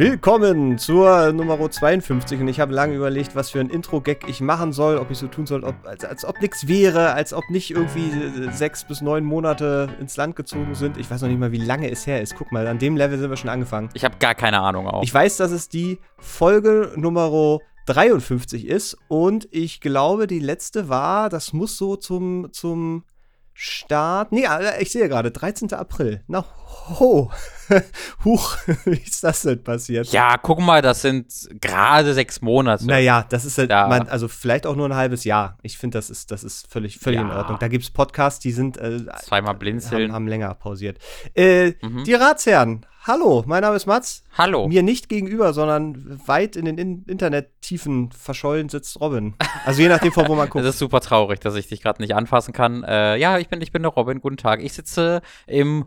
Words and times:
Willkommen 0.00 0.78
zur 0.78 1.30
Nummer 1.30 1.70
52 1.70 2.40
und 2.40 2.48
ich 2.48 2.58
habe 2.58 2.72
lange 2.72 2.94
überlegt, 2.94 3.36
was 3.36 3.50
für 3.50 3.60
ein 3.60 3.68
Intro-Gag 3.68 4.26
ich 4.26 4.40
machen 4.40 4.72
soll, 4.72 4.96
ob 4.96 5.10
ich 5.10 5.18
so 5.18 5.26
tun 5.26 5.44
soll, 5.44 5.62
ob, 5.62 5.74
als, 5.84 6.06
als 6.06 6.24
ob 6.24 6.40
nichts 6.40 6.66
wäre, 6.66 7.12
als 7.12 7.34
ob 7.34 7.50
nicht 7.50 7.70
irgendwie 7.70 8.10
sechs 8.50 8.82
bis 8.84 9.02
neun 9.02 9.24
Monate 9.24 9.94
ins 10.00 10.16
Land 10.16 10.36
gezogen 10.36 10.74
sind. 10.74 10.96
Ich 10.96 11.10
weiß 11.10 11.20
noch 11.20 11.28
nicht 11.28 11.38
mal, 11.38 11.52
wie 11.52 11.58
lange 11.58 11.90
es 11.90 12.06
her 12.06 12.22
ist. 12.22 12.34
Guck 12.34 12.50
mal, 12.50 12.66
an 12.66 12.78
dem 12.78 12.96
Level 12.96 13.18
sind 13.18 13.28
wir 13.28 13.36
schon 13.36 13.50
angefangen. 13.50 13.90
Ich 13.92 14.02
habe 14.02 14.16
gar 14.18 14.34
keine 14.34 14.60
Ahnung 14.60 14.86
auch. 14.86 15.02
Ich 15.02 15.12
weiß, 15.12 15.36
dass 15.36 15.50
es 15.50 15.68
die 15.68 15.98
Folge 16.16 16.94
Nummer 16.96 17.58
53 17.84 18.68
ist 18.68 18.96
und 19.08 19.48
ich 19.50 19.82
glaube, 19.82 20.26
die 20.26 20.38
letzte 20.38 20.88
war, 20.88 21.28
das 21.28 21.52
muss 21.52 21.76
so 21.76 21.96
zum, 21.96 22.54
zum 22.54 23.04
Start. 23.52 24.32
Nee, 24.32 24.46
äh, 24.46 24.80
ich 24.80 24.92
sehe 24.92 25.06
gerade, 25.10 25.30
13. 25.30 25.74
April. 25.74 26.22
Na, 26.26 26.46
ho. 26.88 27.30
Huch, 28.24 28.56
wie 28.84 28.98
ist 28.98 29.22
das 29.22 29.42
denn 29.42 29.62
passiert? 29.62 30.08
Ja, 30.08 30.36
guck 30.36 30.60
mal, 30.60 30.82
das 30.82 31.02
sind 31.02 31.26
gerade 31.60 32.14
sechs 32.14 32.40
Monate. 32.40 32.86
Naja, 32.86 33.24
das 33.28 33.44
ist 33.44 33.58
halt, 33.58 33.70
ja. 33.70 33.86
man, 33.86 34.08
also 34.08 34.28
vielleicht 34.28 34.66
auch 34.66 34.76
nur 34.76 34.88
ein 34.88 34.94
halbes 34.94 35.24
Jahr. 35.24 35.56
Ich 35.62 35.78
finde, 35.78 35.98
das 35.98 36.10
ist, 36.10 36.30
das 36.30 36.44
ist 36.44 36.70
völlig, 36.70 36.98
völlig 36.98 37.20
ja. 37.20 37.26
in 37.26 37.32
Ordnung. 37.32 37.58
Da 37.60 37.68
gibt 37.68 37.84
es 37.84 37.90
Podcasts, 37.90 38.40
die 38.40 38.52
sind 38.52 38.76
äh, 38.76 39.06
zweimal 39.22 39.54
blinzeln. 39.54 40.08
Haben, 40.08 40.14
haben 40.14 40.28
länger 40.28 40.54
pausiert. 40.54 40.98
Äh, 41.34 41.72
mhm. 41.82 42.04
Die 42.04 42.14
Ratsherren, 42.14 42.86
hallo, 43.02 43.42
mein 43.46 43.62
Name 43.62 43.76
ist 43.76 43.86
Mats. 43.86 44.22
Hallo. 44.36 44.68
Mir 44.68 44.82
nicht 44.82 45.08
gegenüber, 45.08 45.52
sondern 45.52 46.20
weit 46.26 46.56
in 46.56 46.64
den 46.64 46.78
in 46.78 47.04
Internettiefen 47.04 48.10
verschollen 48.12 48.68
sitzt 48.68 49.00
Robin. 49.00 49.34
Also 49.64 49.82
je 49.82 49.88
nachdem, 49.88 50.12
von 50.12 50.28
wo 50.28 50.34
man 50.34 50.48
guckt. 50.50 50.64
Das 50.64 50.74
ist 50.74 50.78
super 50.78 51.00
traurig, 51.00 51.40
dass 51.40 51.54
ich 51.56 51.68
dich 51.68 51.82
gerade 51.82 52.00
nicht 52.02 52.14
anfassen 52.14 52.52
kann. 52.52 52.84
Äh, 52.84 53.16
ja, 53.16 53.38
ich 53.38 53.48
bin, 53.48 53.60
ich 53.60 53.72
bin 53.72 53.82
der 53.82 53.92
Robin. 53.92 54.20
Guten 54.20 54.36
Tag. 54.36 54.62
Ich 54.62 54.72
sitze 54.72 55.22
im 55.46 55.86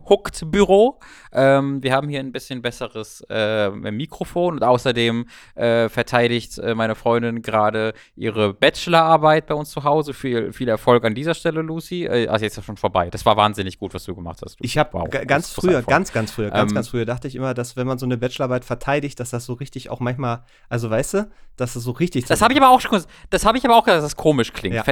Hooked-Büro. 0.73 0.99
Ähm, 1.35 1.81
wir 1.81 1.93
haben 1.93 2.09
hier 2.09 2.19
ein 2.19 2.31
bisschen 2.31 2.61
besseres 2.61 3.25
äh, 3.29 3.69
Mikrofon 3.69 4.55
und 4.55 4.63
außerdem 4.63 5.25
äh, 5.55 5.89
verteidigt 5.89 6.59
äh, 6.59 6.75
meine 6.75 6.93
Freundin 6.95 7.41
gerade 7.41 7.93
ihre 8.15 8.53
Bachelorarbeit 8.53 9.47
bei 9.47 9.55
uns 9.55 9.71
zu 9.71 9.83
Hause. 9.83 10.13
Viel, 10.13 10.53
viel 10.53 10.69
Erfolg 10.69 11.03
an 11.05 11.15
dieser 11.15 11.33
Stelle, 11.33 11.61
Lucy. 11.61 12.05
Äh, 12.05 12.27
also 12.27 12.45
jetzt 12.45 12.53
ist 12.53 12.57
ja 12.57 12.63
schon 12.63 12.77
vorbei. 12.77 13.09
Das 13.09 13.25
war 13.25 13.35
wahnsinnig 13.35 13.79
gut, 13.79 13.93
was 13.93 14.03
du 14.03 14.13
gemacht 14.13 14.41
hast. 14.43 14.59
Lucy. 14.59 14.65
Ich 14.65 14.77
habe 14.77 14.93
wow, 14.93 15.09
ganz 15.09 15.51
früher, 15.51 15.81
ganz, 15.81 16.11
ganz 16.11 16.31
früher, 16.31 16.51
ganz, 16.51 16.71
ähm, 16.71 16.75
ganz 16.75 16.89
früher 16.89 17.05
dachte 17.05 17.27
ich 17.27 17.35
immer, 17.35 17.53
dass 17.53 17.75
wenn 17.75 17.87
man 17.87 17.97
so 17.97 18.05
eine 18.05 18.17
Bachelorarbeit 18.17 18.65
verteidigt, 18.65 19.19
dass 19.19 19.31
das 19.31 19.45
so 19.45 19.53
richtig 19.53 19.89
auch 19.89 19.99
manchmal, 19.99 20.43
also 20.69 20.89
weißt 20.89 21.15
du, 21.15 21.31
dass 21.57 21.73
das 21.73 21.83
so 21.83 21.91
richtig. 21.91 22.25
Das 22.25 22.41
habe 22.41 22.53
ich 22.53 22.61
aber 22.61 22.69
auch 22.69 22.81
schon, 22.81 23.01
das 23.29 23.45
habe 23.45 23.57
ich 23.57 23.65
aber 23.65 23.75
auch 23.75 23.85
gesagt, 23.85 24.03
dass 24.03 24.11
das 24.11 24.15
komisch 24.15 24.53
klingt. 24.53 24.75
Ja. 24.75 24.83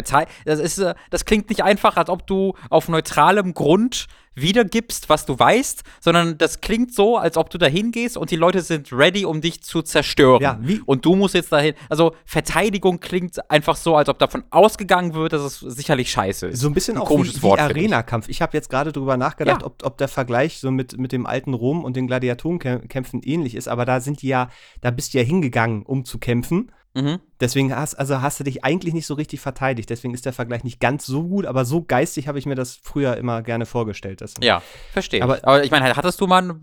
Das 0.46 0.60
ist, 0.60 0.80
äh, 0.80 0.96
das 1.12 1.26
klingt 1.26 1.50
nicht 1.50 1.64
einfach, 1.64 1.98
als 1.98 2.10
ob 2.10 2.26
du 2.26 2.56
auf 2.70 2.88
neutralem 2.90 3.54
Grund 3.54 4.08
wiedergibst, 4.36 5.10
was 5.10 5.26
du 5.26 5.38
weißt, 5.38 5.84
sondern 6.00 6.38
das 6.38 6.62
klingt 6.62 6.94
so, 6.94 7.18
als 7.18 7.38
ob 7.38 7.50
du 7.50 7.58
da 7.58 7.66
hingehst 7.66 8.18
und 8.18 8.32
die 8.32 8.36
Leute 8.36 8.62
sind 8.62 8.92
ready, 8.94 9.26
um 9.26 9.42
dich 9.42 9.62
zu 9.62 9.82
zerstören. 9.82 10.42
Ja, 10.42 10.58
wie? 10.62 10.82
Und 10.86 11.06
du 11.06 11.16
musst 11.16 11.36
jetzt 11.36 11.52
dahin. 11.52 11.74
Also 11.90 12.16
Verteidigung 12.26 13.00
klingt 13.00 13.50
einfach 13.52 13.76
so, 13.76 13.96
als 13.96 14.08
ob 14.10 14.20
davon 14.20 14.44
ausgegangen 14.50 15.14
wird, 15.14 15.34
dass 15.34 15.42
es 15.42 15.60
sicherlich 15.60 16.12
scheiße 16.12 16.48
ist. 16.48 16.60
So 16.60 16.68
ein 16.68 16.74
bisschen 16.74 16.96
ein 16.96 17.04
auch 17.04 17.08
komisches 17.08 17.44
wie, 17.44 17.48
wie 17.48 17.60
Arena-Kampf. 17.60 18.30
Ich, 18.30 18.38
ich 18.38 18.42
habe 18.42 18.56
jetzt 18.56 18.70
gerade 18.70 18.92
drüber 18.92 19.18
nachgedacht, 19.18 19.62
ja. 19.62 19.68
ob, 19.68 19.86
ob 19.86 19.98
der 19.98 20.08
Vergleich 20.08 20.60
so 20.60 20.72
mit, 20.72 20.98
mit 20.98 21.12
dem 21.12 21.26
alten 21.26 21.54
Rom 21.54 21.84
und 21.84 21.96
den 21.96 22.08
Gladiatorenkämpfen 22.08 23.22
ähnlich 23.24 23.56
ist, 23.56 23.68
aber 23.68 23.86
da 23.86 24.00
sind 24.00 24.22
die 24.22 24.28
ja, 24.28 24.50
da 24.80 24.92
bist 24.92 25.14
du 25.14 25.18
ja 25.18 25.24
hingegangen, 25.24 25.84
um 25.84 26.06
zu 26.06 26.18
kämpfen. 26.18 26.72
Mhm. 26.94 27.20
Deswegen 27.40 27.74
hast, 27.74 27.96
also 27.96 28.22
hast 28.22 28.40
du 28.40 28.44
dich 28.44 28.66
eigentlich 28.66 28.94
nicht 28.94 29.06
so 29.06 29.14
richtig 29.14 29.40
verteidigt. 29.40 29.90
Deswegen 29.90 30.14
ist 30.14 30.26
der 30.26 30.34
Vergleich 30.34 30.64
nicht 30.66 30.82
ganz 30.82 31.06
so 31.06 31.24
gut, 31.24 31.46
aber 31.46 31.64
so 31.64 31.84
geistig 31.84 32.28
habe 32.28 32.38
ich 32.38 32.46
mir 32.46 32.56
das 32.56 32.76
früher 32.76 33.16
immer 33.16 33.42
gerne 33.44 33.66
vorgestellt. 33.66 34.20
Das, 34.20 34.34
ja, 34.42 34.62
verstehe. 34.92 35.24
Aber, 35.24 35.40
aber 35.44 35.64
ich 35.64 35.72
meine, 35.72 35.96
hattest 35.96 36.20
du 36.20 36.28
mal 36.28 36.56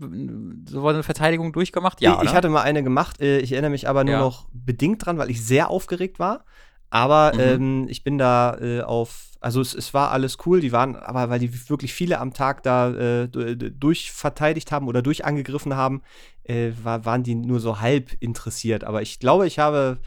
so 0.67 0.87
eine 0.87 1.01
Verteidigung 1.01 1.51
durchgemacht? 1.51 1.99
Ja. 2.01 2.21
Ich, 2.21 2.29
ich, 2.29 2.35
hatte 2.35 2.49
mal 2.49 2.61
eine 2.61 2.83
gemacht. 2.83 3.19
Äh, 3.21 3.39
ich 3.39 3.53
erinnere 3.53 3.71
mich 3.71 3.89
aber 3.89 4.03
nur 4.03 4.13
ja. 4.13 4.19
noch 4.19 4.47
bedingt 4.53 5.03
dran, 5.03 5.17
weil 5.17 5.31
ich 5.31 5.43
sehr 5.43 5.69
aufgeregt 5.71 6.19
war. 6.19 6.45
Aber 6.91 7.33
mhm. 7.33 7.39
ähm, 7.39 7.87
ich 7.89 8.03
bin 8.03 8.17
da 8.19 8.57
äh, 8.59 8.81
auf, 8.81 9.31
also 9.41 9.61
es, 9.61 9.73
es, 9.73 9.93
war 9.93 10.11
alles 10.11 10.37
cool, 10.45 10.59
die 10.59 10.71
waren, 10.71 10.95
aber 10.95 11.29
weil 11.29 11.39
die 11.39 11.69
wirklich 11.69 11.93
viele 11.93 12.19
am 12.19 12.33
Tag 12.33 12.63
da 12.63 12.91
äh, 12.91 13.27
durchverteidigt 13.27 14.71
haben 14.71 14.87
oder 14.87 15.01
durchangegriffen 15.01 15.75
haben, 15.75 16.01
äh, 16.43 16.71
war, 16.83 17.05
waren 17.05 17.23
die 17.23 17.35
nur 17.35 17.59
so 17.59 17.79
halb 17.79 18.11
interessiert. 18.19 18.83
Aber 18.83 19.01
ich 19.01 19.19
glaube, 19.19 19.45
ich 19.45 19.59
habe 19.59 19.99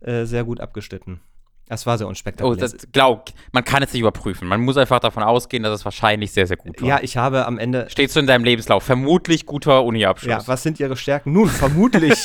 äh, 0.00 0.24
sehr 0.24 0.44
gut 0.44 0.60
abgeschnitten. 0.60 1.20
Das 1.68 1.84
war 1.84 1.98
sehr 1.98 2.06
unspektakulär. 2.06 2.56
Oh, 2.56 2.60
das 2.60 2.74
glaub, 2.92 3.30
man 3.52 3.62
kann 3.62 3.82
es 3.82 3.92
nicht 3.92 4.00
überprüfen. 4.00 4.48
Man 4.48 4.62
muss 4.62 4.78
einfach 4.78 5.00
davon 5.00 5.22
ausgehen, 5.22 5.62
dass 5.62 5.80
es 5.80 5.84
wahrscheinlich 5.84 6.32
sehr, 6.32 6.46
sehr 6.46 6.56
gut 6.56 6.80
war. 6.80 6.88
Ja, 6.88 6.98
ich 7.02 7.18
habe 7.18 7.44
am 7.44 7.58
Ende. 7.58 7.86
Stehst 7.90 8.16
du 8.16 8.20
in 8.20 8.26
deinem 8.26 8.44
Lebenslauf? 8.44 8.82
Vermutlich 8.82 9.44
guter 9.44 9.84
Uni-Abschluss. 9.84 10.30
Ja, 10.30 10.42
was 10.46 10.62
sind 10.62 10.80
Ihre 10.80 10.96
Stärken? 10.96 11.32
Nun, 11.32 11.48
vermutlich. 11.48 12.24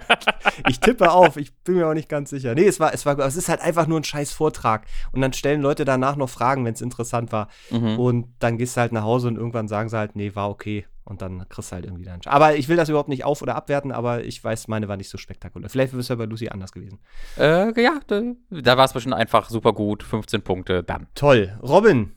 ich 0.68 0.80
tippe 0.80 1.10
auf, 1.10 1.38
ich 1.38 1.54
bin 1.64 1.76
mir 1.76 1.88
auch 1.88 1.94
nicht 1.94 2.10
ganz 2.10 2.28
sicher. 2.28 2.54
Nee, 2.54 2.66
es 2.66 2.78
war, 2.78 2.92
es 2.92 3.06
war, 3.06 3.18
es 3.20 3.36
ist 3.36 3.48
halt 3.48 3.62
einfach 3.62 3.86
nur 3.86 3.98
ein 3.98 4.04
scheiß 4.04 4.32
Vortrag. 4.32 4.86
Und 5.12 5.22
dann 5.22 5.32
stellen 5.32 5.62
Leute 5.62 5.86
danach 5.86 6.16
noch 6.16 6.28
Fragen, 6.28 6.66
wenn 6.66 6.74
es 6.74 6.82
interessant 6.82 7.32
war. 7.32 7.48
Mhm. 7.70 7.98
Und 7.98 8.26
dann 8.38 8.58
gehst 8.58 8.76
du 8.76 8.82
halt 8.82 8.92
nach 8.92 9.04
Hause 9.04 9.28
und 9.28 9.36
irgendwann 9.36 9.66
sagen 9.66 9.88
sie 9.88 9.96
halt, 9.96 10.14
nee, 10.14 10.34
war 10.34 10.50
okay. 10.50 10.84
Und 11.04 11.20
dann 11.20 11.46
kriegst 11.48 11.70
du 11.70 11.74
halt 11.74 11.84
irgendwie 11.84 12.04
deinen. 12.04 12.22
Aber 12.24 12.56
ich 12.56 12.68
will 12.68 12.76
das 12.76 12.88
überhaupt 12.88 13.10
nicht 13.10 13.24
auf- 13.24 13.42
oder 13.42 13.56
abwerten, 13.56 13.92
aber 13.92 14.24
ich 14.24 14.42
weiß, 14.42 14.68
meine 14.68 14.88
war 14.88 14.96
nicht 14.96 15.10
so 15.10 15.18
spektakulär. 15.18 15.68
Vielleicht 15.68 15.92
wäre 15.92 16.00
es 16.00 16.08
ja 16.08 16.14
bei 16.14 16.24
Lucy 16.24 16.48
anders 16.48 16.72
gewesen. 16.72 16.98
Äh, 17.36 17.78
ja, 17.80 18.00
da, 18.06 18.22
da 18.50 18.76
war 18.76 18.86
es 18.86 18.92
bestimmt 18.94 19.14
einfach 19.14 19.50
super 19.50 19.74
gut. 19.74 20.02
15 20.02 20.42
Punkte, 20.42 20.82
dann. 20.82 21.06
Toll. 21.14 21.58
Robin, 21.62 22.12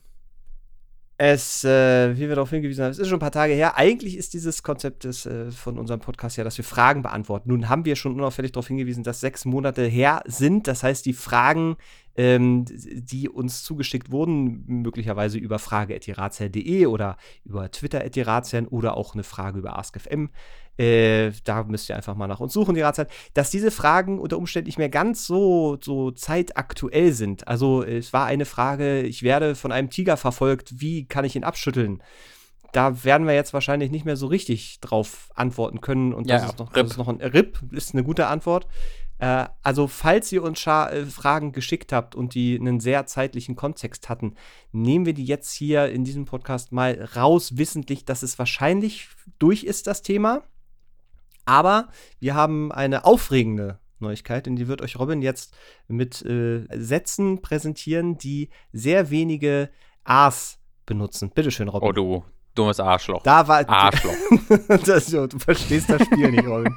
es, 1.20 1.64
äh, 1.64 2.16
wie 2.16 2.28
wir 2.28 2.36
darauf 2.36 2.50
hingewiesen 2.50 2.84
haben, 2.84 2.92
es 2.92 2.98
ist 3.00 3.08
schon 3.08 3.16
ein 3.16 3.20
paar 3.20 3.32
Tage 3.32 3.52
her. 3.52 3.76
Eigentlich 3.76 4.16
ist 4.16 4.34
dieses 4.34 4.62
Konzept 4.62 5.02
des, 5.02 5.26
äh, 5.26 5.50
von 5.50 5.76
unserem 5.76 5.98
Podcast 5.98 6.36
ja, 6.36 6.44
dass 6.44 6.56
wir 6.58 6.64
Fragen 6.64 7.02
beantworten. 7.02 7.48
Nun 7.48 7.68
haben 7.68 7.84
wir 7.84 7.96
schon 7.96 8.14
unauffällig 8.14 8.52
darauf 8.52 8.68
hingewiesen, 8.68 9.02
dass 9.02 9.18
sechs 9.18 9.44
Monate 9.44 9.84
her 9.84 10.22
sind. 10.26 10.68
Das 10.68 10.84
heißt, 10.84 11.04
die 11.04 11.12
Fragen, 11.12 11.76
ähm, 12.16 12.64
die 12.68 13.28
uns 13.28 13.64
zugeschickt 13.64 14.12
wurden, 14.12 14.62
möglicherweise 14.66 15.38
über 15.38 15.58
frage.iratsherr.de 15.58 16.86
oder 16.86 17.16
über 17.44 17.68
Twitter.iratsherrn 17.68 18.68
oder 18.68 18.96
auch 18.96 19.14
eine 19.14 19.24
Frage 19.24 19.58
über 19.58 19.76
AskFM, 19.76 20.30
äh, 20.78 21.32
da 21.44 21.64
müsst 21.64 21.88
ihr 21.88 21.96
einfach 21.96 22.14
mal 22.14 22.28
nach 22.28 22.40
uns 22.40 22.52
suchen, 22.52 22.74
die 22.74 22.80
Ratszeit, 22.80 23.10
dass 23.34 23.50
diese 23.50 23.70
Fragen 23.70 24.20
unter 24.20 24.38
Umständen 24.38 24.68
nicht 24.68 24.78
mehr 24.78 24.88
ganz 24.88 25.26
so, 25.26 25.76
so 25.80 26.12
zeitaktuell 26.12 27.12
sind. 27.12 27.48
Also 27.48 27.82
es 27.82 28.12
war 28.12 28.26
eine 28.26 28.44
Frage, 28.44 29.02
ich 29.02 29.22
werde 29.22 29.56
von 29.56 29.72
einem 29.72 29.90
Tiger 29.90 30.16
verfolgt, 30.16 30.80
wie 30.80 31.06
kann 31.06 31.24
ich 31.24 31.34
ihn 31.34 31.44
abschütteln? 31.44 32.02
Da 32.72 33.02
werden 33.02 33.26
wir 33.26 33.34
jetzt 33.34 33.54
wahrscheinlich 33.54 33.90
nicht 33.90 34.04
mehr 34.04 34.16
so 34.16 34.26
richtig 34.26 34.78
drauf 34.80 35.30
antworten 35.34 35.80
können. 35.80 36.12
Und 36.12 36.30
das, 36.30 36.42
ja, 36.42 36.48
ist, 36.48 36.58
noch, 36.58 36.72
das 36.72 36.90
ist 36.90 36.96
noch 36.98 37.08
ein 37.08 37.20
RIP, 37.20 37.60
ist 37.72 37.94
eine 37.94 38.04
gute 38.04 38.26
Antwort. 38.26 38.66
Äh, 39.18 39.46
also, 39.62 39.88
falls 39.88 40.30
ihr 40.30 40.42
uns 40.42 40.60
Scha 40.60 40.90
äh, 40.90 41.06
Fragen 41.06 41.52
geschickt 41.52 41.92
habt 41.92 42.14
und 42.14 42.34
die 42.34 42.56
einen 42.56 42.78
sehr 42.78 43.06
zeitlichen 43.06 43.56
Kontext 43.56 44.08
hatten, 44.08 44.34
nehmen 44.70 45.06
wir 45.06 45.14
die 45.14 45.24
jetzt 45.24 45.52
hier 45.52 45.88
in 45.88 46.04
diesem 46.04 46.24
Podcast 46.24 46.70
mal 46.70 47.08
raus, 47.16 47.56
wissentlich, 47.56 48.04
dass 48.04 48.22
es 48.22 48.38
wahrscheinlich 48.38 49.08
durch 49.38 49.64
ist, 49.64 49.86
das 49.86 50.02
Thema. 50.02 50.42
Aber 51.48 51.88
wir 52.20 52.34
haben 52.34 52.70
eine 52.72 53.06
aufregende 53.06 53.78
Neuigkeit, 54.00 54.46
in 54.46 54.54
die 54.54 54.68
wird 54.68 54.82
euch 54.82 54.98
Robin 54.98 55.22
jetzt 55.22 55.56
mit 55.88 56.22
äh, 56.26 56.66
Sätzen 56.76 57.40
präsentieren, 57.40 58.18
die 58.18 58.50
sehr 58.70 59.08
wenige 59.08 59.70
A's 60.04 60.58
benutzen. 60.84 61.30
Bitteschön, 61.30 61.68
Robin. 61.68 61.88
Oh, 61.88 61.92
du 61.92 62.24
dummes 62.54 62.80
Arschloch. 62.80 63.22
Da 63.22 63.48
war 63.48 63.66
Arschloch. 63.66 64.12
das, 64.84 65.06
du 65.06 65.38
verstehst 65.38 65.88
das 65.88 66.02
Spiel 66.04 66.30
nicht, 66.32 66.46
Robin. 66.46 66.76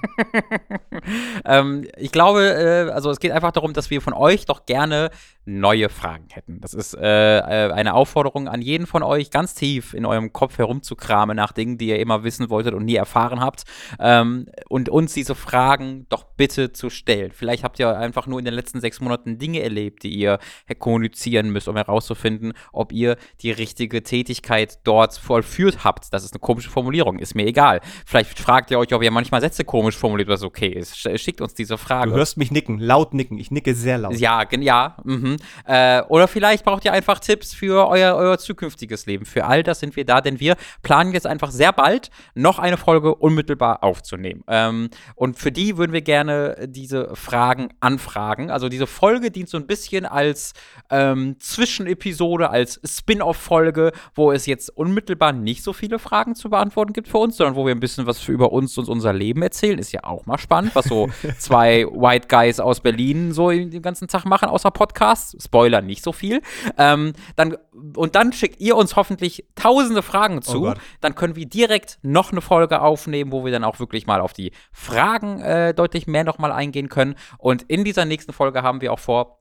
ähm, 1.45 1.87
ich 1.97 2.13
glaube, 2.13 2.41
äh, 2.43 2.91
also 2.91 3.09
es 3.09 3.19
geht 3.19 3.31
einfach 3.31 3.51
darum, 3.51 3.73
dass 3.73 3.89
wir 3.89 4.01
von 4.01 4.13
euch 4.13 4.45
doch 4.45 4.65
gerne 4.65 5.09
neue 5.45 5.89
Fragen 5.89 6.27
hätten. 6.31 6.61
Das 6.61 6.73
ist 6.73 6.93
äh, 6.93 7.39
äh, 7.39 7.71
eine 7.71 7.95
Aufforderung 7.95 8.47
an 8.47 8.61
jeden 8.61 8.85
von 8.85 9.01
euch, 9.01 9.31
ganz 9.31 9.55
tief 9.55 9.93
in 9.93 10.05
eurem 10.05 10.33
Kopf 10.33 10.57
herumzukramen 10.59 11.35
nach 11.35 11.51
Dingen, 11.51 11.77
die 11.77 11.87
ihr 11.87 11.99
immer 11.99 12.23
wissen 12.23 12.49
wolltet 12.49 12.73
und 12.75 12.85
nie 12.85 12.95
erfahren 12.95 13.39
habt. 13.39 13.63
Ähm, 13.99 14.47
und 14.69 14.89
uns 14.89 15.13
diese 15.13 15.33
Fragen 15.33 16.05
doch 16.09 16.25
bitte 16.25 16.73
zu 16.73 16.89
stellen. 16.89 17.31
Vielleicht 17.31 17.63
habt 17.63 17.79
ihr 17.79 17.97
einfach 17.97 18.27
nur 18.27 18.37
in 18.37 18.45
den 18.45 18.53
letzten 18.53 18.81
sechs 18.81 19.01
Monaten 19.01 19.39
Dinge 19.39 19.61
erlebt, 19.61 20.03
die 20.03 20.11
ihr 20.11 20.37
kommunizieren 20.77 21.49
müsst, 21.49 21.67
um 21.67 21.75
herauszufinden, 21.75 22.53
ob 22.71 22.91
ihr 22.91 23.17
die 23.41 23.51
richtige 23.51 24.03
Tätigkeit 24.03 24.79
dort 24.83 25.17
vollführt 25.17 25.83
habt. 25.83 26.13
Das 26.13 26.23
ist 26.23 26.33
eine 26.33 26.39
komische 26.39 26.69
Formulierung, 26.69 27.17
ist 27.17 27.33
mir 27.35 27.47
egal. 27.47 27.81
Vielleicht 28.05 28.37
fragt 28.37 28.69
ihr 28.69 28.77
euch, 28.77 28.93
ob 28.93 29.01
ihr 29.01 29.11
manchmal 29.11 29.41
Sätze 29.41 29.65
komisch 29.65 29.97
formuliert, 29.97 30.29
was 30.29 30.43
okay 30.43 30.69
ist. 30.69 30.97
Schickt 31.19 31.41
uns 31.41 31.55
diese 31.55 31.77
Frage. 31.77 32.11
Du 32.11 32.17
hörst 32.17 32.37
mich 32.37 32.51
nicken, 32.51 32.79
laut 32.79 33.13
nicken. 33.13 33.39
Ich 33.39 33.49
nicke 33.49 33.73
sehr 33.73 33.97
laut. 33.97 34.15
Ja, 34.17 34.43
ja. 34.51 34.97
Mhm. 35.03 35.30
Mhm. 35.33 35.37
Äh, 35.65 36.01
oder 36.03 36.27
vielleicht 36.27 36.65
braucht 36.65 36.85
ihr 36.85 36.93
einfach 36.93 37.19
Tipps 37.19 37.53
für 37.53 37.87
euer, 37.87 38.15
euer 38.15 38.37
zukünftiges 38.37 39.05
Leben. 39.05 39.25
Für 39.25 39.45
all 39.45 39.63
das 39.63 39.79
sind 39.79 39.95
wir 39.95 40.05
da, 40.05 40.21
denn 40.21 40.39
wir 40.39 40.55
planen 40.81 41.13
jetzt 41.13 41.27
einfach 41.27 41.51
sehr 41.51 41.73
bald 41.73 42.09
noch 42.33 42.59
eine 42.59 42.77
Folge 42.77 43.15
unmittelbar 43.15 43.83
aufzunehmen. 43.83 44.43
Ähm, 44.47 44.89
und 45.15 45.37
für 45.37 45.51
die 45.51 45.77
würden 45.77 45.93
wir 45.93 46.01
gerne 46.01 46.67
diese 46.67 47.15
Fragen 47.15 47.69
anfragen. 47.79 48.51
Also 48.51 48.69
diese 48.69 48.87
Folge 48.87 49.31
dient 49.31 49.49
so 49.49 49.57
ein 49.57 49.67
bisschen 49.67 50.05
als 50.05 50.53
ähm, 50.89 51.35
Zwischenepisode, 51.39 52.49
als 52.49 52.79
Spin-off-Folge, 52.83 53.91
wo 54.15 54.31
es 54.31 54.45
jetzt 54.45 54.69
unmittelbar 54.75 55.33
nicht 55.33 55.63
so 55.63 55.73
viele 55.73 55.99
Fragen 55.99 56.35
zu 56.35 56.49
beantworten 56.49 56.93
gibt 56.93 57.07
für 57.07 57.17
uns, 57.17 57.37
sondern 57.37 57.55
wo 57.55 57.65
wir 57.65 57.73
ein 57.73 57.79
bisschen 57.79 58.05
was 58.05 58.27
über 58.27 58.51
uns 58.51 58.77
und 58.77 58.89
unser 58.89 59.13
Leben 59.13 59.41
erzählen. 59.41 59.79
Ist 59.79 59.91
ja 59.91 60.03
auch 60.03 60.25
mal 60.25 60.37
spannend, 60.37 60.75
was 60.75 60.85
so 60.85 61.09
zwei 61.37 61.85
White 61.85 62.27
Guys 62.27 62.59
aus 62.59 62.81
Berlin 62.81 63.31
so 63.31 63.49
den 63.49 63.81
ganzen 63.81 64.07
Tag 64.07 64.25
machen, 64.25 64.49
außer 64.49 64.71
Podcasts. 65.21 65.43
Spoiler, 65.43 65.81
nicht 65.81 66.03
so 66.03 66.11
viel. 66.11 66.41
Ähm, 66.77 67.13
dann, 67.35 67.57
und 67.95 68.15
dann 68.15 68.33
schickt 68.33 68.59
ihr 68.59 68.75
uns 68.75 68.95
hoffentlich 68.95 69.45
tausende 69.55 70.01
Fragen 70.01 70.41
zu. 70.41 70.67
Oh 70.67 70.73
dann 70.99 71.15
können 71.15 71.35
wir 71.35 71.45
direkt 71.45 71.99
noch 72.01 72.31
eine 72.31 72.41
Folge 72.41 72.81
aufnehmen, 72.81 73.31
wo 73.31 73.45
wir 73.45 73.51
dann 73.51 73.63
auch 73.63 73.79
wirklich 73.79 74.07
mal 74.07 74.21
auf 74.21 74.33
die 74.33 74.51
Fragen 74.71 75.39
äh, 75.41 75.73
deutlich 75.73 76.07
mehr 76.07 76.23
nochmal 76.23 76.51
eingehen 76.51 76.89
können. 76.89 77.15
Und 77.37 77.63
in 77.63 77.83
dieser 77.83 78.05
nächsten 78.05 78.33
Folge 78.33 78.63
haben 78.63 78.81
wir 78.81 78.93
auch 78.93 78.99
vor, 78.99 79.40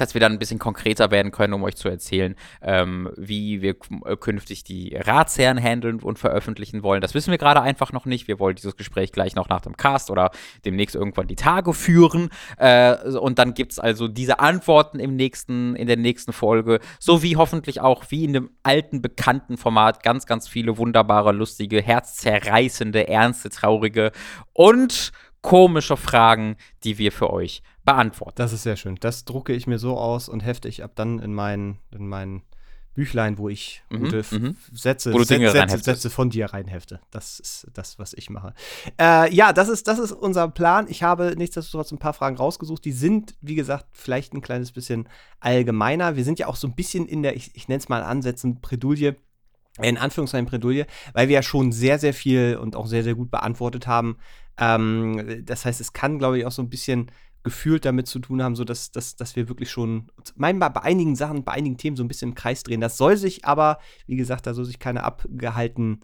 dass 0.00 0.14
wir 0.14 0.20
dann 0.20 0.32
ein 0.32 0.38
bisschen 0.38 0.58
konkreter 0.58 1.10
werden 1.10 1.30
können, 1.30 1.52
um 1.52 1.62
euch 1.62 1.76
zu 1.76 1.88
erzählen, 1.88 2.34
ähm, 2.62 3.10
wie 3.16 3.62
wir 3.62 3.76
äh, 4.04 4.16
künftig 4.16 4.64
die 4.64 4.96
Ratsherren 4.96 5.58
handeln 5.58 6.00
und 6.00 6.18
veröffentlichen 6.18 6.82
wollen. 6.82 7.00
Das 7.00 7.14
wissen 7.14 7.30
wir 7.30 7.38
gerade 7.38 7.60
einfach 7.60 7.92
noch 7.92 8.06
nicht. 8.06 8.28
Wir 8.28 8.38
wollen 8.38 8.56
dieses 8.56 8.76
Gespräch 8.76 9.12
gleich 9.12 9.34
noch 9.34 9.48
nach 9.48 9.60
dem 9.60 9.76
Cast 9.76 10.10
oder 10.10 10.30
demnächst 10.64 10.94
irgendwann 10.94 11.26
die 11.26 11.36
Tage 11.36 11.74
führen. 11.74 12.30
Äh, 12.56 12.96
und 13.10 13.38
dann 13.38 13.54
gibt 13.54 13.72
es 13.72 13.78
also 13.78 14.08
diese 14.08 14.40
Antworten 14.40 15.00
im 15.00 15.16
nächsten, 15.16 15.76
in 15.76 15.86
der 15.86 15.96
nächsten 15.96 16.32
Folge, 16.32 16.80
sowie 16.98 17.36
hoffentlich 17.36 17.80
auch 17.80 18.04
wie 18.08 18.24
in 18.24 18.32
dem 18.32 18.50
alten 18.62 19.02
bekannten 19.02 19.56
Format 19.56 20.02
ganz, 20.02 20.26
ganz 20.26 20.48
viele 20.48 20.78
wunderbare, 20.78 21.32
lustige, 21.32 21.82
herzzerreißende, 21.82 23.08
ernste, 23.08 23.50
traurige 23.50 24.12
und 24.52 25.12
komische 25.42 25.96
Fragen, 25.96 26.56
die 26.84 26.98
wir 26.98 27.12
für 27.12 27.30
euch 27.30 27.62
beantworten. 27.84 28.36
Das 28.36 28.52
ist 28.52 28.62
sehr 28.62 28.76
schön. 28.76 28.96
Das 29.00 29.24
drucke 29.24 29.52
ich 29.52 29.66
mir 29.66 29.78
so 29.78 29.96
aus 29.96 30.28
und 30.28 30.40
hefte 30.40 30.68
ich 30.68 30.84
ab 30.84 30.92
dann 30.94 31.18
in 31.18 31.34
mein, 31.34 31.78
in 31.90 32.08
mein 32.08 32.42
Büchlein, 32.94 33.38
wo 33.38 33.48
ich 33.48 33.82
mhm, 33.88 34.00
gute 34.00 34.24
mhm. 34.30 34.56
Sätze, 34.72 35.12
Sätze, 35.12 35.50
Sätze, 35.50 35.78
Sätze, 35.78 36.10
von 36.10 36.28
dir 36.28 36.46
reinhefte. 36.46 37.00
Das 37.10 37.38
ist 37.38 37.68
das, 37.72 37.98
was 37.98 38.12
ich 38.14 38.30
mache. 38.30 38.52
Äh, 39.00 39.32
ja, 39.32 39.52
das 39.52 39.68
ist, 39.68 39.86
das 39.86 39.98
ist 39.98 40.12
unser 40.12 40.48
Plan. 40.48 40.86
Ich 40.88 41.02
habe 41.02 41.34
nichtsdestotrotz 41.36 41.92
ein 41.92 41.98
paar 41.98 42.14
Fragen 42.14 42.36
rausgesucht. 42.36 42.84
Die 42.84 42.92
sind, 42.92 43.36
wie 43.40 43.54
gesagt, 43.54 43.86
vielleicht 43.92 44.34
ein 44.34 44.40
kleines 44.40 44.72
bisschen 44.72 45.08
allgemeiner. 45.38 46.16
Wir 46.16 46.24
sind 46.24 46.38
ja 46.38 46.48
auch 46.48 46.56
so 46.56 46.66
ein 46.66 46.74
bisschen 46.74 47.06
in 47.06 47.22
der, 47.22 47.36
ich, 47.36 47.54
ich 47.54 47.68
nenne 47.68 47.78
es 47.78 47.88
mal 47.88 48.02
Ansätzen, 48.02 48.60
Predulie 48.60 49.16
in 49.80 49.96
Anführungszeichen 49.96 50.46
Predulie, 50.46 50.86
weil 51.14 51.28
wir 51.28 51.36
ja 51.36 51.42
schon 51.42 51.72
sehr, 51.72 51.98
sehr 51.98 52.12
viel 52.12 52.58
und 52.60 52.76
auch 52.76 52.86
sehr, 52.86 53.02
sehr 53.04 53.14
gut 53.14 53.30
beantwortet 53.30 53.86
haben. 53.86 54.18
Ähm, 54.58 55.42
das 55.46 55.64
heißt, 55.64 55.80
es 55.80 55.92
kann, 55.92 56.18
glaube 56.18 56.38
ich, 56.38 56.44
auch 56.44 56.52
so 56.52 56.60
ein 56.60 56.68
bisschen 56.68 57.10
gefühlt 57.42 57.84
damit 57.84 58.06
zu 58.06 58.18
tun 58.18 58.42
haben, 58.42 58.54
so 58.54 58.64
dass, 58.64 58.90
dass, 58.90 59.16
dass 59.16 59.36
wir 59.36 59.48
wirklich 59.48 59.70
schon 59.70 60.10
meinbar 60.36 60.70
bei 60.72 60.82
einigen 60.82 61.16
Sachen, 61.16 61.44
bei 61.44 61.52
einigen 61.52 61.78
Themen 61.78 61.96
so 61.96 62.04
ein 62.04 62.08
bisschen 62.08 62.30
im 62.30 62.34
Kreis 62.34 62.62
drehen. 62.62 62.80
Das 62.80 62.96
soll 62.96 63.16
sich 63.16 63.44
aber, 63.44 63.78
wie 64.06 64.16
gesagt, 64.16 64.46
da 64.46 64.54
soll 64.54 64.66
sich 64.66 64.78
keiner 64.78 65.04
abgehalten 65.04 66.00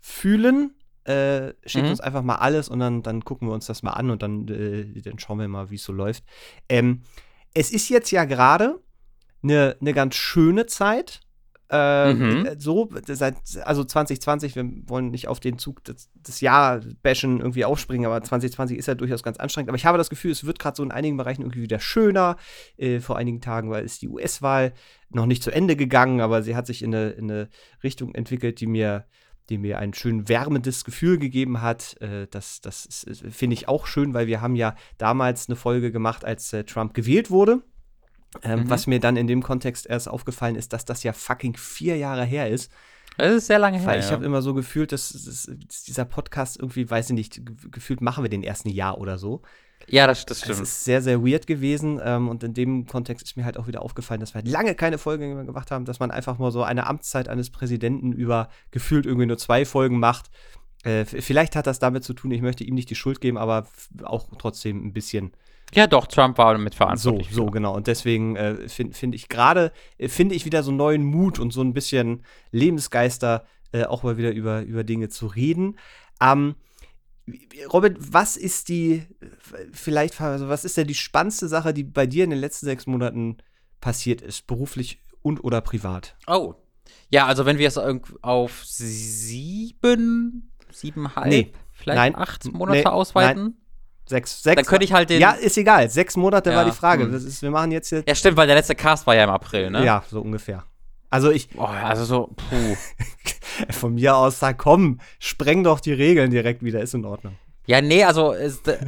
fühlen. 0.00 0.74
Äh, 1.04 1.54
schickt 1.64 1.84
mhm. 1.84 1.90
uns 1.90 2.00
einfach 2.00 2.22
mal 2.22 2.36
alles 2.36 2.68
und 2.68 2.80
dann, 2.80 3.02
dann 3.02 3.24
gucken 3.24 3.48
wir 3.48 3.54
uns 3.54 3.66
das 3.66 3.82
mal 3.82 3.92
an 3.92 4.10
und 4.10 4.22
dann, 4.22 4.48
äh, 4.48 5.00
dann 5.02 5.18
schauen 5.18 5.38
wir 5.38 5.46
mal, 5.48 5.70
wie 5.70 5.76
es 5.76 5.84
so 5.84 5.92
läuft. 5.92 6.24
Ähm, 6.68 7.02
es 7.54 7.70
ist 7.70 7.88
jetzt 7.88 8.10
ja 8.10 8.24
gerade 8.24 8.80
eine 9.42 9.76
ne 9.80 9.92
ganz 9.92 10.14
schöne 10.16 10.66
Zeit. 10.66 11.20
Ähm, 11.68 12.42
mhm. 12.42 12.48
So, 12.58 12.88
seit, 13.06 13.36
also 13.64 13.82
2020, 13.82 14.54
wir 14.54 14.64
wollen 14.86 15.10
nicht 15.10 15.26
auf 15.26 15.40
den 15.40 15.58
Zug 15.58 15.82
des, 15.84 16.10
des 16.14 16.40
Jahr 16.40 16.80
bashen 17.02 17.40
irgendwie 17.40 17.64
aufspringen, 17.64 18.06
aber 18.06 18.22
2020 18.22 18.78
ist 18.78 18.86
ja 18.86 18.94
durchaus 18.94 19.22
ganz 19.22 19.38
anstrengend. 19.38 19.70
Aber 19.70 19.76
ich 19.76 19.86
habe 19.86 19.98
das 19.98 20.10
Gefühl, 20.10 20.30
es 20.30 20.44
wird 20.44 20.58
gerade 20.58 20.76
so 20.76 20.82
in 20.84 20.92
einigen 20.92 21.16
Bereichen 21.16 21.42
irgendwie 21.42 21.62
wieder 21.62 21.80
schöner. 21.80 22.36
Äh, 22.76 23.00
vor 23.00 23.16
einigen 23.16 23.40
Tagen 23.40 23.70
war 23.70 23.80
ist 23.80 24.02
die 24.02 24.08
US-Wahl 24.08 24.74
noch 25.10 25.26
nicht 25.26 25.42
zu 25.42 25.50
Ende 25.50 25.74
gegangen, 25.74 26.20
aber 26.20 26.42
sie 26.42 26.54
hat 26.54 26.66
sich 26.66 26.82
in 26.82 26.94
eine, 26.94 27.10
in 27.10 27.30
eine 27.30 27.48
Richtung 27.82 28.14
entwickelt, 28.14 28.60
die 28.60 28.66
mir 28.66 29.04
die 29.48 29.58
mir 29.58 29.78
ein 29.78 29.94
schön 29.94 30.28
wärmendes 30.28 30.84
Gefühl 30.84 31.18
gegeben 31.18 31.62
hat. 31.62 32.00
Äh, 32.00 32.26
das 32.30 32.60
das 32.60 33.06
finde 33.30 33.54
ich 33.54 33.68
auch 33.68 33.86
schön, 33.86 34.14
weil 34.14 34.26
wir 34.26 34.40
haben 34.40 34.56
ja 34.56 34.74
damals 34.98 35.48
eine 35.48 35.56
Folge 35.56 35.92
gemacht, 35.92 36.24
als 36.24 36.52
äh, 36.52 36.64
Trump 36.64 36.94
gewählt 36.94 37.30
wurde. 37.30 37.62
Ähm, 38.42 38.60
mhm. 38.60 38.70
Was 38.70 38.86
mir 38.86 39.00
dann 39.00 39.16
in 39.16 39.26
dem 39.26 39.42
Kontext 39.42 39.86
erst 39.86 40.08
aufgefallen 40.08 40.56
ist, 40.56 40.72
dass 40.72 40.84
das 40.84 41.02
ja 41.02 41.12
fucking 41.12 41.56
vier 41.56 41.96
Jahre 41.96 42.24
her 42.24 42.50
ist. 42.50 42.70
Das 43.16 43.34
ist 43.34 43.46
sehr 43.46 43.58
lange 43.58 43.78
her. 43.78 43.86
Weil 43.86 44.00
ich 44.00 44.06
ja. 44.06 44.12
habe 44.12 44.24
immer 44.24 44.42
so 44.42 44.52
gefühlt, 44.52 44.92
dass, 44.92 45.10
dass, 45.10 45.82
dieser 45.84 46.04
Podcast 46.04 46.58
irgendwie, 46.58 46.88
weiß 46.88 47.10
ich 47.10 47.14
nicht, 47.14 47.40
gefühlt 47.72 48.00
machen 48.00 48.24
wir 48.24 48.28
den 48.28 48.42
ersten 48.42 48.68
Jahr 48.68 48.98
oder 48.98 49.16
so. 49.16 49.42
Ja, 49.88 50.06
das, 50.06 50.26
das 50.26 50.40
stimmt. 50.40 50.54
Es 50.54 50.60
ist 50.60 50.84
sehr, 50.84 51.00
sehr 51.00 51.24
weird 51.24 51.46
gewesen. 51.46 52.00
Ähm, 52.02 52.28
und 52.28 52.42
in 52.42 52.54
dem 52.54 52.86
Kontext 52.86 53.24
ist 53.26 53.36
mir 53.36 53.44
halt 53.44 53.56
auch 53.56 53.66
wieder 53.66 53.82
aufgefallen, 53.82 54.20
dass 54.20 54.34
wir 54.34 54.42
halt 54.42 54.48
lange 54.48 54.74
keine 54.74 54.98
Folgen 54.98 55.34
mehr 55.34 55.44
gemacht 55.44 55.70
haben, 55.70 55.84
dass 55.84 56.00
man 56.00 56.10
einfach 56.10 56.38
mal 56.38 56.50
so 56.50 56.62
eine 56.62 56.86
Amtszeit 56.86 57.28
eines 57.28 57.50
Präsidenten 57.50 58.12
über 58.12 58.48
gefühlt 58.70 59.06
irgendwie 59.06 59.26
nur 59.26 59.38
zwei 59.38 59.64
Folgen 59.64 59.98
macht. 59.98 60.30
Äh, 60.82 61.04
vielleicht 61.04 61.56
hat 61.56 61.66
das 61.66 61.78
damit 61.78 62.04
zu 62.04 62.14
tun, 62.14 62.30
ich 62.32 62.42
möchte 62.42 62.64
ihm 62.64 62.74
nicht 62.74 62.90
die 62.90 62.94
Schuld 62.94 63.20
geben, 63.20 63.38
aber 63.38 63.66
auch 64.02 64.28
trotzdem 64.38 64.84
ein 64.84 64.92
bisschen 64.92 65.32
ja, 65.74 65.86
doch, 65.86 66.06
Trump 66.06 66.38
war 66.38 66.52
damit 66.52 66.74
verantwortlich. 66.74 67.30
So, 67.30 67.46
so 67.46 67.50
genau. 67.50 67.74
Und 67.74 67.86
deswegen 67.86 68.36
äh, 68.36 68.68
finde 68.68 68.94
find 68.94 69.14
ich 69.14 69.28
gerade, 69.28 69.72
äh, 69.98 70.08
finde 70.08 70.34
ich 70.34 70.44
wieder 70.44 70.62
so 70.62 70.70
einen 70.70 70.78
neuen 70.78 71.04
Mut 71.04 71.38
und 71.38 71.52
so 71.52 71.60
ein 71.60 71.74
bisschen 71.74 72.22
Lebensgeister, 72.52 73.46
äh, 73.72 73.84
auch 73.84 74.02
mal 74.02 74.16
wieder 74.16 74.32
über, 74.32 74.62
über 74.62 74.84
Dinge 74.84 75.08
zu 75.08 75.26
reden. 75.26 75.78
Ähm, 76.20 76.54
Robin, 77.72 77.96
was 77.98 78.36
ist 78.36 78.68
die, 78.68 79.02
vielleicht, 79.72 80.20
also 80.20 80.48
was 80.48 80.64
ist 80.64 80.76
denn 80.76 80.86
die 80.86 80.94
spannendste 80.94 81.48
Sache, 81.48 81.74
die 81.74 81.82
bei 81.82 82.06
dir 82.06 82.22
in 82.22 82.30
den 82.30 82.38
letzten 82.38 82.66
sechs 82.66 82.86
Monaten 82.86 83.38
passiert 83.80 84.20
ist, 84.20 84.46
beruflich 84.46 85.02
und 85.22 85.42
oder 85.42 85.60
privat? 85.60 86.16
Oh. 86.28 86.54
Ja, 87.10 87.26
also 87.26 87.44
wenn 87.44 87.58
wir 87.58 87.66
es 87.66 87.78
auf 87.78 88.64
sieben, 88.64 90.52
siebenhalb, 90.70 91.28
nee, 91.28 91.52
vielleicht 91.72 91.96
nein, 91.96 92.14
acht 92.14 92.44
Monate 92.52 92.78
nee, 92.78 92.86
ausweiten. 92.86 93.42
Nein. 93.42 93.65
Sechs, 94.08 94.42
sechs. 94.42 94.56
Dann 94.56 94.64
könnte 94.64 94.84
ich 94.84 94.92
halt 94.92 95.10
den. 95.10 95.20
Ja, 95.20 95.32
ist 95.32 95.58
egal. 95.58 95.90
Sechs 95.90 96.16
Monate 96.16 96.50
ja, 96.50 96.56
war 96.56 96.64
die 96.64 96.70
Frage. 96.70 97.04
Hm. 97.04 97.14
Ist, 97.14 97.42
wir 97.42 97.50
machen 97.50 97.72
jetzt. 97.72 97.90
Ja, 97.90 98.14
stimmt, 98.14 98.36
weil 98.36 98.46
der 98.46 98.56
letzte 98.56 98.76
Cast 98.76 99.06
war 99.06 99.16
ja 99.16 99.24
im 99.24 99.30
April, 99.30 99.70
ne? 99.70 99.84
Ja, 99.84 100.04
so 100.08 100.20
ungefähr. 100.20 100.64
Also 101.10 101.30
ich. 101.30 101.48
Oh, 101.56 101.64
also 101.64 102.04
so, 102.04 102.30
puh. 102.36 102.76
Von 103.72 103.94
mir 103.94 104.16
aus, 104.16 104.38
sag 104.38 104.58
komm, 104.58 105.00
spreng 105.18 105.64
doch 105.64 105.80
die 105.80 105.92
Regeln 105.92 106.30
direkt 106.30 106.62
wieder, 106.62 106.80
ist 106.80 106.94
in 106.94 107.04
Ordnung. 107.04 107.36
Ja, 107.66 107.80
nee, 107.80 108.04
also 108.04 108.34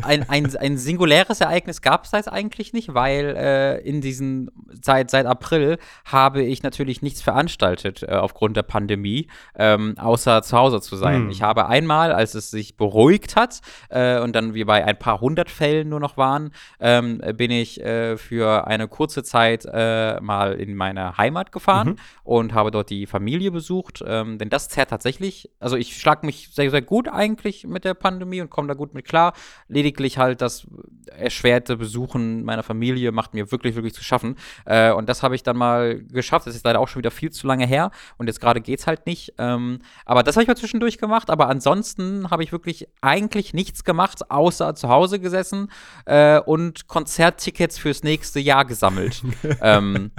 ein, 0.02 0.28
ein, 0.28 0.56
ein 0.56 0.78
singuläres 0.78 1.40
Ereignis 1.40 1.82
gab 1.82 2.04
es 2.04 2.12
jetzt 2.12 2.30
eigentlich 2.30 2.72
nicht, 2.72 2.94
weil 2.94 3.34
äh, 3.36 3.78
in 3.80 4.00
diesen 4.00 4.50
seit, 4.82 5.10
seit 5.10 5.26
April 5.26 5.78
habe 6.04 6.42
ich 6.42 6.62
natürlich 6.62 7.02
nichts 7.02 7.20
veranstaltet 7.20 8.02
äh, 8.02 8.12
aufgrund 8.12 8.56
der 8.56 8.62
Pandemie, 8.62 9.28
ähm, 9.56 9.94
außer 9.98 10.42
zu 10.42 10.56
Hause 10.56 10.80
zu 10.80 10.96
sein. 10.96 11.22
Hm. 11.22 11.30
Ich 11.30 11.42
habe 11.42 11.68
einmal, 11.68 12.12
als 12.12 12.34
es 12.34 12.50
sich 12.50 12.76
beruhigt 12.76 13.36
hat 13.36 13.60
äh, 13.88 14.20
und 14.20 14.34
dann 14.36 14.54
wir 14.54 14.66
bei 14.66 14.84
ein 14.84 14.98
paar 14.98 15.20
hundert 15.20 15.50
Fällen 15.50 15.88
nur 15.88 16.00
noch 16.00 16.16
waren, 16.16 16.52
ähm, 16.78 17.20
bin 17.34 17.50
ich 17.50 17.80
äh, 17.80 18.16
für 18.16 18.66
eine 18.66 18.86
kurze 18.86 19.22
Zeit 19.24 19.66
äh, 19.70 20.20
mal 20.20 20.54
in 20.54 20.76
meine 20.76 21.18
Heimat 21.18 21.50
gefahren 21.50 21.88
mhm. 21.88 21.96
und 22.22 22.54
habe 22.54 22.70
dort 22.70 22.90
die 22.90 23.06
Familie 23.06 23.50
besucht, 23.50 24.04
ähm, 24.06 24.38
denn 24.38 24.50
das 24.50 24.68
zerrt 24.68 24.90
tatsächlich, 24.90 25.50
also 25.58 25.76
ich 25.76 25.96
schlage 25.96 26.24
mich 26.24 26.50
sehr, 26.52 26.70
sehr 26.70 26.82
gut 26.82 27.08
eigentlich 27.08 27.66
mit 27.66 27.84
der 27.84 27.94
Pandemie 27.94 28.40
und 28.40 28.50
komme 28.50 28.67
da 28.68 28.74
gut 28.74 28.94
mit 28.94 29.06
klar. 29.06 29.32
Lediglich 29.68 30.18
halt 30.18 30.40
das 30.40 30.66
erschwerte 31.06 31.76
Besuchen 31.76 32.44
meiner 32.44 32.62
Familie 32.62 33.12
macht 33.12 33.34
mir 33.34 33.50
wirklich, 33.50 33.74
wirklich 33.74 33.94
zu 33.94 34.04
schaffen. 34.04 34.36
Äh, 34.64 34.92
und 34.92 35.08
das 35.08 35.22
habe 35.22 35.34
ich 35.34 35.42
dann 35.42 35.56
mal 35.56 36.00
geschafft. 36.00 36.46
Das 36.46 36.54
ist 36.54 36.64
leider 36.64 36.80
auch 36.80 36.88
schon 36.88 37.00
wieder 37.00 37.10
viel 37.10 37.30
zu 37.30 37.46
lange 37.46 37.66
her. 37.66 37.90
Und 38.16 38.26
jetzt 38.26 38.40
gerade 38.40 38.60
geht 38.60 38.80
es 38.80 38.86
halt 38.86 39.06
nicht. 39.06 39.34
Ähm, 39.38 39.80
aber 40.04 40.22
das 40.22 40.36
habe 40.36 40.42
ich 40.42 40.48
mal 40.48 40.56
zwischendurch 40.56 40.98
gemacht. 40.98 41.30
Aber 41.30 41.48
ansonsten 41.48 42.30
habe 42.30 42.42
ich 42.42 42.52
wirklich 42.52 42.88
eigentlich 43.00 43.54
nichts 43.54 43.84
gemacht, 43.84 44.30
außer 44.30 44.74
zu 44.74 44.88
Hause 44.88 45.20
gesessen 45.20 45.70
äh, 46.06 46.38
und 46.40 46.88
Konzerttickets 46.88 47.78
fürs 47.78 48.02
nächste 48.02 48.40
Jahr 48.40 48.64
gesammelt. 48.64 49.22
ähm, 49.62 50.10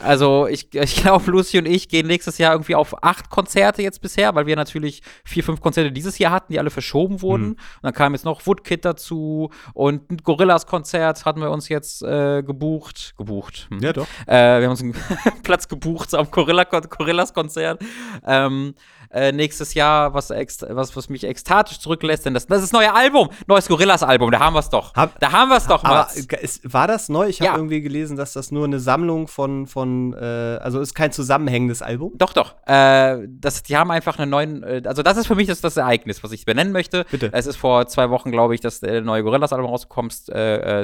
Also 0.00 0.46
ich, 0.48 0.74
ich 0.74 0.96
glaube, 1.02 1.30
Lucy 1.30 1.58
und 1.58 1.66
ich 1.66 1.88
gehen 1.88 2.06
nächstes 2.06 2.38
Jahr 2.38 2.52
irgendwie 2.52 2.74
auf 2.74 3.02
acht 3.02 3.30
Konzerte 3.30 3.82
jetzt 3.82 4.00
bisher, 4.00 4.34
weil 4.34 4.46
wir 4.46 4.56
natürlich 4.56 5.02
vier, 5.24 5.44
fünf 5.44 5.60
Konzerte 5.60 5.92
dieses 5.92 6.18
Jahr 6.18 6.32
hatten, 6.32 6.52
die 6.52 6.58
alle 6.58 6.70
verschoben 6.70 7.22
wurden. 7.22 7.44
Mhm. 7.44 7.50
Und 7.50 7.82
dann 7.82 7.92
kam 7.92 8.14
jetzt 8.14 8.24
noch 8.24 8.44
Woodkid 8.46 8.84
dazu 8.84 9.50
und 9.72 10.10
ein 10.10 10.16
Gorillas-Konzert 10.18 11.24
hatten 11.24 11.40
wir 11.40 11.50
uns 11.50 11.68
jetzt 11.68 12.02
äh, 12.02 12.42
gebucht. 12.42 13.14
Gebucht. 13.16 13.68
Hm. 13.70 13.80
Ja, 13.80 13.92
doch. 13.92 14.06
Äh, 14.26 14.60
wir 14.60 14.64
haben 14.64 14.70
uns 14.70 14.82
einen 14.82 14.94
Platz 15.42 15.68
gebucht 15.68 16.14
am 16.14 16.30
Gorillas-Konzert. 16.30 17.82
Ähm, 18.26 18.74
äh, 19.14 19.32
nächstes 19.32 19.74
Jahr, 19.74 20.12
was, 20.12 20.30
was, 20.30 20.96
was 20.96 21.08
mich 21.08 21.24
ekstatisch 21.24 21.78
zurücklässt, 21.78 22.26
denn 22.26 22.34
das, 22.34 22.46
das 22.46 22.62
ist 22.62 22.72
das 22.72 22.72
neue 22.72 22.92
Album, 22.92 23.28
neues 23.46 23.68
Gorillas-Album, 23.68 24.30
da 24.30 24.40
haben 24.40 24.54
wir 24.54 24.60
es 24.60 24.68
doch. 24.68 24.92
Hab, 24.94 25.18
da 25.20 25.30
haben 25.30 25.50
wir 25.50 25.56
es 25.56 25.66
doch, 25.66 25.84
Aber 25.84 26.08
ist, 26.40 26.72
war 26.72 26.88
das 26.88 27.08
neu? 27.08 27.28
Ich 27.28 27.40
habe 27.40 27.52
ja. 27.52 27.56
irgendwie 27.56 27.80
gelesen, 27.80 28.16
dass 28.16 28.32
das 28.32 28.50
nur 28.50 28.64
eine 28.64 28.80
Sammlung 28.80 29.28
von, 29.28 29.66
von 29.66 30.14
äh, 30.14 30.58
also 30.60 30.80
ist 30.80 30.94
kein 30.94 31.12
zusammenhängendes 31.12 31.80
Album? 31.80 32.12
Doch, 32.16 32.32
doch. 32.32 32.56
Äh, 32.66 33.26
das, 33.28 33.62
die 33.62 33.76
haben 33.76 33.90
einfach 33.90 34.18
einen 34.18 34.30
neuen, 34.30 34.62
äh, 34.62 34.82
also 34.84 35.02
das 35.02 35.16
ist 35.16 35.26
für 35.26 35.36
mich 35.36 35.46
das, 35.46 35.60
das 35.60 35.76
Ereignis, 35.76 36.24
was 36.24 36.32
ich 36.32 36.44
benennen 36.44 36.72
möchte. 36.72 37.04
Bitte. 37.10 37.30
Es 37.32 37.46
ist 37.46 37.56
vor 37.56 37.86
zwei 37.86 38.10
Wochen, 38.10 38.32
glaube 38.32 38.54
ich, 38.54 38.60
das 38.60 38.82
äh, 38.82 39.00
neue 39.00 39.22
Gorillas-Album 39.22 39.70
rausgekommen, 39.70 40.10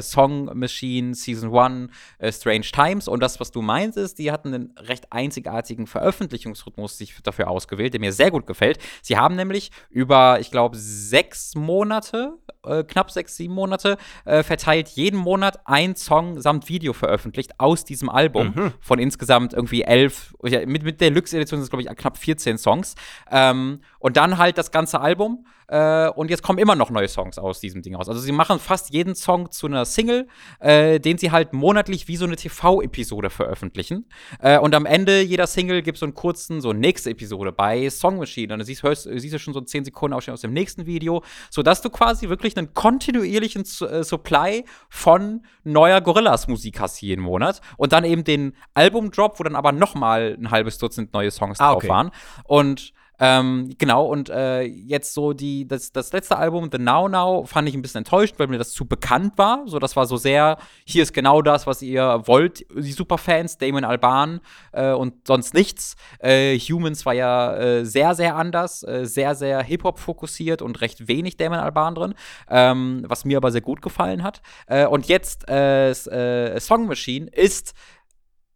Song 0.00 0.50
Machine 0.58 1.14
Season 1.14 1.54
1, 1.54 1.90
Strange 2.36 2.66
Times. 2.72 3.08
Und 3.08 3.20
das, 3.20 3.40
was 3.40 3.50
du 3.50 3.62
meinst, 3.62 3.98
ist, 3.98 4.18
die 4.18 4.30
hatten 4.30 4.54
einen 4.54 4.74
recht 4.78 5.12
einzigartigen 5.12 5.86
Veröffentlichungsrhythmus 5.86 6.96
sich 6.96 7.14
dafür 7.22 7.48
ausgewählt, 7.48 7.94
der 7.94 8.00
mir 8.00 8.12
sehr 8.20 8.30
gut 8.30 8.46
gefällt. 8.46 8.78
Sie 9.00 9.16
haben 9.16 9.34
nämlich 9.34 9.70
über, 9.88 10.40
ich 10.40 10.50
glaube, 10.50 10.76
sechs 10.76 11.54
Monate, 11.54 12.34
äh, 12.66 12.84
knapp 12.84 13.10
sechs, 13.10 13.34
sieben 13.34 13.54
Monate, 13.54 13.96
äh, 14.26 14.42
verteilt 14.42 14.88
jeden 14.88 15.18
Monat 15.18 15.60
ein 15.64 15.96
Song 15.96 16.38
samt 16.38 16.68
Video 16.68 16.92
veröffentlicht 16.92 17.52
aus 17.58 17.86
diesem 17.86 18.10
Album 18.10 18.52
mhm. 18.54 18.72
von 18.78 18.98
insgesamt 18.98 19.54
irgendwie 19.54 19.82
elf, 19.82 20.34
mit, 20.42 20.82
mit 20.82 21.00
der 21.00 21.08
Deluxe-Edition 21.08 21.60
sind 21.60 21.64
es, 21.64 21.70
glaube 21.70 21.82
ich, 21.82 21.96
knapp 21.96 22.18
14 22.18 22.58
Songs. 22.58 22.94
Ähm, 23.30 23.80
und 24.00 24.16
dann 24.16 24.38
halt 24.38 24.58
das 24.58 24.72
ganze 24.72 25.00
Album. 25.00 25.46
Äh, 25.68 26.08
und 26.08 26.30
jetzt 26.30 26.42
kommen 26.42 26.58
immer 26.58 26.74
noch 26.74 26.90
neue 26.90 27.06
Songs 27.06 27.38
aus 27.38 27.60
diesem 27.60 27.82
Ding 27.82 27.94
raus. 27.94 28.08
Also 28.08 28.20
sie 28.20 28.32
machen 28.32 28.58
fast 28.58 28.92
jeden 28.92 29.14
Song 29.14 29.52
zu 29.52 29.68
einer 29.68 29.84
Single, 29.84 30.26
äh, 30.58 30.98
den 30.98 31.16
sie 31.16 31.30
halt 31.30 31.52
monatlich 31.52 32.08
wie 32.08 32.16
so 32.16 32.24
eine 32.24 32.34
TV-Episode 32.34 33.30
veröffentlichen. 33.30 34.08
Äh, 34.40 34.58
und 34.58 34.74
am 34.74 34.84
Ende 34.84 35.20
jeder 35.20 35.46
Single 35.46 35.82
gibt 35.82 35.96
es 35.96 36.00
so 36.00 36.06
einen 36.06 36.14
kurzen, 36.14 36.60
so 36.60 36.72
nächste 36.72 37.10
Episode 37.10 37.52
bei 37.52 37.88
Song 37.88 38.18
Machine. 38.18 38.52
Und 38.52 38.58
dann 38.58 38.66
siehst, 38.66 38.82
hörst, 38.82 39.04
siehst 39.04 39.34
du 39.34 39.38
schon 39.38 39.54
so 39.54 39.60
10 39.60 39.84
Sekunden 39.84 40.14
aus 40.14 40.40
dem 40.40 40.52
nächsten 40.52 40.86
Video, 40.86 41.22
sodass 41.50 41.82
du 41.82 41.90
quasi 41.90 42.28
wirklich 42.28 42.56
einen 42.56 42.74
kontinuierlichen 42.74 43.62
äh, 43.62 44.02
Supply 44.02 44.64
von 44.88 45.44
neuer 45.62 46.00
Gorillas-Musik 46.00 46.80
hast 46.80 47.00
jeden 47.00 47.22
Monat. 47.22 47.60
Und 47.76 47.92
dann 47.92 48.04
eben 48.04 48.24
den 48.24 48.56
Album-Drop, 48.74 49.38
wo 49.38 49.44
dann 49.44 49.54
aber 49.54 49.72
noch 49.72 49.94
mal 49.94 50.36
ein 50.40 50.50
halbes 50.50 50.78
Dutzend 50.78 51.12
neue 51.12 51.30
Songs 51.30 51.60
ah, 51.60 51.72
okay. 51.72 51.86
drauf 51.86 51.96
waren. 51.96 52.10
Und 52.44 52.92
ähm, 53.20 53.74
genau, 53.76 54.06
und 54.06 54.30
äh, 54.30 54.62
jetzt 54.62 55.12
so 55.12 55.34
die, 55.34 55.68
das, 55.68 55.92
das 55.92 56.12
letzte 56.12 56.38
Album, 56.38 56.70
The 56.72 56.78
Now 56.78 57.06
Now, 57.06 57.44
fand 57.44 57.68
ich 57.68 57.74
ein 57.74 57.82
bisschen 57.82 57.98
enttäuscht, 57.98 58.36
weil 58.38 58.46
mir 58.46 58.56
das 58.56 58.72
zu 58.72 58.86
bekannt 58.86 59.34
war. 59.36 59.62
So, 59.66 59.78
das 59.78 59.94
war 59.94 60.06
so 60.06 60.16
sehr, 60.16 60.56
hier 60.86 61.02
ist 61.02 61.12
genau 61.12 61.42
das, 61.42 61.66
was 61.66 61.82
ihr 61.82 62.22
wollt, 62.24 62.64
die 62.74 62.92
Superfans, 62.92 63.58
Damon 63.58 63.84
Alban 63.84 64.40
äh, 64.72 64.92
und 64.92 65.26
sonst 65.26 65.52
nichts. 65.52 65.96
Äh, 66.18 66.58
Humans 66.58 67.04
war 67.04 67.12
ja 67.12 67.56
äh, 67.56 67.84
sehr, 67.84 68.14
sehr 68.14 68.36
anders, 68.36 68.82
äh, 68.84 69.04
sehr, 69.04 69.34
sehr 69.34 69.62
Hip-Hop 69.62 69.98
fokussiert 69.98 70.62
und 70.62 70.80
recht 70.80 71.06
wenig 71.06 71.36
Damon 71.36 71.58
Alban 71.58 71.94
drin, 71.94 72.14
ähm, 72.48 73.04
was 73.06 73.26
mir 73.26 73.36
aber 73.36 73.52
sehr 73.52 73.60
gut 73.60 73.82
gefallen 73.82 74.22
hat. 74.22 74.40
Äh, 74.66 74.86
und 74.86 75.06
jetzt 75.06 75.44
Song 75.50 76.86
Machine 76.86 77.28
ist 77.30 77.74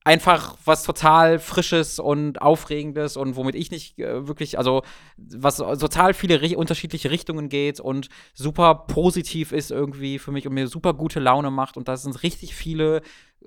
einfach 0.04 0.58
was 0.66 0.84
total 0.84 1.38
Frisches 1.38 1.98
und 1.98 2.40
Aufregendes 2.42 3.16
und 3.16 3.36
womit 3.36 3.54
ich 3.54 3.70
nicht 3.70 3.98
äh, 3.98 4.28
wirklich, 4.28 4.58
also 4.58 4.82
was 5.16 5.56
total 5.56 6.12
viele 6.12 6.42
ri 6.42 6.54
unterschiedliche 6.54 7.10
Richtungen 7.10 7.48
geht 7.48 7.80
und 7.80 8.08
super 8.34 8.74
positiv 8.86 9.52
ist 9.52 9.70
irgendwie 9.70 10.18
für 10.18 10.30
mich 10.30 10.46
und 10.46 10.52
mir 10.52 10.68
super 10.68 10.92
gute 10.92 11.20
Laune 11.20 11.50
macht. 11.50 11.78
Und 11.78 11.88
da 11.88 11.96
sind 11.96 12.22
richtig 12.22 12.54
viele, 12.54 13.00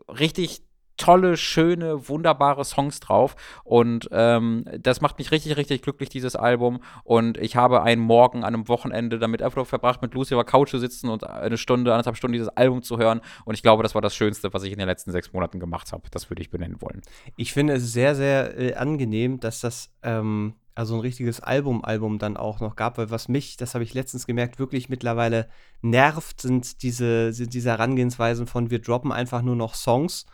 richtig 0.10 0.64
tolle, 0.98 1.38
schöne, 1.38 2.10
wunderbare 2.10 2.66
Songs 2.66 3.00
drauf. 3.00 3.36
Und 3.64 4.10
ähm, 4.12 4.66
das 4.80 5.02
macht 5.02 5.18
mich 5.18 5.32
richtig, 5.32 5.56
richtig 5.58 5.82
glücklich, 5.82 6.10
dieses 6.10 6.36
Album. 6.36 6.82
Und 7.04 7.38
ich 7.38 7.56
habe 7.56 7.84
einen 7.84 8.02
Morgen 8.02 8.44
an 8.44 8.54
einem 8.54 8.68
Wochenende 8.68 9.20
damit 9.20 9.42
einfach 9.42 9.66
verbracht, 9.66 10.02
mit 10.02 10.14
Lucy 10.14 10.36
auf 10.36 10.44
der 10.44 10.52
Couch 10.52 10.70
zu 10.70 10.80
sitzen 10.80 11.10
und 11.10 11.26
eine 11.26 11.58
Stunde, 11.58 11.92
anderthalb 11.94 12.18
Stunden 12.18 12.34
dieses 12.34 12.50
Album 12.50 12.82
zu 12.82 12.98
hören. 12.98 13.22
Und 13.46 13.54
ich 13.54 13.62
glaube, 13.62 13.84
das 13.84 13.96
war 13.96 14.02
das 14.02 14.16
Schönste, 14.16 14.54
was 14.54 14.64
ich 14.64 14.74
in 14.74 14.80
den 14.80 14.88
letzten 14.88 15.12
sechs 15.12 15.32
Monaten 15.32 15.60
gemacht 15.60 15.92
habe. 15.92 16.04
Das 16.12 16.30
würde 16.30 16.42
ich 16.42 16.50
benennen 16.50 16.82
wollen. 16.82 17.02
Ich 17.36 17.54
finde 17.54 17.74
es 17.74 17.94
sehr, 17.94 18.16
sehr 18.16 18.58
äh, 18.60 18.74
angenehm, 18.74 19.40
dass 19.40 19.62
das 19.62 19.92
ähm, 20.04 20.56
also 20.78 20.94
ein 20.94 21.02
richtiges 21.02 21.40
Album-Album 21.40 22.20
dann 22.20 22.38
auch 22.38 22.60
noch 22.60 22.76
gab, 22.76 23.00
weil 23.00 23.10
was 23.10 23.28
mich, 23.28 23.58
das 23.58 23.74
habe 23.74 23.84
ich 23.84 23.96
letztens 23.96 24.28
gemerkt, 24.28 24.60
wirklich 24.60 24.90
mittlerweile 24.90 25.48
nervt, 25.82 26.42
sind 26.42 26.84
diese, 26.84 27.34
sind 27.34 27.56
diese 27.56 27.72
Herangehensweisen 27.72 28.46
von 28.46 28.70
wir 28.70 28.80
droppen 28.80 29.12
einfach 29.12 29.42
nur 29.42 29.56
noch 29.56 29.74
Songs 29.74 30.28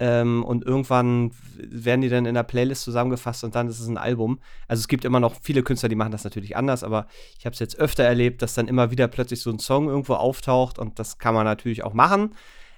ähm, 0.00 0.44
und 0.44 0.64
irgendwann 0.64 1.30
werden 1.56 2.00
die 2.00 2.08
dann 2.08 2.26
in 2.26 2.34
der 2.34 2.42
Playlist 2.42 2.82
zusammengefasst 2.82 3.44
und 3.44 3.54
dann 3.54 3.68
ist 3.68 3.80
es 3.80 3.86
ein 3.86 3.98
Album. 3.98 4.40
Also 4.66 4.80
es 4.80 4.88
gibt 4.88 5.04
immer 5.04 5.20
noch 5.20 5.34
viele 5.40 5.62
Künstler, 5.62 5.88
die 5.88 5.94
machen 5.94 6.12
das 6.12 6.24
natürlich 6.24 6.56
anders, 6.56 6.82
aber 6.82 7.06
ich 7.38 7.46
habe 7.46 7.54
es 7.54 7.60
jetzt 7.60 7.78
öfter 7.78 8.04
erlebt, 8.04 8.42
dass 8.42 8.54
dann 8.54 8.68
immer 8.68 8.90
wieder 8.90 9.08
plötzlich 9.08 9.40
so 9.40 9.50
ein 9.50 9.58
Song 9.58 9.88
irgendwo 9.88 10.14
auftaucht 10.14 10.78
und 10.78 10.98
das 10.98 11.18
kann 11.18 11.34
man 11.34 11.44
natürlich 11.44 11.84
auch 11.84 11.94
machen. 11.94 12.34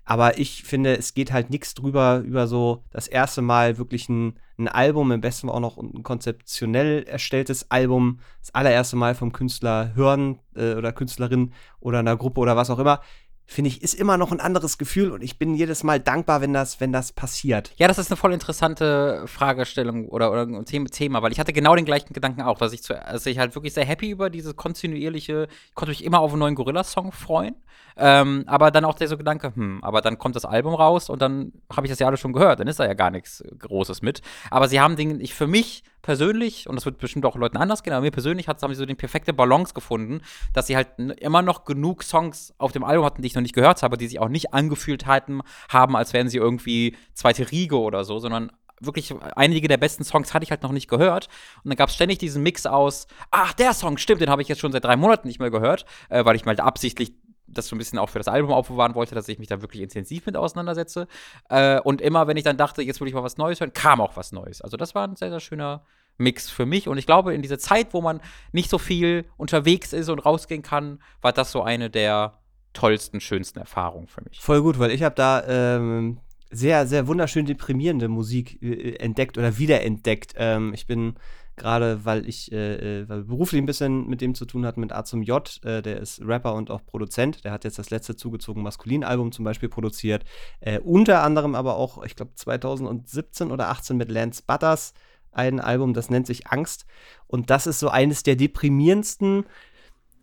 Aber 0.09 0.39
ich 0.39 0.63
finde, 0.63 0.97
es 0.97 1.15
geht 1.15 1.33
halt 1.33 1.51
nichts 1.51 1.75
drüber, 1.75 2.23
über 2.25 2.47
so 2.47 2.85
das 2.93 3.09
erste 3.09 3.43
Mal 3.43 3.77
wirklich 3.77 4.09
ein, 4.09 4.39
ein 4.57 4.69
Album, 4.69 5.11
im 5.11 5.21
besten 5.21 5.49
Fall 5.49 5.57
auch 5.57 5.61
noch 5.61 5.79
ein 5.79 6.05
konzeptionell 6.05 7.03
erstelltes 7.03 7.73
Album, 7.73 8.21
das 8.41 8.55
allererste 8.55 8.95
Mal 8.95 9.17
vom 9.17 9.33
Künstler 9.33 9.97
hören 9.97 10.39
äh, 10.55 10.75
oder 10.75 10.93
Künstlerin 10.93 11.53
oder 11.81 11.99
einer 11.99 12.17
Gruppe 12.17 12.41
oder 12.41 12.57
was 12.57 12.71
auch 12.71 12.79
immer 12.79 13.01
finde 13.47 13.69
ich, 13.69 13.83
ist 13.83 13.95
immer 13.95 14.17
noch 14.17 14.33
ein 14.33 14.41
anderes 14.41 14.77
Gefühl 14.77 15.13
und 15.13 15.23
ich 15.23 15.39
bin 15.39 15.55
jedes 15.55 15.85
Mal 15.85 16.01
dankbar, 16.01 16.41
wenn 16.41 16.53
das, 16.53 16.81
wenn 16.81 16.93
das 16.93 17.13
passiert. 17.13 17.73
Ja, 17.77 17.87
das 17.87 17.99
ist 17.99 18.11
eine 18.11 18.17
voll 18.17 18.33
interessante 18.33 19.23
Fragestellung 19.27 20.09
oder, 20.09 20.33
oder 20.33 20.43
ein 20.43 20.65
Thema, 20.65 21.23
weil 21.23 21.33
ich 21.33 21.39
hatte 21.39 21.53
genau 21.53 21.77
den 21.77 21.85
gleichen 21.85 22.13
Gedanken 22.13 22.43
auch, 22.43 22.59
dass 22.59 22.73
ich, 22.73 22.83
zu, 22.83 23.01
also 23.01 23.31
ich 23.31 23.39
halt 23.39 23.55
wirklich 23.55 23.73
sehr 23.73 23.85
happy 23.85 24.11
über 24.11 24.31
dieses 24.31 24.57
kontinuierliche, 24.57 25.47
ich 25.69 25.75
konnte 25.75 25.91
mich 25.91 26.05
immer 26.05 26.21
auf 26.21 26.33
einen 26.33 26.41
neuen 26.41 26.57
Gorilla-Song 26.57 27.13
freuen, 27.13 27.55
ähm, 27.97 28.45
aber 28.47 28.71
dann 28.71 28.85
auch 28.85 28.95
der 28.95 29.09
so 29.09 29.17
Gedanke, 29.17 29.55
hm, 29.55 29.79
aber 29.83 30.01
dann 30.01 30.19
kommt 30.19 30.35
das 30.35 30.45
Album 30.45 30.75
raus 30.75 31.09
und 31.09 31.23
dann 31.23 31.53
habe 31.75 31.87
ich 31.87 31.91
das 31.91 32.01
ja 32.01 32.09
alles 32.09 32.21
schon 32.21 32.33
gehört, 32.33 32.59
dann 32.61 32.67
ist 32.67 32.81
da 32.81 32.85
ja 32.85 32.95
gar 32.95 33.11
nichts 33.11 33.45
Großes 33.59 34.03
mit. 34.03 34.23
Aber 34.51 34.69
sie 34.69 34.81
haben 34.81 34.97
den, 34.97 35.21
ich 35.21 35.35
für 35.35 35.47
mich 35.47 35.85
persönlich, 36.07 36.69
und 36.69 36.77
das 36.77 36.87
wird 36.87 36.99
bestimmt 36.99 37.27
auch 37.27 37.35
Leuten 37.35 37.57
anders 37.57 37.83
gehen, 37.83 37.93
aber 37.93 38.03
mir 38.03 38.13
persönlich 38.13 38.47
hat, 38.47 38.63
haben 38.63 38.73
sie 38.73 38.79
so 38.79 38.87
den 38.87 38.97
perfekte 38.97 39.33
Balance 39.33 39.75
gefunden, 39.75 40.21
dass 40.55 40.69
sie 40.69 40.77
halt 40.77 40.89
immer 40.99 41.43
noch 41.43 41.65
genug 41.65 42.05
Songs 42.05 42.55
auf 42.59 42.71
dem 42.71 42.85
Album 42.85 43.05
hatten, 43.05 43.23
die 43.23 43.27
ich 43.27 43.35
noch 43.35 43.43
nicht 43.43 43.57
gehört 43.57 43.83
habe, 43.83 43.99
die 43.99 44.07
sich 44.07 44.21
auch 44.21 44.29
nicht 44.29 44.55
angefühlt 44.55 45.05
hatten, 45.05 45.41
haben, 45.69 45.97
als 45.97 46.13
wären 46.13 46.29
sie 46.29 46.39
irgendwie 46.39 46.97
zweite 47.13 47.51
Riege 47.51 47.79
oder 47.79 48.05
so, 48.05 48.21
sondern 48.21 48.53
wirklich 48.81 49.13
einige 49.35 49.67
der 49.67 49.79
besten 49.79 50.05
Songs 50.05 50.33
hatte 50.33 50.45
ich 50.45 50.51
halt 50.51 50.63
noch 50.63 50.71
nicht 50.71 50.89
gehört. 50.89 51.27
Und 51.65 51.71
dann 51.71 51.77
gab 51.77 51.89
es 51.89 51.97
ständig 51.97 52.19
diesen 52.19 52.43
Mix 52.45 52.67
aus, 52.67 53.09
ach, 53.33 53.53
der 53.55 53.75
Song, 53.75 53.99
stimmt, 53.99 54.21
den 54.21 54.31
habe 54.31 54.43
ich 54.43 54.49
jetzt 54.49 54.61
schon 54.61 54.71
seit 54.71 54.85
drei 54.85 54.97
Monaten 54.97 55.27
nicht 55.27 55.41
mehr 55.41 55.51
gehört, 55.51 55.87
äh, 56.09 56.25
weil 56.25 56.37
ich 56.37 56.45
mal 56.45 56.59
absichtlich 56.61 57.15
das 57.49 57.69
so 57.69 57.77
ein 57.77 57.79
bisschen 57.79 57.99
auch 57.99 58.09
für 58.09 58.19
das 58.19 58.29
Album 58.29 58.53
aufbewahren 58.53 58.95
wollte, 58.95 59.15
dass 59.15 59.29
ich 59.29 59.39
mich 59.39 59.49
da 59.49 59.61
wirklich 59.63 59.83
intensiv 59.83 60.27
mit 60.27 60.37
auseinandersetze. 60.37 61.07
Äh, 61.49 61.81
und 61.81 62.01
immer, 62.01 62.27
wenn 62.27 62.37
ich 62.37 62.45
dann 62.45 62.57
dachte, 62.57 62.83
jetzt 62.83 63.01
will 63.01 63.09
ich 63.09 63.15
mal 63.15 63.23
was 63.23 63.37
Neues 63.39 63.61
hören, 63.61 63.73
kam 63.73 64.01
auch 64.01 64.17
was 64.17 64.33
Neues. 64.33 64.61
Also 64.61 64.77
das 64.77 64.95
war 64.95 65.07
ein 65.07 65.17
sehr, 65.17 65.31
sehr 65.31 65.41
schöner 65.41 65.85
Mix 66.19 66.51
für 66.51 66.67
mich. 66.67 66.89
Und 66.89 66.99
ich 66.99 67.07
glaube, 67.07 67.35
in 67.35 67.43
dieser 67.43 67.59
Zeit, 67.59 67.93
wo 67.93 68.01
man 68.01 68.21
nicht 68.53 68.71
so 68.71 68.79
viel 68.79 69.25
unterwegs 69.37 69.93
ist 69.93 70.09
und 70.09 70.21
rausgehen 70.21 70.63
kann, 70.63 71.01
war 71.21 71.33
das 71.33 71.53
so 71.53 71.63
eine 71.63 71.91
der 71.91 72.39
tollsten, 72.73 73.21
schönsten 73.21 73.59
Erfahrungen 73.59 74.07
für 74.07 74.23
mich. 74.23 74.41
Voll 74.41 74.63
gut, 74.63 74.79
weil 74.79 74.91
ich 74.91 75.03
habe 75.03 75.15
da 75.15 75.45
ähm, 75.47 76.19
sehr, 76.51 76.87
sehr 76.87 77.07
wunderschön 77.07 77.47
deprimierende 77.47 78.09
Musik 78.09 78.63
äh, 78.63 78.97
entdeckt 78.97 79.39
oder 79.39 79.59
wiederentdeckt. 79.59 80.35
Ähm, 80.37 80.73
ich 80.75 80.87
bin 80.87 81.15
gerade 81.57 82.05
weil 82.05 82.29
ich 82.29 82.53
äh, 82.53 83.01
äh, 83.01 83.09
weil 83.09 83.25
beruflich 83.25 83.61
ein 83.61 83.67
bisschen 83.67 84.07
mit 84.07 84.21
dem 84.21 84.35
zu 84.35 84.45
tun 84.45 84.67
hat, 84.67 84.77
mit 84.77 84.93
A 84.93 85.05
zum 85.05 85.23
J, 85.23 85.65
äh, 85.65 85.83
der 85.83 85.99
ist 86.01 86.21
Rapper 86.23 86.55
und 86.55 86.71
auch 86.71 86.85
Produzent, 86.85 87.45
der 87.45 87.53
hat 87.53 87.65
jetzt 87.65 87.79
das 87.79 87.91
letzte 87.91 88.15
zugezogen 88.15 88.63
Maskulin-Album 88.63 89.33
zum 89.33 89.45
Beispiel 89.45 89.69
produziert, 89.69 90.25
äh, 90.61 90.79
unter 90.81 91.23
anderem 91.23 91.55
aber 91.55 91.77
auch, 91.77 92.05
ich 92.05 92.15
glaube 92.15 92.33
2017 92.35 93.51
oder 93.51 93.69
18 93.69 93.97
mit 93.97 94.11
Lance 94.11 94.43
Butters 94.47 94.93
ein 95.37 95.61
Album, 95.61 95.95
das 95.95 96.11
nennt 96.11 96.27
sich 96.27 96.49
Angst. 96.49 96.87
Und 97.27 97.51
das 97.51 97.67
ist 97.67 97.79
so 97.79 97.89
eines 97.89 98.23
der 98.23 98.37
deprimierendsten 98.37 99.45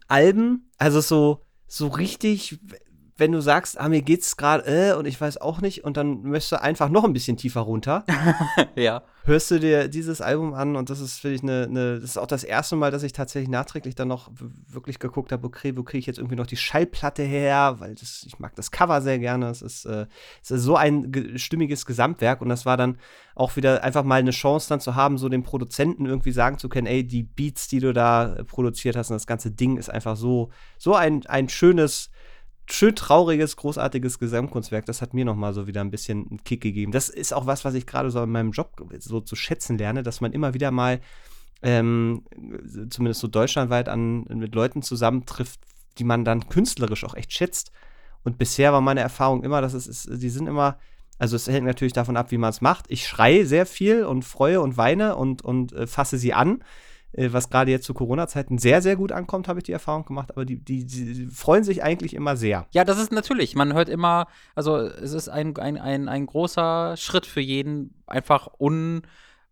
Alben, 0.07 0.69
also 0.77 1.01
so, 1.01 1.45
so 1.67 1.87
richtig, 1.87 2.59
wenn 3.17 3.31
du 3.31 3.41
sagst, 3.41 3.79
ah, 3.79 3.89
mir 3.89 4.01
geht's 4.01 4.37
gerade, 4.37 4.65
äh, 4.65 4.95
und 4.95 5.05
ich 5.05 5.19
weiß 5.19 5.37
auch 5.37 5.61
nicht, 5.61 5.83
und 5.83 5.97
dann 5.97 6.23
möchtest 6.23 6.53
du 6.53 6.61
einfach 6.61 6.89
noch 6.89 7.03
ein 7.03 7.13
bisschen 7.13 7.37
tiefer 7.37 7.61
runter. 7.61 8.05
ja. 8.75 9.03
Hörst 9.25 9.51
du 9.51 9.59
dir 9.59 9.87
dieses 9.87 10.19
Album 10.19 10.53
an 10.53 10.75
und 10.75 10.89
das 10.89 10.99
ist, 10.99 11.21
finde 11.21 11.35
ich, 11.35 11.43
eine, 11.43 11.63
eine, 11.63 11.99
das 12.01 12.09
ist 12.09 12.17
auch 12.17 12.27
das 12.27 12.43
erste 12.43 12.75
Mal, 12.75 12.91
dass 12.91 13.03
ich 13.03 13.13
tatsächlich 13.13 13.49
nachträglich 13.49 13.95
dann 13.95 14.09
noch 14.09 14.29
wirklich 14.67 14.99
geguckt 14.99 15.31
habe, 15.31 15.47
okay, 15.47 15.77
wo 15.77 15.83
kriege 15.83 15.99
ich 15.99 16.07
jetzt 16.07 16.17
irgendwie 16.17 16.35
noch 16.35 16.47
die 16.47 16.57
Schallplatte 16.57 17.23
her, 17.23 17.75
weil 17.77 17.95
das, 17.95 18.25
ich 18.27 18.39
mag 18.39 18.53
das 18.55 18.71
Cover 18.71 19.01
sehr 19.01 19.19
gerne. 19.19 19.47
Es 19.47 19.61
ist, 19.61 19.85
äh, 19.85 20.07
es 20.41 20.51
ist 20.51 20.63
so 20.63 20.75
ein 20.75 21.13
ge 21.13 21.37
stimmiges 21.37 21.85
Gesamtwerk 21.85 22.41
und 22.41 22.49
das 22.49 22.65
war 22.65 22.75
dann 22.75 22.97
auch 23.33 23.55
wieder 23.55 23.81
einfach 23.81 24.03
mal 24.03 24.19
eine 24.19 24.31
Chance 24.31 24.67
dann 24.67 24.81
zu 24.81 24.95
haben, 24.95 25.17
so 25.17 25.29
dem 25.29 25.43
Produzenten 25.43 26.05
irgendwie 26.05 26.33
sagen 26.33 26.57
zu 26.57 26.67
können, 26.67 26.87
ey, 26.87 27.07
die 27.07 27.23
Beats, 27.23 27.69
die 27.69 27.79
du 27.79 27.93
da 27.93 28.43
produziert 28.45 28.97
hast 28.97 29.09
und 29.09 29.15
das 29.15 29.27
ganze 29.27 29.51
Ding 29.51 29.77
ist 29.77 29.89
einfach 29.89 30.17
so, 30.17 30.49
so 30.77 30.95
ein, 30.95 31.25
ein 31.27 31.47
schönes, 31.47 32.09
schön 32.69 32.95
trauriges, 32.95 33.55
großartiges 33.55 34.19
Gesamtkunstwerk. 34.19 34.85
Das 34.85 35.01
hat 35.01 35.13
mir 35.13 35.25
noch 35.25 35.35
mal 35.35 35.53
so 35.53 35.67
wieder 35.67 35.81
ein 35.81 35.91
bisschen 35.91 36.27
einen 36.29 36.43
Kick 36.43 36.61
gegeben. 36.61 36.91
Das 36.91 37.09
ist 37.09 37.33
auch 37.33 37.45
was, 37.45 37.65
was 37.65 37.73
ich 37.73 37.85
gerade 37.85 38.11
so 38.11 38.23
in 38.23 38.31
meinem 38.31 38.51
Job 38.51 38.83
so 38.99 39.21
zu 39.21 39.35
schätzen 39.35 39.77
lerne, 39.77 40.03
dass 40.03 40.21
man 40.21 40.31
immer 40.33 40.53
wieder 40.53 40.71
mal 40.71 40.99
ähm, 41.61 42.23
zumindest 42.89 43.21
so 43.21 43.27
deutschlandweit 43.27 43.89
an, 43.89 44.23
mit 44.23 44.53
Leuten 44.53 44.81
zusammentrifft, 44.81 45.59
die 45.97 46.03
man 46.03 46.25
dann 46.25 46.49
künstlerisch 46.49 47.03
auch 47.03 47.15
echt 47.15 47.33
schätzt. 47.33 47.71
Und 48.23 48.37
bisher 48.37 48.73
war 48.73 48.81
meine 48.81 49.01
Erfahrung 49.01 49.43
immer, 49.43 49.61
dass 49.61 49.73
es 49.73 49.87
ist, 49.87 50.09
die 50.21 50.29
sind 50.29 50.47
immer, 50.47 50.77
also 51.19 51.35
es 51.35 51.47
hängt 51.47 51.65
natürlich 51.65 51.93
davon 51.93 52.17
ab, 52.17 52.31
wie 52.31 52.37
man 52.37 52.49
es 52.49 52.61
macht. 52.61 52.85
Ich 52.89 53.07
schreie 53.07 53.45
sehr 53.45 53.65
viel 53.65 54.05
und 54.05 54.23
freue 54.23 54.61
und 54.61 54.77
weine 54.77 55.15
und, 55.15 55.41
und 55.41 55.73
äh, 55.73 55.87
fasse 55.87 56.17
sie 56.17 56.33
an. 56.33 56.63
Äh, 57.13 57.31
was 57.31 57.49
gerade 57.49 57.71
jetzt 57.71 57.85
zu 57.85 57.93
Corona-Zeiten 57.93 58.57
sehr, 58.57 58.81
sehr 58.81 58.95
gut 58.95 59.11
ankommt, 59.11 59.47
habe 59.47 59.59
ich 59.59 59.63
die 59.63 59.71
Erfahrung 59.71 60.05
gemacht, 60.05 60.31
aber 60.31 60.45
die, 60.45 60.57
die, 60.57 60.85
die, 60.85 61.27
freuen 61.27 61.63
sich 61.63 61.83
eigentlich 61.83 62.13
immer 62.13 62.35
sehr. 62.35 62.67
Ja, 62.71 62.83
das 62.83 62.99
ist 62.99 63.11
natürlich, 63.11 63.55
man 63.55 63.73
hört 63.73 63.89
immer, 63.89 64.27
also 64.55 64.77
es 64.77 65.13
ist 65.13 65.29
ein, 65.29 65.55
ein, 65.57 65.77
ein, 65.77 66.09
ein 66.09 66.25
großer 66.25 66.97
Schritt 66.97 67.25
für 67.25 67.41
jeden, 67.41 68.01
einfach 68.07 68.47
un 68.59 69.03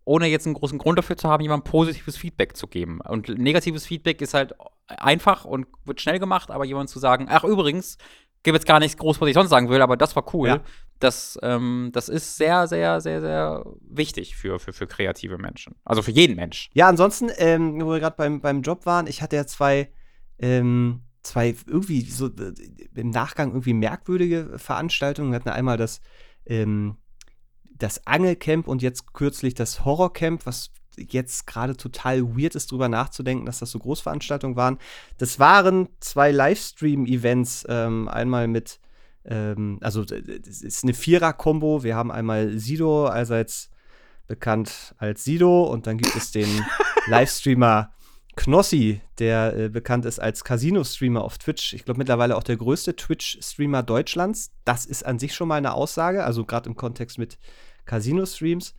ohne 0.03 0.25
jetzt 0.25 0.47
einen 0.47 0.55
großen 0.55 0.79
Grund 0.79 0.97
dafür 0.97 1.15
zu 1.15 1.29
haben, 1.29 1.43
jemandem 1.43 1.69
positives 1.69 2.17
Feedback 2.17 2.57
zu 2.57 2.65
geben. 2.65 3.01
Und 3.01 3.29
negatives 3.29 3.85
Feedback 3.85 4.19
ist 4.21 4.33
halt 4.33 4.55
einfach 4.87 5.45
und 5.45 5.67
wird 5.85 6.01
schnell 6.01 6.17
gemacht, 6.17 6.49
aber 6.49 6.65
jemand 6.65 6.89
zu 6.89 6.97
sagen, 6.97 7.27
ach 7.29 7.43
übrigens, 7.43 7.99
gibt 8.41 8.55
jetzt 8.55 8.65
gar 8.65 8.79
nichts 8.79 8.97
groß, 8.97 9.21
was 9.21 9.29
ich 9.29 9.35
sonst 9.35 9.51
sagen 9.51 9.69
will, 9.69 9.81
aber 9.81 9.97
das 9.97 10.15
war 10.15 10.33
cool. 10.33 10.47
Ja. 10.47 10.61
Das, 11.01 11.37
ähm, 11.41 11.89
das 11.93 12.09
ist 12.09 12.37
sehr, 12.37 12.67
sehr, 12.67 13.01
sehr, 13.01 13.21
sehr 13.21 13.65
wichtig 13.81 14.35
für, 14.35 14.59
für, 14.59 14.71
für 14.71 14.85
kreative 14.85 15.37
Menschen. 15.39 15.75
Also 15.83 16.03
für 16.03 16.11
jeden 16.11 16.35
Mensch. 16.35 16.69
Ja, 16.73 16.87
ansonsten, 16.87 17.29
ähm, 17.37 17.81
wo 17.81 17.89
wir 17.89 17.99
gerade 17.99 18.15
beim, 18.15 18.39
beim 18.39 18.61
Job 18.61 18.85
waren, 18.85 19.07
ich 19.07 19.21
hatte 19.21 19.35
ja 19.35 19.47
zwei, 19.47 19.91
ähm, 20.37 21.01
zwei 21.23 21.55
irgendwie 21.65 22.01
so 22.01 22.27
äh, 22.27 22.53
im 22.95 23.09
Nachgang 23.09 23.49
irgendwie 23.49 23.73
merkwürdige 23.73 24.59
Veranstaltungen. 24.59 25.31
Wir 25.31 25.37
hatten 25.37 25.49
einmal 25.49 25.77
das, 25.77 26.01
ähm, 26.45 26.97
das 27.65 28.05
Angelcamp 28.05 28.67
und 28.67 28.83
jetzt 28.83 29.11
kürzlich 29.13 29.55
das 29.55 29.83
Horrorcamp, 29.83 30.45
was 30.45 30.69
jetzt 30.97 31.47
gerade 31.47 31.75
total 31.75 32.37
weird 32.37 32.53
ist, 32.53 32.71
drüber 32.71 32.89
nachzudenken, 32.89 33.47
dass 33.47 33.57
das 33.57 33.71
so 33.71 33.79
Großveranstaltungen 33.79 34.55
waren. 34.55 34.77
Das 35.17 35.39
waren 35.39 35.89
zwei 35.99 36.31
Livestream-Events, 36.31 37.65
ähm, 37.69 38.07
einmal 38.07 38.47
mit, 38.47 38.79
ähm, 39.25 39.79
also 39.81 40.03
es 40.03 40.61
ist 40.61 40.83
eine 40.83 40.93
Vierer-Kombo. 40.93 41.83
Wir 41.83 41.95
haben 41.95 42.11
einmal 42.11 42.57
Sido, 42.57 43.07
allseits 43.07 43.69
bekannt 44.27 44.95
als 44.97 45.23
Sido, 45.23 45.63
und 45.63 45.87
dann 45.87 45.97
gibt 45.97 46.15
es 46.15 46.31
den 46.31 46.65
Livestreamer 47.07 47.91
Knossi, 48.35 49.01
der 49.19 49.55
äh, 49.55 49.69
bekannt 49.69 50.05
ist 50.05 50.19
als 50.19 50.43
Casino-Streamer 50.43 51.21
auf 51.21 51.37
Twitch. 51.37 51.73
Ich 51.73 51.83
glaube 51.85 51.97
mittlerweile 51.97 52.37
auch 52.37 52.43
der 52.43 52.57
größte 52.57 52.95
Twitch-Streamer 52.95 53.83
Deutschlands. 53.83 54.51
Das 54.63 54.85
ist 54.85 55.05
an 55.05 55.19
sich 55.19 55.35
schon 55.35 55.47
mal 55.49 55.55
eine 55.55 55.73
Aussage, 55.73 56.23
also 56.23 56.45
gerade 56.45 56.69
im 56.69 56.75
Kontext 56.75 57.17
mit 57.17 57.37
Casino-Streams 57.85 58.73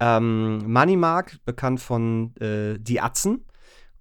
ähm, 0.00 0.58
Moneymark, 0.70 1.38
bekannt 1.44 1.80
von 1.80 2.34
äh, 2.36 2.78
Die 2.78 3.00
Atzen 3.00 3.44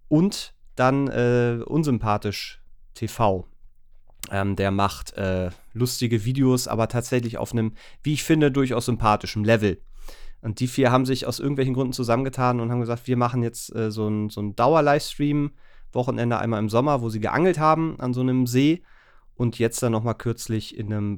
und 0.08 0.54
dann 0.76 1.08
äh, 1.08 1.60
Unsympathisch 1.66 2.62
TV. 2.94 3.48
Ähm, 4.32 4.56
der 4.56 4.72
macht 4.72 5.14
äh, 5.14 5.50
lustige 5.74 6.26
Videos, 6.26 6.68
aber 6.68 6.88
tatsächlich 6.88 7.38
auf 7.38 7.52
einem, 7.52 7.74
wie 8.04 8.14
ich 8.14 8.24
finde, 8.24 8.52
durchaus 8.52 8.86
sympathischen 8.86 9.44
Level. 9.44 9.82
Und 10.42 10.60
die 10.60 10.68
vier 10.68 10.92
haben 10.92 11.06
sich 11.06 11.26
aus 11.26 11.40
irgendwelchen 11.40 11.74
Gründen 11.74 11.94
zusammengetan 11.94 12.60
und 12.60 12.72
haben 12.72 12.80
gesagt, 12.80 13.08
wir 13.08 13.18
machen 13.18 13.42
jetzt 13.42 13.74
äh, 13.76 13.92
so 13.92 14.08
einen 14.08 14.30
so 14.30 14.42
Dauer-Livestream, 14.42 15.52
Wochenende 15.92 16.38
einmal 16.38 16.60
im 16.60 16.70
Sommer, 16.70 17.02
wo 17.02 17.10
sie 17.10 17.22
geangelt 17.22 17.58
haben 17.58 17.98
an 18.00 18.14
so 18.14 18.20
einem 18.20 18.48
See 18.48 18.84
und 19.36 19.60
jetzt 19.60 19.82
dann 19.82 19.94
noch 19.94 20.04
mal 20.04 20.14
kürzlich 20.14 20.78
in 20.78 20.92
einem, 20.92 21.18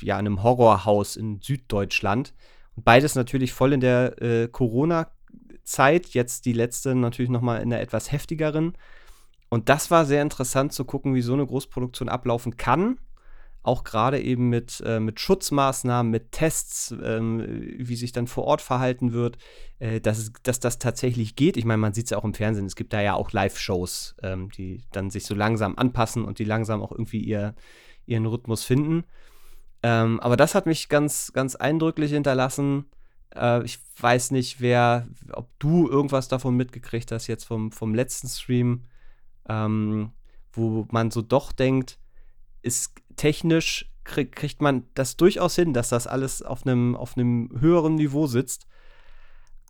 ja, 0.00 0.14
in 0.14 0.26
einem 0.26 0.44
Horrorhaus 0.44 1.16
in 1.16 1.40
Süddeutschland 1.40 2.32
Beides 2.76 3.14
natürlich 3.14 3.52
voll 3.52 3.74
in 3.74 3.80
der 3.80 4.20
äh, 4.22 4.48
Corona-Zeit, 4.48 6.08
jetzt 6.08 6.46
die 6.46 6.52
letzte 6.52 6.94
natürlich 6.94 7.30
noch 7.30 7.42
mal 7.42 7.58
in 7.58 7.72
einer 7.72 7.82
etwas 7.82 8.10
heftigeren. 8.10 8.76
Und 9.52 9.68
das 9.68 9.90
war 9.90 10.06
sehr 10.06 10.22
interessant 10.22 10.72
zu 10.72 10.86
gucken, 10.86 11.14
wie 11.14 11.20
so 11.20 11.34
eine 11.34 11.44
Großproduktion 11.44 12.08
ablaufen 12.08 12.56
kann. 12.56 12.98
Auch 13.62 13.84
gerade 13.84 14.18
eben 14.18 14.48
mit, 14.48 14.82
äh, 14.86 14.98
mit 14.98 15.20
Schutzmaßnahmen, 15.20 16.10
mit 16.10 16.32
Tests, 16.32 16.94
ähm, 17.04 17.44
wie 17.76 17.96
sich 17.96 18.12
dann 18.12 18.26
vor 18.28 18.44
Ort 18.44 18.62
verhalten 18.62 19.12
wird, 19.12 19.36
äh, 19.78 20.00
dass, 20.00 20.32
dass 20.42 20.58
das 20.58 20.78
tatsächlich 20.78 21.36
geht. 21.36 21.58
Ich 21.58 21.66
meine, 21.66 21.76
man 21.76 21.92
sieht 21.92 22.06
es 22.06 22.12
ja 22.12 22.16
auch 22.16 22.24
im 22.24 22.32
Fernsehen, 22.32 22.64
es 22.64 22.76
gibt 22.76 22.94
da 22.94 23.02
ja 23.02 23.12
auch 23.12 23.30
Live-Shows, 23.30 24.16
ähm, 24.22 24.50
die 24.52 24.84
dann 24.90 25.10
sich 25.10 25.26
so 25.26 25.34
langsam 25.34 25.76
anpassen 25.76 26.24
und 26.24 26.38
die 26.38 26.44
langsam 26.44 26.80
auch 26.80 26.90
irgendwie 26.90 27.20
ihr, 27.20 27.54
ihren 28.06 28.24
Rhythmus 28.24 28.64
finden. 28.64 29.04
Ähm, 29.82 30.18
aber 30.20 30.38
das 30.38 30.54
hat 30.54 30.64
mich 30.64 30.88
ganz, 30.88 31.30
ganz 31.34 31.56
eindrücklich 31.56 32.10
hinterlassen. 32.10 32.86
Äh, 33.36 33.62
ich 33.64 33.80
weiß 34.00 34.30
nicht, 34.30 34.62
wer, 34.62 35.08
ob 35.30 35.50
du 35.58 35.90
irgendwas 35.90 36.28
davon 36.28 36.56
mitgekriegt 36.56 37.12
hast, 37.12 37.26
jetzt 37.26 37.44
vom, 37.44 37.70
vom 37.70 37.94
letzten 37.94 38.28
Stream, 38.28 38.86
ähm, 39.48 40.12
wo 40.52 40.86
man 40.90 41.10
so 41.10 41.22
doch 41.22 41.52
denkt, 41.52 41.98
ist 42.62 42.94
technisch 43.16 43.90
krieg, 44.04 44.34
kriegt 44.34 44.60
man 44.62 44.84
das 44.94 45.16
durchaus 45.16 45.54
hin, 45.54 45.72
dass 45.72 45.88
das 45.88 46.06
alles 46.06 46.42
auf 46.42 46.66
einem 46.66 46.96
auf 46.96 47.16
höheren 47.16 47.94
Niveau 47.96 48.26
sitzt. 48.26 48.66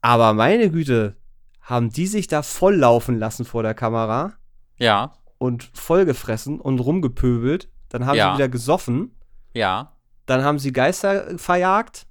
Aber 0.01 0.33
meine 0.35 0.71
Güte, 0.71 1.17
haben 1.61 1.91
die 1.91 2.07
sich 2.07 2.27
da 2.27 2.43
voll 2.43 2.77
laufen 2.77 3.19
lassen 3.19 3.45
vor 3.45 3.63
der 3.63 3.75
Kamera? 3.75 4.35
Ja. 4.79 5.13
Und 5.39 5.71
vollgefressen 5.75 6.61
und 6.61 6.81
rumgepöbelt. 6.81 7.69
Dann 7.89 8.07
haben 8.07 8.17
ja. 8.17 8.31
sie 8.31 8.39
wieder 8.39 8.49
gesoffen. 8.49 9.15
Ja. 9.55 9.93
Dann 10.27 10.43
haben 10.43 10.59
sie 10.59 10.73
Geister 10.73 11.39
verjagt. 11.39 12.07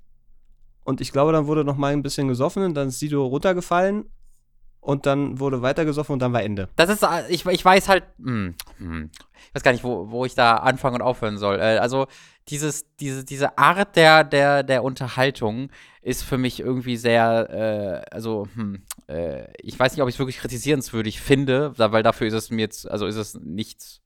Und 0.84 1.02
ich 1.02 1.12
glaube, 1.12 1.32
dann 1.32 1.48
wurde 1.48 1.66
noch 1.66 1.76
mal 1.76 1.92
ein 1.92 2.02
bisschen 2.02 2.28
gesoffen 2.28 2.64
und 2.64 2.74
dann 2.74 2.88
ist 2.88 3.00
Sido 3.00 3.26
runtergefallen 3.26 4.06
und 4.82 5.06
dann 5.06 5.40
wurde 5.40 5.62
weiter 5.62 5.86
gesoffen 5.86 6.14
und 6.14 6.20
dann 6.20 6.34
war 6.34 6.44
Ende. 6.44 6.68
Das 6.76 6.90
ist, 6.90 7.04
äh, 7.04 7.30
ich, 7.30 7.46
ich 7.46 7.64
weiß 7.64 7.88
halt, 7.88 8.04
hm, 8.18 8.56
hm, 8.78 9.12
ich 9.48 9.56
weiß 9.56 9.64
gar 9.64 9.72
nicht, 9.72 9.84
wo, 9.84 10.10
wo 10.10 10.26
ich 10.26 10.36
da 10.36 10.56
anfangen 10.56 10.96
und 10.96 11.02
aufhören 11.02 11.38
soll. 11.38 11.60
Äh, 11.60 11.78
also 11.78 12.08
dieses, 12.50 12.86
diese, 12.98 13.24
diese 13.24 13.58
Art 13.58 13.96
der, 13.96 14.24
der, 14.24 14.64
der 14.64 14.84
Unterhaltung 14.84 15.70
ist 16.02 16.24
für 16.24 16.40
mich 16.40 16.60
irgendwie 16.60 16.98
sehr, 16.98 18.04
äh, 18.10 18.14
also, 18.14 18.48
hm, 18.56 18.84
äh, 19.08 19.46
ich 19.62 19.80
weiß 19.80 19.94
nicht, 19.94 20.02
ob 20.02 20.10
ich 20.10 20.16
es 20.16 20.20
wirklich 20.20 20.40
kritisierenswürdig 20.40 21.22
finde, 21.22 21.74
weil 21.78 22.04
dafür 22.04 22.28
ist 22.28 22.34
es 22.34 22.50
mir 22.50 22.62
jetzt, 22.62 22.90
also 22.90 23.06
ist 23.06 23.18
es 23.18 23.36
nichts 23.36 24.02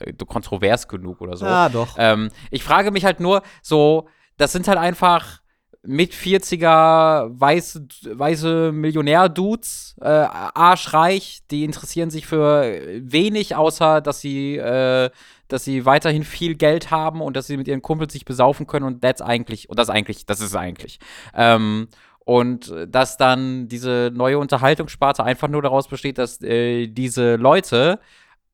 äh, 0.00 0.12
kontrovers 0.12 0.88
genug 0.88 1.20
oder 1.20 1.36
so. 1.36 1.46
Ja, 1.46 1.68
doch. 1.68 1.94
Ähm, 1.98 2.30
ich 2.50 2.64
frage 2.64 2.90
mich 2.90 3.04
halt 3.04 3.20
nur, 3.20 3.42
so, 3.62 4.08
das 4.36 4.50
sind 4.50 4.66
halt 4.66 4.78
einfach 4.78 5.40
mit 5.82 6.12
40er 6.12 7.30
weiße, 7.32 7.86
weiße 8.12 8.72
Millionär-Dudes, 8.72 9.96
äh, 10.00 10.06
arschreich, 10.06 11.40
die 11.50 11.64
interessieren 11.64 12.10
sich 12.10 12.26
für 12.26 12.80
wenig, 13.00 13.56
außer 13.56 14.00
dass 14.00 14.20
sie, 14.20 14.56
äh, 14.56 15.10
dass 15.48 15.64
sie 15.64 15.86
weiterhin 15.86 16.24
viel 16.24 16.54
Geld 16.54 16.90
haben 16.90 17.22
und 17.22 17.36
dass 17.36 17.46
sie 17.46 17.56
mit 17.56 17.66
ihren 17.66 17.82
Kumpels 17.82 18.12
sich 18.12 18.24
besaufen 18.24 18.66
können 18.66 18.86
und 18.86 19.00
that's 19.00 19.22
eigentlich, 19.22 19.70
und 19.70 19.78
das 19.78 19.88
eigentlich, 19.88 20.26
das 20.26 20.40
ist 20.40 20.54
eigentlich. 20.54 20.98
Ähm, 21.34 21.88
und 22.20 22.72
dass 22.86 23.16
dann 23.16 23.68
diese 23.68 24.12
neue 24.14 24.38
Unterhaltungssparte 24.38 25.24
einfach 25.24 25.48
nur 25.48 25.62
daraus 25.62 25.88
besteht, 25.88 26.18
dass 26.18 26.40
äh, 26.42 26.86
diese 26.88 27.36
Leute 27.36 27.98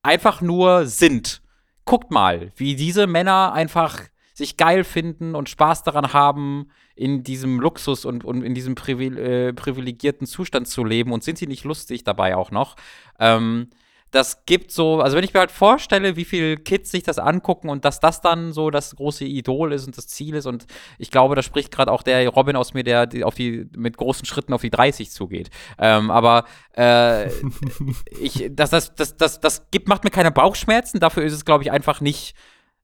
einfach 0.02 0.40
nur 0.40 0.86
sind. 0.86 1.42
Guckt 1.84 2.10
mal, 2.10 2.52
wie 2.56 2.76
diese 2.76 3.06
Männer 3.06 3.52
einfach 3.52 4.00
sich 4.36 4.58
geil 4.58 4.84
finden 4.84 5.34
und 5.34 5.48
Spaß 5.48 5.82
daran 5.82 6.12
haben, 6.12 6.68
in 6.94 7.22
diesem 7.22 7.58
Luxus 7.58 8.04
und, 8.04 8.22
und 8.22 8.42
in 8.42 8.54
diesem 8.54 8.74
privil 8.74 9.16
äh, 9.16 9.52
privilegierten 9.54 10.26
Zustand 10.26 10.68
zu 10.68 10.84
leben 10.84 11.12
und 11.12 11.24
sind 11.24 11.38
sie 11.38 11.46
nicht 11.46 11.64
lustig 11.64 12.04
dabei 12.04 12.36
auch 12.36 12.50
noch. 12.50 12.76
Ähm, 13.18 13.70
das 14.10 14.44
gibt 14.44 14.72
so, 14.72 15.00
also 15.00 15.16
wenn 15.16 15.24
ich 15.24 15.32
mir 15.32 15.40
halt 15.40 15.50
vorstelle, 15.50 16.16
wie 16.16 16.26
viele 16.26 16.58
Kids 16.58 16.90
sich 16.90 17.02
das 17.02 17.18
angucken 17.18 17.70
und 17.70 17.86
dass 17.86 17.98
das 17.98 18.20
dann 18.20 18.52
so 18.52 18.70
das 18.70 18.94
große 18.94 19.24
Idol 19.24 19.72
ist 19.72 19.86
und 19.86 19.96
das 19.96 20.06
Ziel 20.06 20.34
ist 20.34 20.46
und 20.46 20.66
ich 20.98 21.10
glaube, 21.10 21.34
da 21.34 21.42
spricht 21.42 21.70
gerade 21.70 21.90
auch 21.90 22.02
der 22.02 22.28
Robin 22.28 22.56
aus 22.56 22.74
mir, 22.74 22.84
der 22.84 23.08
auf 23.24 23.34
die 23.34 23.68
mit 23.74 23.96
großen 23.96 24.26
Schritten 24.26 24.52
auf 24.52 24.60
die 24.60 24.70
30 24.70 25.10
zugeht. 25.10 25.48
Ähm, 25.78 26.10
aber 26.10 26.44
äh, 26.76 27.30
ich, 28.20 28.50
das, 28.50 28.68
das, 28.70 28.94
das, 28.94 29.16
das, 29.16 29.40
das 29.40 29.70
gibt, 29.70 29.88
macht 29.88 30.04
mir 30.04 30.10
keine 30.10 30.30
Bauchschmerzen, 30.30 31.00
dafür 31.00 31.24
ist 31.24 31.32
es, 31.32 31.46
glaube 31.46 31.64
ich, 31.64 31.70
einfach 31.72 32.02
nicht 32.02 32.36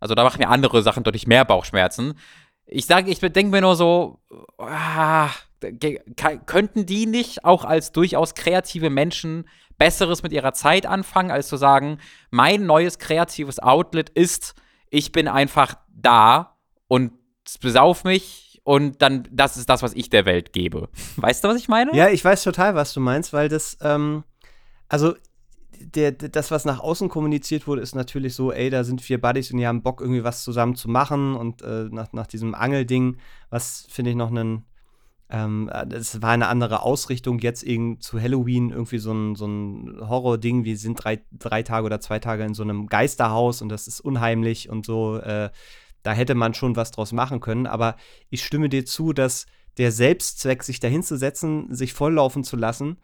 Also 0.03 0.17
da 0.17 0.25
machen 0.25 0.41
mir 0.41 0.49
andere 0.49 0.83
Sachen 0.83 1.05
deutlich 1.05 1.29
mehr 1.29 1.45
Bauchschmerzen. 1.45 2.15
Ich 2.67 2.87
sage, 2.87 3.09
ich 3.09 3.21
denke 3.21 3.53
mir 3.53 3.61
nur 3.61 3.77
so, 3.77 4.19
ah, 4.59 5.29
könnten 6.45 6.87
die 6.87 7.07
nicht 7.07 7.45
auch 7.45 7.65
als 7.65 7.93
durchaus 7.93 8.35
kreative 8.35 8.91
Menschen 8.91 9.49
Besseres 9.79 10.25
mit 10.25 10.33
ihrer 10.33 10.55
Zeit 10.55 10.87
anfangen, 10.87 11.31
als 11.31 11.47
zu 11.47 11.57
sagen, 11.57 11.99
mein 12.31 12.67
neues 12.67 12.99
kreatives 12.99 13.61
Outlet 13.61 14.11
ist, 14.11 14.57
ich 14.91 15.12
bin 15.12 15.29
einfach 15.29 15.77
da 15.88 16.57
und 16.88 17.12
besauf 17.61 18.03
mich 18.03 18.61
und 18.65 19.03
dann, 19.03 19.29
das 19.31 19.57
ist 19.57 19.69
das, 19.69 19.83
was 19.83 19.95
ich 19.95 20.11
der 20.11 20.27
Welt 20.27 20.53
gebe. 20.53 20.88
Weißt 21.17 21.45
du, 21.45 21.49
was 21.49 21.59
ich 21.59 21.69
meine? 21.69 21.95
Ja, 21.95 22.09
ich 22.09 22.25
weiß 22.25 22.43
total, 22.43 22.75
was 22.75 22.93
du 22.93 22.99
meinst, 22.99 23.33
weil 23.33 23.49
das, 23.49 23.79
ähm, 23.83 24.25
also 24.88 25.15
der, 25.95 26.12
das, 26.12 26.51
was 26.51 26.64
nach 26.64 26.81
außen 26.81 27.09
kommuniziert 27.09 27.66
wurde, 27.66 27.83
ist 27.83 27.95
natürlich 27.95 28.35
so, 28.35 28.53
ey, 28.53 28.71
da 28.71 28.85
sind 28.85 29.01
vier 29.01 29.21
Buddies 29.21 29.51
und 29.51 29.59
die 29.59 29.66
haben 29.66 29.83
Bock, 29.83 30.01
irgendwie 30.01 30.25
was 30.25 30.42
zusammen 30.42 30.75
zu 30.75 30.88
machen. 30.88 31.35
Und 31.35 31.62
äh, 31.62 31.88
nach, 31.90 32.12
nach 32.12 32.27
diesem 32.27 32.55
Angelding, 32.55 33.16
was 33.51 33.87
finde 33.88 34.11
ich 34.11 34.16
noch 34.16 34.31
einen, 34.31 34.64
ähm, 35.31 35.71
das 35.87 36.23
war 36.23 36.31
eine 36.31 36.49
andere 36.49 36.83
Ausrichtung, 36.83 37.38
jetzt 37.38 37.62
eben 37.62 38.01
zu 38.01 38.21
Halloween 38.21 38.71
irgendwie 38.71 38.99
so 38.99 39.12
ein, 39.12 39.35
so 39.35 39.47
ein 39.47 40.01
Horror-Ding, 40.01 40.64
wir 40.64 40.77
sind 40.77 41.03
drei, 41.03 41.23
drei 41.33 41.62
Tage 41.62 41.87
oder 41.87 42.01
zwei 42.01 42.18
Tage 42.18 42.45
in 42.45 42.55
so 42.55 42.62
einem 42.62 42.87
Geisterhaus 42.87 43.62
und 43.62 43.68
das 43.68 43.87
ist 43.87 44.01
unheimlich 44.01 44.68
und 44.68 44.87
so. 44.87 45.18
Äh, 45.18 45.51
da 46.03 46.12
hätte 46.12 46.35
man 46.35 46.55
schon 46.55 46.77
was 46.77 46.90
draus 46.90 47.12
machen 47.12 47.40
können. 47.40 47.66
Aber 47.66 47.97
ich 48.29 48.45
stimme 48.45 48.68
dir 48.68 48.85
zu, 48.85 49.12
dass 49.12 49.47
der 49.79 49.92
Selbstzweck, 49.92 50.62
sich 50.62 50.81
dahinzusetzen, 50.81 51.75
sich 51.75 51.92
volllaufen 51.92 52.45
zu 52.45 52.57
lassen, 52.57 52.99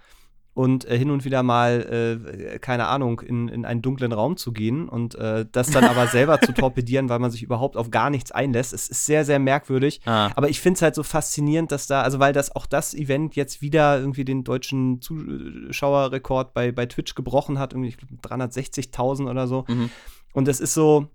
und 0.58 0.86
äh, 0.86 0.98
hin 0.98 1.12
und 1.12 1.24
wieder 1.24 1.44
mal, 1.44 2.18
äh, 2.52 2.58
keine 2.58 2.88
Ahnung, 2.88 3.20
in, 3.20 3.46
in 3.46 3.64
einen 3.64 3.80
dunklen 3.80 4.10
Raum 4.10 4.36
zu 4.36 4.50
gehen 4.50 4.88
und 4.88 5.14
äh, 5.14 5.46
das 5.52 5.70
dann 5.70 5.84
aber 5.84 6.08
selber 6.08 6.40
zu 6.40 6.52
torpedieren, 6.52 7.08
weil 7.08 7.20
man 7.20 7.30
sich 7.30 7.44
überhaupt 7.44 7.76
auf 7.76 7.92
gar 7.92 8.10
nichts 8.10 8.32
einlässt. 8.32 8.72
Es 8.72 8.88
ist 8.88 9.06
sehr, 9.06 9.24
sehr 9.24 9.38
merkwürdig. 9.38 10.00
Ah. 10.04 10.32
Aber 10.34 10.48
ich 10.48 10.60
finde 10.60 10.78
es 10.78 10.82
halt 10.82 10.96
so 10.96 11.04
faszinierend, 11.04 11.70
dass 11.70 11.86
da, 11.86 12.02
also 12.02 12.18
weil 12.18 12.32
das 12.32 12.56
auch 12.56 12.66
das 12.66 12.92
Event 12.92 13.36
jetzt 13.36 13.62
wieder 13.62 14.00
irgendwie 14.00 14.24
den 14.24 14.42
deutschen 14.42 15.00
Zuschauerrekord 15.00 16.54
bei, 16.54 16.72
bei 16.72 16.86
Twitch 16.86 17.14
gebrochen 17.14 17.60
hat, 17.60 17.72
irgendwie 17.72 17.94
360.000 18.24 19.30
oder 19.30 19.46
so. 19.46 19.64
Mhm. 19.68 19.90
Und 20.32 20.48
es 20.48 20.58
ist 20.58 20.74
so, 20.74 21.06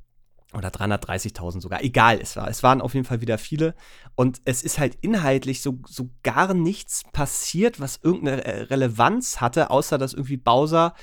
oder 0.57 0.69
330.000 0.69 1.61
sogar, 1.61 1.83
egal, 1.83 2.19
es, 2.21 2.35
war, 2.35 2.49
es 2.49 2.63
waren 2.63 2.81
auf 2.81 2.93
jeden 2.93 3.05
Fall 3.05 3.21
wieder 3.21 3.37
viele. 3.37 3.75
Und 4.15 4.41
es 4.45 4.63
ist 4.63 4.79
halt 4.79 4.97
inhaltlich 5.01 5.61
so, 5.61 5.79
so 5.87 6.09
gar 6.23 6.53
nichts 6.53 7.03
passiert, 7.11 7.79
was 7.79 7.99
irgendeine 8.01 8.69
Relevanz 8.69 9.41
hatte, 9.41 9.69
außer 9.69 9.97
dass 9.97 10.13
irgendwie 10.13 10.37
Bowser, 10.37 10.93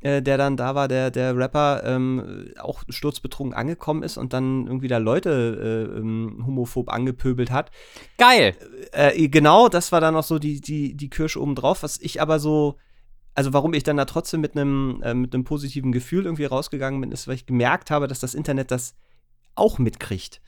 äh, 0.00 0.22
der 0.22 0.38
dann 0.38 0.56
da 0.56 0.74
war, 0.74 0.88
der, 0.88 1.10
der 1.10 1.36
Rapper, 1.36 1.82
ähm, 1.84 2.52
auch 2.58 2.82
sturzbetrunken 2.88 3.54
angekommen 3.54 4.02
ist 4.02 4.16
und 4.16 4.32
dann 4.32 4.66
irgendwie 4.66 4.88
da 4.88 4.98
Leute 4.98 5.90
äh, 5.92 5.98
ähm, 5.98 6.42
homophob 6.46 6.88
angepöbelt 6.90 7.50
hat. 7.50 7.70
Geil! 8.16 8.54
Äh, 8.92 9.24
äh, 9.24 9.28
genau, 9.28 9.68
das 9.68 9.92
war 9.92 10.00
dann 10.00 10.14
noch 10.14 10.24
so 10.24 10.38
die, 10.38 10.60
die, 10.60 10.96
die 10.96 11.10
Kirsche 11.10 11.40
obendrauf, 11.40 11.82
was 11.82 11.98
ich 12.00 12.20
aber 12.20 12.38
so 12.38 12.76
also 13.34 13.52
warum 13.52 13.74
ich 13.74 13.82
dann 13.82 13.96
da 13.96 14.04
trotzdem 14.04 14.40
mit 14.40 14.56
einem 14.56 15.00
äh, 15.02 15.14
mit 15.14 15.34
einem 15.34 15.44
positiven 15.44 15.92
Gefühl 15.92 16.24
irgendwie 16.24 16.44
rausgegangen 16.44 17.00
bin, 17.00 17.12
ist, 17.12 17.28
weil 17.28 17.36
ich 17.36 17.46
gemerkt 17.46 17.90
habe, 17.90 18.08
dass 18.08 18.20
das 18.20 18.34
Internet 18.34 18.70
das 18.70 18.94
auch 19.54 19.78
mitkriegt. 19.78 20.40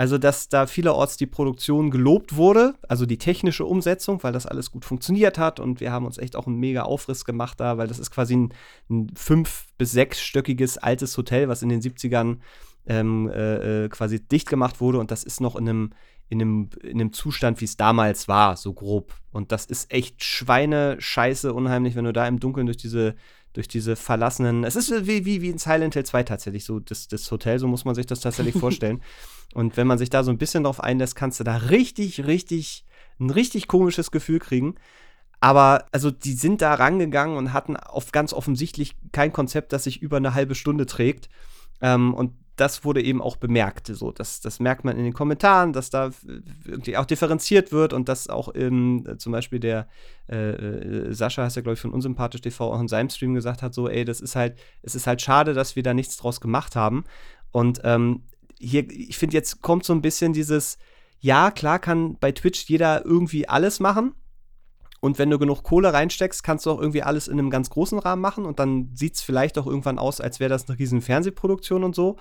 Also, 0.00 0.16
dass 0.16 0.48
da 0.48 0.66
vielerorts 0.66 1.18
die 1.18 1.26
Produktion 1.26 1.90
gelobt 1.90 2.34
wurde, 2.34 2.74
also 2.88 3.04
die 3.04 3.18
technische 3.18 3.66
Umsetzung, 3.66 4.22
weil 4.22 4.32
das 4.32 4.46
alles 4.46 4.70
gut 4.70 4.86
funktioniert 4.86 5.36
hat 5.36 5.60
und 5.60 5.80
wir 5.80 5.92
haben 5.92 6.06
uns 6.06 6.16
echt 6.16 6.36
auch 6.36 6.46
einen 6.46 6.56
mega 6.56 6.84
Aufriss 6.84 7.26
gemacht 7.26 7.60
da, 7.60 7.76
weil 7.76 7.86
das 7.86 7.98
ist 7.98 8.10
quasi 8.10 8.34
ein, 8.34 8.54
ein 8.88 9.12
fünf- 9.14 9.66
bis 9.76 9.92
sechsstöckiges 9.92 10.78
altes 10.78 11.18
Hotel, 11.18 11.48
was 11.48 11.60
in 11.60 11.68
den 11.68 11.82
70ern 11.82 12.38
ähm, 12.86 13.28
äh, 13.28 13.84
äh, 13.84 13.88
quasi 13.90 14.26
dicht 14.26 14.48
gemacht 14.48 14.80
wurde 14.80 14.98
und 14.98 15.10
das 15.10 15.22
ist 15.22 15.42
noch 15.42 15.54
in 15.54 15.68
einem 15.68 15.90
in 16.30 16.40
einem, 16.40 16.70
in 16.82 17.00
einem 17.00 17.12
Zustand, 17.12 17.60
wie 17.60 17.64
es 17.64 17.76
damals 17.76 18.28
war, 18.28 18.56
so 18.56 18.72
grob. 18.72 19.12
Und 19.32 19.50
das 19.50 19.66
ist 19.66 19.92
echt 19.92 20.22
Schweine-Scheiße 20.22 21.52
unheimlich, 21.52 21.96
wenn 21.96 22.04
du 22.04 22.12
da 22.12 22.26
im 22.26 22.38
Dunkeln 22.38 22.66
durch 22.66 22.76
diese, 22.76 23.16
durch 23.52 23.66
diese 23.66 23.96
verlassenen. 23.96 24.62
Es 24.62 24.76
ist 24.76 24.90
wie, 25.08 25.24
wie, 25.24 25.42
wie 25.42 25.50
in 25.50 25.58
Silent 25.58 25.94
Hill 25.94 26.06
2 26.06 26.22
tatsächlich, 26.22 26.64
so 26.64 26.78
das, 26.78 27.08
das 27.08 27.28
Hotel, 27.32 27.58
so 27.58 27.66
muss 27.66 27.84
man 27.84 27.96
sich 27.96 28.06
das 28.06 28.20
tatsächlich 28.20 28.54
vorstellen. 28.60 29.02
Und 29.54 29.76
wenn 29.76 29.88
man 29.88 29.98
sich 29.98 30.08
da 30.08 30.22
so 30.22 30.30
ein 30.30 30.38
bisschen 30.38 30.62
drauf 30.62 30.80
einlässt, 30.80 31.16
kannst 31.16 31.40
du 31.40 31.44
da 31.44 31.56
richtig, 31.56 32.24
richtig, 32.26 32.84
ein 33.18 33.30
richtig 33.30 33.66
komisches 33.66 34.12
Gefühl 34.12 34.38
kriegen. 34.38 34.76
Aber 35.40 35.86
also 35.90 36.12
die 36.12 36.34
sind 36.34 36.62
da 36.62 36.74
rangegangen 36.74 37.36
und 37.36 37.52
hatten 37.52 37.76
auf 37.76 38.12
ganz 38.12 38.32
offensichtlich 38.32 38.94
kein 39.10 39.32
Konzept, 39.32 39.72
das 39.72 39.82
sich 39.82 40.00
über 40.00 40.18
eine 40.18 40.34
halbe 40.34 40.54
Stunde 40.54 40.86
trägt. 40.86 41.28
Ähm, 41.80 42.14
und 42.14 42.34
das 42.60 42.84
wurde 42.84 43.02
eben 43.02 43.22
auch 43.22 43.36
bemerkt. 43.36 43.86
So, 43.86 44.12
das, 44.12 44.40
das 44.40 44.60
merkt 44.60 44.84
man 44.84 44.98
in 44.98 45.04
den 45.04 45.14
Kommentaren, 45.14 45.72
dass 45.72 45.88
da 45.88 46.10
irgendwie 46.66 46.98
auch 46.98 47.06
differenziert 47.06 47.72
wird 47.72 47.94
und 47.94 48.08
dass 48.10 48.28
auch 48.28 48.54
ähm, 48.54 49.06
zum 49.16 49.32
Beispiel 49.32 49.60
der 49.60 49.88
äh, 50.28 50.50
äh 50.50 51.12
Sascha, 51.14 51.42
heißt 51.42 51.56
ja, 51.56 51.62
glaube 51.62 51.74
ich, 51.74 51.80
von 51.80 51.92
Unsympathisch 51.92 52.42
TV 52.42 52.70
auch 52.70 52.80
in 52.80 52.88
seinem 52.88 53.08
Stream 53.08 53.32
gesagt 53.32 53.62
hat: 53.62 53.72
so, 53.72 53.88
ey, 53.88 54.04
das 54.04 54.20
ist 54.20 54.36
halt, 54.36 54.58
es 54.82 54.94
ist 54.94 55.06
halt 55.06 55.22
schade, 55.22 55.54
dass 55.54 55.74
wir 55.74 55.82
da 55.82 55.94
nichts 55.94 56.18
draus 56.18 56.40
gemacht 56.40 56.76
haben. 56.76 57.04
Und 57.50 57.80
ähm, 57.82 58.24
hier, 58.58 58.88
ich 58.90 59.16
finde, 59.16 59.36
jetzt 59.36 59.62
kommt 59.62 59.86
so 59.86 59.94
ein 59.94 60.02
bisschen 60.02 60.34
dieses, 60.34 60.76
ja, 61.18 61.50
klar 61.50 61.78
kann 61.78 62.18
bei 62.18 62.30
Twitch 62.32 62.68
jeder 62.68 63.06
irgendwie 63.06 63.48
alles 63.48 63.80
machen. 63.80 64.14
Und 65.00 65.18
wenn 65.18 65.30
du 65.30 65.38
genug 65.38 65.62
Kohle 65.62 65.94
reinsteckst, 65.94 66.44
kannst 66.44 66.66
du 66.66 66.72
auch 66.72 66.78
irgendwie 66.78 67.02
alles 67.02 67.26
in 67.26 67.38
einem 67.38 67.48
ganz 67.48 67.70
großen 67.70 67.98
Rahmen 67.98 68.20
machen 68.20 68.44
und 68.44 68.58
dann 68.58 68.90
sieht 68.94 69.14
es 69.14 69.22
vielleicht 69.22 69.56
auch 69.56 69.66
irgendwann 69.66 69.98
aus, 69.98 70.20
als 70.20 70.40
wäre 70.40 70.50
das 70.50 70.68
eine 70.68 70.78
riesen 70.78 71.00
Fernsehproduktion 71.00 71.84
und 71.84 71.94
so. 71.94 72.18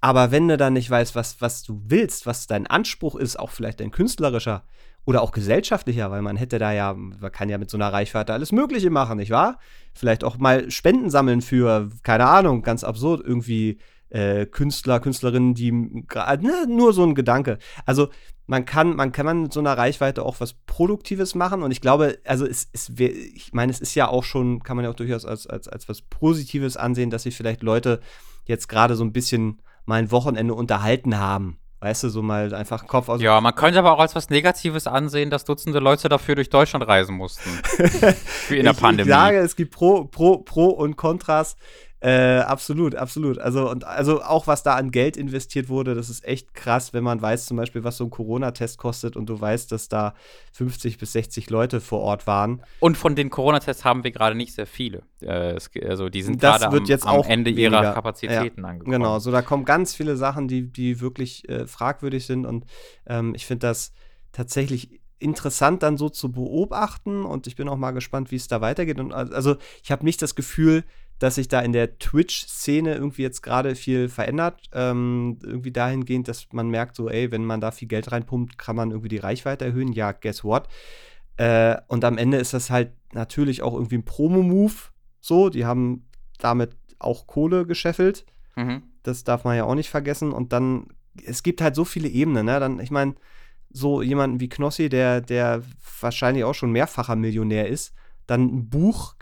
Aber 0.00 0.30
wenn 0.30 0.48
du 0.48 0.56
dann 0.56 0.72
nicht 0.72 0.90
weißt, 0.90 1.14
was, 1.14 1.40
was 1.40 1.62
du 1.62 1.82
willst, 1.86 2.26
was 2.26 2.46
dein 2.46 2.66
Anspruch 2.66 3.16
ist, 3.16 3.38
auch 3.38 3.50
vielleicht 3.50 3.80
dein 3.80 3.90
künstlerischer 3.90 4.64
oder 5.04 5.22
auch 5.22 5.32
gesellschaftlicher, 5.32 6.10
weil 6.10 6.22
man 6.22 6.36
hätte 6.36 6.58
da 6.58 6.72
ja, 6.72 6.94
man 6.94 7.32
kann 7.32 7.48
ja 7.48 7.58
mit 7.58 7.70
so 7.70 7.76
einer 7.76 7.92
Reichweite 7.92 8.32
alles 8.32 8.52
Mögliche 8.52 8.90
machen, 8.90 9.18
nicht 9.18 9.30
wahr? 9.30 9.58
Vielleicht 9.94 10.24
auch 10.24 10.38
mal 10.38 10.70
Spenden 10.70 11.10
sammeln 11.10 11.42
für, 11.42 11.90
keine 12.02 12.26
Ahnung, 12.26 12.62
ganz 12.62 12.84
absurd, 12.84 13.22
irgendwie 13.24 13.78
äh, 14.10 14.46
Künstler, 14.46 15.00
Künstlerinnen, 15.00 15.54
die 15.54 15.72
ne, 15.72 16.66
nur 16.68 16.92
so 16.92 17.04
ein 17.04 17.14
Gedanke. 17.14 17.58
Also 17.86 18.08
man 18.46 18.64
kann, 18.64 18.96
man 18.96 19.12
kann 19.12 19.26
man 19.26 19.42
mit 19.42 19.52
so 19.52 19.60
einer 19.60 19.76
Reichweite 19.78 20.24
auch 20.24 20.40
was 20.40 20.54
Produktives 20.66 21.34
machen 21.34 21.62
und 21.62 21.70
ich 21.70 21.80
glaube, 21.80 22.18
also 22.24 22.46
es, 22.46 22.68
es 22.72 22.90
ich 22.98 23.52
meine, 23.52 23.70
es 23.70 23.80
ist 23.80 23.94
ja 23.94 24.08
auch 24.08 24.24
schon, 24.24 24.62
kann 24.62 24.76
man 24.76 24.84
ja 24.84 24.90
auch 24.90 24.96
durchaus 24.96 25.24
als, 25.24 25.46
als, 25.46 25.68
als 25.68 25.88
was 25.88 26.02
Positives 26.02 26.76
ansehen, 26.76 27.10
dass 27.10 27.22
sich 27.22 27.36
vielleicht 27.36 27.62
Leute 27.62 28.00
jetzt 28.46 28.68
gerade 28.68 28.96
so 28.96 29.04
ein 29.04 29.12
bisschen 29.12 29.62
mal 29.90 29.96
ein 29.96 30.10
Wochenende 30.10 30.54
unterhalten 30.54 31.18
haben. 31.18 31.58
Weißt 31.80 32.04
du, 32.04 32.10
so 32.10 32.22
mal 32.22 32.54
einfach 32.54 32.86
Kopf 32.86 33.08
aus. 33.08 33.22
Ja, 33.22 33.40
man 33.40 33.54
könnte 33.54 33.78
aber 33.78 33.92
auch 33.92 33.98
als 34.00 34.14
was 34.14 34.28
Negatives 34.28 34.86
ansehen, 34.86 35.30
dass 35.30 35.44
Dutzende 35.44 35.78
Leute 35.78 36.08
dafür 36.08 36.34
durch 36.34 36.50
Deutschland 36.50 36.86
reisen 36.86 37.16
mussten. 37.16 37.50
Wie 38.48 38.58
in 38.58 38.64
der 38.64 38.74
Pandemie. 38.74 39.08
Ich 39.08 39.14
sage, 39.14 39.38
es 39.38 39.56
gibt 39.56 39.74
Pro, 39.74 40.04
Pro, 40.04 40.38
Pro 40.38 40.66
und 40.66 40.96
Kontras. 40.96 41.56
Äh, 42.00 42.38
absolut, 42.38 42.94
absolut. 42.94 43.38
Also, 43.38 43.70
und 43.70 43.84
also 43.84 44.22
auch 44.22 44.46
was 44.46 44.62
da 44.62 44.74
an 44.76 44.90
Geld 44.90 45.18
investiert 45.18 45.68
wurde, 45.68 45.94
das 45.94 46.08
ist 46.08 46.24
echt 46.24 46.54
krass, 46.54 46.94
wenn 46.94 47.04
man 47.04 47.20
weiß, 47.20 47.44
zum 47.44 47.58
Beispiel, 47.58 47.84
was 47.84 47.98
so 47.98 48.04
ein 48.04 48.10
Corona-Test 48.10 48.78
kostet 48.78 49.16
und 49.16 49.26
du 49.26 49.38
weißt, 49.38 49.70
dass 49.70 49.88
da 49.88 50.14
50 50.52 50.96
bis 50.96 51.12
60 51.12 51.50
Leute 51.50 51.80
vor 51.80 52.00
Ort 52.00 52.26
waren. 52.26 52.62
Und 52.80 52.96
von 52.96 53.14
den 53.14 53.28
Corona-Tests 53.28 53.84
haben 53.84 54.02
wir 54.02 54.12
gerade 54.12 54.34
nicht 54.34 54.54
sehr 54.54 54.66
viele. 54.66 55.02
Äh, 55.20 55.58
also 55.86 56.08
die 56.08 56.22
sind 56.22 56.40
gerade 56.40 56.66
am, 56.66 56.74
am 56.74 57.22
Ende 57.24 57.50
weniger. 57.50 57.82
ihrer 57.82 57.92
Kapazitäten 57.92 58.62
ja, 58.62 58.68
angekommen. 58.68 58.92
Genau, 58.92 59.18
so 59.18 59.30
da 59.30 59.42
kommen 59.42 59.66
ganz 59.66 59.94
viele 59.94 60.16
Sachen, 60.16 60.48
die, 60.48 60.72
die 60.72 61.00
wirklich 61.00 61.46
äh, 61.50 61.66
fragwürdig 61.66 62.24
sind 62.24 62.46
und 62.46 62.64
ähm, 63.06 63.34
ich 63.34 63.44
finde 63.44 63.66
das 63.66 63.92
tatsächlich 64.32 65.00
interessant 65.18 65.82
dann 65.82 65.98
so 65.98 66.08
zu 66.08 66.32
beobachten 66.32 67.24
und 67.24 67.46
ich 67.46 67.56
bin 67.56 67.68
auch 67.68 67.76
mal 67.76 67.90
gespannt, 67.90 68.30
wie 68.30 68.36
es 68.36 68.48
da 68.48 68.62
weitergeht. 68.62 68.98
Und 68.98 69.12
also 69.12 69.56
ich 69.82 69.92
habe 69.92 70.04
nicht 70.04 70.22
das 70.22 70.34
Gefühl, 70.34 70.84
dass 71.20 71.34
sich 71.36 71.48
da 71.48 71.60
in 71.60 71.72
der 71.72 71.98
Twitch-Szene 71.98 72.94
irgendwie 72.94 73.22
jetzt 73.22 73.42
gerade 73.42 73.76
viel 73.76 74.08
verändert. 74.08 74.70
Ähm, 74.72 75.38
irgendwie 75.42 75.70
dahingehend, 75.70 76.26
dass 76.28 76.48
man 76.52 76.70
merkt, 76.70 76.96
so, 76.96 77.10
ey, 77.10 77.30
wenn 77.30 77.44
man 77.44 77.60
da 77.60 77.70
viel 77.70 77.88
Geld 77.88 78.10
reinpumpt, 78.10 78.56
kann 78.56 78.74
man 78.74 78.90
irgendwie 78.90 79.10
die 79.10 79.18
Reichweite 79.18 79.66
erhöhen. 79.66 79.92
Ja, 79.92 80.12
guess 80.12 80.42
what? 80.42 80.66
Äh, 81.36 81.76
und 81.88 82.04
am 82.04 82.16
Ende 82.16 82.38
ist 82.38 82.54
das 82.54 82.70
halt 82.70 82.92
natürlich 83.12 83.60
auch 83.60 83.74
irgendwie 83.74 83.98
ein 83.98 84.04
Promo-Move. 84.04 84.72
So, 85.20 85.50
die 85.50 85.66
haben 85.66 86.08
damit 86.38 86.74
auch 86.98 87.26
Kohle 87.26 87.66
gescheffelt. 87.66 88.24
Mhm. 88.56 88.82
Das 89.02 89.22
darf 89.22 89.44
man 89.44 89.58
ja 89.58 89.64
auch 89.64 89.74
nicht 89.74 89.90
vergessen. 89.90 90.32
Und 90.32 90.54
dann, 90.54 90.86
es 91.22 91.42
gibt 91.42 91.60
halt 91.60 91.74
so 91.74 91.84
viele 91.84 92.08
Ebenen, 92.08 92.46
ne? 92.46 92.58
Dann, 92.60 92.80
ich 92.80 92.90
meine, 92.90 93.14
so 93.68 94.00
jemanden 94.00 94.40
wie 94.40 94.48
Knossi, 94.48 94.88
der, 94.88 95.20
der 95.20 95.62
wahrscheinlich 96.00 96.44
auch 96.44 96.54
schon 96.54 96.72
mehrfacher 96.72 97.14
Millionär 97.14 97.68
ist, 97.68 97.94
dann 98.30 98.44
ein 98.44 98.68
Buch 98.68 99.14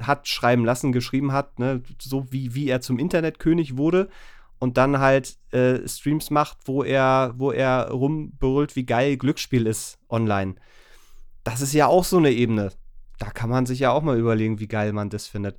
hat 0.00 0.28
schreiben 0.28 0.64
lassen, 0.64 0.92
geschrieben 0.92 1.32
hat, 1.32 1.58
ne, 1.58 1.82
so 2.00 2.30
wie, 2.32 2.54
wie 2.54 2.68
er 2.68 2.80
zum 2.80 2.98
Internetkönig 2.98 3.76
wurde 3.76 4.08
und 4.58 4.76
dann 4.76 4.98
halt 4.98 5.36
äh, 5.52 5.86
Streams 5.86 6.30
macht, 6.30 6.58
wo 6.64 6.82
er, 6.82 7.34
wo 7.36 7.52
er 7.52 7.90
rumbrüllt, 7.90 8.76
wie 8.76 8.86
geil 8.86 9.16
Glücksspiel 9.16 9.66
ist 9.66 9.98
online. 10.08 10.54
Das 11.42 11.60
ist 11.60 11.74
ja 11.74 11.86
auch 11.86 12.04
so 12.04 12.16
eine 12.16 12.30
Ebene. 12.30 12.70
Da 13.18 13.30
kann 13.30 13.50
man 13.50 13.66
sich 13.66 13.80
ja 13.80 13.90
auch 13.90 14.02
mal 14.02 14.18
überlegen, 14.18 14.60
wie 14.60 14.66
geil 14.68 14.92
man 14.92 15.10
das 15.10 15.26
findet. 15.26 15.58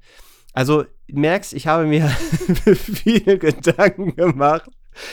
Also, 0.53 0.85
merkst, 1.07 1.53
ich 1.53 1.67
habe 1.67 1.85
mir 1.85 2.07
viele 2.75 3.37
Gedanken 3.37 4.15
gemacht 4.15 4.71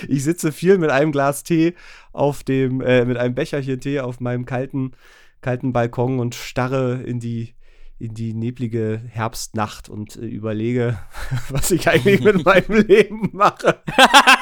ich 0.09 0.25
sitze 0.25 0.53
viel 0.53 0.79
mit 0.79 0.91
einem 0.91 1.13
Glas 1.13 1.43
Tee 1.43 1.75
auf 2.13 2.45
dem, 2.45 2.81
äh, 2.81 3.05
mit 3.05 3.17
einem 3.17 3.35
Becherchen 3.35 3.81
Tee 3.81 4.01
auf 4.01 4.21
meinem 4.21 4.47
kalten, 4.47 4.93
kalten 5.41 5.73
Balkon 5.73 6.21
und 6.21 6.35
starre 6.35 7.03
in 7.03 7.21
die, 7.21 7.55
in 8.03 8.15
die 8.15 8.35
neblige 8.35 9.01
Herbstnacht 9.09 9.89
und 9.89 10.17
äh, 10.17 10.27
überlege, 10.27 10.99
was 11.51 11.71
ich 11.71 11.89
eigentlich 11.89 12.21
mit 12.21 12.45
meinem 12.45 12.85
Leben 12.89 13.31
mache. 13.33 13.81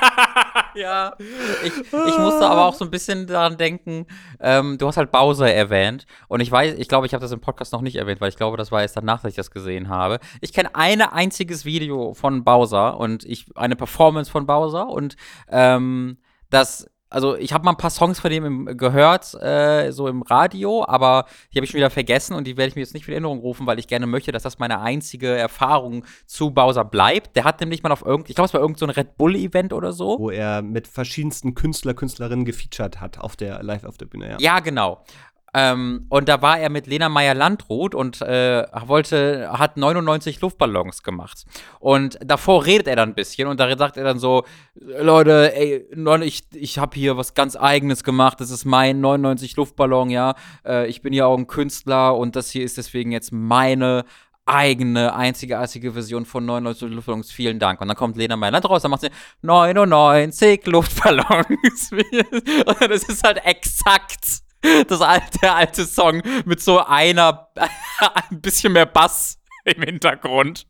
ja. 0.75 1.15
Ich, 1.63 1.77
ich 1.77 2.19
musste 2.19 2.47
aber 2.47 2.65
auch 2.65 2.75
so 2.75 2.87
ein 2.87 2.91
bisschen 2.91 3.27
daran 3.27 3.59
denken, 3.59 4.07
ähm, 4.41 4.79
du 4.79 4.87
hast 4.87 4.97
halt 4.97 5.13
Bowser 5.13 5.53
erwähnt. 5.53 6.07
Und 6.29 6.41
ich 6.41 6.51
weiß, 6.51 6.79
ich 6.79 6.89
glaube, 6.89 7.07
ich 7.07 7.13
habe 7.13 7.21
das 7.21 7.33
im 7.33 7.43
Podcast 7.43 7.75
noch 7.75 7.83
nicht 7.83 7.97
erwähnt, 7.97 8.23
weil 8.23 8.31
ich 8.31 8.37
glaube, 8.37 8.57
das 8.57 8.73
war 8.73 8.81
jetzt 8.81 8.97
danach, 8.97 9.21
dass 9.21 9.33
ich 9.33 9.37
das 9.37 9.51
gesehen 9.51 9.91
habe. 9.91 10.21
Ich 10.41 10.55
kenne 10.55 10.75
ein 10.75 11.03
einziges 11.03 11.67
Video 11.67 12.15
von 12.15 12.45
Bowser 12.45 12.99
und 12.99 13.25
ich 13.27 13.55
eine 13.57 13.77
Performance 13.77 14.31
von 14.31 14.47
Bowser 14.47 14.89
und 14.89 15.17
ähm, 15.51 16.17
das 16.49 16.91
also 17.11 17.37
ich 17.37 17.53
habe 17.53 17.65
mal 17.65 17.73
ein 17.73 17.77
paar 17.77 17.91
Songs 17.91 18.21
von 18.21 18.31
dem 18.31 18.77
gehört, 18.77 19.35
äh, 19.35 19.91
so 19.91 20.09
im 20.09 20.23
Radio, 20.23 20.85
aber 20.87 21.27
die 21.53 21.59
habe 21.59 21.65
ich 21.65 21.71
schon 21.71 21.79
wieder 21.79 21.91
vergessen 21.91 22.35
und 22.35 22.47
die 22.47 22.57
werde 22.57 22.69
ich 22.69 22.77
mir 22.77 22.83
jetzt 22.83 22.95
nicht 22.95 23.07
wieder 23.07 23.17
in 23.17 23.25
Erinnerung 23.25 23.41
rufen, 23.41 23.67
weil 23.67 23.79
ich 23.79 23.89
gerne 23.89 24.07
möchte, 24.07 24.33
dass 24.33 24.45
das 24.45 24.59
meine 24.59 24.81
einzige 24.81 25.29
Erfahrung 25.29 26.05
zu 26.27 26.53
Bowser 26.53 26.85
bleibt. 26.85 27.37
Der 27.37 27.45
hat 27.45 27.61
nämlich 27.61 27.83
mal 27.83 27.93
auf 27.93 28.03
irgendein, 28.03 28.31
ich 28.31 28.37
glaube, 28.37 28.47
es 28.47 28.55
war 28.55 28.61
irgendein 28.61 28.89
so 28.89 29.01
Red 29.01 29.17
Bull-Event 29.17 29.73
oder 29.73 29.93
so. 29.93 30.19
Wo 30.19 30.31
er 30.31 30.63
mit 30.63 30.87
verschiedensten 30.87 31.55
Künstler, 31.55 31.95
Künstlerinnen 31.95 32.45
gefeatured 32.45 33.01
hat 33.01 33.19
auf 33.19 33.37
der, 33.37 33.63
live 33.63 33.85
auf 33.85 33.99
der 33.99 34.07
Bühne, 34.07 34.31
ja. 34.31 34.37
Ja, 34.39 34.61
genau. 34.61 35.05
Ähm, 35.53 36.07
und 36.09 36.29
da 36.29 36.43
war 36.43 36.59
er 36.59 36.71
mit 36.71 36.87
Lena 36.87 37.09
Meyer-Landrut 37.09 37.95
und 37.95 38.21
äh, 38.21 38.65
wollte, 38.87 39.51
hat 39.53 39.77
99 39.77 40.41
Luftballons 40.41 41.03
gemacht. 41.03 41.45
Und 41.79 42.19
davor 42.25 42.67
redet 42.67 42.87
er 42.87 42.97
dann 42.97 43.11
ein 43.11 43.15
bisschen 43.15 43.49
und 43.49 43.59
da 43.59 43.77
sagt 43.77 43.97
er 43.97 44.05
dann 44.05 44.19
so: 44.19 44.45
Leute, 44.75 45.55
ey, 45.57 45.87
ich, 46.23 46.43
ich 46.53 46.79
habe 46.79 46.97
hier 46.97 47.17
was 47.17 47.35
ganz 47.35 47.57
Eigenes 47.57 48.05
gemacht. 48.05 48.41
Das 48.41 48.51
ist 48.51 48.65
mein 48.65 49.01
99 49.01 49.57
Luftballon, 49.57 50.11
ja. 50.11 50.35
Äh, 50.65 50.87
ich 50.87 51.03
bin 51.03 51.13
ja 51.13 51.27
auch 51.27 51.39
ein 51.39 51.47
Künstler 51.47 52.17
und 52.17 52.37
das 52.37 52.51
hier 52.51 52.65
ist 52.65 52.77
deswegen 52.77 53.13
jetzt 53.13 53.33
meine 53.33 54.05
eigene, 54.47 55.15
einzigartige 55.15 55.93
Version 55.93 56.25
von 56.25 56.45
99 56.45 56.91
Luftballons. 56.91 57.31
Vielen 57.31 57.59
Dank. 57.59 57.81
Und 57.81 57.89
dann 57.89 57.97
kommt 57.97 58.17
Lena 58.17 58.37
Meyer-Land 58.37 58.69
raus, 58.69 58.83
dann 58.83 58.91
macht 58.91 59.03
sie 59.03 59.11
99 59.43 60.67
Luftballons. 60.67 61.93
und 61.93 62.81
das 62.91 63.05
ist 63.05 63.23
halt 63.23 63.45
exakt 63.45 64.43
das 64.89 65.01
alte, 65.01 65.39
der 65.41 65.57
alte 65.57 65.85
Song 65.85 66.23
mit 66.45 66.61
so 66.61 66.79
einer, 66.79 67.49
ein 68.31 68.41
bisschen 68.41 68.73
mehr 68.73 68.87
Bass 68.87 69.39
im 69.65 69.83
Hintergrund. 69.83 70.67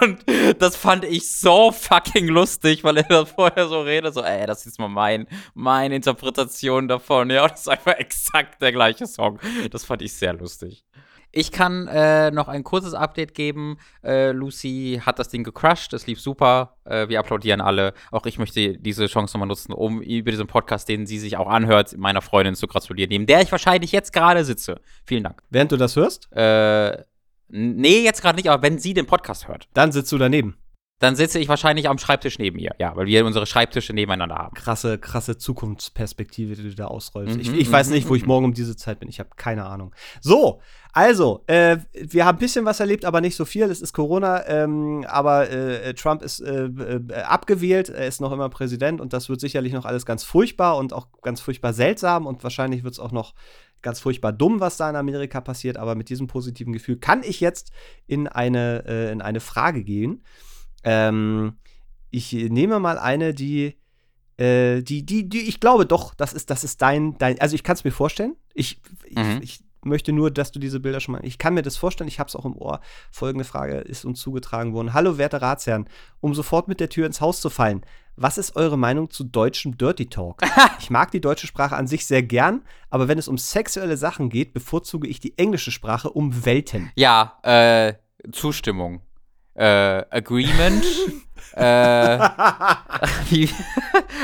Und 0.00 0.24
das 0.58 0.76
fand 0.76 1.04
ich 1.04 1.30
so 1.30 1.72
fucking 1.72 2.28
lustig, 2.28 2.84
weil 2.84 2.96
er 2.98 3.02
da 3.02 3.24
vorher 3.26 3.68
so 3.68 3.82
redet, 3.82 4.14
so, 4.14 4.22
ey, 4.22 4.46
das 4.46 4.64
ist 4.64 4.78
mal 4.78 4.88
mein, 4.88 5.26
meine 5.54 5.94
Interpretation 5.94 6.88
davon. 6.88 7.28
Ja, 7.28 7.46
das 7.46 7.60
ist 7.60 7.68
einfach 7.68 7.94
exakt 7.96 8.62
der 8.62 8.72
gleiche 8.72 9.06
Song. 9.06 9.38
Das 9.70 9.84
fand 9.84 10.00
ich 10.00 10.14
sehr 10.14 10.32
lustig. 10.32 10.84
Ich 11.34 11.50
kann 11.50 11.88
äh, 11.88 12.30
noch 12.30 12.48
ein 12.48 12.62
kurzes 12.62 12.92
Update 12.92 13.32
geben. 13.34 13.78
Äh, 14.04 14.32
Lucy 14.32 15.00
hat 15.04 15.18
das 15.18 15.30
Ding 15.30 15.44
gecrushed, 15.44 15.94
es 15.94 16.06
lief 16.06 16.20
super. 16.20 16.76
Äh, 16.84 17.08
wir 17.08 17.18
applaudieren 17.18 17.62
alle. 17.62 17.94
Auch 18.10 18.26
ich 18.26 18.38
möchte 18.38 18.78
diese 18.78 19.06
Chance 19.06 19.34
nochmal 19.34 19.48
nutzen, 19.48 19.72
um 19.72 20.02
über 20.02 20.30
diesen 20.30 20.46
Podcast, 20.46 20.90
den 20.90 21.06
sie 21.06 21.18
sich 21.18 21.38
auch 21.38 21.48
anhört, 21.48 21.96
meiner 21.96 22.20
Freundin 22.20 22.54
zu 22.54 22.66
gratulieren, 22.66 23.08
neben 23.08 23.24
der 23.24 23.40
ich 23.40 23.50
wahrscheinlich 23.50 23.92
jetzt 23.92 24.12
gerade 24.12 24.44
sitze. 24.44 24.80
Vielen 25.06 25.24
Dank. 25.24 25.42
Während 25.48 25.72
du 25.72 25.78
das 25.78 25.96
hörst? 25.96 26.30
Äh, 26.32 27.02
nee, 27.48 28.04
jetzt 28.04 28.20
gerade 28.20 28.36
nicht, 28.36 28.50
aber 28.50 28.62
wenn 28.62 28.78
sie 28.78 28.92
den 28.92 29.06
Podcast 29.06 29.48
hört. 29.48 29.68
Dann 29.72 29.90
sitzt 29.90 30.12
du 30.12 30.18
daneben 30.18 30.61
dann 31.02 31.16
sitze 31.16 31.40
ich 31.40 31.48
wahrscheinlich 31.48 31.88
am 31.88 31.98
Schreibtisch 31.98 32.38
neben 32.38 32.58
ihr. 32.58 32.72
Ja, 32.78 32.94
weil 32.94 33.06
wir 33.06 33.26
unsere 33.26 33.44
Schreibtische 33.44 33.92
nebeneinander 33.92 34.36
haben. 34.36 34.54
Krasse, 34.54 34.98
krasse 34.98 35.36
Zukunftsperspektive, 35.36 36.54
die 36.54 36.62
du 36.62 36.74
da 36.76 36.86
ausrollst. 36.86 37.34
Mhm, 37.34 37.40
ich, 37.40 37.52
ich 37.52 37.72
weiß 37.72 37.90
nicht, 37.90 38.08
wo 38.08 38.14
ich 38.14 38.24
morgen 38.24 38.44
um 38.44 38.54
diese 38.54 38.76
Zeit 38.76 39.00
bin. 39.00 39.08
Ich 39.08 39.18
habe 39.18 39.30
keine 39.36 39.66
Ahnung. 39.66 39.92
So, 40.20 40.60
also, 40.92 41.42
äh, 41.48 41.78
wir 41.92 42.24
haben 42.24 42.36
ein 42.36 42.40
bisschen 42.40 42.64
was 42.66 42.78
erlebt, 42.78 43.04
aber 43.04 43.20
nicht 43.20 43.34
so 43.34 43.44
viel. 43.44 43.64
Es 43.64 43.82
ist 43.82 43.92
Corona, 43.92 44.46
ähm, 44.46 45.04
aber 45.08 45.50
äh, 45.50 45.92
Trump 45.94 46.22
ist 46.22 46.38
äh, 46.38 46.66
äh, 46.66 47.14
abgewählt. 47.22 47.88
Er 47.88 48.06
ist 48.06 48.20
noch 48.20 48.30
immer 48.30 48.48
Präsident 48.48 49.00
und 49.00 49.12
das 49.12 49.28
wird 49.28 49.40
sicherlich 49.40 49.72
noch 49.72 49.86
alles 49.86 50.06
ganz 50.06 50.22
furchtbar 50.22 50.76
und 50.76 50.92
auch 50.92 51.08
ganz 51.22 51.40
furchtbar 51.40 51.72
seltsam 51.72 52.26
und 52.26 52.44
wahrscheinlich 52.44 52.84
wird 52.84 52.92
es 52.92 53.00
auch 53.00 53.12
noch 53.12 53.34
ganz 53.80 53.98
furchtbar 53.98 54.32
dumm, 54.32 54.60
was 54.60 54.76
da 54.76 54.88
in 54.88 54.94
Amerika 54.94 55.40
passiert. 55.40 55.78
Aber 55.78 55.96
mit 55.96 56.10
diesem 56.10 56.28
positiven 56.28 56.72
Gefühl 56.72 56.98
kann 56.98 57.24
ich 57.24 57.40
jetzt 57.40 57.72
in 58.06 58.28
eine, 58.28 58.84
äh, 58.86 59.10
in 59.10 59.20
eine 59.20 59.40
Frage 59.40 59.82
gehen. 59.82 60.22
Ähm, 60.84 61.56
ich 62.10 62.32
nehme 62.32 62.78
mal 62.78 62.98
eine, 62.98 63.34
die, 63.34 63.76
äh, 64.36 64.82
die, 64.82 65.04
die, 65.04 65.28
die, 65.28 65.40
ich 65.40 65.60
glaube 65.60 65.86
doch, 65.86 66.14
das 66.14 66.32
ist, 66.32 66.50
das 66.50 66.64
ist 66.64 66.82
dein, 66.82 67.16
dein, 67.18 67.40
also 67.40 67.54
ich 67.54 67.62
kann 67.62 67.74
es 67.74 67.84
mir 67.84 67.90
vorstellen. 67.90 68.36
Ich, 68.54 68.80
mhm. 69.10 69.40
ich, 69.42 69.60
ich, 69.60 69.60
möchte 69.84 70.12
nur, 70.12 70.30
dass 70.30 70.52
du 70.52 70.60
diese 70.60 70.78
Bilder 70.78 71.00
schon 71.00 71.10
mal, 71.10 71.24
ich 71.24 71.38
kann 71.38 71.54
mir 71.54 71.62
das 71.62 71.76
vorstellen, 71.76 72.06
ich 72.06 72.20
habe 72.20 72.28
es 72.28 72.36
auch 72.36 72.44
im 72.44 72.56
Ohr. 72.56 72.80
Folgende 73.10 73.44
Frage 73.44 73.78
ist 73.78 74.04
uns 74.04 74.20
zugetragen 74.20 74.74
worden. 74.74 74.94
Hallo, 74.94 75.18
werte 75.18 75.42
Ratsherren, 75.42 75.88
um 76.20 76.34
sofort 76.34 76.68
mit 76.68 76.78
der 76.78 76.88
Tür 76.88 77.04
ins 77.04 77.20
Haus 77.20 77.40
zu 77.40 77.50
fallen. 77.50 77.84
Was 78.14 78.38
ist 78.38 78.54
eure 78.54 78.78
Meinung 78.78 79.10
zu 79.10 79.24
deutschem 79.24 79.76
Dirty 79.76 80.06
Talk? 80.06 80.42
ich 80.78 80.90
mag 80.90 81.10
die 81.10 81.20
deutsche 81.20 81.48
Sprache 81.48 81.74
an 81.74 81.88
sich 81.88 82.06
sehr 82.06 82.22
gern, 82.22 82.62
aber 82.90 83.08
wenn 83.08 83.18
es 83.18 83.26
um 83.26 83.38
sexuelle 83.38 83.96
Sachen 83.96 84.28
geht, 84.28 84.54
bevorzuge 84.54 85.08
ich 85.08 85.18
die 85.18 85.36
englische 85.36 85.72
Sprache 85.72 86.10
um 86.10 86.44
Welten. 86.44 86.92
Ja, 86.94 87.40
äh, 87.42 87.94
Zustimmung 88.30 89.02
äh, 89.54 89.62
Agreement. 90.10 90.84
äh, 91.54 92.18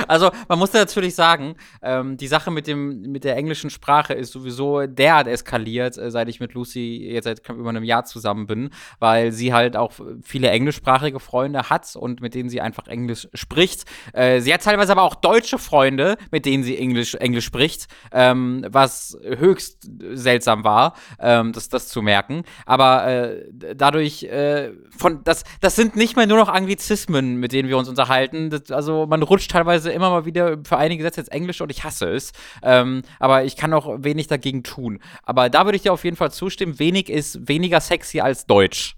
also 0.08 0.30
man 0.48 0.58
muss 0.58 0.72
natürlich 0.72 1.14
sagen, 1.14 1.56
ähm, 1.82 2.16
die 2.16 2.26
Sache 2.26 2.50
mit 2.50 2.66
dem 2.66 3.02
mit 3.02 3.24
der 3.24 3.36
englischen 3.36 3.70
Sprache 3.70 4.14
ist 4.14 4.32
sowieso 4.32 4.86
derart 4.86 5.26
eskaliert, 5.26 5.98
äh, 5.98 6.10
seit 6.10 6.28
ich 6.28 6.40
mit 6.40 6.54
Lucy 6.54 7.08
jetzt 7.10 7.24
seit 7.24 7.48
über 7.48 7.68
einem 7.68 7.84
Jahr 7.84 8.04
zusammen 8.04 8.46
bin, 8.46 8.70
weil 8.98 9.32
sie 9.32 9.52
halt 9.52 9.76
auch 9.76 9.92
viele 10.22 10.50
englischsprachige 10.50 11.20
Freunde 11.20 11.70
hat 11.70 11.96
und 11.96 12.20
mit 12.20 12.34
denen 12.34 12.48
sie 12.48 12.60
einfach 12.60 12.86
Englisch 12.86 13.28
spricht. 13.34 13.84
Äh, 14.12 14.40
sie 14.40 14.52
hat 14.52 14.62
teilweise 14.62 14.92
aber 14.92 15.02
auch 15.02 15.14
deutsche 15.14 15.58
Freunde, 15.58 16.16
mit 16.30 16.46
denen 16.46 16.62
sie 16.62 16.78
Englisch 16.78 17.14
Englisch 17.14 17.44
spricht, 17.44 17.86
ähm, 18.12 18.64
was 18.68 19.18
höchst 19.22 19.88
seltsam 20.12 20.64
war, 20.64 20.94
ähm, 21.18 21.52
das 21.52 21.68
das 21.68 21.88
zu 21.88 22.02
merken. 22.02 22.44
Aber 22.66 23.06
äh, 23.06 23.44
dadurch 23.74 24.24
äh, 24.24 24.72
von 24.96 25.24
das 25.24 25.44
das 25.60 25.76
sind 25.76 25.96
nicht 25.96 26.16
mehr 26.16 26.26
nur 26.26 26.38
noch 26.38 26.48
Anglizismen 26.48 27.07
Anglizismen, 27.08 27.40
mit 27.40 27.52
denen 27.52 27.68
wir 27.68 27.78
uns 27.78 27.88
unterhalten. 27.88 28.50
Das, 28.50 28.70
also 28.70 29.06
man 29.06 29.22
rutscht 29.22 29.50
teilweise 29.50 29.90
immer 29.90 30.10
mal 30.10 30.24
wieder 30.24 30.58
für 30.64 30.76
einige 30.76 31.02
Sätze 31.02 31.20
ins 31.20 31.28
Englische 31.28 31.62
und 31.62 31.70
ich 31.70 31.84
hasse 31.84 32.08
es. 32.08 32.32
Ähm, 32.62 33.02
aber 33.18 33.44
ich 33.44 33.56
kann 33.56 33.72
auch 33.72 34.02
wenig 34.02 34.26
dagegen 34.26 34.62
tun. 34.62 35.00
Aber 35.22 35.48
da 35.50 35.64
würde 35.64 35.76
ich 35.76 35.82
dir 35.82 35.92
auf 35.92 36.04
jeden 36.04 36.16
Fall 36.16 36.30
zustimmen, 36.30 36.78
wenig 36.78 37.10
ist 37.10 37.48
weniger 37.48 37.80
sexy 37.80 38.20
als 38.20 38.46
Deutsch. 38.46 38.96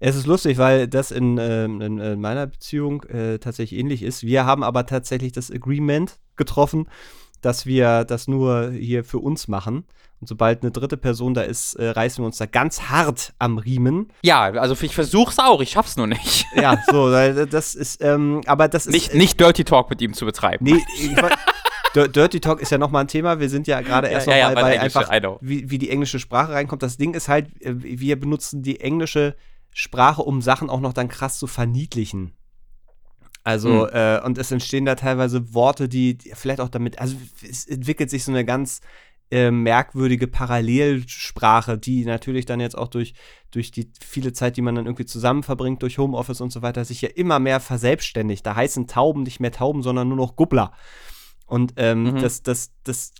Es 0.00 0.16
ist 0.16 0.26
lustig, 0.26 0.58
weil 0.58 0.86
das 0.86 1.10
in, 1.10 1.38
äh, 1.38 1.64
in, 1.64 1.80
in 1.80 2.20
meiner 2.20 2.46
Beziehung 2.46 3.02
äh, 3.04 3.38
tatsächlich 3.38 3.78
ähnlich 3.78 4.02
ist. 4.02 4.22
Wir 4.22 4.44
haben 4.44 4.62
aber 4.62 4.86
tatsächlich 4.86 5.32
das 5.32 5.50
Agreement 5.50 6.18
getroffen, 6.36 6.88
dass 7.40 7.66
wir 7.66 8.04
das 8.04 8.28
nur 8.28 8.70
hier 8.72 9.04
für 9.04 9.18
uns 9.18 9.48
machen. 9.48 9.84
Und 10.20 10.26
sobald 10.26 10.62
eine 10.62 10.72
dritte 10.72 10.96
Person 10.96 11.34
da 11.34 11.42
ist, 11.42 11.74
äh, 11.74 11.90
reißen 11.90 12.22
wir 12.22 12.26
uns 12.26 12.38
da 12.38 12.46
ganz 12.46 12.82
hart 12.82 13.34
am 13.38 13.58
Riemen. 13.58 14.12
Ja, 14.22 14.42
also 14.42 14.76
ich 14.80 14.94
versuch's 14.94 15.38
auch, 15.38 15.60
ich 15.60 15.70
schaff's 15.70 15.96
nur 15.96 16.06
nicht. 16.06 16.46
Ja, 16.56 16.82
so, 16.90 17.10
das 17.10 17.74
ist, 17.74 18.02
ähm, 18.02 18.40
aber 18.46 18.68
das 18.68 18.86
ist. 18.86 18.92
Nicht, 18.92 19.14
nicht 19.14 19.38
Dirty 19.38 19.64
Talk 19.64 19.90
mit 19.90 20.00
ihm 20.00 20.12
zu 20.12 20.24
betreiben. 20.24 20.64
Nee, 20.64 20.82
ich, 20.98 21.14
Dirty 21.94 22.40
Talk 22.40 22.60
ist 22.60 22.72
ja 22.72 22.78
nochmal 22.78 23.04
ein 23.04 23.08
Thema. 23.08 23.38
Wir 23.38 23.48
sind 23.48 23.66
ja 23.66 23.80
gerade 23.80 24.08
erst 24.08 24.26
ja, 24.26 24.36
ja, 24.36 24.48
noch 24.48 24.54
mal 24.54 24.72
ja, 24.72 24.78
bei 24.78 24.80
einfach, 24.80 25.38
wie, 25.40 25.70
wie 25.70 25.78
die 25.78 25.90
englische 25.90 26.18
Sprache 26.18 26.52
reinkommt. 26.52 26.82
Das 26.82 26.96
Ding 26.96 27.14
ist 27.14 27.28
halt, 27.28 27.48
äh, 27.62 27.74
wir 27.76 28.18
benutzen 28.18 28.62
die 28.62 28.80
englische 28.80 29.36
Sprache, 29.72 30.22
um 30.22 30.42
Sachen 30.42 30.70
auch 30.70 30.80
noch 30.80 30.92
dann 30.92 31.08
krass 31.08 31.38
zu 31.38 31.46
verniedlichen. 31.46 32.32
Also, 33.44 33.86
mhm. 33.86 33.90
äh, 33.92 34.20
und 34.24 34.38
es 34.38 34.50
entstehen 34.50 34.84
da 34.84 34.94
teilweise 34.94 35.54
Worte, 35.54 35.88
die, 35.88 36.18
die 36.18 36.32
vielleicht 36.34 36.60
auch 36.60 36.68
damit, 36.68 36.98
also 36.98 37.16
es 37.48 37.66
entwickelt 37.66 38.10
sich 38.10 38.24
so 38.24 38.32
eine 38.32 38.44
ganz 38.44 38.80
äh, 39.30 39.50
merkwürdige 39.50 40.26
Parallelsprache, 40.26 41.78
die 41.78 42.04
natürlich 42.04 42.46
dann 42.46 42.60
jetzt 42.60 42.76
auch 42.76 42.88
durch, 42.88 43.14
durch 43.50 43.70
die 43.70 43.90
viele 44.00 44.32
Zeit, 44.32 44.56
die 44.56 44.62
man 44.62 44.74
dann 44.74 44.86
irgendwie 44.86 45.04
zusammen 45.04 45.42
verbringt, 45.42 45.82
durch 45.82 45.98
Homeoffice 45.98 46.40
und 46.40 46.50
so 46.50 46.62
weiter, 46.62 46.84
sich 46.84 47.02
ja 47.02 47.10
immer 47.14 47.38
mehr 47.38 47.60
verselbstständigt. 47.60 48.44
Da 48.46 48.56
heißen 48.56 48.86
Tauben 48.86 49.22
nicht 49.22 49.40
mehr 49.40 49.52
Tauben, 49.52 49.82
sondern 49.82 50.08
nur 50.08 50.16
noch 50.16 50.36
Gubbler. 50.36 50.72
Und 51.46 51.74
ähm, 51.76 52.04
mhm. 52.04 52.20
das, 52.20 52.42
das, 52.42 52.72
das, 52.84 53.12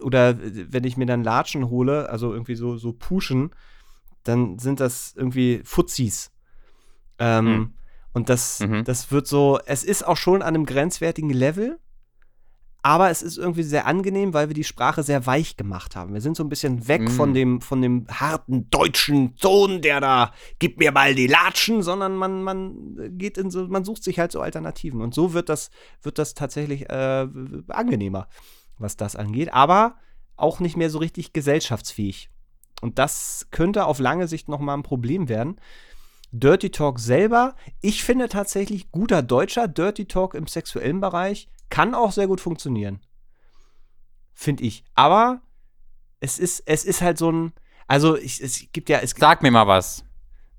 oder 0.00 0.38
wenn 0.38 0.84
ich 0.84 0.96
mir 0.96 1.06
dann 1.06 1.22
Latschen 1.22 1.68
hole, 1.68 2.08
also 2.08 2.32
irgendwie 2.32 2.54
so, 2.54 2.76
so 2.76 2.92
Puschen, 2.92 3.50
dann 4.24 4.58
sind 4.58 4.80
das 4.80 5.14
irgendwie 5.16 5.60
Fuzis. 5.64 6.30
Ähm, 7.18 7.44
mhm. 7.44 7.72
Und 8.18 8.28
das, 8.28 8.60
mhm. 8.60 8.84
das 8.84 9.10
wird 9.12 9.26
so, 9.26 9.58
es 9.66 9.84
ist 9.84 10.06
auch 10.06 10.16
schon 10.16 10.42
an 10.42 10.48
einem 10.48 10.66
grenzwertigen 10.66 11.30
Level, 11.30 11.78
aber 12.82 13.10
es 13.10 13.22
ist 13.22 13.38
irgendwie 13.38 13.62
sehr 13.62 13.86
angenehm, 13.86 14.34
weil 14.34 14.48
wir 14.48 14.54
die 14.54 14.64
Sprache 14.64 15.02
sehr 15.02 15.26
weich 15.26 15.56
gemacht 15.56 15.96
haben. 15.96 16.14
Wir 16.14 16.20
sind 16.20 16.36
so 16.36 16.44
ein 16.44 16.48
bisschen 16.48 16.86
weg 16.86 17.02
Mm. 17.02 17.08
von, 17.08 17.34
dem, 17.34 17.60
von 17.60 17.82
dem 17.82 18.06
harten 18.08 18.70
deutschen 18.70 19.36
Ton, 19.36 19.82
der 19.82 20.00
da, 20.00 20.32
gib 20.58 20.78
mir 20.78 20.92
mal 20.92 21.14
die 21.14 21.26
Latschen, 21.26 21.82
sondern 21.82 22.16
man, 22.16 22.42
man 22.42 23.18
geht 23.18 23.36
in 23.36 23.50
so, 23.50 23.66
man 23.66 23.84
sucht 23.84 24.04
sich 24.04 24.18
halt 24.18 24.32
so 24.32 24.40
Alternativen. 24.40 25.00
Und 25.00 25.12
so 25.12 25.32
wird 25.32 25.48
das, 25.48 25.70
wird 26.02 26.18
das 26.18 26.34
tatsächlich 26.34 26.88
äh, 26.88 27.28
angenehmer, 27.68 28.28
was 28.78 28.96
das 28.96 29.16
angeht, 29.16 29.52
aber 29.52 29.96
auch 30.36 30.60
nicht 30.60 30.76
mehr 30.76 30.88
so 30.88 30.98
richtig 30.98 31.32
gesellschaftsfähig. 31.32 32.30
Und 32.80 32.98
das 32.98 33.48
könnte 33.50 33.86
auf 33.86 33.98
lange 33.98 34.28
Sicht 34.28 34.48
nochmal 34.48 34.76
ein 34.76 34.84
Problem 34.84 35.28
werden. 35.28 35.56
Dirty 36.30 36.70
Talk 36.70 36.98
selber, 36.98 37.54
ich 37.80 38.04
finde 38.04 38.28
tatsächlich 38.28 38.90
guter 38.90 39.22
deutscher 39.22 39.68
Dirty 39.68 40.06
Talk 40.06 40.34
im 40.34 40.46
sexuellen 40.46 41.00
Bereich 41.00 41.48
kann 41.70 41.94
auch 41.94 42.12
sehr 42.12 42.26
gut 42.26 42.40
funktionieren. 42.40 43.00
Finde 44.34 44.64
ich. 44.64 44.84
Aber 44.94 45.40
es 46.20 46.38
ist, 46.38 46.62
es 46.66 46.84
ist 46.84 47.00
halt 47.02 47.18
so 47.18 47.30
ein, 47.30 47.52
also 47.86 48.16
ich, 48.16 48.42
es 48.42 48.66
gibt 48.72 48.88
ja, 48.88 48.98
es 48.98 49.14
gibt, 49.14 49.20
Sag 49.22 49.42
mir 49.42 49.50
mal 49.50 49.66
was. 49.66 50.04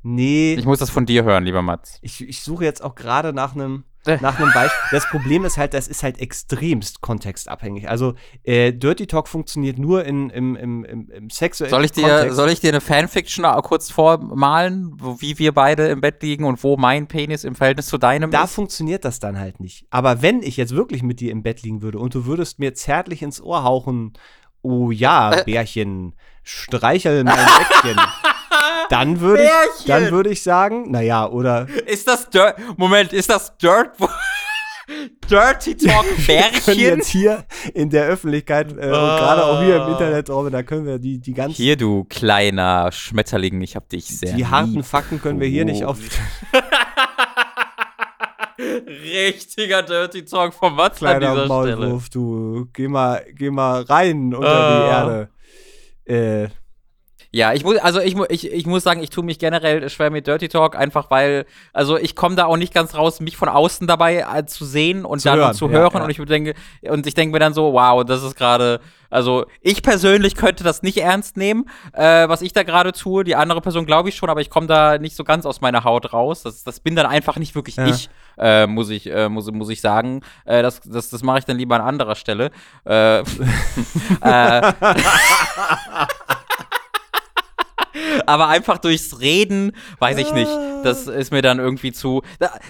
nee, 0.02 0.56
Ich 0.56 0.66
muss 0.66 0.80
das 0.80 0.90
von 0.90 1.06
dir 1.06 1.24
hören, 1.24 1.46
lieber 1.46 1.62
Mats. 1.62 2.00
ich, 2.02 2.22
ich 2.22 2.42
suche 2.42 2.66
jetzt 2.66 2.84
auch 2.84 2.96
gerade 2.96 3.34
nach 3.34 3.54
einem. 3.56 3.86
Nach 4.06 4.40
einem 4.40 4.52
Beispiel. 4.54 4.80
Das 4.92 5.08
Problem 5.10 5.46
ist 5.46 5.58
halt, 5.58 5.74
das 5.74 5.88
ist 5.88 6.04
halt 6.04 6.20
extremst 6.20 7.02
kontextabhängig. 7.02 7.90
Also 7.90 8.16
äh, 8.44 8.72
Dirty 8.74 9.08
Talk 9.08 9.28
funktioniert 9.28 9.78
nur 9.78 10.06
in, 10.06 10.30
im, 10.30 10.56
im, 10.56 10.86
im, 10.86 11.10
im 11.10 11.30
sexuellen 11.30 11.70
Soll 11.70 11.86
ich 11.86 11.92
dir, 11.92 12.08
Kontext. 12.08 12.36
soll 12.36 12.50
ich 12.50 12.60
dir 12.60 12.70
eine 12.70 12.82
Fanfiction 12.82 13.46
kurz 13.62 13.92
vormalen, 13.92 14.94
wo, 14.98 15.20
wie 15.22 15.38
wir 15.38 15.54
beide 15.54 15.88
im 15.88 16.02
Bett 16.02 16.24
liegen 16.24 16.46
und 16.46 16.64
wo 16.64 16.78
mein 16.78 17.08
Penis 17.08 17.44
im 17.44 17.56
Verhältnis 17.56 17.88
zu 17.88 17.98
deinem 17.98 18.32
da 18.32 18.46
ist? 18.46 18.54
funktioniert 18.54 19.06
das 19.06 19.20
dann 19.20 19.38
halt 19.38 19.60
nicht. 19.60 19.86
Aber 19.90 20.22
wenn 20.22 20.42
ich 20.44 20.58
jetzt 20.58 20.76
wirklich 20.76 21.04
mit 21.04 21.20
dir 21.20 21.32
im 21.32 21.44
Bett 21.44 21.62
liegen 21.62 21.82
würde 21.82 22.00
und 22.00 22.16
du 22.16 22.26
würdest 22.26 22.60
mir 22.60 22.74
zärtlich 22.74 23.22
ins 23.22 23.42
Ohr 23.42 23.64
hauchen, 23.64 24.14
oh 24.62 24.92
ja, 24.92 25.34
Äh. 25.34 25.44
Bärchen, 25.44 26.16
streichel 26.44 27.24
mein 27.24 27.36
Bäckchen, 27.36 27.98
dann 28.90 29.20
würde 29.20 29.44
ich, 29.44 29.50
Bärchen! 29.50 29.88
dann 29.88 30.12
würde 30.12 30.30
ich 30.32 30.44
sagen, 30.44 30.92
naja, 30.92 31.28
oder 31.28 31.68
Ist 31.86 32.08
das 32.08 32.30
Dirt? 32.30 32.56
Moment, 32.78 33.14
ist 33.14 33.30
das 33.30 33.56
Dirt? 33.58 33.92
Dirty 35.30 35.78
Talk 35.78 36.04
wir 36.04 36.26
können 36.36 36.52
Bärchen? 36.66 36.80
jetzt 36.80 37.08
hier 37.10 37.46
in 37.76 37.92
der 37.92 38.08
Öffentlichkeit 38.08 38.72
äh, 38.72 38.74
und 38.74 38.80
gerade 38.80 39.46
auch 39.46 39.62
hier 39.62 39.84
im 39.84 39.92
Internetraum, 39.92 40.50
da 40.52 40.64
können 40.64 40.88
wir 40.88 40.98
die, 40.98 41.20
die 41.20 41.34
ganzen, 41.36 41.56
Hier, 41.56 41.78
du 41.78 42.06
kleiner 42.06 42.92
Schmetterling, 42.92 43.62
ich 43.62 43.76
hab 43.76 43.88
dich 43.90 44.06
sehr 44.06 44.34
die 44.34 44.48
harten 44.48 44.74
lieb. 44.74 44.86
Fakten 44.86 45.22
können 45.22 45.40
wir 45.40 45.48
hier 45.48 45.64
nicht 45.66 45.86
auf 45.86 46.00
Richtiger 48.60 49.84
Dirty 49.84 50.26
Talk 50.26 50.54
vom 50.54 50.76
Mats 50.76 51.02
an 51.04 51.20
kleiner 51.20 51.34
dieser 51.44 51.46
Stelle. 51.46 51.78
Maulwurf, 51.78 52.10
du, 52.10 52.68
geh 52.74 52.88
mal, 52.88 53.24
geh 53.36 53.50
mal 53.52 53.84
rein 53.84 54.34
unter 54.34 54.50
Ah. 54.50 55.28
die 56.06 56.12
Erde. 56.12 56.46
Äh, 56.46 56.50
Ja, 57.32 57.54
ich 57.54 57.64
muss, 57.64 57.78
also 57.78 58.00
ich, 58.00 58.18
ich, 58.30 58.52
ich 58.52 58.66
muss 58.66 58.84
sagen, 58.84 59.04
ich 59.04 59.12
tue 59.12 59.24
mich 59.24 59.38
generell 59.38 59.88
schwer 59.90 60.10
mit 60.10 60.26
Dirty 60.26 60.50
Talk, 60.50 60.76
einfach 60.76 61.12
weil, 61.12 61.46
also 61.74 61.96
ich 61.96 62.16
komme 62.16 62.36
da 62.36 62.46
auch 62.46 62.58
nicht 62.58 62.74
ganz 62.74 62.96
raus, 62.96 63.20
mich 63.20 63.38
von 63.38 63.50
außen 63.50 63.86
dabei 63.86 64.26
äh, 64.36 64.46
zu 64.48 64.66
sehen 64.66 65.06
und 65.06 65.20
Zu 65.20 65.30
dann 65.30 65.38
hören, 65.38 65.54
zu 65.54 65.70
hören 65.70 65.92
ja. 65.94 66.04
und 66.04 66.10
ich 66.10 66.18
denke, 66.18 66.56
und 66.82 67.06
ich 67.06 67.14
denke 67.14 67.34
mir 67.34 67.40
dann 67.40 67.54
so, 67.54 67.74
wow, 67.74 68.04
das 68.04 68.24
ist 68.24 68.36
gerade, 68.36 68.80
also 69.12 69.46
ich 69.62 69.84
persönlich 69.84 70.36
könnte 70.36 70.64
das 70.64 70.82
nicht 70.82 70.98
ernst 70.98 71.38
nehmen, 71.38 71.70
äh, 71.94 72.28
was 72.28 72.42
ich 72.42 72.52
da 72.54 72.64
gerade 72.64 72.94
tue. 72.94 73.24
Die 73.24 73.36
andere 73.36 73.62
Person 73.62 73.86
glaube 73.86 74.10
ich 74.10 74.16
schon, 74.16 74.30
aber 74.32 74.42
ich 74.42 74.50
komme 74.50 74.66
da 74.66 74.98
nicht 74.98 75.16
so 75.16 75.24
ganz 75.24 75.46
aus 75.46 75.62
meiner 75.62 75.84
Haut 75.84 76.12
raus. 76.14 76.42
Das, 76.42 76.64
das 76.64 76.80
bin 76.80 76.96
dann 76.96 77.06
einfach 77.06 77.38
nicht 77.38 77.54
wirklich 77.54 77.76
Ja. 77.76 77.86
ich, 77.86 78.10
äh, 78.40 78.66
muss 78.66 78.90
ich, 78.90 79.08
äh, 79.08 79.30
muss, 79.30 79.52
muss 79.52 79.70
ich 79.70 79.82
sagen. 79.82 80.22
Äh, 80.46 80.64
das 80.64 80.82
das, 80.82 81.12
das 81.12 81.22
mache 81.22 81.40
ich 81.40 81.46
dann 81.46 81.58
lieber 81.58 81.76
an 81.76 81.82
anderer 81.82 82.16
Stelle. 82.16 82.50
Äh, 82.86 83.20
äh, 84.22 84.62
aber 88.26 88.48
einfach 88.48 88.78
durchs 88.78 89.20
Reden, 89.20 89.74
weiß 90.00 90.18
ich 90.18 90.34
nicht. 90.34 90.52
Das 90.84 91.08
ist 91.08 91.32
mir 91.32 91.42
dann 91.42 91.60
irgendwie 91.60 91.92
zu. 91.92 92.22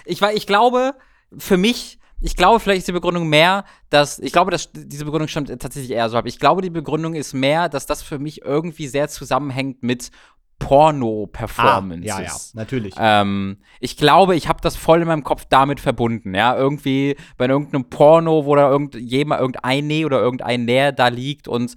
Ich, 0.06 0.22
ich 0.22 0.48
glaube, 0.48 0.96
für 1.38 1.58
mich, 1.58 2.00
ich 2.22 2.36
glaube, 2.36 2.60
vielleicht 2.60 2.80
ist 2.80 2.88
die 2.88 2.94
Begründung 2.94 3.28
mehr, 3.28 3.66
dass. 3.90 4.20
Ich 4.20 4.32
glaube, 4.32 4.52
dass 4.52 4.72
diese 4.74 5.06
Begründung 5.06 5.28
stimmt 5.28 5.50
tatsächlich 5.62 5.92
eher 5.92 6.10
so 6.10 6.18
ab. 6.18 6.26
Ich 6.26 6.40
glaube, 6.40 6.62
die 6.62 6.70
Begründung 6.70 7.14
ist 7.14 7.34
mehr, 7.34 7.70
dass 7.70 7.86
das 7.86 8.02
für 8.02 8.20
mich 8.20 8.44
irgendwie 8.44 8.88
sehr 8.88 9.08
zusammenhängt 9.08 9.84
mit 9.84 10.12
Porno-Performances. 10.60 12.12
Ah, 12.12 12.22
ja, 12.22 12.28
ja, 12.28 12.36
natürlich. 12.54 12.94
Ähm, 12.98 13.58
ich 13.80 13.98
glaube, 13.98 14.36
ich 14.36 14.48
habe 14.48 14.60
das 14.62 14.76
voll 14.76 15.02
in 15.02 15.08
meinem 15.08 15.24
Kopf 15.24 15.46
damit 15.50 15.80
verbunden, 15.80 16.36
ja. 16.36 16.56
Irgendwie 16.56 17.16
bei 17.38 17.48
irgendeinem 17.48 17.86
Porno, 17.86 18.46
wo 18.46 18.56
da 18.56 18.70
irgendjemand, 18.70 19.40
irgendein 19.40 19.88
Nee 19.88 20.06
oder 20.06 20.20
irgendein 20.20 20.66
Näher 20.66 20.92
da 20.92 21.08
liegt 21.08 21.48
und 21.48 21.76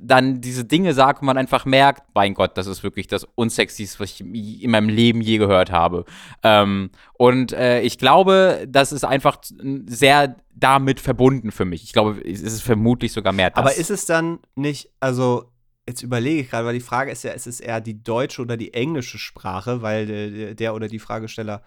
dann 0.00 0.40
diese 0.40 0.64
Dinge 0.64 0.94
sagt 0.94 1.22
und 1.22 1.26
man 1.26 1.38
einfach 1.38 1.64
merkt, 1.64 2.02
mein 2.14 2.34
Gott, 2.34 2.56
das 2.56 2.66
ist 2.66 2.82
wirklich 2.82 3.06
das 3.06 3.26
Unsexyste, 3.34 4.00
was 4.00 4.10
ich 4.10 4.20
in 4.62 4.70
meinem 4.70 4.88
Leben 4.88 5.20
je 5.20 5.38
gehört 5.38 5.72
habe. 5.72 6.04
Ähm, 6.42 6.90
und 7.14 7.52
äh, 7.52 7.80
ich 7.80 7.98
glaube, 7.98 8.66
das 8.68 8.92
ist 8.92 9.04
einfach 9.04 9.38
sehr 9.86 10.36
damit 10.54 11.00
verbunden 11.00 11.50
für 11.50 11.64
mich. 11.64 11.84
Ich 11.84 11.92
glaube, 11.92 12.20
es 12.24 12.42
ist 12.42 12.62
vermutlich 12.62 13.12
sogar 13.12 13.32
mehr 13.32 13.50
das. 13.50 13.58
Aber 13.58 13.74
ist 13.74 13.90
es 13.90 14.06
dann 14.06 14.40
nicht, 14.54 14.90
also 15.00 15.44
jetzt 15.88 16.02
überlege 16.02 16.42
ich 16.42 16.50
gerade, 16.50 16.66
weil 16.66 16.74
die 16.74 16.80
Frage 16.80 17.10
ist 17.10 17.24
ja, 17.24 17.32
ist 17.32 17.46
es 17.46 17.58
eher 17.60 17.80
die 17.80 18.02
deutsche 18.02 18.42
oder 18.42 18.56
die 18.56 18.72
englische 18.74 19.18
Sprache, 19.18 19.82
weil 19.82 20.08
äh, 20.10 20.54
der 20.54 20.74
oder 20.74 20.86
die 20.86 20.98
Fragesteller 21.00 21.62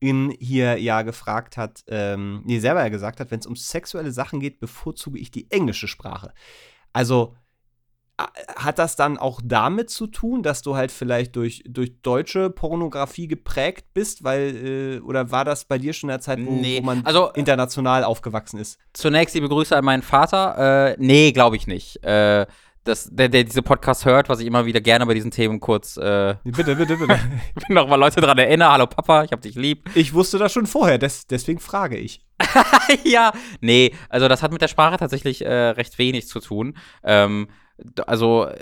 in 0.00 0.34
hier 0.38 0.78
ja 0.78 1.02
gefragt 1.02 1.56
hat, 1.56 1.84
ähm, 1.88 2.42
nee, 2.44 2.58
selber 2.58 2.80
ja 2.80 2.88
gesagt 2.88 3.20
hat, 3.20 3.30
wenn 3.30 3.40
es 3.40 3.46
um 3.46 3.56
sexuelle 3.56 4.12
Sachen 4.12 4.40
geht, 4.40 4.58
bevorzuge 4.60 5.18
ich 5.18 5.30
die 5.30 5.50
englische 5.50 5.88
Sprache. 5.88 6.32
Also 6.92 7.34
hat 8.56 8.78
das 8.78 8.96
dann 8.96 9.16
auch 9.16 9.40
damit 9.42 9.88
zu 9.88 10.06
tun, 10.06 10.42
dass 10.42 10.60
du 10.62 10.76
halt 10.76 10.92
vielleicht 10.92 11.36
durch, 11.36 11.62
durch 11.66 12.00
deutsche 12.02 12.50
Pornografie 12.50 13.28
geprägt 13.28 13.86
bist, 13.94 14.24
weil, 14.24 14.96
äh, 14.96 15.00
oder 15.00 15.30
war 15.30 15.44
das 15.44 15.64
bei 15.64 15.78
dir 15.78 15.92
schon 15.94 16.10
in 16.10 16.14
der 16.14 16.20
Zeit, 16.20 16.38
wo, 16.44 16.50
Nee, 16.50 16.80
wo 16.80 16.86
man 16.86 17.04
also- 17.06 17.30
international 17.30 18.04
aufgewachsen 18.04 18.58
ist? 18.58 18.78
Zunächst 18.92 19.34
liebe 19.34 19.48
Grüße 19.48 19.74
an 19.76 19.84
meinen 19.84 20.02
Vater. 20.02 20.90
Äh, 20.90 20.96
nee, 20.98 21.32
glaube 21.32 21.56
ich 21.56 21.66
nicht. 21.66 22.02
Äh, 22.04 22.46
das, 22.84 23.08
der, 23.12 23.28
der 23.28 23.44
diese 23.44 23.62
Podcast 23.62 24.04
hört, 24.04 24.28
was 24.28 24.40
ich 24.40 24.46
immer 24.46 24.64
wieder 24.64 24.80
gerne 24.80 25.04
bei 25.06 25.14
diesen 25.14 25.30
Themen 25.30 25.60
kurz 25.60 25.96
äh, 25.96 26.36
Bitte, 26.44 26.76
bitte, 26.76 26.96
bitte. 26.96 27.18
nochmal 27.68 27.98
Leute 27.98 28.20
dran 28.20 28.38
erinnere. 28.38 28.72
Hallo 28.72 28.86
Papa, 28.86 29.24
ich 29.24 29.32
hab 29.32 29.42
dich 29.42 29.54
lieb. 29.54 29.90
Ich 29.94 30.14
wusste 30.14 30.38
das 30.38 30.52
schon 30.52 30.66
vorher, 30.66 30.98
des, 30.98 31.26
deswegen 31.26 31.60
frage 31.60 31.96
ich. 31.98 32.24
ja, 33.04 33.32
nee, 33.60 33.94
also 34.08 34.28
das 34.28 34.42
hat 34.42 34.52
mit 34.52 34.62
der 34.62 34.68
Sprache 34.68 34.96
tatsächlich 34.96 35.44
äh, 35.44 35.52
recht 35.52 35.98
wenig 35.98 36.26
zu 36.26 36.40
tun. 36.40 36.76
Ähm, 37.04 37.48
also 38.06 38.46
äh, 38.46 38.58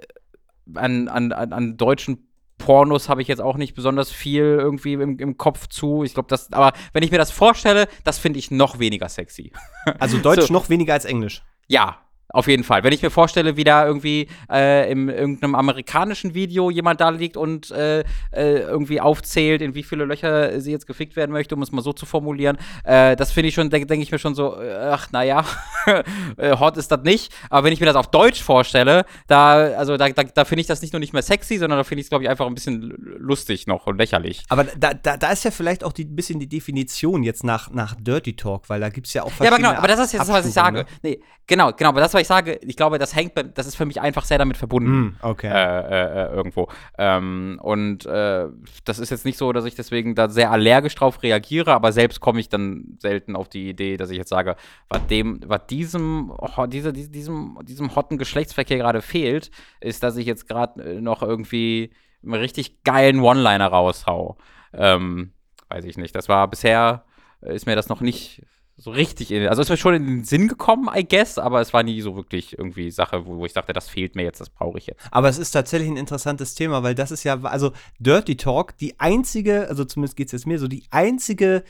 an, 0.75 1.09
an, 1.09 1.33
an, 1.33 1.53
an 1.53 1.77
deutschen 1.77 2.29
Pornos 2.59 3.09
habe 3.09 3.23
ich 3.23 3.29
jetzt 3.29 3.41
auch 3.41 3.57
nicht 3.57 3.75
besonders 3.75 4.11
viel 4.11 4.43
irgendwie 4.43 4.95
im, 4.95 5.19
im 5.19 5.37
Kopf 5.39 5.69
zu. 5.69 6.03
Ich 6.03 6.15
glaube, 6.15 6.29
das, 6.29 6.53
aber 6.53 6.77
wenn 6.93 7.05
ich 7.05 7.13
mir 7.13 7.19
das 7.19 7.31
vorstelle, 7.31 7.87
das 8.03 8.19
finde 8.19 8.41
ich 8.41 8.51
noch 8.51 8.81
weniger 8.81 9.09
sexy. 9.09 9.53
Also 10.01 10.19
Deutsch 10.19 10.43
So. 10.49 10.53
noch 10.53 10.69
weniger 10.69 10.95
als 10.95 11.05
Englisch. 11.05 11.43
Ja, 11.69 11.99
auf 12.31 12.47
jeden 12.47 12.65
Fall. 12.65 12.85
Wenn 12.85 12.93
ich 12.93 13.03
mir 13.03 13.11
vorstelle, 13.11 13.57
wie 13.57 13.65
da 13.65 13.87
irgendwie 13.87 14.29
äh, 14.51 14.91
im 14.91 15.09
irgendeinem 15.09 15.55
amerikanischen 15.55 16.35
Video 16.35 16.71
jemand 16.71 17.01
da 17.01 17.09
liegt 17.09 17.37
und 17.37 17.71
äh, 17.71 18.01
äh, 18.01 18.05
irgendwie 18.33 19.01
aufzählt, 19.01 19.63
in 19.63 19.75
wie 19.75 19.83
viele 19.83 20.05
Löcher 20.05 20.61
sie 20.61 20.71
jetzt 20.71 20.87
gefickt 20.87 21.17
werden 21.17 21.33
möchte, 21.33 21.55
um 21.55 21.63
es 21.63 21.73
mal 21.73 21.83
so 21.83 21.93
zu 21.93 22.05
formulieren, 22.05 22.59
äh, 22.85 23.17
das 23.17 23.33
finde 23.33 23.49
ich 23.49 23.55
schon, 23.55 23.71
denke 23.71 23.87
denk 23.87 24.03
ich 24.03 24.13
mir 24.13 24.19
schon 24.19 24.35
so, 24.35 24.61
äh, 24.61 24.75
ach, 24.75 25.11
naja, 25.11 25.45
äh, 26.37 26.57
hot 26.57 26.77
ist 26.77 26.93
das 26.93 27.03
nicht. 27.03 27.33
Aber 27.49 27.65
wenn 27.65 27.73
ich 27.73 27.81
mir 27.81 27.87
das 27.87 27.97
auf 27.97 28.11
Deutsch 28.11 28.43
vorstelle, 28.43 29.07
da, 29.27 29.55
also 29.55 29.97
da, 29.97 30.09
da, 30.11 30.23
da 30.25 30.45
finde 30.45 30.61
ich 30.61 30.67
das 30.67 30.83
nicht 30.83 30.93
nur 30.93 31.01
nicht 31.01 31.15
mehr 31.15 31.23
sexy, 31.23 31.57
sondern 31.57 31.79
da 31.79 31.85
finde 31.85 32.01
ich 32.01 32.07
es, 32.07 32.11
glaube 32.11 32.25
ich, 32.25 32.31
einfach 32.31 32.47
ein 32.47 32.55
bisschen 32.55 32.95
lustig 33.19 33.67
noch 33.67 33.87
und 33.87 33.97
lächerlich. 33.97 34.45
Aber 34.51 34.65
da, 34.65 34.93
da, 34.93 35.17
da 35.17 35.33
ist 35.33 35.45
ja 35.45 35.51
vielleicht 35.51 35.83
auch 35.83 35.93
ein 35.97 36.17
bisschen 36.17 36.41
die 36.41 36.49
Definition 36.49 37.23
jetzt 37.23 37.43
nach, 37.43 37.71
nach 37.71 37.95
Dirty 37.99 38.37
Talk, 38.37 38.69
weil 38.69 38.81
da 38.81 38.91
gibt 38.91 39.07
es 39.07 39.15
ja 39.15 39.23
auch 39.23 39.29
Ja, 39.29 39.33
aber 39.33 39.47
verschiedene 39.47 39.69
genau, 39.69 39.79
aber 39.79 39.89
das 39.89 40.01
ist 40.01 40.13
jetzt, 40.13 40.29
was 40.29 40.47
ich 40.47 40.53
sage. 40.53 40.81
Abstufungen, 40.81 41.01
Nee, 41.03 41.21
genau, 41.47 41.73
genau, 41.73 41.91
aber 41.91 42.01
das, 42.01 42.18
was 42.19 42.23
ich 42.23 42.29
sage, 42.29 42.59
ich 42.63 42.77
glaube, 42.77 42.99
das 42.99 43.15
hängt, 43.15 43.33
das 43.57 43.67
ist 43.67 43.77
für 43.77 43.87
mich 43.87 44.01
einfach 44.01 44.25
sehr 44.25 44.39
damit 44.39 44.57
verbunden. 44.57 44.91
Hm, 44.91 45.17
okay. 45.23 45.47
äh, 45.47 45.51
äh, 45.53 46.25
äh, 46.33 46.35
irgendwo. 46.35 46.69
Ähm, 46.99 47.59
und 47.63 48.05
äh, 48.07 48.47
das 48.85 48.99
ist 48.99 49.11
jetzt 49.11 49.25
nicht 49.25 49.39
so, 49.39 49.53
dass 49.53 49.65
ich 49.65 49.75
deswegen 49.75 50.15
da 50.15 50.29
sehr 50.29 50.51
allergisch 50.51 50.95
drauf 50.95 51.23
reagiere, 51.23 51.73
aber 51.73 51.93
selbst 51.93 52.21
komme 52.21 52.41
ich 52.41 52.49
dann 52.49 52.97
selten 52.99 53.37
auf 53.37 53.49
die 53.49 53.69
Idee, 53.71 53.97
dass 53.97 54.11
ich 54.11 54.19
jetzt 54.19 54.31
sage, 54.31 54.57
was 54.89 55.07
dem, 55.07 55.41
was 55.47 55.67
diesem, 55.69 56.33
diese, 56.69 56.93
diese- 56.93 57.11
diesem, 57.11 57.59
diesem 57.63 57.95
hotten 57.95 58.19
Geschlechtsverkehr 58.19 58.79
gerade 58.79 59.01
fehlt, 59.03 59.51
ist, 59.81 60.03
dass 60.03 60.17
ich 60.17 60.27
jetzt 60.27 60.49
gerade 60.49 60.83
äh, 60.83 61.01
noch 61.01 61.23
irgendwie 61.23 61.91
einen 62.23 62.35
richtig 62.35 62.83
geilen 62.85 63.21
One-Liner 63.21 63.69
raushau. 63.69 64.37
Ähm, 64.73 65.33
weiß 65.69 65.85
ich 65.85 65.97
nicht. 65.97 66.15
Das 66.17 66.29
war 66.29 66.49
bisher, 66.49 67.05
äh, 67.43 67.55
ist 67.55 67.67
mir 67.67 67.77
das 67.77 67.89
noch 67.89 68.01
nicht 68.01 68.43
so 68.81 68.93
richtig, 68.93 69.33
in, 69.33 69.47
also 69.49 69.61
es 69.61 69.67
ist 69.67 69.71
mir 69.71 69.77
schon 69.77 69.95
in 69.95 70.07
den 70.07 70.25
Sinn 70.25 70.47
gekommen, 70.47 70.89
I 70.95 71.07
guess, 71.07 71.37
aber 71.37 71.61
es 71.61 71.73
war 71.73 71.83
nie 71.83 72.01
so 72.01 72.15
wirklich 72.15 72.57
irgendwie 72.57 72.93
Sache, 72.93 73.27
wo, 73.27 73.39
wo 73.39 73.45
ich 73.45 73.53
dachte, 73.53 73.73
das 73.73 73.89
fehlt 73.89 74.15
mir 74.15 74.23
jetzt, 74.23 74.41
das 74.41 74.51
brauche 74.51 74.79
ich 74.79 74.87
jetzt. 74.87 75.01
Aber 75.11 75.29
es 75.29 75.37
ist 75.37 75.51
tatsächlich 75.51 75.91
ein 75.91 75.97
interessantes 75.97 76.55
Thema, 76.55 76.85
weil 76.85 76.95
das 76.95 77.11
ist 77.11 77.25
ja, 77.25 77.43
also 77.43 77.73
Dirty 77.99 78.37
Talk, 78.37 78.77
die 78.79 78.99
einzige, 79.01 79.69
also 79.69 79.85
zumindest 79.85 80.17
geht 80.17 80.29
es 80.29 80.33
jetzt 80.33 80.47
mir 80.47 80.61
so, 80.61 80.69
die 80.69 80.85
einzige, 80.91 81.65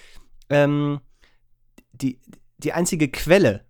ähm, 0.50 1.00
die, 1.92 2.20
die 2.58 2.74
einzige 2.74 3.08
Quelle, 3.08 3.64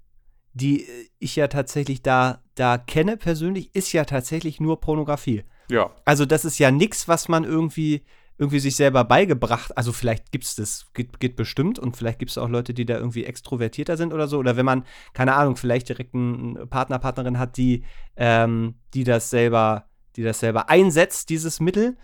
die 0.52 0.84
ich 1.20 1.36
ja 1.36 1.46
tatsächlich 1.46 2.02
da, 2.02 2.42
da 2.56 2.76
kenne 2.76 3.16
persönlich, 3.16 3.72
ist 3.72 3.92
ja 3.92 4.04
tatsächlich 4.04 4.58
nur 4.58 4.80
Pornografie. 4.80 5.44
Ja. 5.70 5.94
Also 6.04 6.26
das 6.26 6.44
ist 6.44 6.58
ja 6.58 6.72
nichts, 6.72 7.06
was 7.06 7.28
man 7.28 7.44
irgendwie 7.44 8.02
irgendwie 8.38 8.60
sich 8.60 8.76
selber 8.76 9.04
beigebracht. 9.04 9.76
Also 9.76 9.92
vielleicht 9.92 10.30
gibt 10.30 10.44
es 10.44 10.54
das, 10.54 10.86
geht, 10.94 11.18
geht 11.18 11.34
bestimmt 11.36 11.78
und 11.78 11.96
vielleicht 11.96 12.20
gibt 12.20 12.30
es 12.30 12.38
auch 12.38 12.48
Leute, 12.48 12.72
die 12.72 12.86
da 12.86 12.96
irgendwie 12.96 13.24
extrovertierter 13.24 13.96
sind 13.96 14.14
oder 14.14 14.28
so. 14.28 14.38
Oder 14.38 14.56
wenn 14.56 14.64
man, 14.64 14.84
keine 15.12 15.34
Ahnung, 15.34 15.56
vielleicht 15.56 15.88
direkt 15.88 16.14
einen 16.14 16.68
Partner, 16.70 17.00
Partnerin 17.00 17.38
hat, 17.38 17.56
die, 17.56 17.84
ähm, 18.16 18.76
die 18.94 19.04
das 19.04 19.30
selber, 19.30 19.88
die 20.16 20.22
das 20.22 20.38
selber 20.38 20.70
einsetzt, 20.70 21.30
dieses 21.30 21.58
Mittel 21.58 21.96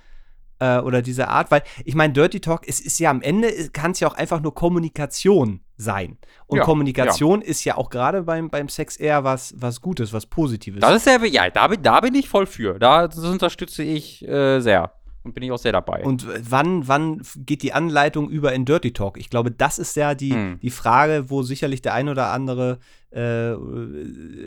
äh, 0.58 0.78
oder 0.78 1.02
diese 1.02 1.28
Art. 1.28 1.52
Weil 1.52 1.62
ich 1.84 1.94
meine, 1.94 2.12
Dirty 2.12 2.40
Talk, 2.40 2.62
es 2.66 2.80
ist 2.80 2.98
ja 2.98 3.10
am 3.10 3.22
Ende, 3.22 3.70
kann 3.70 3.92
es 3.92 4.00
ja 4.00 4.08
auch 4.08 4.14
einfach 4.14 4.40
nur 4.40 4.54
Kommunikation 4.54 5.60
sein. 5.76 6.18
Und 6.46 6.58
Ja, 6.58 6.64
Kommunikation 6.64 7.42
ist 7.42 7.64
ja 7.64 7.76
auch 7.76 7.90
gerade 7.90 8.22
beim, 8.24 8.50
beim 8.50 8.68
Sex 8.68 8.96
eher 8.96 9.22
was, 9.22 9.54
was 9.56 9.80
Gutes, 9.80 10.12
was 10.12 10.26
Positives. 10.26 10.80
Das 10.80 10.96
ist 10.96 11.04
sehr, 11.04 11.24
ja, 11.26 11.48
da 11.48 11.68
bin, 11.68 11.80
da 11.80 12.00
bin 12.00 12.14
ich 12.16 12.28
voll 12.28 12.46
für. 12.46 12.80
Da 12.80 13.06
das 13.06 13.18
unterstütze 13.18 13.84
ich 13.84 14.26
äh, 14.26 14.58
sehr. 14.58 14.92
Und 15.24 15.34
bin 15.34 15.42
ich 15.42 15.50
auch 15.50 15.58
sehr 15.58 15.72
dabei. 15.72 16.04
Und 16.04 16.26
wann, 16.50 16.86
wann 16.86 17.22
geht 17.36 17.62
die 17.62 17.72
Anleitung 17.72 18.28
über 18.28 18.52
in 18.52 18.66
Dirty 18.66 18.92
Talk? 18.92 19.18
Ich 19.18 19.30
glaube, 19.30 19.50
das 19.50 19.78
ist 19.78 19.96
ja 19.96 20.14
die, 20.14 20.32
Hm. 20.32 20.60
die 20.60 20.70
Frage, 20.70 21.30
wo 21.30 21.42
sicherlich 21.42 21.80
der 21.82 21.94
ein 21.94 22.08
oder 22.08 22.30
andere 22.30 22.78
äh, 23.10 23.54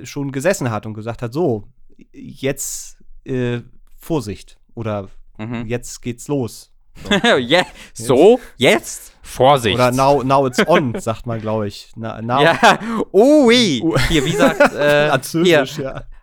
schon 0.06 0.32
gesessen 0.32 0.70
hat 0.70 0.86
und 0.86 0.94
gesagt 0.94 1.22
hat: 1.22 1.34
So, 1.34 1.68
jetzt 2.14 2.98
äh, 3.26 3.62
Vorsicht 3.98 4.58
oder 4.76 5.10
mhm. 5.38 5.66
jetzt 5.66 6.02
geht's 6.02 6.28
los. 6.28 6.72
ja, 7.40 7.64
so, 7.94 8.40
jetzt 8.58 9.14
Vorsicht. 9.22 9.76
Oder 9.76 9.92
now, 9.92 10.24
now 10.24 10.48
it's 10.48 10.66
on, 10.68 11.00
sagt 11.00 11.28
man, 11.28 11.40
glaube 11.40 11.68
ich. 11.68 11.92
Na, 11.96 12.22
now, 12.22 12.42
Ja, 12.42 12.80
ui. 13.14 13.84
Hier, 14.08 14.26
wie 14.26 14.32
sagt, 14.32 14.60
äh, 14.74 15.04
hier, 15.04 15.10
Französisch, 15.10 15.80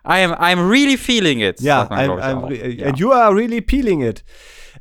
ja. 0.07 0.11
I'm, 0.11 0.33
I'm 0.37 0.69
really 0.69 0.97
feeling 0.97 1.39
it. 1.41 1.59
Ja, 1.61 1.87
man, 1.89 2.09
I'm, 2.09 2.19
I'm, 2.21 2.47
re- 2.47 2.69
ja. 2.73 2.87
and 2.87 2.99
you 2.99 3.11
are 3.11 3.33
really 3.35 3.61
peeling 3.61 4.01
it. 4.01 4.23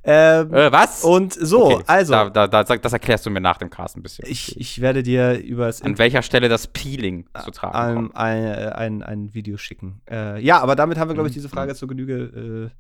Ähm, 0.07 0.53
äh, 0.53 0.71
was? 0.71 1.03
und 1.03 1.33
so, 1.33 1.65
Okay, 1.77 1.85
also, 1.87 2.13
Da, 2.13 2.29
da, 2.29 2.47
da, 2.47 2.63
das 2.77 2.93
erklärst 2.93 3.25
du 3.25 3.31
mir 3.31 3.41
nach 3.41 3.57
dem 3.57 3.71
Cast 3.71 3.97
ein 3.97 4.03
bisschen. 4.03 4.27
ich, 4.29 4.61
ich 4.61 4.83
werde 4.83 5.03
dir 5.03 5.39
über 5.39 5.65
das 5.67 5.81
An 5.81 5.97
welcher 5.97 6.21
Stelle 6.21 6.51
das 6.51 6.67
Peeling 6.67 7.27
zu 7.43 7.51
tragen 7.51 8.11
ein, 8.13 8.45
ein, 8.45 8.73
ein, 8.73 9.03
ein 9.03 9.33
Video 9.35 9.57
schicken. 9.57 10.03
Äh, 10.11 10.43
ja, 10.45 10.61
aber 10.61 10.77
damit 10.77 10.99
haben 10.99 11.09
wir, 11.09 11.15
glaube 11.15 11.29
ich, 11.31 11.35
Mhm. 11.35 11.39
diese 11.39 11.49
Frage 11.49 11.75
zur 11.75 11.89
Genüge 11.89 12.71
äh, 12.71 12.77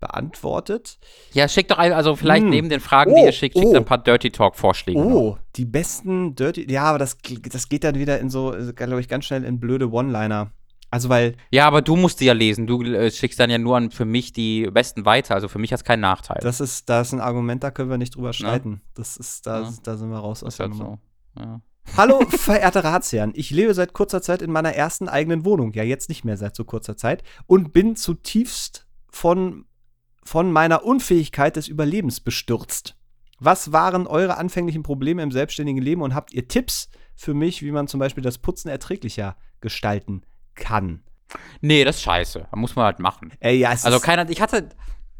beantwortet. 0.00 0.98
Ja, 1.32 1.48
schickt 1.48 1.70
doch 1.70 1.78
ein, 1.78 1.92
also 1.92 2.16
vielleicht 2.16 2.42
Hm. 2.44 2.50
neben 2.50 2.68
den 2.68 2.80
Fragen, 2.80 3.12
Oh, 3.12 3.16
die 3.16 3.22
ihr 3.24 3.32
schickt, 3.32 3.56
schickt 3.56 3.66
oh. 3.68 3.76
ein 3.76 3.84
paar 3.84 3.98
Dirty 3.98 4.30
Talk-Vorschläge. 4.30 4.98
noch. 4.98 5.06
Oh, 5.10 5.38
die 5.56 5.64
besten 5.64 6.34
Dirty. 6.34 6.70
Ja, 6.70 6.84
aber 6.84 6.98
das, 6.98 7.16
das 7.50 7.68
geht 7.68 7.84
dann 7.84 7.96
wieder 7.96 8.18
in 8.20 8.30
so, 8.30 8.54
glaube 8.74 9.00
ich, 9.00 9.08
ganz 9.08 9.24
schnell 9.26 9.44
in 9.44 9.58
blöde 9.60 9.90
One-Liner. 9.90 10.50
Also, 10.90 11.08
weil, 11.08 11.36
Ja, 11.50 11.66
aber 11.66 11.82
du 11.82 11.96
musst 11.96 12.20
die 12.20 12.26
ja 12.26 12.32
lesen. 12.32 12.66
Du 12.66 12.82
äh, 12.82 13.10
schickst 13.10 13.40
dann 13.40 13.50
ja 13.50 13.58
nur 13.58 13.76
an 13.76 13.90
für 13.90 14.04
mich 14.04 14.32
die 14.32 14.68
besten 14.70 15.04
weiter. 15.04 15.34
Also 15.34 15.48
für 15.48 15.58
mich 15.58 15.72
hat 15.72 15.80
es 15.80 15.84
keinen 15.84 16.00
Nachteil. 16.00 16.38
das 16.42 16.60
ist, 16.60 16.88
da 16.88 17.00
ist 17.00 17.12
ein 17.12 17.20
Argument, 17.20 17.62
da 17.64 17.70
können 17.70 17.90
wir 17.90 17.98
nicht 17.98 18.14
drüber 18.14 18.32
streiten. 18.32 18.80
Das 18.94 19.16
ist, 19.16 19.46
da, 19.46 19.62
Ja. 19.62 19.72
da 19.82 19.96
sind 19.96 20.10
wir 20.10 20.18
raus 20.18 20.42
aus 20.44 20.56
der 20.56 20.66
halt 20.68 20.78
Nummer. 20.78 20.98
so. 21.34 21.40
Ja. 21.42 21.60
Hallo, 21.96 22.20
verehrte 22.30 22.82
Ratsherren. 22.84 23.32
Ich 23.34 23.50
lebe 23.50 23.74
seit 23.74 23.92
kurzer 23.92 24.22
Zeit 24.22 24.42
in 24.42 24.50
meiner 24.52 24.72
ersten 24.74 25.08
eigenen 25.08 25.44
Wohnung. 25.44 25.72
Ja, 25.72 25.82
jetzt 25.82 26.08
nicht 26.08 26.24
mehr 26.24 26.36
seit 26.36 26.56
so 26.56 26.64
kurzer 26.64 26.96
Zeit. 26.96 27.22
Und 27.46 27.72
bin 27.72 27.96
zutiefst 27.96 28.86
von, 29.10 29.66
von 30.24 30.50
meiner 30.52 30.84
Unfähigkeit 30.84 31.56
des 31.56 31.68
Überlebens 31.68 32.20
bestürzt. 32.20 32.96
Was 33.38 33.70
waren 33.72 34.06
eure 34.06 34.36
anfänglichen 34.38 34.82
Probleme 34.82 35.22
im 35.22 35.30
selbstständigen 35.30 35.82
Leben 35.82 36.00
und 36.02 36.14
habt 36.14 36.32
ihr 36.32 36.48
Tipps 36.48 36.88
für 37.14 37.34
mich, 37.34 37.62
wie 37.62 37.70
man 37.70 37.86
zum 37.86 38.00
Beispiel 38.00 38.22
das 38.22 38.38
Putzen 38.38 38.68
erträglicher 38.68 39.36
gestalten 39.60 40.20
kann? 40.22 40.30
Nee, 41.60 41.84
das 41.84 41.96
ist 41.96 42.02
scheiße. 42.02 42.46
Da 42.50 42.56
muss 42.56 42.76
man 42.76 42.84
halt 42.86 42.98
machen. 42.98 43.32
Ey, 43.40 43.56
ja, 43.58 43.72
es 43.72 43.84
Also 43.84 43.96
ist, 43.98 44.02
keiner, 44.02 44.28
ich 44.30 44.40
hatte, 44.40 44.68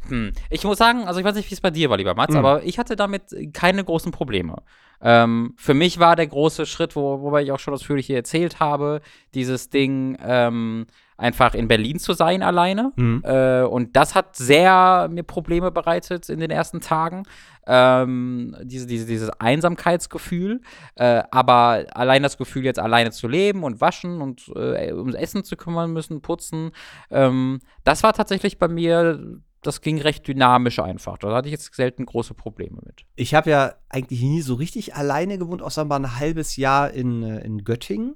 hm, 0.08 0.32
ich 0.50 0.64
muss 0.64 0.78
sagen, 0.78 1.04
also 1.06 1.20
ich 1.20 1.26
weiß 1.26 1.34
nicht, 1.36 1.50
wie 1.50 1.54
es 1.54 1.60
bei 1.60 1.70
dir 1.70 1.90
war, 1.90 1.96
lieber 1.96 2.14
Mats, 2.14 2.32
Mhm. 2.34 2.38
aber 2.38 2.62
ich 2.64 2.78
hatte 2.78 2.96
damit 2.96 3.24
keine 3.52 3.84
großen 3.84 4.12
Probleme. 4.12 4.56
Ähm, 5.00 5.52
für 5.56 5.74
mich 5.74 5.98
war 5.98 6.16
der 6.16 6.26
große 6.26 6.64
Schritt, 6.64 6.96
wo, 6.96 7.20
wobei 7.20 7.42
ich 7.42 7.52
auch 7.52 7.58
schon 7.58 7.74
ausführlich 7.74 8.06
hier 8.06 8.16
erzählt 8.16 8.60
habe, 8.60 9.02
dieses 9.34 9.68
Ding, 9.68 10.16
ähm, 10.22 10.86
einfach 11.18 11.54
in 11.54 11.68
Berlin 11.68 11.98
zu 11.98 12.12
sein 12.12 12.42
alleine. 12.42 12.92
Mhm. 12.96 13.22
Äh, 13.24 13.62
und 13.62 13.96
das 13.96 14.14
hat 14.14 14.36
sehr 14.36 15.08
mir 15.10 15.22
Probleme 15.22 15.70
bereitet 15.70 16.28
in 16.28 16.40
den 16.40 16.50
ersten 16.50 16.80
Tagen. 16.80 17.24
Ähm, 17.66 18.56
diese, 18.62 18.86
diese, 18.86 19.06
dieses 19.06 19.30
Einsamkeitsgefühl. 19.38 20.60
Äh, 20.94 21.22
aber 21.30 21.84
allein 21.92 22.22
das 22.22 22.38
Gefühl, 22.38 22.64
jetzt 22.64 22.78
alleine 22.78 23.10
zu 23.10 23.28
leben 23.28 23.64
und 23.64 23.80
waschen 23.80 24.20
und 24.20 24.50
äh, 24.54 24.92
ums 24.92 25.14
Essen 25.14 25.44
zu 25.44 25.56
kümmern 25.56 25.92
müssen, 25.92 26.20
putzen, 26.20 26.70
ähm, 27.10 27.60
das 27.84 28.02
war 28.02 28.12
tatsächlich 28.12 28.58
bei 28.58 28.68
mir, 28.68 29.18
das 29.62 29.80
ging 29.80 30.00
recht 30.00 30.26
dynamisch 30.28 30.78
einfach. 30.78 31.18
Da 31.18 31.34
hatte 31.34 31.48
ich 31.48 31.52
jetzt 31.52 31.74
selten 31.74 32.06
große 32.06 32.34
Probleme 32.34 32.78
mit. 32.84 33.04
ich 33.16 33.34
habe 33.34 33.50
ja 33.50 33.74
eigentlich 33.88 34.22
nie 34.22 34.42
so 34.42 34.54
richtig 34.54 34.94
alleine 34.94 35.38
gewohnt, 35.38 35.62
außer 35.62 35.84
mal 35.84 35.96
ein 35.96 36.18
halbes 36.18 36.56
Jahr 36.56 36.90
in, 36.92 37.22
äh, 37.22 37.40
in 37.44 37.64
Göttingen. 37.64 38.14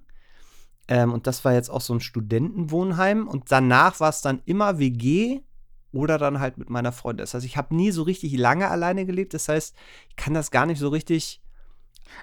Ähm, 0.88 1.12
und 1.12 1.26
das 1.26 1.44
war 1.44 1.52
jetzt 1.54 1.70
auch 1.70 1.80
so 1.80 1.94
ein 1.94 2.00
Studentenwohnheim. 2.00 3.26
Und 3.28 3.50
danach 3.50 4.00
war 4.00 4.10
es 4.10 4.22
dann 4.22 4.42
immer 4.44 4.78
WG 4.78 5.40
oder 5.92 6.18
dann 6.18 6.38
halt 6.40 6.58
mit 6.58 6.70
meiner 6.70 6.92
Freundin. 6.92 7.22
Das 7.24 7.34
heißt, 7.34 7.44
ich 7.44 7.56
habe 7.56 7.74
nie 7.74 7.90
so 7.90 8.02
richtig 8.02 8.36
lange 8.36 8.68
alleine 8.68 9.06
gelebt. 9.06 9.34
Das 9.34 9.48
heißt, 9.48 9.74
ich 10.08 10.16
kann 10.16 10.34
das 10.34 10.50
gar 10.50 10.66
nicht 10.66 10.78
so 10.78 10.88
richtig. 10.88 11.40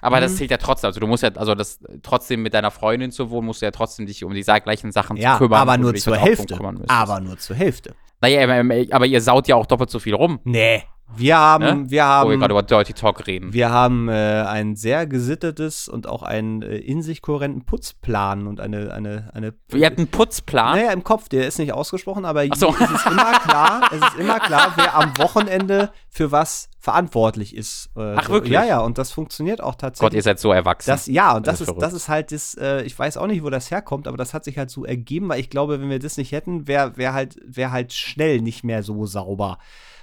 Aber 0.02 0.20
das 0.20 0.32
Mhm. 0.32 0.36
zählt 0.36 0.50
ja 0.50 0.56
trotzdem. 0.58 0.88
Also 0.88 1.00
du 1.00 1.06
musst 1.06 1.22
ja, 1.22 1.30
also 1.34 1.54
das 1.54 1.80
trotzdem 2.02 2.42
mit 2.42 2.52
deiner 2.54 2.70
Freundin 2.70 3.10
zu 3.10 3.30
wohnen, 3.30 3.46
musst 3.46 3.62
du 3.62 3.66
ja 3.66 3.70
trotzdem 3.72 4.06
dich 4.06 4.22
um 4.24 4.32
die 4.34 4.42
gleichen 4.42 4.92
Sachen 4.92 5.16
Ja, 5.16 5.34
zu 5.34 5.38
kümmern. 5.44 5.60
aber 5.60 5.72
wo 5.72 5.76
du 5.76 5.82
nur 5.84 5.94
zur 5.94 6.16
Hälfte. 6.16 6.58
Aber 6.88 7.20
nur 7.20 7.38
zur 7.38 7.56
Hälfte. 7.56 7.94
Naja, 8.20 8.42
aber, 8.42 8.74
aber 8.90 9.06
ihr 9.06 9.20
saut 9.20 9.48
ja 9.48 9.56
auch 9.56 9.66
doppelt 9.66 9.90
so 9.90 9.98
viel 9.98 10.14
rum, 10.14 10.40
Nee. 10.44 10.82
Wir 11.16 11.38
haben, 11.38 11.64
Ne? 11.64 11.72
wir 11.86 11.86
wo 11.86 11.90
wir 11.90 12.04
haben, 12.04 12.38
gerade 12.40 12.52
über 12.52 12.62
Dirty 12.62 12.92
Talk 12.92 13.26
reden. 13.26 13.52
wir 13.52 13.70
haben 13.70 14.08
äh, 14.08 14.12
ein 14.46 14.76
sehr 14.76 15.06
gesittetes 15.06 15.88
und 15.88 16.06
auch 16.06 16.22
einen 16.22 16.62
äh, 16.62 16.76
in 16.76 17.02
sich 17.02 17.22
kohärenten 17.22 17.64
Putzplan 17.64 18.46
und 18.46 18.60
eine, 18.60 18.92
eine, 18.92 19.30
eine. 19.34 19.54
Ihr 19.72 19.86
habt 19.86 19.98
einen 19.98 20.08
Putzplan. 20.08 20.76
Naja, 20.76 20.92
im 20.92 21.04
Kopf, 21.04 21.28
der 21.28 21.46
ist 21.46 21.58
nicht 21.58 21.72
ausgesprochen, 21.72 22.24
aber 22.24 22.44
so. 22.54 22.74
es 22.78 22.90
ist 22.90 23.06
immer 23.06 23.32
klar, 23.40 23.88
es 23.90 24.00
ist 24.02 24.16
immer 24.18 24.38
klar, 24.38 24.72
wer 24.76 24.94
am 24.94 25.16
Wochenende 25.18 25.90
für 26.10 26.30
was 26.30 26.68
verantwortlich 26.78 27.56
ist. 27.56 27.90
Äh, 27.96 28.14
Ach, 28.16 28.24
so. 28.26 28.32
wirklich? 28.34 28.52
Ja, 28.52 28.64
ja, 28.64 28.80
und 28.80 28.98
das 28.98 29.10
funktioniert 29.10 29.60
auch 29.62 29.74
tatsächlich. 29.74 30.10
Gott, 30.10 30.14
ihr 30.14 30.22
seid 30.22 30.38
so 30.38 30.52
erwachsen. 30.52 30.90
Das, 30.90 31.06
ja, 31.06 31.36
und 31.36 31.46
das, 31.46 31.58
Das 31.58 31.68
ist 31.68 31.74
ist, 31.74 31.82
das 31.82 31.92
ist 31.94 32.08
halt 32.08 32.32
das, 32.32 32.54
äh, 32.54 32.82
ich 32.82 32.98
weiß 32.98 33.16
auch 33.16 33.26
nicht, 33.26 33.42
wo 33.42 33.50
das 33.50 33.70
herkommt, 33.70 34.06
aber 34.08 34.16
das 34.16 34.34
hat 34.34 34.44
sich 34.44 34.58
halt 34.58 34.70
so 34.70 34.84
ergeben, 34.84 35.28
weil 35.28 35.40
ich 35.40 35.50
glaube, 35.50 35.80
wenn 35.80 35.90
wir 35.90 35.98
das 35.98 36.16
nicht 36.16 36.32
hätten, 36.32 36.68
wäre 36.68 36.96
wär 36.96 37.14
halt, 37.14 37.36
wär 37.44 37.72
halt 37.72 37.92
schnell 37.92 38.40
nicht 38.40 38.62
mehr 38.62 38.82
so 38.82 39.06
sauber. 39.06 39.58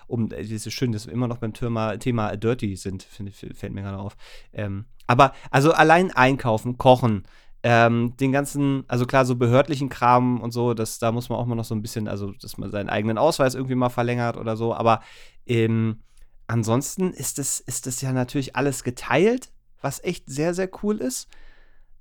Um, 0.07 0.31
äh, 0.31 0.41
es 0.41 0.65
ist 0.65 0.73
schön, 0.73 0.91
dass 0.91 1.07
wir 1.07 1.13
immer 1.13 1.27
noch 1.27 1.37
beim 1.37 1.53
Thema, 1.53 1.97
Thema 1.97 2.35
Dirty 2.35 2.75
sind, 2.75 3.03
find, 3.03 3.33
fällt 3.33 3.73
mir 3.73 3.81
gerade 3.81 3.97
auf. 3.97 4.15
Ähm, 4.53 4.85
aber 5.07 5.33
also 5.51 5.71
allein 5.71 6.11
einkaufen, 6.11 6.77
kochen, 6.77 7.23
ähm, 7.63 8.15
den 8.17 8.31
ganzen, 8.31 8.83
also 8.87 9.05
klar, 9.05 9.25
so 9.25 9.35
behördlichen 9.35 9.89
Kram 9.89 10.39
und 10.41 10.51
so, 10.51 10.73
das, 10.73 10.99
da 10.99 11.11
muss 11.11 11.29
man 11.29 11.39
auch 11.39 11.45
mal 11.45 11.55
noch 11.55 11.65
so 11.65 11.73
ein 11.73 11.81
bisschen, 11.81 12.07
also 12.07 12.31
dass 12.33 12.57
man 12.57 12.69
seinen 12.69 12.89
eigenen 12.89 13.17
Ausweis 13.17 13.55
irgendwie 13.55 13.75
mal 13.75 13.89
verlängert 13.89 14.37
oder 14.37 14.55
so, 14.55 14.73
aber 14.73 15.01
ähm, 15.47 16.03
ansonsten 16.47 17.11
ist 17.11 17.39
es, 17.39 17.59
ist 17.59 17.87
es 17.87 18.01
ja 18.01 18.13
natürlich 18.13 18.55
alles 18.55 18.83
geteilt, 18.83 19.51
was 19.81 20.03
echt 20.03 20.29
sehr, 20.29 20.53
sehr 20.53 20.69
cool 20.83 20.97
ist. 20.97 21.27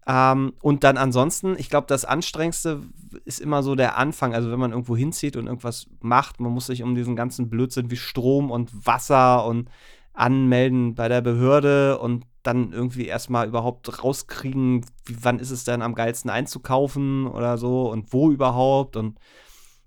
Ähm, 0.07 0.53
und 0.61 0.85
dann 0.85 0.97
ansonsten, 0.97 1.57
ich 1.59 1.71
glaube, 1.71 1.87
das 1.87 2.05
Anstrengendste 2.05 2.83
ist 3.25 3.41
immer 3.41 3.63
so 3.63 3.75
der 3.75 3.97
Anfang. 3.97 4.35
Also, 4.35 4.51
wenn 4.51 4.59
man 4.59 4.73
irgendwo 4.73 4.97
hinzieht 4.97 5.37
und 5.37 5.47
irgendwas 5.47 5.87
macht, 6.01 6.41
man 6.41 6.53
muss 6.53 6.67
sich 6.67 6.83
um 6.83 6.95
diesen 6.95 7.17
ganzen 7.17 7.49
Blödsinn 7.49 7.91
wie 7.91 7.97
Strom 7.97 8.51
und 8.51 8.87
Wasser 8.87 9.47
und 9.47 9.71
anmelden 10.13 10.95
bei 10.95 11.09
der 11.09 11.21
Behörde 11.23 11.99
und 11.99 12.25
dann 12.43 12.73
irgendwie 12.73 13.07
erstmal 13.07 13.49
überhaupt 13.49 14.05
rauskriegen, 14.05 14.85
wie, 15.07 15.17
wann 15.23 15.39
ist 15.39 15.51
es 15.51 15.65
denn 15.65 15.83
am 15.83 15.95
geilsten 15.95 16.31
einzukaufen 16.31 17.27
oder 17.27 17.59
so 17.59 17.91
und 17.91 18.13
wo 18.13 18.31
überhaupt 18.31 18.97
und 18.97 19.19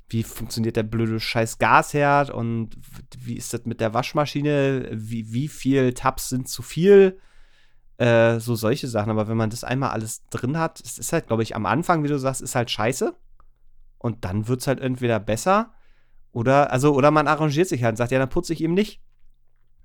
wie 0.09 0.24
funktioniert 0.24 0.76
der 0.76 0.84
blöde 0.84 1.20
scheiß 1.20 1.59
Gasherd 1.59 2.30
und 2.30 2.78
wie 3.18 3.36
ist 3.36 3.53
das 3.53 3.65
mit 3.65 3.80
der 3.80 3.93
Waschmaschine, 3.93 4.89
wie, 4.91 5.32
wie 5.34 5.47
viel 5.47 5.93
Tabs 5.93 6.30
sind 6.30 6.47
zu 6.47 6.61
viel, 6.61 7.20
äh, 7.97 8.39
so 8.39 8.55
solche 8.55 8.87
Sachen. 8.87 9.09
Aber 9.09 9.27
wenn 9.27 9.37
man 9.37 9.49
das 9.49 9.63
einmal 9.63 9.91
alles 9.91 10.27
drin 10.29 10.57
hat, 10.57 10.79
es 10.81 10.97
ist 10.97 11.13
halt, 11.13 11.27
glaube 11.27 11.43
ich, 11.43 11.55
am 11.55 11.65
Anfang, 11.65 12.03
wie 12.03 12.07
du 12.07 12.19
sagst, 12.19 12.41
ist 12.41 12.55
halt 12.55 12.71
scheiße 12.71 13.15
und 13.97 14.25
dann 14.25 14.47
wird 14.47 14.61
es 14.61 14.67
halt 14.67 14.79
entweder 14.79 15.19
besser 15.19 15.73
oder, 16.31 16.71
also, 16.71 16.93
oder 16.93 17.11
man 17.11 17.27
arrangiert 17.27 17.67
sich 17.67 17.83
halt 17.83 17.93
und 17.93 17.97
sagt, 17.97 18.11
ja, 18.11 18.19
dann 18.19 18.29
putze 18.29 18.53
ich 18.53 18.61
eben 18.61 18.73
nicht. 18.73 19.01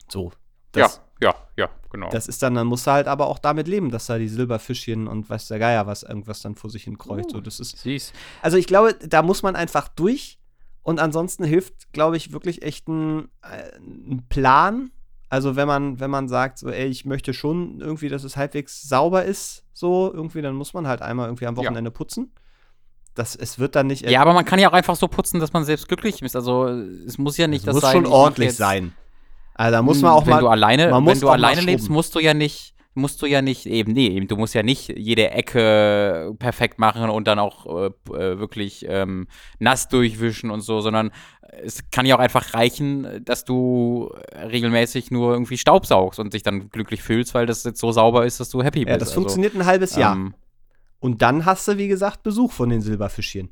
So. 0.09 0.33
Das, 0.73 1.01
ja, 1.21 1.31
ja, 1.31 1.35
ja, 1.57 1.71
genau. 1.91 2.11
das 2.11 2.29
ist 2.29 2.43
dann, 2.43 2.55
dann 2.55 2.67
musst 2.67 2.87
du 2.87 2.91
halt 2.91 3.07
aber 3.07 3.27
auch 3.27 3.39
damit 3.39 3.69
leben, 3.69 3.91
dass 3.91 4.07
da 4.07 4.19
die 4.19 4.29
Silberfischchen 4.29 5.07
und 5.07 5.29
weiß 5.29 5.49
der 5.49 5.59
Geier 5.59 5.87
was 5.87 6.03
irgendwas 6.03 6.41
dann 6.41 6.55
vor 6.55 6.71
sich 6.71 6.85
hin 6.85 6.99
kreucht. 6.99 7.27
Uh. 7.27 7.37
So, 7.37 7.41
das 7.41 7.61
ist, 7.61 7.79
Süß. 7.79 8.13
also 8.41 8.57
ich 8.57 8.67
glaube, 8.67 8.95
da 8.95 9.23
muss 9.23 9.43
man 9.43 9.55
einfach 9.55 9.89
durch 9.89 10.39
und 10.83 10.99
ansonsten 10.99 11.45
hilft, 11.45 11.93
glaube 11.93 12.17
ich, 12.17 12.33
wirklich 12.33 12.63
echt 12.63 12.89
ein, 12.89 13.29
äh, 13.43 13.79
ein 13.79 14.27
Plan. 14.29 14.91
Also 15.33 15.57
wenn 15.57 15.67
man, 15.67 15.99
wenn 15.99 16.11
man 16.11 16.29
sagt, 16.29 16.59
so, 16.59 16.69
ey, 16.69 16.89
ich 16.89 17.07
möchte 17.07 17.33
schon 17.33 17.81
irgendwie, 17.81 18.11
dass 18.11 18.23
es 18.23 18.37
halbwegs 18.37 18.83
sauber 18.83 19.25
ist, 19.25 19.65
so 19.73 20.13
irgendwie, 20.13 20.43
dann 20.43 20.55
muss 20.55 20.75
man 20.75 20.87
halt 20.87 21.01
einmal 21.01 21.27
irgendwie 21.29 21.47
am 21.47 21.57
Wochenende 21.57 21.91
putzen. 21.91 22.35
Das, 23.15 23.35
es 23.35 23.59
wird 23.59 23.75
dann 23.75 23.87
nicht. 23.87 24.03
Ja, 24.03 24.21
aber 24.21 24.35
man 24.35 24.45
kann 24.45 24.59
ja 24.59 24.69
auch 24.69 24.75
einfach 24.75 24.95
so 24.95 25.09
putzen, 25.09 25.41
dass 25.41 25.55
man 25.55 25.65
selbst 25.65 25.89
glücklich 25.89 26.21
ist. 26.21 26.37
Also 26.37 26.67
es 26.67 27.17
muss 27.17 27.39
ja 27.39 27.47
nicht 27.47 27.61
es 27.61 27.65
das 27.65 27.75
muss 27.77 27.83
sein. 27.83 27.93
schon 27.93 28.05
ich 28.05 28.11
mach 28.11 28.17
ordentlich 28.19 28.55
sein. 28.55 28.93
Also 29.55 29.73
da 29.73 29.81
muss 29.81 30.03
man 30.03 30.13
auch 30.13 30.27
wenn 30.27 30.35
mal. 30.35 30.41
du 30.41 30.49
alleine, 30.49 30.91
man 30.91 31.03
muss 31.03 31.15
wenn 31.15 31.21
du 31.23 31.29
alleine 31.31 31.63
lebst, 31.63 31.89
musst 31.89 32.15
du 32.15 32.21
ja 32.21 32.35
nicht, 32.35 32.75
musst 32.95 33.23
du 33.23 33.27
ja 33.27 33.41
nicht 33.43 33.67
eben, 33.67 33.93
nee, 33.93 34.09
eben, 34.09 34.29
du 34.29 34.37
musst 34.37 34.55
ja 34.55 34.63
nicht 34.63 34.89
jede 34.97 35.31
Ecke 35.31 36.35
perfekt 36.39 36.79
machen 36.79 37.09
und 37.11 37.27
dann 37.27 37.39
auch 37.39 37.67
äh, 37.67 37.87
äh, 38.15 38.39
wirklich 38.39 38.85
ähm, 38.89 39.29
nass 39.59 39.89
durchwischen 39.89 40.51
und 40.51 40.61
so, 40.61 40.81
sondern 40.81 41.11
es 41.63 41.91
kann 41.91 42.07
ja 42.07 42.17
auch 42.17 42.21
einfach 42.21 42.55
reichen, 42.55 43.23
dass 43.25 43.45
du 43.45 44.11
regelmäßig 44.35 45.11
nur 45.11 45.33
irgendwie 45.33 45.59
Staub 45.59 45.87
saugst 45.87 46.19
und 46.19 46.33
dich 46.35 46.43
dann 46.43 46.71
glücklich 46.71 47.03
fühlst, 47.03 47.35
weil 47.35 47.47
das 47.47 47.65
jetzt 47.65 47.81
so 47.81 47.93
sauber 47.93 48.25
ist, 48.27 48.41
dass 48.41 48.49
du 48.51 48.63
happy 48.63 48.81
bist. 48.85 48.89
ja, 48.91 48.99
das 48.99 49.09
Also, 49.09 49.21
funktioniert 49.21 49.55
ein 49.55 49.67
halbes 49.67 49.97
Jahr. 49.97 50.15
ähm, 50.15 50.35
Und 51.01 51.21
dann 51.23 51.45
hast 51.45 51.67
du, 51.69 51.77
wie 51.79 51.89
gesagt, 51.89 52.23
Besuch 52.23 52.53
von 52.53 52.69
den 52.71 52.81
Silberfischchen. 52.81 53.51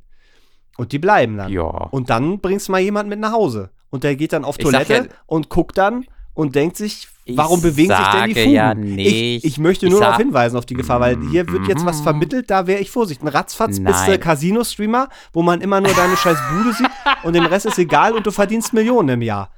Und 0.78 0.93
die 0.93 0.99
bleiben 0.99 1.36
dann. 1.36 1.53
ja. 1.53 1.64
Und 1.91 2.09
dann 2.09 2.41
bringst 2.41 2.68
du 2.68 2.72
mal 2.72 2.80
jemanden 2.80 3.11
mit 3.11 3.18
nach 3.20 3.32
Hause. 3.32 3.70
Und 3.91 4.05
der 4.05 4.16
geht 4.16 4.32
dann 4.32 4.45
auf 4.45 4.57
Ich 4.59 4.64
Toilette 4.64 4.95
ja- 4.95 5.05
und 5.26 5.49
guckt 5.51 5.76
dann 5.76 6.07
und 6.35 6.55
denkt 6.55 6.76
sich, 6.76 7.09
Ich 7.24 7.37
warum 7.37 7.61
bewegen 7.61 7.95
sich 7.95 8.07
denn 8.09 8.28
die 8.28 8.35
Fugen? 8.35 8.51
ja 8.53 8.72
ich, 8.72 8.78
nicht. 8.78 9.45
ich 9.45 9.59
möchte 9.59 9.87
Ich 9.87 9.91
nur 9.91 9.99
sag- 10.01 10.09
darauf 10.09 10.20
hinweisen, 10.22 10.57
auf 10.57 10.66
die 10.66 10.74
Gefahr, 10.74 11.01
weil 11.01 11.18
hier 11.31 11.47
wird 11.49 11.66
jetzt 11.68 11.85
was 11.85 11.99
Mhm. 12.01 12.05
vermittelt, 12.05 12.51
da 12.51 12.66
wäre 12.66 12.81
ich 12.81 12.91
vorsichtig. 12.91 13.24
Ein 13.24 13.28
Ratzfatz 13.28 13.81
bist 13.81 14.07
du 14.07 14.11
Nein. 14.11 14.20
Casino-Streamer, 14.20 15.09
wo 15.33 15.43
man 15.43 15.61
immer 15.61 15.81
nur 15.81 15.93
deine 15.93 16.16
scheiß 16.16 16.39
Bude 16.53 16.72
sieht 16.74 16.91
und 17.24 17.35
dem 17.35 17.45
Rest 17.47 17.66
ist 17.66 17.78
egal 17.78 18.12
und 18.14 18.26
du 18.26 18.31
verdienst 18.31 18.72
Millionen 18.72 19.09
im 19.11 19.22
Jahr. 19.22 19.51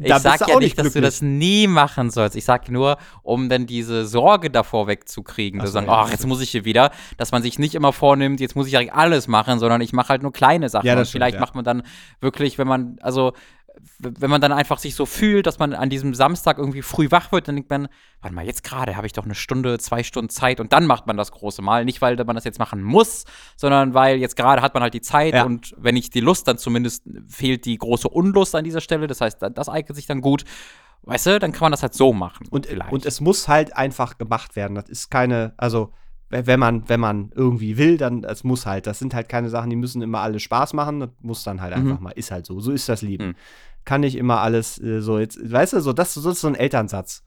Ich 0.00 0.06
Da 0.08 0.18
bist 0.18 0.38
sag 0.40 0.48
ja 0.48 0.58
nicht, 0.58 0.78
dass 0.78 0.92
du 0.92 1.00
das 1.00 1.22
nie 1.22 1.66
machen 1.66 2.10
sollst. 2.10 2.36
Ich 2.36 2.44
sag 2.44 2.70
nur, 2.70 2.98
um 3.22 3.48
dann 3.48 3.64
diese 3.66 4.06
Sorge 4.06 4.50
davor 4.50 4.86
wegzukriegen, 4.86 5.60
zu 5.62 5.66
sagen, 5.68 5.86
ach, 5.88 6.10
jetzt 6.10 6.26
muss 6.26 6.42
ich 6.42 6.50
hier 6.50 6.66
wieder, 6.66 6.90
dass 7.16 7.32
man 7.32 7.42
sich 7.42 7.58
nicht 7.58 7.74
immer 7.74 7.94
vornimmt, 7.94 8.40
jetzt 8.40 8.54
muss 8.54 8.66
ich 8.68 8.76
eigentlich 8.76 8.92
alles 8.92 9.26
machen, 9.26 9.58
sondern 9.58 9.80
ich 9.80 9.94
mache 9.94 10.10
halt 10.10 10.22
nur 10.22 10.32
kleine 10.32 10.68
Sachen. 10.68 10.86
Ja, 10.86 10.94
das 10.94 11.00
Und 11.00 11.06
stimmt, 11.08 11.20
vielleicht 11.22 11.34
ja. 11.36 11.40
macht 11.40 11.54
man 11.54 11.64
dann 11.64 11.82
wirklich, 12.20 12.58
wenn 12.58 12.68
man, 12.68 12.98
also 13.00 13.32
wenn 13.98 14.30
man 14.30 14.40
dann 14.40 14.52
einfach 14.52 14.78
sich 14.78 14.94
so 14.94 15.06
fühlt, 15.06 15.46
dass 15.46 15.58
man 15.58 15.72
an 15.74 15.90
diesem 15.90 16.14
Samstag 16.14 16.58
irgendwie 16.58 16.82
früh 16.82 17.10
wach 17.10 17.32
wird, 17.32 17.48
dann 17.48 17.56
denkt 17.56 17.70
man, 17.70 17.88
warte 18.20 18.34
mal, 18.34 18.44
jetzt 18.44 18.64
gerade 18.64 18.96
habe 18.96 19.06
ich 19.06 19.12
doch 19.12 19.24
eine 19.24 19.34
Stunde, 19.34 19.78
zwei 19.78 20.02
Stunden 20.02 20.30
Zeit 20.30 20.60
und 20.60 20.72
dann 20.72 20.86
macht 20.86 21.06
man 21.06 21.16
das 21.16 21.32
große 21.32 21.62
Mal. 21.62 21.84
Nicht, 21.84 22.00
weil 22.00 22.16
man 22.24 22.34
das 22.36 22.44
jetzt 22.44 22.58
machen 22.58 22.82
muss, 22.82 23.24
sondern 23.56 23.94
weil 23.94 24.18
jetzt 24.18 24.36
gerade 24.36 24.62
hat 24.62 24.74
man 24.74 24.82
halt 24.82 24.94
die 24.94 25.00
Zeit 25.00 25.34
Ja. 25.34 25.44
und 25.44 25.74
wenn 25.78 25.94
nicht 25.94 26.14
die 26.14 26.20
Lust, 26.20 26.48
dann 26.48 26.58
zumindest 26.58 27.04
fehlt 27.28 27.64
die 27.64 27.78
große 27.78 28.08
Unlust 28.08 28.54
an 28.54 28.64
dieser 28.64 28.80
Stelle. 28.80 29.06
Das 29.06 29.20
heißt, 29.20 29.38
das 29.54 29.68
eignet 29.68 29.96
sich 29.96 30.06
dann 30.06 30.20
gut. 30.20 30.44
Weißt 31.02 31.26
du, 31.26 31.38
dann 31.38 31.52
kann 31.52 31.62
man 31.62 31.72
das 31.72 31.82
halt 31.82 31.94
so 31.94 32.12
machen. 32.12 32.46
Und, 32.50 32.66
vielleicht. 32.66 32.92
und 32.92 33.06
es 33.06 33.20
muss 33.20 33.48
halt 33.48 33.74
einfach 33.76 34.18
gemacht 34.18 34.56
werden. 34.56 34.74
Das 34.74 34.88
ist 34.88 35.10
keine, 35.10 35.54
also 35.56 35.92
wenn 36.30 36.60
man, 36.60 36.88
wenn 36.88 37.00
man 37.00 37.32
irgendwie 37.34 37.78
will, 37.78 37.96
dann 37.96 38.24
es 38.24 38.44
muss 38.44 38.66
halt. 38.66 38.86
Das 38.86 38.98
sind 38.98 39.14
halt 39.14 39.28
keine 39.28 39.48
Sachen, 39.48 39.70
die 39.70 39.76
müssen 39.76 40.02
immer 40.02 40.20
alle 40.20 40.40
Spaß 40.40 40.74
machen. 40.74 41.00
Das 41.00 41.10
muss 41.22 41.42
dann 41.44 41.60
halt 41.60 41.76
Mhm. 41.76 41.82
einfach 41.88 42.00
mal. 42.00 42.10
Ist 42.10 42.30
halt 42.30 42.44
so. 42.46 42.60
So 42.60 42.70
ist 42.72 42.88
das 42.88 43.02
Leben. 43.02 43.28
Mhm. 43.28 43.34
Kann 43.84 44.02
nicht 44.02 44.16
immer 44.16 44.40
alles 44.40 44.78
äh, 44.82 45.00
so 45.00 45.18
jetzt, 45.18 45.38
weißt 45.50 45.72
du, 45.74 45.80
so 45.80 45.92
das, 45.92 46.12
so 46.14 46.30
ist 46.30 46.40
so 46.40 46.48
ein 46.48 46.54
Elternsatz. 46.54 47.24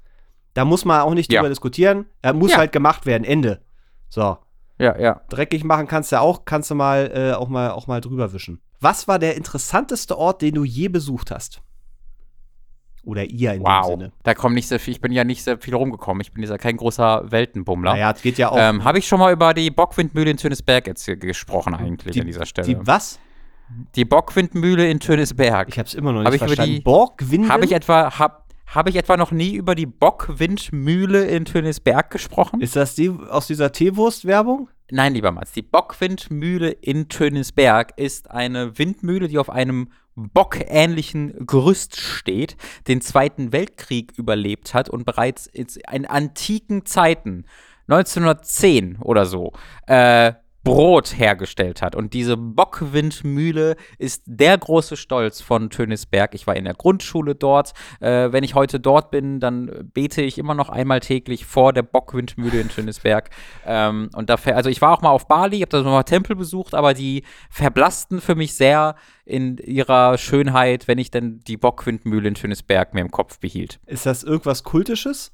Da 0.54 0.66
muss 0.66 0.86
man 0.86 1.02
auch 1.02 1.14
nicht 1.14 1.32
Ja. 1.32 1.40
drüber 1.42 1.50
diskutieren. 1.50 2.06
Er 2.22 2.34
muss 2.34 2.52
Ja. 2.52 2.58
halt 2.58 2.72
gemacht 2.72 3.06
werden. 3.06 3.24
Ende. 3.24 3.62
So. 4.10 4.38
ja, 4.78 4.98
ja. 5.00 5.22
Dreckig 5.30 5.64
machen 5.64 5.88
kannst 5.88 6.12
du 6.12 6.20
auch, 6.20 6.44
kannst 6.46 6.70
du 6.70 6.76
mal, 6.76 7.12
äh, 7.14 7.34
auch 7.34 7.48
mal 7.50 7.72
auch 7.72 7.88
mal 7.88 8.02
drüber 8.02 8.34
wischen. 8.34 8.60
Was 8.80 9.08
war 9.08 9.20
der 9.20 9.36
interessanteste 9.38 10.18
Ort, 10.18 10.42
den 10.42 10.56
du 10.56 10.64
je 10.64 10.88
besucht 10.90 11.32
hast? 11.32 11.62
Oder 13.04 13.24
ihr 13.26 13.54
in 13.54 13.62
dem 13.62 13.66
Wow. 13.66 13.88
Sinne. 13.88 14.12
Da 14.24 14.34
kommen 14.36 14.54
nicht 14.54 14.68
sehr 14.68 14.80
viel, 14.80 14.94
ich 14.94 15.02
bin 15.02 15.12
ja 15.12 15.24
nicht 15.24 15.44
sehr 15.44 15.58
viel 15.58 15.74
rumgekommen. 15.74 16.22
Ich 16.22 16.32
bin 16.32 16.44
ja 16.44 16.58
kein 16.58 16.78
großer 16.78 17.32
Weltenbummler. 17.32 17.94
Naja, 17.94 18.12
es 18.12 18.22
geht 18.22 18.38
ja 18.38 18.50
auch. 18.50 18.58
ähm, 18.60 18.84
Habe 18.84 19.00
ich 19.00 19.08
schon 19.08 19.20
mal 19.20 19.34
über 19.34 19.54
die 19.56 19.72
Bockwindmühle 19.72 20.30
in 20.30 20.38
Tönisberg 20.38 20.86
jetzt 20.88 21.06
gesprochen 21.20 21.74
eigentlich 21.74 22.14
die, 22.14 22.22
an 22.22 22.28
dieser 22.28 22.46
Stelle. 22.46 22.68
Die 22.68 22.78
was? 22.86 23.20
Die 23.96 24.06
Bockwindmühle 24.06 24.88
in 24.90 25.00
Tönisberg. 25.00 25.70
Ich 25.70 25.80
habe 25.80 25.88
es 25.88 25.94
immer 25.96 26.12
noch 26.12 26.24
Hab 26.26 26.32
nicht 26.32 26.36
ich 26.36 26.42
über 26.42 26.48
verstanden. 26.48 26.76
die- 26.76 26.82
Borgwinde? 26.82 27.50
Habe 27.50 27.66
ich 27.66 27.72
etwa 27.72 28.20
hab, 28.20 28.46
hab 28.68 28.88
ich 28.90 28.96
etwa 28.98 29.18
noch 29.18 29.32
nie 29.32 29.54
über 29.56 29.74
die 29.76 29.86
Bockwindmühle 29.88 31.26
in 31.26 31.46
Tönisberg 31.46 32.12
gesprochen? 32.12 32.62
Ist 32.62 32.76
das 32.76 32.96
die 32.96 33.10
aus 33.10 33.48
dieser 33.48 33.72
Teewurst-Werbung? 33.72 34.70
Nein, 34.94 35.14
lieber 35.14 35.32
Mats, 35.32 35.54
die 35.54 35.62
Bockwindmühle 35.62 36.70
in 36.70 37.08
Tönisberg 37.08 37.94
ist 37.98 38.30
eine 38.30 38.78
Windmühle, 38.78 39.30
die 39.30 39.38
auf 39.38 39.50
einem 39.50 39.90
bockähnlichen 40.16 41.48
Gerüst 41.48 41.96
steht, 41.96 42.58
den 42.90 43.00
Zweiten 43.00 43.54
Weltkrieg 43.54 44.12
überlebt 44.18 44.74
hat 44.74 44.90
und 44.90 45.06
bereits 45.06 45.48
in 45.48 46.06
antiken 46.06 46.86
Zeiten, 46.86 47.46
1910 47.88 48.98
oder 48.98 49.26
so, 49.26 49.54
äh, 49.88 50.34
Brot 50.64 51.18
hergestellt 51.18 51.82
hat. 51.82 51.96
Und 51.96 52.14
diese 52.14 52.38
Bockwindmühle 52.38 53.76
ist 53.98 54.24
der 54.26 54.58
große 54.58 54.96
Stolz 54.96 55.42
von 55.42 55.70
Tönisberg. 55.70 56.36
Ich 56.36 56.46
war 56.46 56.56
in 56.56 56.66
der 56.66 56.76
Grundschule 56.76 57.34
dort. 57.34 57.74
Äh, 58.00 58.32
wenn 58.32 58.44
ich 58.44 58.54
heute 58.54 58.80
dort 58.80 59.10
bin, 59.10 59.40
dann 59.40 59.90
bete 59.94 60.22
ich 60.22 60.38
immer 60.38 60.54
noch 60.54 60.70
einmal 60.70 61.00
täglich 61.00 61.46
vor 61.46 61.74
der 61.74 61.84
Bockwindmühle 61.84 62.62
in 62.62 62.70
Tönisberg. 62.70 63.30
Ähm, 63.66 64.10
und 64.16 64.30
dafür, 64.30 64.56
also 64.56 64.70
ich 64.70 64.82
war 64.82 64.94
auch 64.94 65.02
mal 65.02 65.10
auf 65.10 65.28
Bali, 65.28 65.60
habe 65.60 65.70
da 65.70 65.80
so 65.84 65.90
mal 65.90 66.04
Tempel 66.04 66.36
besucht, 66.36 66.76
aber 66.76 66.94
die 66.94 67.24
verblassten 67.50 68.22
für 68.22 68.36
mich 68.36 68.56
sehr 68.56 68.96
in 69.26 69.58
ihrer 69.58 70.18
Schönheit, 70.18 70.88
wenn 70.88 70.98
ich 70.98 71.10
denn 71.10 71.40
die 71.48 71.58
Bockwindmühle 71.58 72.28
in 72.28 72.36
Tönisberg 72.36 72.94
mir 72.94 73.02
im 73.02 73.12
Kopf 73.12 73.40
behielt. 73.40 73.80
Ist 73.88 74.06
das 74.06 74.24
irgendwas 74.24 74.64
Kultisches? 74.64 75.32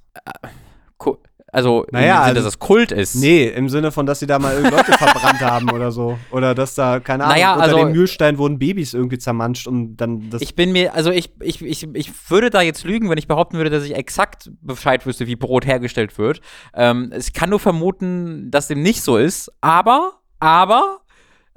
Ku- 0.98 1.18
Also, 1.50 1.86
Naja, 1.92 2.16
Sinne, 2.16 2.24
also- 2.26 2.36
dass 2.36 2.46
es 2.46 2.60
Kult 2.60 2.92
ist. 2.92 3.16
Nee, 3.16 3.48
im 3.48 3.70
Sinne 3.70 3.92
von, 3.92 4.06
dass 4.06 4.20
sie 4.20 4.28
da 4.28 4.38
mal 4.38 4.62
Leute 4.62 4.92
verbrannt 4.98 5.40
haben 5.40 5.72
oder 5.72 5.92
so. 5.92 6.20
Oder 6.32 6.54
dass 6.54 6.76
da, 6.76 7.00
keine 7.00 7.24
Ahnung, 7.24 7.36
Naja, 7.38 7.54
unter 7.54 7.64
also- 7.64 7.78
dem 7.78 7.92
Mühlstein 7.94 8.38
wurden 8.38 8.60
Babys 8.60 8.94
irgendwie 8.94 9.18
zermanscht 9.18 9.66
und 9.68 9.96
dann 9.98 10.30
das. 10.30 10.42
Ich 10.42 10.56
bin 10.56 10.74
mir, 10.74 10.94
also 10.94 11.10
ich, 11.10 11.32
ich, 11.42 11.62
ich, 11.64 11.88
ich 11.94 12.30
würde 12.30 12.50
da 12.50 12.62
jetzt 12.62 12.84
lügen, 12.84 13.10
wenn 13.10 13.18
ich 13.18 13.28
behaupten 13.28 13.58
würde, 13.58 13.70
dass 13.70 13.86
ich 13.86 13.96
exakt 13.96 14.50
Bescheid 14.62 15.06
wüsste, 15.06 15.26
wie 15.28 15.36
Brot 15.38 15.66
hergestellt 15.66 16.18
wird. 16.18 16.42
Ähm, 16.74 17.14
ich 17.18 17.32
kann 17.34 17.50
nur 17.50 17.60
vermuten, 17.60 18.52
dass 18.52 18.68
dem 18.68 18.82
nicht 18.82 19.02
so 19.02 19.16
ist, 19.18 19.50
aber, 19.62 20.20
aber, 20.40 21.00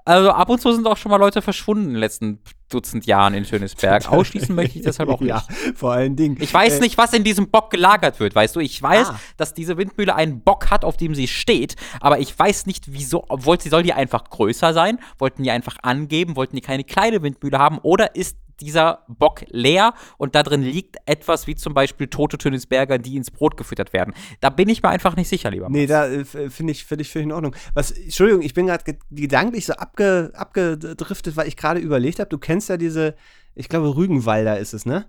also 0.04 0.30
ab 0.30 0.48
und 0.50 0.60
zu 0.60 0.72
sind 0.72 0.86
auch 0.86 0.96
schon 0.96 1.10
mal 1.10 1.16
Leute 1.18 1.42
verschwunden 1.42 1.86
in 1.86 1.90
den 1.94 2.00
letzten 2.00 2.38
Dutzend 2.70 3.04
Jahren 3.06 3.34
in 3.34 3.44
Schönesberg. 3.44 4.08
Ausschließen 4.10 4.54
möchte 4.54 4.78
ich 4.78 4.84
deshalb 4.84 5.10
auch 5.10 5.20
nicht. 5.20 5.28
ja, 5.30 5.44
vor 5.74 5.92
allen 5.92 6.16
Dingen. 6.16 6.36
Ich 6.40 6.52
weiß 6.54 6.78
Äh, 6.78 6.80
nicht, 6.80 6.96
was 6.96 7.12
in 7.12 7.22
diesem 7.24 7.50
Bock 7.50 7.70
gelagert 7.70 8.18
wird, 8.20 8.34
weißt 8.34 8.56
du? 8.56 8.60
Ich 8.60 8.82
weiß, 8.82 9.08
Ah. 9.10 9.20
dass 9.36 9.52
diese 9.54 9.76
Windmühle 9.76 10.14
einen 10.14 10.40
Bock 10.40 10.70
hat, 10.70 10.84
auf 10.84 10.96
dem 10.96 11.14
sie 11.14 11.28
steht, 11.28 11.76
aber 12.00 12.18
ich 12.20 12.36
weiß 12.38 12.66
nicht, 12.66 12.92
wieso. 12.92 13.24
Wollt, 13.28 13.62
soll 13.62 13.82
die 13.82 13.92
einfach 13.92 14.24
größer 14.30 14.72
sein? 14.72 14.98
Wollten 15.18 15.42
die 15.42 15.50
einfach 15.50 15.76
angeben? 15.82 16.36
Wollten 16.36 16.56
die 16.56 16.62
keine 16.62 16.84
kleine 16.84 17.22
Windmühle 17.22 17.58
haben? 17.58 17.78
Oder 17.78 18.14
ist 18.16 18.36
dieser 18.60 19.04
Bock 19.08 19.42
leer 19.48 19.94
und 20.18 20.34
da 20.34 20.42
drin 20.42 20.60
liegt 20.62 20.96
etwas 21.06 21.46
wie 21.46 21.54
zum 21.54 21.72
Beispiel 21.72 22.08
tote 22.08 22.36
Tönisberger, 22.36 22.98
die 22.98 23.16
ins 23.16 23.30
Brot 23.30 23.56
gefüttert 23.56 23.94
werden? 23.94 24.12
Da 24.42 24.50
bin 24.50 24.68
ich 24.68 24.82
mir 24.82 24.90
einfach 24.90 25.16
nicht 25.16 25.28
sicher, 25.30 25.50
lieber 25.50 25.70
Nee, 25.70 25.86
Mats. 25.86 25.88
da 25.88 26.06
äh, 26.06 26.20
f- 26.20 26.52
finde 26.54 26.72
ich 26.72 26.84
völlig, 26.84 27.08
völlig 27.08 27.24
in 27.24 27.32
Ordnung. 27.32 27.56
Was, 27.72 27.90
Entschuldigung, 27.92 28.42
ich 28.42 28.52
bin 28.52 28.66
gerade 28.66 28.84
ge 28.84 28.98
gedanklich 29.10 29.64
so 29.64 29.72
abge 29.72 30.30
abgedriftet, 30.34 31.36
weil 31.38 31.48
ich 31.48 31.56
gerade 31.56 31.80
überlegt 31.80 32.18
habe, 32.18 32.28
du 32.28 32.36
kennst 32.36 32.59
ja 32.68 32.76
diese, 32.76 33.14
ich 33.54 33.68
glaube, 33.68 33.96
Rügenwalder 33.96 34.58
ist 34.58 34.74
es, 34.74 34.86
ne? 34.86 35.06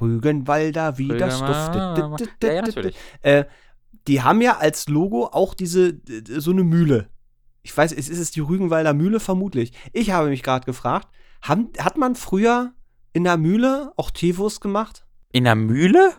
Rügenwalder, 0.00 0.98
wie 0.98 1.08
das 1.08 1.40
duftet. 1.40 2.30
Ja, 2.42 2.52
ja, 2.52 2.62
natürlich. 2.62 2.96
Äh, 3.22 3.44
die 4.06 4.22
haben 4.22 4.40
ja 4.40 4.58
als 4.58 4.88
Logo 4.88 5.26
auch 5.26 5.54
diese, 5.54 6.00
so 6.38 6.50
eine 6.50 6.64
Mühle. 6.64 7.08
Ich 7.62 7.76
weiß, 7.76 7.92
ist, 7.92 8.08
ist 8.08 8.18
es 8.18 8.30
die 8.30 8.40
Rügenwalder 8.40 8.94
Mühle? 8.94 9.20
Vermutlich. 9.20 9.72
Ich 9.92 10.10
habe 10.10 10.28
mich 10.28 10.42
gerade 10.42 10.64
gefragt, 10.64 11.08
haben, 11.42 11.68
hat 11.78 11.96
man 11.96 12.14
früher 12.16 12.72
in 13.12 13.24
der 13.24 13.36
Mühle 13.36 13.92
auch 13.96 14.10
Teewurst 14.10 14.60
gemacht? 14.60 15.06
In 15.32 15.44
der 15.44 15.54
Mühle? 15.54 16.14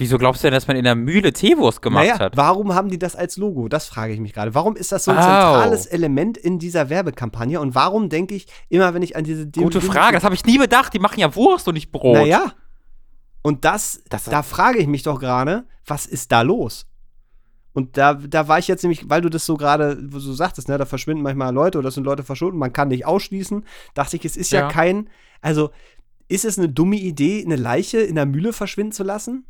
Wieso 0.00 0.18
glaubst 0.18 0.42
du 0.42 0.46
denn, 0.46 0.54
dass 0.54 0.66
man 0.66 0.76
in 0.76 0.84
der 0.84 0.94
Mühle 0.94 1.32
Teewurst 1.32 1.82
gemacht 1.82 2.04
naja, 2.06 2.18
hat? 2.18 2.36
warum 2.36 2.74
haben 2.74 2.88
die 2.88 2.98
das 2.98 3.14
als 3.14 3.36
Logo? 3.36 3.68
Das 3.68 3.86
frage 3.86 4.12
ich 4.12 4.20
mich 4.20 4.32
gerade. 4.32 4.54
Warum 4.54 4.74
ist 4.76 4.92
das 4.92 5.04
so 5.04 5.10
ein 5.10 5.18
Au. 5.18 5.20
zentrales 5.20 5.86
Element 5.86 6.36
in 6.38 6.58
dieser 6.58 6.88
Werbekampagne? 6.90 7.60
Und 7.60 7.74
warum 7.74 8.08
denke 8.08 8.34
ich 8.34 8.46
immer, 8.68 8.94
wenn 8.94 9.02
ich 9.02 9.14
an 9.16 9.24
diese 9.24 9.46
Gute 9.46 9.80
Frage, 9.80 10.14
das 10.16 10.24
habe 10.24 10.34
ich 10.34 10.44
nie 10.44 10.58
bedacht. 10.58 10.94
Die 10.94 10.98
machen 10.98 11.20
ja 11.20 11.34
Wurst 11.36 11.68
und 11.68 11.74
nicht 11.74 11.92
Brot. 11.92 12.14
Naja. 12.16 12.52
Und 13.42 13.64
das, 13.64 14.02
Das- 14.08 14.24
da 14.24 14.42
frage 14.42 14.78
ich 14.78 14.86
mich 14.86 15.02
doch 15.02 15.20
gerade, 15.20 15.64
was 15.86 16.06
ist 16.06 16.32
da 16.32 16.42
los? 16.42 16.86
Und 17.72 17.96
da, 17.96 18.14
da 18.14 18.48
war 18.48 18.58
ich 18.58 18.66
jetzt 18.68 18.82
nämlich, 18.82 19.08
weil 19.08 19.20
du 19.20 19.28
das 19.28 19.46
so 19.46 19.56
gerade 19.56 19.96
so 20.10 20.32
sagtest, 20.32 20.68
ne, 20.68 20.76
da 20.76 20.86
verschwinden 20.86 21.22
manchmal 21.22 21.54
Leute 21.54 21.78
oder 21.78 21.88
es 21.88 21.94
sind 21.94 22.02
Leute 22.04 22.24
verschwunden, 22.24 22.58
man 22.58 22.72
kann 22.72 22.88
nicht 22.88 23.06
ausschließen, 23.06 23.64
dachte 23.94 24.16
ich, 24.16 24.24
es 24.24 24.36
ist 24.36 24.50
ja, 24.50 24.62
Ja. 24.62 24.68
kein, 24.68 25.08
also 25.40 25.70
ist 26.26 26.44
es 26.44 26.58
eine 26.58 26.68
dumme 26.68 26.96
Idee, 26.96 27.44
eine 27.44 27.56
Leiche 27.56 28.00
in 28.00 28.16
der 28.16 28.26
Mühle 28.26 28.52
verschwinden 28.52 28.92
zu 28.92 29.04
lassen? 29.04 29.44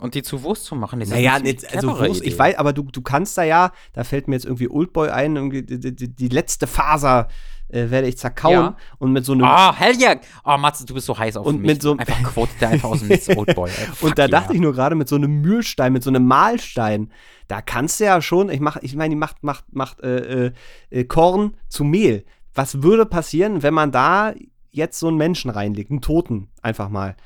Und 0.00 0.14
die 0.16 0.22
zu 0.22 0.42
Wurst 0.42 0.64
zu 0.64 0.74
machen, 0.74 1.00
ist 1.00 1.10
Naja, 1.10 1.36
ziemlich 1.36 1.72
also 1.74 1.98
Wurst, 1.98 2.20
ich 2.22 2.28
Idee. 2.28 2.38
weiß, 2.38 2.58
aber 2.58 2.72
du, 2.72 2.82
du 2.82 3.00
kannst 3.00 3.38
da 3.38 3.44
ja, 3.44 3.70
da 3.92 4.02
fällt 4.04 4.26
mir 4.26 4.34
jetzt 4.34 4.44
irgendwie 4.44 4.68
Oldboy 4.68 5.08
ein, 5.10 5.36
irgendwie 5.36 5.62
die, 5.62 5.94
die, 5.94 6.08
die 6.08 6.28
letzte 6.28 6.66
Faser 6.66 7.28
äh, 7.68 7.90
werde 7.90 8.08
ich 8.08 8.18
zerkauen 8.18 8.52
Ja. 8.54 8.76
und 8.98 9.12
mit 9.12 9.24
so 9.24 9.32
einem 9.32 9.44
Ah, 9.44 9.72
hell 9.74 9.94
yeah. 9.98 10.16
Oh, 10.44 10.56
Mats, 10.58 10.84
du 10.84 10.94
bist 10.94 11.06
so 11.06 11.16
heiß 11.16 11.36
auf 11.36 11.46
Und 11.46 11.60
mich. 11.62 11.66
mit 11.68 11.82
so 11.82 11.96
einfach 11.96 12.22
quotet 12.24 12.60
der 12.60 12.70
einfach 12.70 12.90
aus 12.90 12.98
dem 13.00 13.08
Netz, 13.08 13.28
Oldboy. 13.36 13.70
ey. 13.70 13.86
Fuck 13.86 14.02
Und 14.10 14.18
da 14.18 14.22
yeah. 14.24 14.30
dachte 14.30 14.54
ich 14.54 14.60
nur 14.60 14.72
gerade 14.72 14.96
mit 14.96 15.08
so 15.08 15.14
einem 15.16 15.40
Mühlstein, 15.40 15.92
mit 15.92 16.02
so 16.02 16.10
einem 16.10 16.26
Mahlstein, 16.26 17.10
da 17.46 17.62
kannst 17.62 18.00
du 18.00 18.04
ja 18.04 18.20
schon, 18.20 18.50
ich 18.50 18.60
mach, 18.60 18.76
ich 18.82 18.96
meine, 18.96 19.10
die 19.14 19.18
macht, 19.18 19.44
macht, 19.44 19.72
macht 19.72 20.00
äh, 20.00 20.46
äh, 20.46 20.52
äh, 20.90 21.04
Korn 21.04 21.56
zu 21.68 21.84
Mehl. 21.84 22.24
Was 22.52 22.82
würde 22.82 23.06
passieren, 23.06 23.62
wenn 23.62 23.74
man 23.74 23.92
da 23.92 24.34
jetzt 24.70 24.98
so 24.98 25.06
einen 25.08 25.16
Menschen 25.18 25.50
reinlegt, 25.50 25.90
einen 25.90 26.00
Toten 26.00 26.48
einfach 26.62 26.88
mal? 26.88 27.16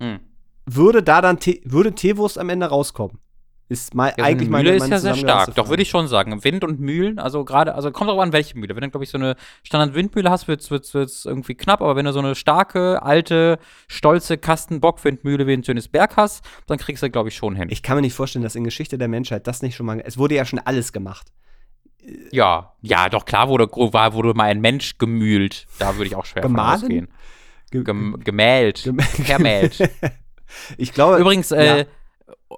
Hm. 0.00 0.20
Würde 0.66 1.02
da 1.02 1.20
dann 1.20 1.38
Te 1.38 1.60
würde 1.64 1.92
Teewurst 1.94 2.38
am 2.38 2.48
Ende 2.48 2.66
rauskommen? 2.66 3.18
Ist 3.68 3.94
mal, 3.94 4.12
Ja, 4.18 4.24
eigentlich 4.24 4.42
eine 4.48 4.50
meine 4.50 4.64
Mühle 4.64 4.76
ist 4.76 4.80
meine 4.80 4.92
ja 4.94 4.98
sehr 5.00 5.14
stark. 5.14 5.54
Doch, 5.54 5.70
würde 5.70 5.82
ich 5.82 5.88
schon 5.88 6.06
sagen. 6.06 6.44
Wind 6.44 6.62
und 6.62 6.78
Mühlen, 6.78 7.18
also 7.18 7.42
gerade, 7.44 7.74
also 7.74 7.90
kommt 7.90 8.10
auch 8.10 8.20
an, 8.20 8.32
welche 8.34 8.58
Mühle. 8.58 8.74
Wenn 8.76 8.82
du, 8.82 8.90
glaube 8.90 9.04
ich, 9.04 9.10
so 9.10 9.16
eine 9.16 9.34
Standard-Windmühle 9.62 10.28
hast, 10.30 10.46
wird 10.46 10.60
es 10.94 11.24
irgendwie 11.24 11.54
knapp, 11.54 11.80
aber 11.80 11.96
wenn 11.96 12.04
du 12.04 12.12
so 12.12 12.18
eine 12.18 12.34
starke, 12.34 13.02
alte, 13.02 13.58
stolze 13.88 14.36
Kasten-Bockwindmühle 14.36 15.46
wie 15.46 15.54
in 15.54 15.64
Schönesberg 15.64 16.16
hast, 16.18 16.44
dann 16.66 16.76
kriegst 16.76 17.02
du, 17.02 17.08
glaube 17.08 17.30
ich, 17.30 17.36
schon 17.36 17.56
hin. 17.56 17.68
Ich 17.70 17.82
kann 17.82 17.96
mir 17.96 18.02
nicht 18.02 18.12
vorstellen, 18.14 18.42
dass 18.42 18.56
in 18.56 18.64
Geschichte 18.64 18.98
der 18.98 19.08
Menschheit 19.08 19.46
das 19.46 19.62
nicht 19.62 19.74
schon 19.74 19.86
mal. 19.86 20.02
Es 20.04 20.18
wurde 20.18 20.34
ja 20.34 20.44
schon 20.44 20.58
alles 20.58 20.92
gemacht. 20.92 21.32
ja, 22.30 22.74
ja, 22.82 23.08
doch 23.08 23.24
klar 23.24 23.48
wurde, 23.48 23.68
war, 23.70 24.12
wurde 24.12 24.34
mal 24.34 24.50
ein 24.50 24.60
Mensch 24.60 24.98
gemühlt. 24.98 25.66
Da 25.78 25.94
würde 25.96 26.06
ich 26.08 26.14
auch 26.16 26.26
schwer 26.26 26.42
von 26.42 26.52
Gemahlen? 26.52 26.82
ausgehen. 26.82 27.08
Ge- 27.70 27.84
Gem 27.84 28.18
gemäht. 28.22 28.82
Gem- 28.84 28.98
Vermählt. 29.24 29.78
Ich 30.76 30.92
glaube. 30.92 31.18
Übrigens, 31.18 31.50
äh, 31.50 31.78
ja. 31.78 31.84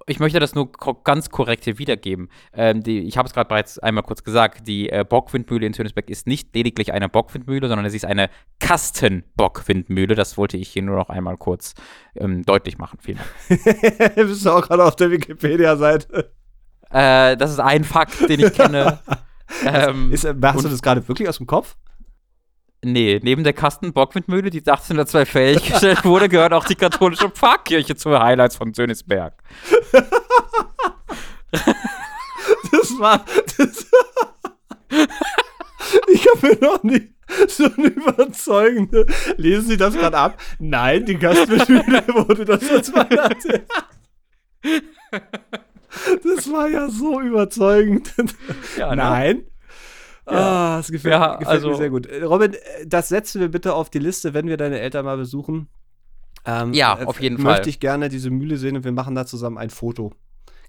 ich 0.06 0.20
möchte 0.20 0.40
das 0.40 0.54
nur 0.54 0.70
ko 0.70 0.94
ganz 0.94 1.30
korrekt 1.30 1.64
hier 1.64 1.78
wiedergeben. 1.78 2.30
Ähm, 2.52 2.82
die, 2.82 3.00
ich 3.00 3.16
habe 3.16 3.26
es 3.26 3.34
gerade 3.34 3.48
bereits 3.48 3.78
einmal 3.78 4.04
kurz 4.04 4.24
gesagt, 4.24 4.66
die 4.66 4.90
äh, 4.90 5.04
Bockwindmühle 5.08 5.66
in 5.66 5.72
Tönisberg 5.72 6.10
ist 6.10 6.26
nicht 6.26 6.54
lediglich 6.54 6.92
eine 6.92 7.08
Bockwindmühle, 7.08 7.68
sondern 7.68 7.88
sie 7.90 7.96
ist 7.96 8.04
eine 8.04 8.30
Kastenbockwindmühle. 8.60 10.14
Das 10.14 10.36
wollte 10.36 10.56
ich 10.56 10.68
hier 10.68 10.82
nur 10.82 10.96
noch 10.96 11.08
einmal 11.08 11.36
kurz 11.36 11.74
ähm, 12.16 12.44
deutlich 12.44 12.78
machen. 12.78 12.98
Vielen 13.00 13.18
Dank. 13.18 14.14
bist 14.14 14.44
du 14.44 14.50
auch 14.50 14.66
gerade 14.66 14.84
auf 14.84 14.96
der 14.96 15.10
Wikipedia-Seite. 15.10 16.30
Äh, 16.90 17.36
das 17.36 17.50
ist 17.50 17.60
ein 17.60 17.84
Fakt, 17.84 18.28
den 18.28 18.40
ich 18.40 18.52
kenne. 18.52 19.00
ähm, 19.66 20.12
Ist, 20.12 20.24
hast 20.24 20.64
du 20.64 20.68
das 20.68 20.82
gerade 20.82 21.06
wirklich 21.08 21.28
aus 21.28 21.38
dem 21.38 21.46
Kopf? 21.46 21.76
Nee, 22.84 23.20
neben 23.22 23.44
der 23.44 23.52
Kastenbockwindmühle, 23.52 24.50
die 24.50 24.58
1802 24.58 25.26
fertiggestellt 25.26 26.04
wurde, 26.04 26.28
gehört 26.28 26.52
auch 26.52 26.64
die 26.64 26.74
katholische 26.74 27.30
Pfarrkirche 27.30 27.96
zu 27.96 28.18
Highlights 28.18 28.56
von 28.56 28.72
Tönisberg. 28.72 29.34
Das 32.72 32.98
war. 32.98 33.24
Das 33.56 33.86
ich 36.08 36.26
habe 36.28 36.48
mir 36.48 36.58
noch 36.60 36.82
nie 36.82 37.14
so 37.48 37.64
eine 37.64 37.86
überzeugende. 37.88 39.06
Lesen 39.36 39.68
Sie 39.68 39.76
das 39.76 39.94
gerade 39.94 40.16
ab? 40.16 40.40
Nein, 40.58 41.04
die 41.06 41.16
Gastbeschwerde 41.16 42.14
wurde 42.14 42.44
das 42.44 42.68
als 42.70 42.92
Weihnachten. 42.92 43.62
Das 46.22 46.50
war 46.50 46.68
ja 46.68 46.88
so 46.88 47.20
überzeugend. 47.20 48.12
Ja, 48.76 48.94
ne? 48.94 49.44
Nein. 50.26 50.36
Ah, 50.36 50.76
das 50.78 50.90
gefällt, 50.90 51.12
Ja, 51.12 51.36
gefällt 51.36 51.48
also- 51.48 51.68
mir 51.70 51.76
sehr 51.76 51.90
gut. 51.90 52.06
Äh, 52.06 52.22
Robin, 52.24 52.54
äh, 52.54 52.58
das 52.86 53.08
setzen 53.08 53.40
wir 53.40 53.48
bitte 53.48 53.74
auf 53.74 53.90
die 53.90 53.98
Liste, 53.98 54.32
wenn 54.34 54.46
wir 54.46 54.56
deine 54.56 54.80
Eltern 54.80 55.04
mal 55.04 55.16
besuchen. 55.16 55.68
Ähm, 56.46 56.72
Ja, 56.74 56.98
äh, 57.00 57.04
auf 57.04 57.20
jeden 57.20 57.42
möchte 57.42 57.62
Fall. 57.62 57.68
ich 57.68 57.80
gerne 57.80 58.08
diese 58.08 58.30
Mühle 58.30 58.56
sehen 58.56 58.76
und 58.76 58.84
wir 58.84 58.92
machen 58.92 59.14
da 59.14 59.26
zusammen 59.26 59.58
ein 59.58 59.70
Foto. 59.70 60.12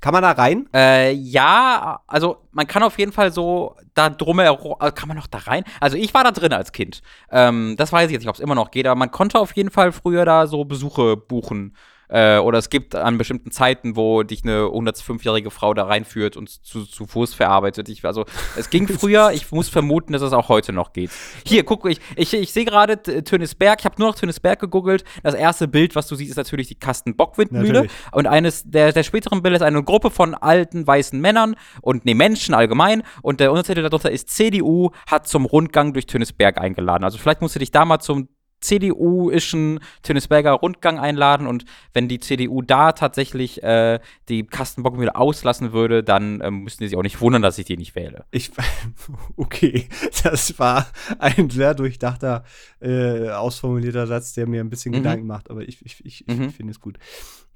Kann 0.02 0.12
man 0.14 0.22
da 0.22 0.32
rein? 0.32 0.68
Äh, 0.74 1.14
ja, 1.14 2.02
also 2.06 2.38
man 2.52 2.68
kann 2.68 2.84
auf 2.84 3.00
jeden 3.00 3.12
Fall 3.12 3.32
so 3.32 3.76
da 3.94 4.10
drumherum, 4.10 4.76
äh, 4.80 4.92
kann 4.92 5.08
man 5.08 5.18
noch 5.18 5.26
da 5.28 5.40
rein? 5.40 5.64
Also 5.80 5.98
ich 5.98 6.14
war 6.14 6.24
da 6.24 6.32
drin 6.32 6.54
als 6.54 6.72
Kind. 6.74 7.02
Ähm, 7.32 7.76
das 7.78 7.92
weiß 7.92 8.08
ich 8.08 8.12
jetzt 8.12 8.22
nicht, 8.22 8.30
ob 8.30 8.36
es 8.36 8.42
immer 8.42 8.56
noch 8.56 8.72
geht, 8.72 8.86
aber 8.88 8.98
man 8.98 9.10
konnte 9.10 9.40
auf 9.40 9.56
jeden 9.56 9.72
Fall 9.72 9.92
früher 9.94 10.26
da 10.26 10.48
so 10.48 10.66
Besuche 10.66 11.18
buchen. 11.18 11.76
Äh, 12.10 12.38
oder 12.38 12.58
es 12.58 12.70
gibt 12.70 12.96
an 12.96 13.18
bestimmten 13.18 13.52
Zeiten, 13.52 13.96
wo 13.96 14.24
dich 14.24 14.44
eine 14.44 14.66
105-jährige 14.66 15.52
Frau 15.52 15.74
da 15.74 15.86
reinführt 15.86 16.38
und 16.38 16.50
zu, 16.50 16.86
zu 16.86 17.06
Fuß 17.06 17.34
verarbeitet. 17.34 17.90
Ich, 17.90 18.04
also 18.06 18.26
es 18.58 18.70
ging 18.70 18.88
früher, 19.00 19.32
ich 19.32 19.52
muss 19.52 19.70
vermuten, 19.70 20.14
dass 20.14 20.22
es 20.22 20.34
auch 20.34 20.50
heute 20.50 20.74
noch 20.74 20.94
geht. 20.94 21.12
Hier, 21.46 21.64
guck, 21.64 21.90
ich, 21.90 22.00
ich, 22.16 22.34
ich 22.34 22.52
sehe 22.54 22.66
gerade 22.66 23.02
Tönisberg, 23.02 23.80
ich 23.80 23.86
habe 23.86 23.96
nur 23.98 24.10
noch 24.10 24.16
Tönisberg 24.16 24.60
gegoogelt. 24.60 25.04
Das 25.24 25.34
erste 25.34 25.68
Bild, 25.68 25.96
was 25.96 26.08
du 26.08 26.16
siehst, 26.16 26.32
ist 26.32 26.38
natürlich 26.38 26.68
die 26.68 26.76
Kasten-Bockwindmühle. 26.76 27.88
Und 28.12 28.28
eines 28.28 28.64
der, 28.66 28.92
der 28.92 29.04
späteren 29.04 29.42
Bilder 29.42 29.58
ist 29.58 29.62
eine 29.64 29.84
Gruppe 29.84 30.12
von 30.12 30.36
alten 30.36 30.86
weißen 30.86 31.20
Männern 31.20 31.56
und 31.82 32.06
nee, 32.06 32.14
Menschen 32.14 32.54
allgemein. 32.54 33.04
Und 33.22 33.40
der 33.40 33.52
Untertitel 33.52 33.84
darunter 33.84 34.12
ist 34.12 34.30
CDU 34.30 34.92
hat 35.08 35.28
zum 35.28 35.46
Rundgang 35.46 35.94
durch 35.94 36.06
Tönisberg 36.06 36.58
eingeladen. 36.58 37.04
Also 37.04 37.18
vielleicht 37.18 37.42
musst 37.42 37.56
du 37.56 37.60
dich 37.60 37.72
da 37.72 37.86
mal 37.86 38.00
zum 38.00 38.30
CDU-ischen 38.66 39.80
Tönisberger 40.04 40.52
Rundgang 40.52 41.00
einladen 41.00 41.48
und 41.48 41.66
wenn 41.94 42.08
die 42.08 42.20
CDU 42.20 42.62
da 42.62 42.92
tatsächlich 42.92 43.64
äh, 43.64 44.00
die 44.30 44.46
Kastenbockmühle 44.46 45.16
auslassen 45.16 45.74
würde, 45.74 46.04
dann 46.04 46.42
ähm, 46.44 46.64
müssten 46.64 46.84
die 46.84 46.90
sich 46.90 46.98
auch 46.98 47.04
nicht 47.04 47.22
wundern, 47.22 47.42
dass 47.42 47.58
ich 47.58 47.66
die 47.66 47.78
nicht 47.78 47.96
wähle. 47.96 48.26
Ich, 48.32 48.52
okay, 49.38 49.88
das 50.24 50.58
war 50.60 50.88
ein 51.20 51.50
sehr 51.50 51.74
durchdachter, 51.74 52.44
äh, 52.82 53.30
ausformulierter 53.30 54.08
Satz, 54.08 54.34
der 54.34 54.48
mir 54.48 54.62
ein 54.62 54.70
bisschen 54.70 54.92
Mhm. 54.92 54.98
Gedanken 54.98 55.28
macht, 55.28 55.50
aber 55.50 55.62
ich, 55.62 55.84
ich, 55.86 56.06
ich, 56.06 56.26
Mhm. 56.28 56.44
ich 56.50 56.56
finde 56.56 56.72
es 56.72 56.80
gut. 56.80 56.98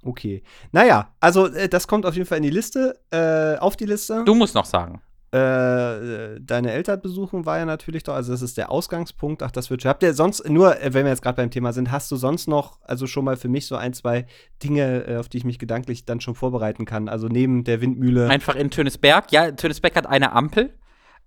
Okay. 0.04 0.44
Naja, 0.72 1.14
also 1.20 1.48
äh, 1.48 1.68
das 1.68 1.88
kommt 1.88 2.06
auf 2.06 2.16
jeden 2.16 2.26
Fall 2.28 2.38
in 2.38 2.44
die 2.44 2.50
Liste, 2.50 3.00
äh, 3.12 3.58
auf 3.60 3.76
die 3.76 3.86
Liste. 3.86 4.24
Du 4.26 4.34
musst 4.34 4.56
noch 4.56 4.66
sagen. 4.66 5.02
Äh, 5.32 6.40
deine 6.42 6.72
Eltern 6.72 7.02
besuchen 7.02 7.46
war 7.46 7.60
ja 7.60 7.66
natürlich 7.66 8.02
doch, 8.02 8.16
also 8.16 8.32
das 8.32 8.42
ist 8.42 8.58
der 8.58 8.72
Ausgangspunkt. 8.72 9.44
Ach, 9.44 9.52
das 9.52 9.70
wird 9.70 9.84
schon. 9.84 9.90
Habt 9.90 10.02
ihr 10.02 10.16
sonst, 10.16 10.50
nur 10.50 10.82
äh, 10.82 10.94
wenn 10.94 11.06
wir 11.06 11.12
jetzt 11.12 11.22
gerade 11.22 11.36
beim 11.36 11.52
Thema 11.52 11.72
sind, 11.72 11.92
hast 11.92 12.10
du 12.12 12.16
sonst 12.16 12.48
noch, 12.48 12.80
also 12.82 13.06
schon 13.06 13.26
mal 13.26 13.38
für 13.38 13.48
mich 13.48 13.68
so 13.68 13.76
ein, 13.76 13.94
zwei 13.94 14.26
Dinge, 14.64 15.06
äh, 15.08 15.18
auf 15.18 15.30
die 15.30 15.38
ich 15.38 15.46
mich 15.46 15.60
gedanklich 15.60 16.06
dann 16.06 16.20
schon 16.20 16.34
vorbereiten 16.34 16.86
kann? 16.86 17.10
Also 17.10 17.28
neben 17.28 17.64
der 17.64 17.80
Windmühle. 17.80 18.28
Einfach 18.28 18.56
in 18.56 18.72
Tönisberg. 18.72 19.32
Ja, 19.32 19.52
Tönisberg 19.52 19.96
hat 19.96 20.08
eine 20.08 20.32
Ampel. 20.32 20.74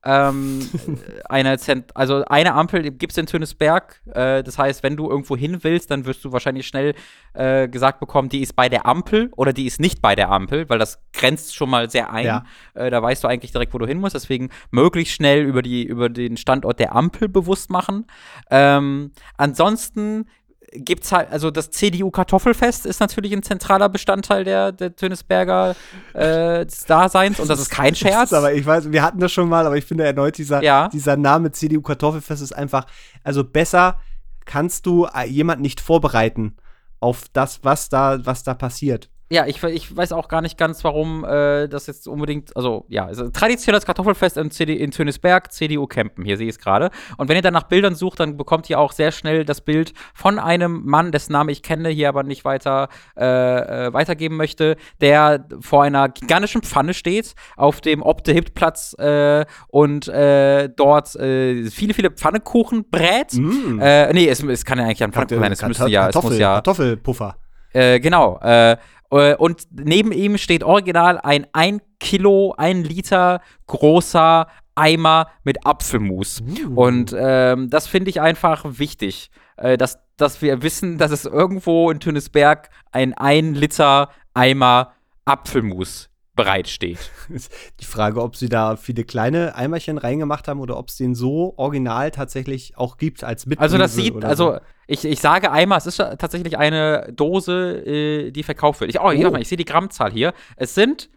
Ähm, 0.04 0.68
äh, 0.86 1.22
eine 1.28 1.58
Zent 1.58 1.96
also 1.96 2.24
eine 2.24 2.54
Ampel 2.54 2.82
gibt 2.90 3.12
es 3.12 3.18
in 3.18 3.26
Tönisberg. 3.26 4.00
Äh, 4.06 4.42
das 4.42 4.58
heißt, 4.58 4.82
wenn 4.82 4.96
du 4.96 5.08
irgendwo 5.08 5.36
hin 5.36 5.58
willst, 5.62 5.90
dann 5.90 6.06
wirst 6.06 6.24
du 6.24 6.32
wahrscheinlich 6.32 6.66
schnell 6.66 6.94
äh, 7.34 7.68
gesagt 7.68 8.00
bekommen, 8.00 8.28
die 8.28 8.40
ist 8.40 8.54
bei 8.54 8.68
der 8.68 8.86
Ampel 8.86 9.30
oder 9.36 9.52
die 9.52 9.66
ist 9.66 9.80
nicht 9.80 10.02
bei 10.02 10.14
der 10.14 10.30
Ampel, 10.30 10.68
weil 10.68 10.78
das 10.78 11.00
grenzt 11.12 11.54
schon 11.54 11.70
mal 11.70 11.90
sehr 11.90 12.12
ein. 12.12 12.26
Ja. 12.26 12.44
Äh, 12.74 12.90
da 12.90 13.02
weißt 13.02 13.22
du 13.22 13.28
eigentlich 13.28 13.52
direkt, 13.52 13.74
wo 13.74 13.78
du 13.78 13.86
hin 13.86 13.98
musst. 13.98 14.14
Deswegen 14.14 14.50
möglichst 14.70 15.14
schnell 15.14 15.44
über, 15.44 15.62
die, 15.62 15.84
über 15.84 16.08
den 16.08 16.36
Standort 16.36 16.78
der 16.80 16.94
Ampel 16.94 17.28
bewusst 17.28 17.70
machen. 17.70 18.06
Ähm, 18.50 19.12
ansonsten 19.36 20.26
gibt's 20.74 21.12
halt, 21.12 21.30
also 21.30 21.50
das 21.50 21.70
CDU-Kartoffelfest 21.70 22.86
ist 22.86 23.00
natürlich 23.00 23.32
ein 23.32 23.42
zentraler 23.42 23.88
Bestandteil 23.88 24.44
der, 24.44 24.72
der 24.72 24.96
Tönisberger 24.96 25.76
äh, 26.14 26.66
Daseins 26.86 27.38
und 27.40 27.48
das 27.48 27.60
ist 27.60 27.70
kein 27.70 27.94
Scherz. 27.94 28.32
ist 28.32 28.34
aber 28.38 28.52
ich 28.52 28.64
weiß, 28.64 28.90
wir 28.90 29.02
hatten 29.02 29.20
das 29.20 29.32
schon 29.32 29.48
mal, 29.48 29.66
aber 29.66 29.76
ich 29.76 29.84
finde 29.84 30.04
erneut 30.04 30.38
dieser, 30.38 30.62
Ja. 30.62 30.88
dieser 30.88 31.16
Name 31.16 31.52
CDU 31.52 31.82
Kartoffelfest 31.82 32.42
ist 32.42 32.52
einfach, 32.52 32.86
also 33.22 33.44
besser 33.44 33.98
kannst 34.44 34.86
du 34.86 35.06
äh, 35.06 35.26
jemand 35.26 35.60
nicht 35.60 35.80
vorbereiten 35.80 36.56
auf 37.00 37.24
das, 37.32 37.60
was 37.62 37.88
da, 37.88 38.24
was 38.24 38.42
da 38.42 38.54
passiert. 38.54 39.10
Ja, 39.32 39.46
ich, 39.46 39.62
ich 39.62 39.96
weiß 39.96 40.12
auch 40.12 40.28
gar 40.28 40.42
nicht 40.42 40.58
ganz, 40.58 40.84
warum 40.84 41.24
äh, 41.24 41.66
das 41.66 41.86
jetzt 41.86 42.06
unbedingt, 42.06 42.54
also 42.54 42.84
ja, 42.88 43.06
ein 43.06 43.32
traditionelles 43.32 43.86
Kartoffelfest 43.86 44.36
in, 44.36 44.50
CD, 44.50 44.74
in 44.74 44.90
Tönisberg, 44.90 45.50
CDU 45.50 45.86
Campen, 45.86 46.26
hier 46.26 46.36
sehe 46.36 46.48
ich 46.48 46.56
es 46.56 46.58
gerade. 46.58 46.90
Und 47.16 47.30
wenn 47.30 47.36
ihr 47.36 47.42
dann 47.42 47.54
nach 47.54 47.62
Bildern 47.62 47.94
sucht, 47.94 48.20
dann 48.20 48.36
bekommt 48.36 48.68
ihr 48.68 48.78
auch 48.78 48.92
sehr 48.92 49.10
schnell 49.10 49.46
das 49.46 49.62
Bild 49.62 49.94
von 50.12 50.38
einem 50.38 50.82
Mann, 50.84 51.12
dessen 51.12 51.32
Name 51.32 51.50
ich 51.50 51.62
kenne, 51.62 51.88
hier 51.88 52.10
aber 52.10 52.24
nicht 52.24 52.44
weiter 52.44 52.90
äh, 53.16 53.86
äh, 53.86 53.92
weitergeben 53.94 54.36
möchte, 54.36 54.76
der 55.00 55.46
vor 55.60 55.82
einer 55.82 56.10
gigantischen 56.10 56.60
Pfanne 56.60 56.92
steht, 56.92 57.34
auf 57.56 57.80
dem 57.80 58.02
Ob 58.02 58.24
de 58.24 58.34
Hip 58.34 58.52
Platz 58.52 58.94
äh, 58.98 59.46
und 59.68 60.08
äh, 60.08 60.68
dort 60.68 61.16
äh, 61.16 61.70
viele, 61.70 61.94
viele 61.94 62.10
Pfannekuchen 62.10 62.90
brät. 62.90 63.32
Mm. 63.32 63.78
Nee, 64.12 64.28
es, 64.28 64.42
es 64.42 64.66
kann 64.66 64.76
ja 64.76 64.84
eigentlich 64.84 65.02
ein 65.02 65.12
Pfannkuchen 65.14 65.40
sein, 65.40 65.52
es 65.52 65.62
müsste 65.62 65.88
ja, 65.88 66.10
es 66.10 66.22
muss 66.22 66.36
ja 66.36 66.56
Kartoffelpuffer. 66.56 67.36
äh, 67.72 67.98
genau. 67.98 68.38
Äh, 68.42 68.76
und 69.12 69.66
neben 69.70 70.12
ihm 70.12 70.38
steht 70.38 70.64
original 70.64 71.18
ein 71.18 71.46
1 71.52 71.82
Kilo, 72.00 72.54
1 72.56 72.88
Liter 72.88 73.40
großer 73.66 74.46
Eimer 74.74 75.28
mit 75.44 75.66
Apfelmus. 75.66 76.40
Uh. 76.40 76.80
Und 76.80 77.14
ähm, 77.18 77.68
das 77.68 77.86
finde 77.86 78.10
ich 78.10 78.20
einfach 78.20 78.64
wichtig, 78.66 79.30
äh, 79.56 79.76
dass, 79.76 79.98
dass 80.16 80.40
wir 80.40 80.62
wissen, 80.62 80.96
dass 80.98 81.10
es 81.10 81.26
irgendwo 81.26 81.90
in 81.90 82.00
Tönisberg 82.00 82.70
ein 82.90 83.12
1 83.12 83.58
Liter 83.58 84.08
Eimer 84.34 84.92
Apfelmus 85.26 86.08
bereitsteht. 86.34 87.10
Die 87.80 87.84
Frage, 87.84 88.22
ob 88.22 88.36
sie 88.36 88.48
da 88.48 88.76
viele 88.76 89.04
kleine 89.04 89.54
Eimerchen 89.54 89.98
reingemacht 89.98 90.48
haben 90.48 90.60
oder 90.60 90.78
ob 90.78 90.88
es 90.88 90.96
den 90.96 91.14
so 91.14 91.54
original 91.56 92.10
tatsächlich 92.10 92.76
auch 92.76 92.96
gibt 92.96 93.22
als 93.22 93.46
mit. 93.46 93.58
Also 93.58 93.76
das 93.78 93.94
sieht, 93.94 94.24
also 94.24 94.52
so. 94.52 94.58
ich, 94.86 95.04
ich 95.04 95.20
sage 95.20 95.52
Eimer, 95.52 95.76
es 95.76 95.86
ist 95.86 95.96
tatsächlich 95.98 96.56
eine 96.58 97.12
Dose, 97.12 97.84
äh, 97.84 98.30
die 98.30 98.42
verkauft 98.42 98.80
wird. 98.80 98.90
Ich, 98.90 99.00
oh, 99.00 99.10
Oh. 99.10 99.30
mal, 99.30 99.42
ich 99.42 99.48
sehe 99.48 99.58
die 99.58 99.64
Grammzahl 99.64 100.10
hier. 100.10 100.32
Es 100.56 100.74
sind 100.74 101.10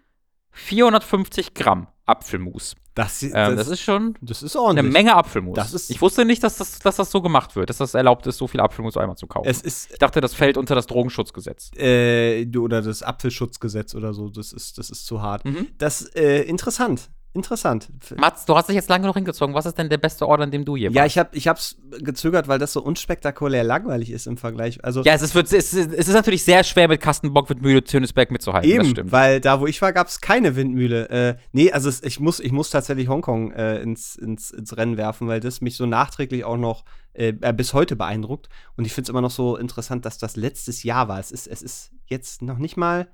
450 0.51 1.53
Gramm. 1.53 1.87
Apfelmus. 2.05 2.75
Das, 2.93 3.21
Ähm, 3.23 3.31
das, 3.57 3.67
ist 3.67 3.81
schon 3.81 4.15
das 4.21 4.41
ist 4.41 4.55
eine 4.55 4.63
ordentlich. 4.65 4.93
Menge 4.93 5.15
Apfelmus. 5.15 5.55
Das 5.55 5.73
ist- 5.73 5.89
ich 5.89 6.01
wusste 6.01 6.23
nicht, 6.23 6.41
dass 6.43 6.57
das, 6.57 6.79
dass 6.79 6.95
das 6.95 7.11
so 7.11 7.21
gemacht 7.21 7.55
wird, 7.55 7.69
dass 7.69 7.77
das 7.77 7.93
erlaubt 7.93 8.25
ist, 8.27 8.37
so 8.37 8.47
viel 8.47 8.61
Apfelmus 8.61 8.95
einmal 8.95 9.17
zu 9.17 9.27
kaufen. 9.27 9.47
Es 9.49 9.59
ist 9.61 9.91
ich 9.91 9.97
dachte, 9.99 10.21
das 10.21 10.33
fällt 10.33 10.55
unter 10.57 10.75
das 10.75 10.87
Drogenschutzgesetz. 10.87 11.71
äh, 11.77 12.45
oder 12.57 12.81
das 12.81 13.03
Apfelschutzgesetz 13.03 13.95
oder 13.95 14.13
so, 14.13 14.29
das 14.29 14.53
ist, 14.53 14.77
das 14.77 14.89
ist 14.89 15.05
zu 15.05 15.21
hart. 15.21 15.43
Mhm. 15.43 15.67
Das 15.77 16.03
äh, 16.15 16.43
interessant. 16.43 17.09
Interessant. 17.35 17.89
Mats, 18.15 18.45
du 18.45 18.55
hast 18.55 18.69
dich 18.69 18.75
jetzt 18.75 18.87
lange 18.89 19.05
noch 19.05 19.15
hingezogen. 19.15 19.53
Was 19.53 19.65
ist 19.65 19.77
denn 19.77 19.89
der 19.89 19.97
beste 19.97 20.25
Ort, 20.25 20.39
an 20.39 20.51
dem 20.51 20.63
du 20.63 20.77
hier 20.77 20.89
Ja, 20.89 21.01
warst? 21.01 21.07
ich 21.07 21.17
habe 21.17 21.29
ich 21.35 21.47
hab's 21.49 21.75
gezögert, 21.99 22.47
weil 22.47 22.59
das 22.59 22.71
so 22.71 22.81
unspektakulär 22.81 23.63
langweilig 23.65 24.09
ist 24.09 24.25
im 24.25 24.37
Vergleich. 24.37 24.83
Also 24.85 25.03
Ja, 25.03 25.13
es 25.13 25.21
ist, 25.21 25.35
es, 25.35 25.51
ist, 25.51 25.73
es 25.73 26.07
ist 26.07 26.13
natürlich 26.13 26.45
sehr 26.45 26.63
schwer, 26.63 26.87
mit 26.87 27.01
Kastenbock, 27.01 27.49
mit 27.49 27.61
Mühle, 27.61 27.83
Tönisberg 27.83 28.31
mitzuhalten. 28.31 28.71
eben, 28.71 29.11
weil 29.11 29.41
da, 29.41 29.59
wo 29.59 29.67
ich 29.67 29.81
war, 29.81 29.91
gab 29.91 30.07
es 30.07 30.21
keine 30.21 30.55
Windmühle. 30.55 31.09
Äh, 31.09 31.35
nee, 31.51 31.71
also 31.73 31.89
es, 31.89 32.01
ich, 32.03 32.21
muss, 32.21 32.39
ich 32.39 32.53
muss 32.53 32.69
tatsächlich 32.69 33.09
Hongkong 33.09 33.51
äh, 33.51 33.79
ins, 33.81 34.15
ins, 34.15 34.51
ins 34.51 34.77
Rennen 34.77 34.95
werfen, 34.95 35.27
weil 35.27 35.41
das 35.41 35.59
mich 35.59 35.75
so 35.75 35.85
nachträglich 35.85 36.45
auch 36.45 36.57
noch 36.57 36.85
äh, 37.13 37.33
äh, 37.41 37.51
bis 37.51 37.73
heute 37.73 37.97
beeindruckt. 37.97 38.47
Und 38.77 38.85
ich 38.85 38.93
finde 38.93 39.07
es 39.07 39.09
immer 39.09 39.21
noch 39.21 39.31
so 39.31 39.57
interessant, 39.57 40.05
dass 40.05 40.17
das 40.17 40.37
letztes 40.37 40.83
Jahr 40.83 41.09
war. 41.09 41.19
Es 41.19 41.31
ist, 41.31 41.47
es 41.47 41.61
ist 41.61 41.91
jetzt 42.07 42.41
noch 42.41 42.59
nicht 42.59 42.77
mal, 42.77 43.09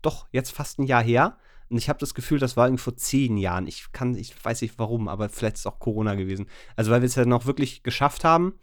doch, 0.00 0.28
jetzt 0.32 0.50
fast 0.52 0.78
ein 0.78 0.84
Jahr 0.84 1.02
her. 1.02 1.36
Und 1.70 1.78
ich 1.78 1.88
habe 1.88 2.00
das 2.00 2.14
Gefühl, 2.14 2.40
das 2.40 2.56
war 2.56 2.66
irgendwie 2.66 2.82
vor 2.82 2.96
zehn 2.96 3.36
Jahren. 3.36 3.68
Ich 3.68 3.92
kann, 3.92 4.16
ich 4.16 4.34
weiß 4.44 4.60
nicht 4.62 4.74
warum, 4.78 5.06
aber 5.08 5.28
vielleicht 5.28 5.54
ist 5.54 5.60
es 5.60 5.66
auch 5.66 5.78
Corona 5.78 6.16
gewesen. 6.16 6.46
Also, 6.74 6.90
weil 6.90 7.00
wir 7.00 7.06
es 7.06 7.14
ja 7.14 7.24
noch 7.24 7.46
wirklich 7.46 7.84
geschafft 7.84 8.24
haben. 8.24 8.54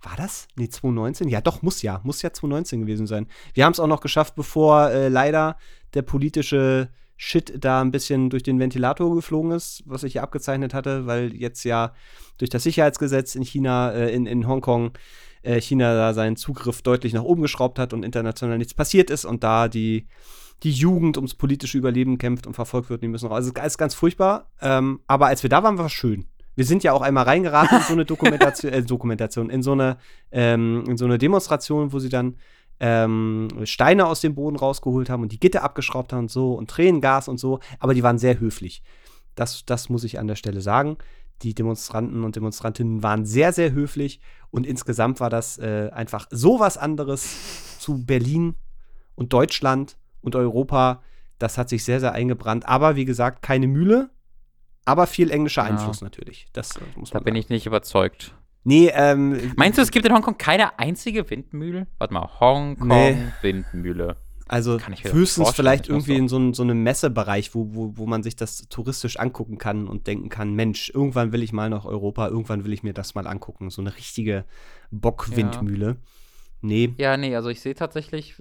War 0.00 0.16
das? 0.16 0.48
Nee, 0.56 0.68
2019? 0.68 1.28
Ja, 1.28 1.40
doch, 1.40 1.62
muss 1.62 1.82
ja. 1.82 2.00
Muss 2.02 2.22
ja 2.22 2.32
2019 2.32 2.80
gewesen 2.80 3.06
sein. 3.06 3.26
Wir 3.54 3.64
haben 3.64 3.72
es 3.72 3.80
auch 3.80 3.86
noch 3.86 4.00
geschafft, 4.00 4.34
bevor 4.36 4.90
äh, 4.90 5.08
leider 5.08 5.58
der 5.94 6.02
politische 6.02 6.88
Shit 7.18 7.64
da 7.64 7.80
ein 7.80 7.90
bisschen 7.90 8.30
durch 8.30 8.42
den 8.42 8.58
Ventilator 8.58 9.14
geflogen 9.14 9.50
ist, 9.52 9.82
was 9.86 10.02
ich 10.02 10.12
hier 10.12 10.22
abgezeichnet 10.22 10.74
hatte, 10.74 11.06
weil 11.06 11.34
jetzt 11.34 11.64
ja 11.64 11.94
durch 12.38 12.50
das 12.50 12.62
Sicherheitsgesetz 12.62 13.34
in 13.34 13.42
China, 13.42 13.92
äh, 13.92 14.14
in, 14.14 14.26
in 14.26 14.46
Hongkong, 14.46 14.92
äh, 15.42 15.60
China 15.60 15.94
da 15.94 16.12
seinen 16.12 16.36
Zugriff 16.36 16.82
deutlich 16.82 17.14
nach 17.14 17.22
oben 17.22 17.42
geschraubt 17.42 17.78
hat 17.78 17.94
und 17.94 18.02
international 18.02 18.58
nichts 18.58 18.74
passiert 18.74 19.10
ist 19.10 19.24
und 19.24 19.44
da 19.44 19.68
die, 19.68 20.08
die 20.62 20.72
Jugend 20.72 21.16
ums 21.16 21.34
politische 21.34 21.78
Überleben 21.78 22.18
kämpft 22.18 22.46
und 22.46 22.54
verfolgt 22.54 22.90
wird, 22.90 23.02
die 23.02 23.08
müssen 23.08 23.26
raus. 23.26 23.36
Also 23.36 23.52
es 23.54 23.66
ist 23.66 23.78
ganz 23.78 23.94
furchtbar. 23.94 24.50
Ähm, 24.60 25.00
aber 25.06 25.26
als 25.26 25.42
wir 25.42 25.50
da 25.50 25.62
waren, 25.62 25.78
war 25.78 25.86
es 25.86 25.92
schön. 25.92 26.26
Wir 26.54 26.64
sind 26.64 26.82
ja 26.82 26.92
auch 26.92 27.02
einmal 27.02 27.24
reingeraten 27.24 27.78
in 27.78 27.84
so 27.84 27.92
eine 27.92 28.06
Dokumentation, 28.06 28.72
äh, 28.72 28.82
Dokumentation, 28.82 29.50
in 29.50 29.62
so 29.62 29.72
eine, 29.72 29.98
ähm, 30.32 30.84
in 30.88 30.96
so 30.96 31.04
eine 31.04 31.18
Demonstration, 31.18 31.92
wo 31.92 31.98
sie 31.98 32.08
dann 32.08 32.36
ähm, 32.80 33.48
Steine 33.64 34.06
aus 34.06 34.20
dem 34.20 34.34
Boden 34.34 34.56
rausgeholt 34.56 35.10
haben 35.10 35.22
und 35.22 35.32
die 35.32 35.40
Gitter 35.40 35.62
abgeschraubt 35.62 36.12
haben 36.12 36.24
und 36.24 36.30
so 36.30 36.54
und 36.54 36.70
Tränengas 36.70 37.28
und 37.28 37.38
so, 37.38 37.60
aber 37.78 37.94
die 37.94 38.02
waren 38.02 38.18
sehr 38.18 38.40
höflich. 38.40 38.82
Das, 39.34 39.64
das 39.66 39.88
muss 39.88 40.04
ich 40.04 40.18
an 40.18 40.26
der 40.26 40.36
Stelle 40.36 40.60
sagen. 40.60 40.96
Die 41.42 41.54
Demonstranten 41.54 42.24
und 42.24 42.36
Demonstrantinnen 42.36 43.02
waren 43.02 43.26
sehr, 43.26 43.52
sehr 43.52 43.72
höflich 43.72 44.20
und 44.50 44.66
insgesamt 44.66 45.20
war 45.20 45.28
das 45.28 45.58
äh, 45.58 45.90
einfach 45.92 46.26
so 46.30 46.58
was 46.58 46.78
anderes 46.78 47.78
zu 47.78 48.04
Berlin 48.04 48.54
und 49.14 49.34
Deutschland 49.34 49.98
und 50.26 50.34
Europa. 50.36 51.02
Das 51.38 51.56
hat 51.58 51.68
sich 51.68 51.84
sehr, 51.84 52.00
sehr 52.00 52.12
eingebrannt. 52.12 52.66
Aber 52.68 52.96
wie 52.96 53.04
gesagt, 53.04 53.42
keine 53.42 53.66
Mühle, 53.68 54.10
aber 54.84 55.06
viel 55.06 55.30
englischer 55.30 55.62
Ja. 55.62 55.68
Einfluss 55.70 56.00
natürlich. 56.02 56.46
Das 56.52 56.76
äh, 56.76 56.80
muss 56.96 57.10
Da 57.10 57.18
man 57.18 57.24
bin 57.24 57.34
sagen. 57.34 57.40
ich 57.40 57.48
nicht 57.48 57.66
überzeugt. 57.66 58.34
Nee, 58.64 58.90
ähm, 58.94 59.52
Meinst 59.56 59.78
du, 59.78 59.82
es 59.82 59.90
gibt 59.92 60.04
in 60.06 60.12
Hongkong 60.12 60.36
keine 60.38 60.76
einzige 60.78 61.28
Windmühle? 61.30 61.86
Warte 61.98 62.12
mal, 62.14 62.28
Hongkong 62.40 62.88
Nee. 62.88 63.16
Windmühle. 63.40 64.16
Also 64.48 64.78
höchstens 64.78 65.50
vielleicht 65.50 65.88
irgendwie 65.88 66.14
in 66.16 66.28
so, 66.28 66.36
einem- 66.36 66.54
so 66.54 66.62
einem 66.62 66.82
Messebereich, 66.84 67.52
wo, 67.54 67.74
wo, 67.74 67.92
wo 67.96 68.06
man 68.06 68.22
sich 68.22 68.36
das 68.36 68.68
touristisch 68.68 69.18
angucken 69.18 69.58
kann 69.58 69.88
und 69.88 70.06
denken 70.06 70.28
kann, 70.28 70.54
Mensch, 70.54 70.88
irgendwann 70.94 71.32
will 71.32 71.42
ich 71.42 71.52
mal 71.52 71.68
nach 71.68 71.84
Europa, 71.84 72.28
irgendwann 72.28 72.64
will 72.64 72.72
ich 72.72 72.84
mir 72.84 72.92
das 72.94 73.14
mal 73.16 73.26
angucken. 73.26 73.70
So 73.70 73.82
eine 73.82 73.96
richtige 73.96 74.44
Bockwindmühle. 74.92 75.96
Nee. 76.60 76.94
Ja, 76.98 77.16
nee, 77.16 77.34
also 77.36 77.48
ich 77.48 77.60
sehe 77.60 77.74
tatsächlich, 77.74 78.36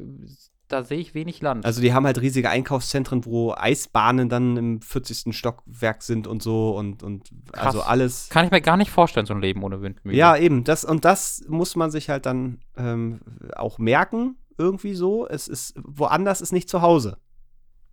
da 0.68 0.84
sehe 0.84 0.99
ich 0.99 1.13
wenig 1.13 1.41
Land. 1.41 1.66
Also 1.66 1.82
die 1.82 1.93
haben 1.93 2.05
halt 2.05 2.20
riesige 2.22 2.49
Einkaufszentren, 2.49 3.26
wo 3.26 3.53
Eisbahnen 3.53 4.30
dann 4.30 4.57
im 4.57 4.82
40. 4.82 5.36
Stockwerk 5.36 6.01
sind 6.01 6.28
und 6.28 6.41
so 6.41 6.76
und, 6.76 7.03
und 7.03 7.30
Krass. 7.51 7.68
also 7.68 7.82
alles. 7.82 8.30
Kann 8.30 8.45
ich 8.45 8.51
mir 8.51 8.61
gar 8.61 8.78
nicht 8.78 8.91
vorstellen, 8.91 9.26
so 9.26 9.34
ein 9.34 9.41
Leben 9.41 9.63
ohne 9.63 9.82
Windmühle. 9.82 10.18
Ja, 10.18 10.36
eben. 10.36 10.63
Das, 10.63 10.84
und 10.84 11.05
das 11.05 11.43
muss 11.47 11.76
man 11.76 11.91
sich 11.91 12.09
halt 12.09 12.26
dann 12.26 12.59
ähm, 12.78 13.22
auch 13.55 13.78
merken, 13.78 14.38
irgendwie 14.57 14.95
so. 14.95 15.28
Es 15.28 15.47
ist, 15.47 15.76
woanders 15.84 16.41
ist 16.41 16.51
nicht 16.51 16.70
zu 16.70 16.82
Hause. 16.82 17.18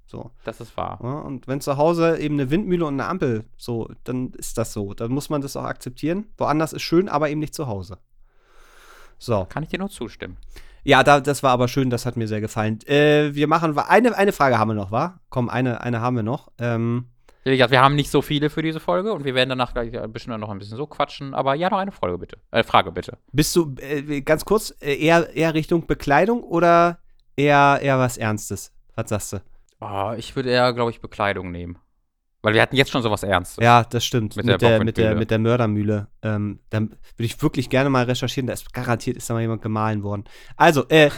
So. 0.06 0.30
Das 0.44 0.60
ist 0.60 0.76
wahr. 0.76 0.98
Ja, 1.02 1.20
und 1.20 1.48
wenn 1.48 1.60
zu 1.60 1.76
Hause 1.76 2.18
eben 2.18 2.34
eine 2.34 2.50
Windmühle 2.50 2.84
und 2.84 2.94
eine 2.94 3.08
Ampel, 3.08 3.44
so, 3.56 3.90
dann 4.04 4.32
ist 4.32 4.58
das 4.58 4.72
so. 4.72 4.94
Dann 4.94 5.10
muss 5.10 5.30
man 5.30 5.40
das 5.40 5.56
auch 5.56 5.64
akzeptieren. 5.64 6.26
Woanders 6.36 6.72
ist 6.72 6.82
schön, 6.82 7.08
aber 7.08 7.30
eben 7.30 7.40
nicht 7.40 7.54
zu 7.54 7.66
Hause. 7.66 7.98
So. 9.18 9.46
Kann 9.48 9.62
ich 9.62 9.70
dir 9.70 9.78
nur 9.78 9.88
zustimmen. 9.88 10.36
Ja, 10.84 11.02
da, 11.04 11.20
das 11.20 11.42
war 11.42 11.52
aber 11.52 11.68
schön, 11.68 11.90
das 11.90 12.06
hat 12.06 12.16
mir 12.16 12.26
sehr 12.26 12.40
gefallen. 12.40 12.80
Äh, 12.86 13.34
wir 13.34 13.46
machen, 13.46 13.78
eine, 13.78 14.16
eine 14.16 14.32
Frage 14.32 14.58
haben 14.58 14.70
wir 14.70 14.74
noch, 14.74 14.90
wa? 14.90 15.20
Komm, 15.28 15.48
eine, 15.48 15.80
eine 15.80 16.00
haben 16.00 16.16
wir 16.16 16.22
noch. 16.24 16.50
Ähm, 16.58 17.06
Wie 17.44 17.52
gesagt, 17.52 17.70
wir 17.70 17.80
haben 17.80 17.94
nicht 17.94 18.10
so 18.10 18.20
viele 18.20 18.50
für 18.50 18.62
diese 18.62 18.80
Folge 18.80 19.12
und 19.12 19.24
wir 19.24 19.34
werden 19.34 19.50
danach 19.50 19.72
gleich 19.72 19.96
ein 19.96 20.12
bisschen 20.12 20.38
noch 20.40 20.50
ein 20.50 20.58
bisschen 20.58 20.76
so 20.76 20.86
quatschen. 20.86 21.34
Aber 21.34 21.54
ja, 21.54 21.70
noch 21.70 21.78
eine 21.78 21.92
Folge 21.92 22.18
bitte. 22.18 22.38
Äh, 22.50 22.64
Frage 22.64 22.90
bitte. 22.90 23.18
bist 23.32 23.54
du, 23.54 23.74
äh, 23.78 24.22
ganz 24.22 24.44
kurz, 24.44 24.74
äh, 24.80 24.94
eher, 24.94 25.32
eher 25.34 25.54
Richtung 25.54 25.86
Bekleidung 25.86 26.42
oder 26.42 26.98
eher, 27.36 27.78
eher 27.80 27.98
was 27.98 28.16
Ernstes? 28.16 28.72
Was 28.96 29.08
sagst 29.08 29.32
du? 29.34 29.42
Oh, 29.80 30.12
ich 30.16 30.34
würde 30.36 30.50
eher, 30.50 30.72
glaube 30.72 30.90
ich, 30.90 31.00
Bekleidung 31.00 31.50
nehmen. 31.50 31.78
Weil 32.42 32.54
wir 32.54 32.62
hatten 32.62 32.74
jetzt 32.74 32.90
schon 32.90 33.02
sowas 33.02 33.22
Ernstes. 33.22 33.62
Ja, 33.62 33.84
das 33.84 34.04
stimmt. 34.04 34.36
Mit 34.36 34.46
Mit, 34.46 34.60
der 34.60 34.70
der, 34.70 34.84
mit, 34.84 34.96
der, 34.96 35.14
mit 35.14 35.30
der 35.30 35.38
Mördermühle. 35.38 36.08
Ähm, 36.22 36.58
dann 36.70 36.90
würde 36.90 37.24
ich 37.24 37.40
wirklich 37.40 37.70
gerne 37.70 37.88
mal 37.88 38.04
recherchieren. 38.04 38.48
Da 38.48 38.52
ist 38.52 38.72
garantiert 38.72 39.16
ist 39.16 39.30
da 39.30 39.34
mal 39.34 39.40
jemand 39.40 39.62
gemahlen 39.62 40.02
worden. 40.02 40.24
Also, 40.56 40.88
äh, 40.88 41.10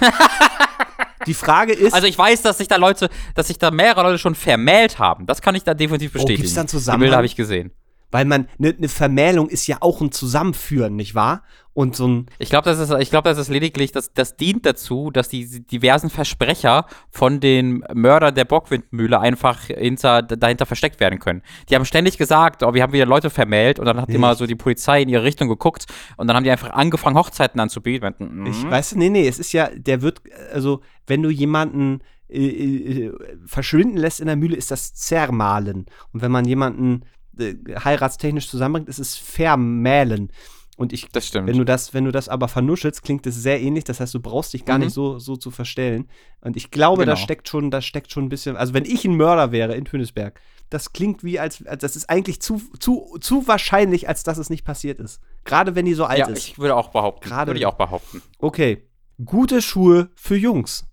die 1.26 1.34
Frage 1.34 1.72
ist. 1.72 1.94
Also 1.94 2.06
ich 2.06 2.18
weiß, 2.18 2.42
dass 2.42 2.58
sich 2.58 2.68
da 2.68 2.76
Leute, 2.76 3.08
dass 3.34 3.46
sich 3.48 3.58
da 3.58 3.70
mehrere 3.70 4.02
Leute 4.02 4.18
schon 4.18 4.34
vermählt 4.34 4.98
haben. 4.98 5.24
Das 5.26 5.40
kann 5.40 5.54
ich 5.54 5.64
da 5.64 5.72
definitiv 5.72 6.12
bestätigen. 6.12 6.40
Oh, 6.40 6.42
gibt's 6.42 6.54
da 6.54 6.60
einen 6.60 6.98
Die? 6.98 7.04
Bilder 7.04 7.16
habe 7.16 7.26
ich 7.26 7.36
gesehen. 7.36 7.72
Weil 8.14 8.26
man, 8.26 8.46
eine 8.60 8.76
ne 8.78 8.88
Vermählung 8.88 9.48
ist 9.48 9.66
ja 9.66 9.78
auch 9.80 10.00
ein 10.00 10.12
Zusammenführen, 10.12 10.94
nicht 10.94 11.16
wahr? 11.16 11.42
Und 11.72 11.96
so 11.96 12.06
ein. 12.06 12.26
Ich 12.38 12.48
glaube, 12.48 12.64
das 12.70 12.78
ist, 12.78 12.92
ich 13.00 13.10
glaube, 13.10 13.28
das 13.28 13.38
ist 13.38 13.48
lediglich, 13.48 13.90
das, 13.90 14.12
das 14.12 14.36
dient 14.36 14.64
dazu, 14.64 15.10
dass 15.10 15.28
die 15.28 15.66
diversen 15.66 16.10
Versprecher 16.10 16.86
von 17.10 17.40
den 17.40 17.82
Mördern 17.92 18.32
der 18.36 18.44
Bockwindmühle 18.44 19.18
einfach 19.18 19.62
hinter, 19.62 20.22
dahinter 20.22 20.64
versteckt 20.64 21.00
werden 21.00 21.18
können. 21.18 21.42
Die 21.68 21.74
haben 21.74 21.84
ständig 21.84 22.16
gesagt, 22.16 22.62
oh, 22.62 22.72
wir 22.72 22.84
haben 22.84 22.92
wieder 22.92 23.04
Leute 23.04 23.30
vermählt 23.30 23.80
und 23.80 23.86
dann 23.86 24.00
hat 24.00 24.08
Nee. 24.08 24.14
immer 24.14 24.36
so 24.36 24.46
die 24.46 24.54
Polizei 24.54 25.02
in 25.02 25.08
ihre 25.08 25.24
Richtung 25.24 25.48
geguckt 25.48 25.86
und 26.16 26.28
dann 26.28 26.36
haben 26.36 26.44
die 26.44 26.52
einfach 26.52 26.70
angefangen, 26.70 27.18
Hochzeiten 27.18 27.58
anzubieten. 27.58 28.14
Mhm. 28.16 28.46
Ich 28.46 28.62
weiß, 28.62 28.94
nee, 28.94 29.10
nee, 29.10 29.26
es 29.26 29.40
ist 29.40 29.52
ja, 29.52 29.70
der 29.74 30.02
wird, 30.02 30.22
also, 30.52 30.82
wenn 31.08 31.20
du 31.20 31.30
jemanden 31.30 31.98
äh, 32.28 32.46
äh, 32.46 33.12
verschwinden 33.44 33.96
lässt 33.96 34.20
in 34.20 34.26
der 34.26 34.36
Mühle, 34.36 34.54
ist 34.54 34.70
das 34.70 34.94
Zermalen. 34.94 35.86
Und 36.12 36.22
wenn 36.22 36.30
man 36.30 36.44
jemanden 36.44 37.02
äh, 37.38 37.54
heiratstechnisch 37.78 38.48
zusammenbringt, 38.48 38.88
ist 38.88 38.98
es 38.98 39.16
Vermählen. 39.16 40.30
Und 40.76 40.92
ich. 40.92 41.06
Wenn 41.32 41.56
du 41.56 41.64
das, 41.64 41.94
wenn 41.94 42.04
du 42.04 42.10
das 42.10 42.28
aber 42.28 42.48
vernuschelst, 42.48 43.02
klingt 43.04 43.24
es 43.28 43.36
sehr 43.36 43.60
ähnlich. 43.62 43.84
Das 43.84 44.00
heißt, 44.00 44.12
du 44.12 44.18
brauchst 44.20 44.52
dich 44.54 44.64
gar 44.64 44.78
Mhm. 44.78 44.84
nicht 44.84 44.92
so, 44.94 45.20
so 45.20 45.36
zu 45.36 45.52
verstellen. 45.52 46.08
Und 46.40 46.56
ich 46.56 46.72
glaube, 46.72 47.06
da 47.06 47.12
Genau. 47.14 47.24
steckt 47.24 47.48
schon, 47.48 47.70
da 47.70 47.80
steckt 47.80 48.10
schon 48.10 48.24
ein 48.24 48.28
bisschen. 48.28 48.56
Also 48.56 48.74
wenn 48.74 48.84
ich 48.84 49.04
ein 49.04 49.14
Mörder 49.16 49.52
wäre 49.52 49.76
in 49.76 49.84
Tönisberg, 49.84 50.40
das 50.70 50.92
klingt 50.92 51.22
wie 51.22 51.38
als, 51.38 51.64
als 51.66 51.80
das 51.82 51.94
ist 51.94 52.10
eigentlich 52.10 52.40
zu, 52.42 52.60
zu, 52.80 53.16
zu 53.20 53.46
wahrscheinlich, 53.46 54.08
als 54.08 54.24
dass 54.24 54.36
es 54.38 54.50
nicht 54.50 54.64
passiert 54.64 54.98
ist. 54.98 55.20
Gerade 55.44 55.76
wenn 55.76 55.84
die 55.84 55.94
so 55.94 56.06
alt 56.06 56.18
ja, 56.18 56.26
ist. 56.26 56.38
ich 56.38 56.58
würde 56.58 56.74
auch 56.74 56.88
behaupten. 56.88 57.28
Gerade- 57.28 57.50
würde 57.50 57.60
ich 57.60 57.66
auch 57.66 57.74
behaupten. 57.76 58.20
Okay. 58.38 58.88
Gute 59.24 59.62
Schuhe 59.62 60.10
für 60.16 60.34
Jungs. 60.36 60.86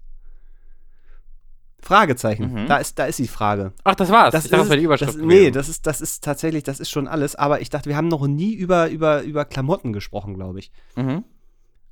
Fragezeichen. 1.82 2.54
Mhm. 2.54 2.68
Da 2.68 2.78
ist, 2.78 2.98
da 2.98 3.06
ist 3.06 3.20
die 3.20 3.28
Frage. 3.28 3.74
Ach, 3.84 3.96
das 3.96 4.10
war's. 4.12 4.32
Das 4.32 4.46
ich 4.46 4.52
dachte, 4.52 4.60
das 4.60 4.66
ist, 4.66 4.70
wäre 4.70 4.80
die 4.80 4.86
Überschrift. 4.86 5.16
das, 5.16 5.22
nee, 5.22 5.52
das 5.52 5.70
ist, 5.70 5.88
das 5.88 6.02
ist 6.02 6.24
tatsächlich, 6.24 6.64
das 6.64 6.80
ist 6.80 6.90
schon 6.90 7.08
alles. 7.08 7.36
Aber 7.36 7.62
ich 7.62 7.70
dachte, 7.70 7.90
wir 7.90 7.98
haben 7.98 8.08
noch 8.08 8.28
nie 8.28 8.54
über, 8.54 8.90
über, 8.90 9.24
über 9.24 9.46
Klamotten 9.46 9.94
gesprochen, 9.94 10.36
glaube 10.36 10.60
ich. 10.60 10.72
Mhm. 10.96 11.24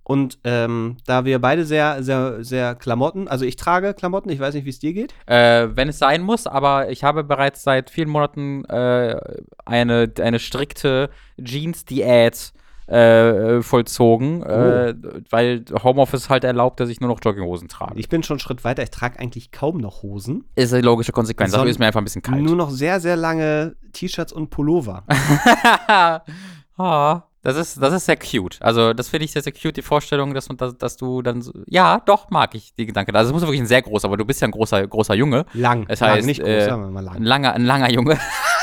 Und 0.10 0.40
ähm, 0.44 0.98
da 1.06 1.24
wir 1.24 1.38
beide 1.40 1.66
sehr, 1.66 2.02
sehr, 2.02 2.44
sehr 2.44 2.74
Klamotten, 2.74 3.28
also 3.28 3.46
ich 3.46 3.58
trage 3.58 3.94
Klamotten, 3.94 4.32
ich 4.32 4.40
weiß 4.40 4.56
nicht, 4.56 4.66
wie 4.66 4.72
es 4.72 4.80
dir 4.80 4.94
geht. 4.94 5.14
Äh, 5.28 5.68
wenn 5.76 5.88
es 5.88 6.00
sein 6.00 6.24
muss, 6.24 6.48
aber 6.48 6.90
ich 6.90 7.04
habe 7.04 7.24
bereits 7.24 7.62
seit 7.62 7.92
vielen 7.92 8.10
Monaten 8.10 8.66
äh, 8.66 9.20
eine, 9.66 10.12
eine 10.20 10.40
strikte 10.40 11.12
Jeans-Diät 11.40 12.54
äh, 12.90 13.62
vollzogen, 13.62 14.42
äh, 14.44 14.96
weil 15.30 15.64
Homeoffice 15.84 16.30
halt 16.30 16.44
erlaubt, 16.44 16.80
dass 16.80 16.90
ich 16.90 17.00
nur 17.00 17.10
noch 17.10 17.20
Jogginghosen 17.24 17.68
trage. 17.68 17.94
Ich 18.00 18.10
bin 18.10 18.24
schon 18.24 18.36
einen 18.36 18.40
Schritt 18.40 18.64
weiter, 18.64 18.82
ich 18.84 18.90
trage 18.90 19.20
eigentlich 19.20 19.52
kaum 19.52 19.78
noch 19.78 20.02
Hosen. 20.04 20.46
ist 20.56 20.74
eine 20.74 20.82
logische 20.82 21.12
Konsequenz. 21.12 21.52
Dafür 21.52 21.70
ist 21.70 21.78
mir 21.80 21.86
einfach 21.88 22.02
ein 22.02 22.04
bisschen 22.06 22.22
kalt. 22.24 22.42
Nur 22.42 22.56
noch 22.56 22.72
sehr, 22.72 23.00
sehr 23.00 23.16
lange 23.16 23.76
T-Shirts 23.94 24.34
und 24.34 24.50
Pullover. 24.50 25.04
ah, 26.78 27.22
das 27.42 27.56
ist, 27.56 27.82
das 27.82 27.94
ist 27.94 28.06
sehr 28.06 28.18
cute. 28.18 28.58
Also, 28.62 28.94
das 28.94 29.08
finde 29.10 29.26
ich 29.26 29.32
sehr, 29.32 29.42
sehr 29.42 29.54
cute, 29.54 29.78
die 29.78 29.82
Vorstellung, 29.82 30.34
dass, 30.34 30.50
man- 30.50 30.58
dass, 30.58 30.78
dass 30.78 30.98
du 30.98 31.22
dann 31.22 31.42
so, 31.42 31.54
ja, 31.68 32.02
doch, 32.06 32.30
mag 32.30 32.54
ich 32.56 32.74
die 32.76 32.86
Gedanken. 32.86 33.16
Also, 33.16 33.30
es 33.30 33.34
muss 33.34 33.44
wirklich 33.44 33.62
ein 33.62 33.66
sehr 33.68 33.82
großer, 33.82 34.08
aber 34.08 34.18
du 34.18 34.26
bist 34.26 34.42
ja 34.42 34.48
ein 34.48 34.52
großer, 34.52 34.86
großer 34.88 35.14
Junge. 35.16 35.46
Lang. 35.54 35.88
Lang, 35.88 36.00
heißt, 36.02 36.26
nicht 36.26 36.42
groß, 36.42 36.50
äh, 36.50 36.66
sagen 36.66 36.82
wir 36.82 36.90
mal 36.90 37.00
Ein 37.00 37.06
lang. 37.06 37.24
langer, 37.24 37.54
ein 37.54 37.66
langer 37.66 37.92
Junge. 37.92 38.18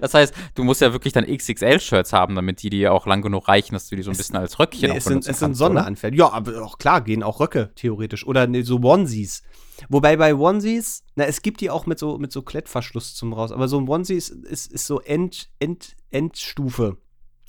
Das 0.00 0.14
heißt, 0.14 0.34
du 0.54 0.64
musst 0.64 0.80
ja 0.80 0.92
wirklich 0.92 1.12
dann 1.12 1.24
XXL-Shirts 1.24 2.12
haben, 2.12 2.34
damit 2.34 2.62
die 2.62 2.70
dir 2.70 2.92
auch 2.92 3.06
lang 3.06 3.22
genug 3.22 3.48
reichen, 3.48 3.74
dass 3.74 3.88
du 3.88 3.96
die 3.96 4.02
so 4.02 4.10
ein 4.10 4.16
bisschen 4.16 4.36
als 4.36 4.58
Röckchen 4.58 4.88
nee, 4.88 4.92
auch 4.92 4.96
es 4.96 5.04
sind, 5.04 5.26
es 5.26 5.38
sind 5.38 5.54
Sonderanfälle. 5.54 6.16
Ja, 6.16 6.30
aber 6.32 6.62
auch 6.64 6.78
klar, 6.78 7.00
gehen 7.02 7.22
auch 7.22 7.40
Röcke, 7.40 7.72
theoretisch. 7.74 8.26
Oder 8.26 8.46
nee, 8.46 8.62
so 8.62 8.78
Onesies. 8.82 9.42
Wobei 9.88 10.16
bei 10.16 10.34
Onesies, 10.34 11.02
na, 11.16 11.24
es 11.24 11.42
gibt 11.42 11.60
die 11.60 11.70
auch 11.70 11.86
mit 11.86 11.98
so, 11.98 12.18
mit 12.18 12.30
so 12.32 12.42
Klettverschluss 12.42 13.14
zum 13.14 13.32
raus, 13.32 13.52
aber 13.52 13.68
so 13.68 13.78
ein 13.80 13.88
Onesie 13.88 14.14
ist, 14.14 14.30
ist, 14.30 14.70
ist 14.72 14.86
so 14.86 15.00
End, 15.00 15.50
End, 15.58 15.96
Endstufe, 16.10 16.98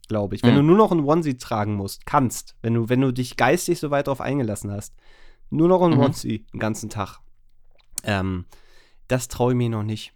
glaube 0.07 0.35
ich. 0.35 0.43
Wenn 0.43 0.53
Mhm. 0.53 0.57
du 0.59 0.63
nur 0.63 0.77
noch 0.77 0.91
ein 0.91 1.03
Onesie 1.03 1.37
tragen 1.37 1.75
musst, 1.75 2.05
kannst, 2.05 2.55
wenn 2.61 2.73
du, 2.73 2.89
wenn 2.89 3.01
du 3.01 3.11
dich 3.11 3.37
geistig 3.37 3.79
so 3.79 3.91
weit 3.91 4.07
drauf 4.07 4.19
eingelassen 4.21 4.71
hast, 4.71 4.93
nur 5.49 5.67
noch 5.67 5.81
ein 5.83 5.91
Mhm. 5.91 5.99
Onesie 5.99 6.45
den 6.53 6.59
ganzen 6.59 6.89
Tag. 6.89 7.19
Ähm, 8.03 8.45
das 9.07 9.27
traue 9.27 9.51
ich 9.51 9.57
mir 9.57 9.69
noch 9.69 9.83
nicht. 9.83 10.13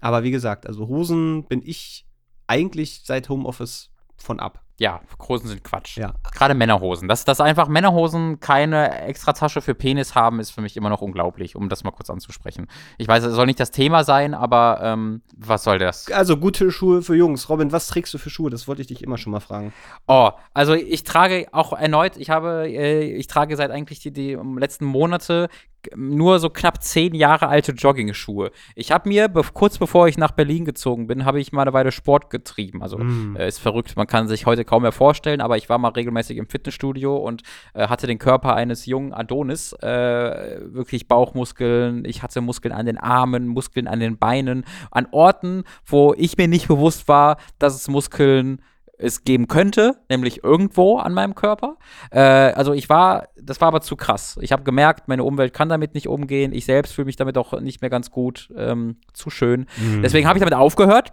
Aber 0.00 0.22
wie 0.22 0.30
gesagt, 0.30 0.66
also 0.66 0.88
Hosen 0.88 1.44
bin 1.44 1.62
ich 1.64 2.06
eigentlich 2.46 3.02
seit 3.04 3.28
Homeoffice 3.28 3.90
von 4.16 4.40
ab. 4.40 4.62
Ja, 4.80 5.02
Hosen 5.28 5.46
sind 5.46 5.62
Quatsch. 5.62 5.98
Ja. 5.98 6.14
Gerade 6.32 6.54
Männerhosen. 6.54 7.06
Dass, 7.06 7.26
dass 7.26 7.42
einfach 7.42 7.68
Männerhosen 7.68 8.40
keine 8.40 9.02
extra 9.02 9.34
Tasche 9.34 9.60
für 9.60 9.74
Penis 9.74 10.14
haben, 10.14 10.40
ist 10.40 10.52
für 10.52 10.62
mich 10.62 10.74
immer 10.74 10.88
noch 10.88 11.02
unglaublich, 11.02 11.54
um 11.54 11.68
das 11.68 11.84
mal 11.84 11.90
kurz 11.90 12.08
anzusprechen. 12.08 12.66
Ich 12.96 13.06
weiß, 13.06 13.24
es 13.24 13.34
soll 13.34 13.44
nicht 13.44 13.60
das 13.60 13.72
Thema 13.72 14.04
sein, 14.04 14.32
aber 14.32 14.80
ähm, 14.82 15.20
was 15.36 15.64
soll 15.64 15.78
das? 15.78 16.10
Also 16.10 16.38
gute 16.38 16.70
Schuhe 16.70 17.02
für 17.02 17.14
Jungs. 17.14 17.50
Robin, 17.50 17.72
was 17.72 17.88
trägst 17.88 18.14
du 18.14 18.18
für 18.18 18.30
Schuhe? 18.30 18.48
Das 18.48 18.68
wollte 18.68 18.80
ich 18.80 18.88
dich 18.88 19.02
immer 19.02 19.18
schon 19.18 19.32
mal 19.32 19.40
fragen. 19.40 19.74
Oh, 20.08 20.30
also 20.54 20.72
ich 20.72 21.04
trage 21.04 21.48
auch 21.52 21.74
erneut, 21.74 22.16
ich 22.16 22.30
habe, 22.30 22.66
äh, 22.66 23.02
ich 23.02 23.26
trage 23.26 23.56
seit 23.56 23.70
eigentlich 23.70 24.00
die, 24.00 24.12
die 24.14 24.38
letzten 24.56 24.86
Monate 24.86 25.50
nur 25.96 26.38
so 26.38 26.50
knapp 26.50 26.82
zehn 26.82 27.14
Jahre 27.14 27.48
alte 27.48 27.72
Jogging-Schuhe. 27.72 28.50
Ich 28.74 28.92
habe 28.92 29.08
mir, 29.08 29.28
be 29.28 29.42
kurz 29.52 29.78
bevor 29.78 30.08
ich 30.08 30.18
nach 30.18 30.32
Berlin 30.32 30.64
gezogen 30.64 31.06
bin, 31.06 31.24
habe 31.24 31.40
ich 31.40 31.52
mal 31.52 31.62
eine 31.62 31.72
Weile 31.72 31.92
Sport 31.92 32.30
getrieben. 32.30 32.82
Also 32.82 32.98
Mm. 32.98 33.36
äh, 33.36 33.48
ist 33.48 33.58
verrückt, 33.58 33.96
man 33.96 34.06
kann 34.06 34.28
sich 34.28 34.46
heute 34.46 34.64
kaum 34.64 34.82
mehr 34.82 34.92
vorstellen, 34.92 35.40
aber 35.40 35.56
ich 35.56 35.68
war 35.68 35.78
mal 35.78 35.88
regelmäßig 35.88 36.36
im 36.36 36.48
Fitnessstudio 36.48 37.16
und 37.16 37.42
äh, 37.74 37.88
hatte 37.88 38.06
den 38.06 38.18
Körper 38.18 38.54
eines 38.54 38.86
jungen 38.86 39.12
Adonis. 39.12 39.72
Äh, 39.74 40.60
wirklich 40.74 41.08
Bauchmuskeln, 41.08 42.04
ich 42.04 42.22
hatte 42.22 42.40
Muskeln 42.40 42.72
an 42.72 42.86
den 42.86 42.98
Armen, 42.98 43.46
Muskeln 43.48 43.86
an 43.88 44.00
den 44.00 44.18
Beinen, 44.18 44.64
an 44.90 45.06
Orten, 45.10 45.64
wo 45.86 46.14
ich 46.16 46.36
mir 46.36 46.48
nicht 46.48 46.68
bewusst 46.68 47.08
war, 47.08 47.38
dass 47.58 47.74
es 47.74 47.88
Muskeln 47.88 48.60
es 49.00 49.24
geben 49.24 49.48
könnte, 49.48 49.96
nämlich 50.08 50.44
irgendwo 50.44 50.98
an 50.98 51.14
meinem 51.14 51.34
Körper. 51.34 51.76
Äh, 52.10 52.20
also 52.20 52.72
ich 52.72 52.88
war, 52.88 53.28
das 53.40 53.60
war 53.60 53.68
aber 53.68 53.80
zu 53.80 53.96
krass. 53.96 54.38
Ich 54.40 54.52
habe 54.52 54.62
gemerkt, 54.62 55.08
meine 55.08 55.24
Umwelt 55.24 55.54
kann 55.54 55.68
damit 55.68 55.94
nicht 55.94 56.08
umgehen. 56.08 56.52
Ich 56.52 56.64
selbst 56.64 56.94
fühle 56.94 57.06
mich 57.06 57.16
damit 57.16 57.38
auch 57.38 57.58
nicht 57.60 57.80
mehr 57.80 57.90
ganz 57.90 58.10
gut. 58.10 58.50
Ähm, 58.56 58.96
zu 59.12 59.30
schön. 59.30 59.66
Deswegen 60.02 60.26
habe 60.26 60.38
ich 60.38 60.40
damit 60.40 60.54
aufgehört. 60.54 61.12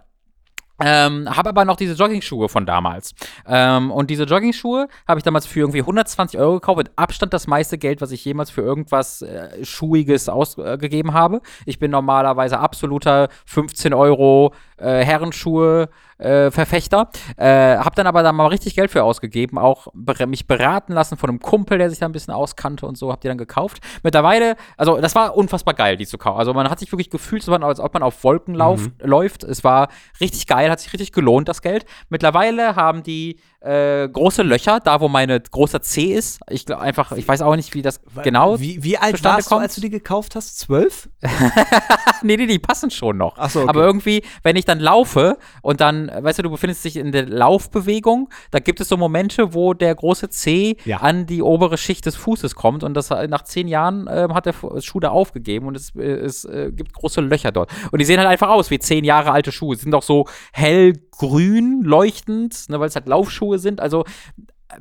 Ähm, 0.80 1.28
habe 1.28 1.48
aber 1.48 1.64
noch 1.64 1.76
diese 1.76 1.94
Jogging-Schuhe 1.94 2.48
von 2.48 2.64
damals. 2.64 3.14
Ähm, 3.46 3.90
und 3.90 4.10
diese 4.10 4.24
Jogging-Schuhe 4.24 4.88
habe 5.08 5.18
ich 5.18 5.24
damals 5.24 5.46
für 5.46 5.60
irgendwie 5.60 5.80
120 5.80 6.38
Euro 6.38 6.54
gekauft. 6.54 6.78
Mit 6.78 6.90
Abstand 6.96 7.34
das 7.34 7.48
meiste 7.48 7.78
Geld, 7.78 8.00
was 8.00 8.12
ich 8.12 8.24
jemals 8.24 8.50
für 8.50 8.62
irgendwas 8.62 9.22
äh, 9.22 9.64
Schuhiges 9.64 10.28
ausgegeben 10.28 11.14
habe. 11.14 11.40
Ich 11.66 11.80
bin 11.80 11.90
normalerweise 11.90 12.60
absoluter 12.60 13.28
15 13.46 13.92
Euro 13.92 14.54
äh, 14.76 15.04
Herrenschuhe. 15.04 15.88
Äh, 16.18 16.50
Verfechter. 16.50 17.10
Äh, 17.36 17.76
hab 17.76 17.94
dann 17.94 18.06
aber 18.06 18.22
da 18.22 18.32
mal 18.32 18.46
richtig 18.46 18.74
Geld 18.74 18.90
für 18.90 19.04
ausgegeben, 19.04 19.58
auch 19.58 19.88
mich 20.26 20.46
beraten 20.46 20.92
lassen 20.92 21.16
von 21.16 21.30
einem 21.30 21.40
Kumpel, 21.40 21.78
der 21.78 21.90
sich 21.90 21.98
da 21.98 22.06
ein 22.06 22.12
bisschen 22.12 22.34
auskannte 22.34 22.86
und 22.86 22.98
so, 22.98 23.12
hab 23.12 23.20
die 23.20 23.28
dann 23.28 23.38
gekauft. 23.38 23.78
Mittlerweile, 24.02 24.56
also 24.76 25.00
das 25.00 25.14
war 25.14 25.36
unfassbar 25.36 25.74
geil, 25.74 25.96
die 25.96 26.06
zu 26.06 26.18
kaufen. 26.18 26.38
Also 26.38 26.54
man 26.54 26.68
hat 26.70 26.78
sich 26.78 26.90
wirklich 26.92 27.10
gefühlt, 27.10 27.42
so, 27.42 27.52
als 27.52 27.80
ob 27.80 27.94
man 27.94 28.02
auf 28.02 28.24
Wolken 28.24 28.54
lauf, 28.54 28.90
läuft. 29.00 29.44
Es 29.44 29.64
war 29.64 29.88
richtig 30.20 30.46
geil, 30.46 30.70
hat 30.70 30.80
sich 30.80 30.92
richtig 30.92 31.12
gelohnt, 31.12 31.48
das 31.48 31.62
Geld. 31.62 31.86
Mittlerweile 32.08 32.76
haben 32.76 33.02
die 33.02 33.38
äh, 33.60 34.08
große 34.08 34.42
Löcher, 34.42 34.78
da 34.80 35.00
wo 35.00 35.08
meine 35.08 35.40
großer 35.40 35.82
C 35.82 36.14
ist. 36.14 36.40
Ich 36.48 36.64
glaube 36.64 36.82
einfach, 36.82 37.12
ich 37.12 37.26
weiß 37.26 37.42
auch 37.42 37.56
nicht, 37.56 37.74
wie 37.74 37.82
das 37.82 38.00
genau. 38.22 38.60
Wie, 38.60 38.84
wie 38.84 38.98
alt 38.98 39.22
warst 39.24 39.46
du, 39.46 39.54
kommt? 39.54 39.62
als 39.62 39.74
du 39.74 39.80
die 39.80 39.90
gekauft 39.90 40.36
hast? 40.36 40.58
Zwölf? 40.58 41.08
nee, 42.22 42.36
nee, 42.36 42.46
die 42.46 42.58
passen 42.58 42.90
schon 42.90 43.16
noch. 43.16 43.36
Ach 43.36 43.50
so, 43.50 43.60
okay. 43.60 43.68
Aber 43.68 43.82
irgendwie, 43.82 44.22
wenn 44.44 44.54
ich 44.56 44.64
dann 44.64 44.78
laufe 44.78 45.38
und 45.62 45.80
dann, 45.80 46.07
äh, 46.08 46.22
weißt 46.22 46.38
du, 46.38 46.42
du 46.44 46.50
befindest 46.50 46.84
dich 46.84 46.96
in 46.96 47.12
der 47.12 47.26
Laufbewegung, 47.26 48.28
da 48.50 48.58
gibt 48.58 48.80
es 48.80 48.88
so 48.88 48.96
Momente, 48.96 49.54
wo 49.54 49.74
der 49.74 49.94
große 49.94 50.28
C 50.30 50.76
Ja. 50.84 50.98
an 50.98 51.26
die 51.26 51.42
obere 51.42 51.78
Schicht 51.78 52.06
des 52.06 52.16
Fußes 52.16 52.54
kommt 52.54 52.84
und 52.84 52.94
das 52.94 53.10
äh, 53.10 53.26
nach 53.28 53.42
zehn 53.42 53.68
Jahren 53.68 54.08
ähm, 54.10 54.34
hat 54.34 54.46
der 54.46 54.54
Schuh 54.80 55.00
da 55.00 55.10
aufgegeben 55.10 55.66
und 55.66 55.76
es, 55.76 55.94
äh, 55.96 56.02
es 56.02 56.44
äh, 56.44 56.70
gibt 56.72 56.92
große 56.92 57.20
Löcher 57.20 57.52
dort. 57.52 57.70
Und 57.92 57.98
die 58.00 58.04
sehen 58.04 58.18
halt 58.18 58.28
einfach 58.28 58.48
aus 58.48 58.70
wie 58.70 58.78
zehn 58.78 59.04
Jahre 59.04 59.32
alte 59.32 59.52
Schuhe. 59.52 59.76
Sie 59.76 59.82
sind 59.82 59.94
auch 59.94 60.02
so 60.02 60.26
hellgrün 60.52 61.82
leuchtend, 61.82 62.68
ne, 62.68 62.80
weil 62.80 62.88
es 62.88 62.94
halt 62.94 63.08
Laufschuhe 63.08 63.58
sind. 63.58 63.80
Also 63.80 64.04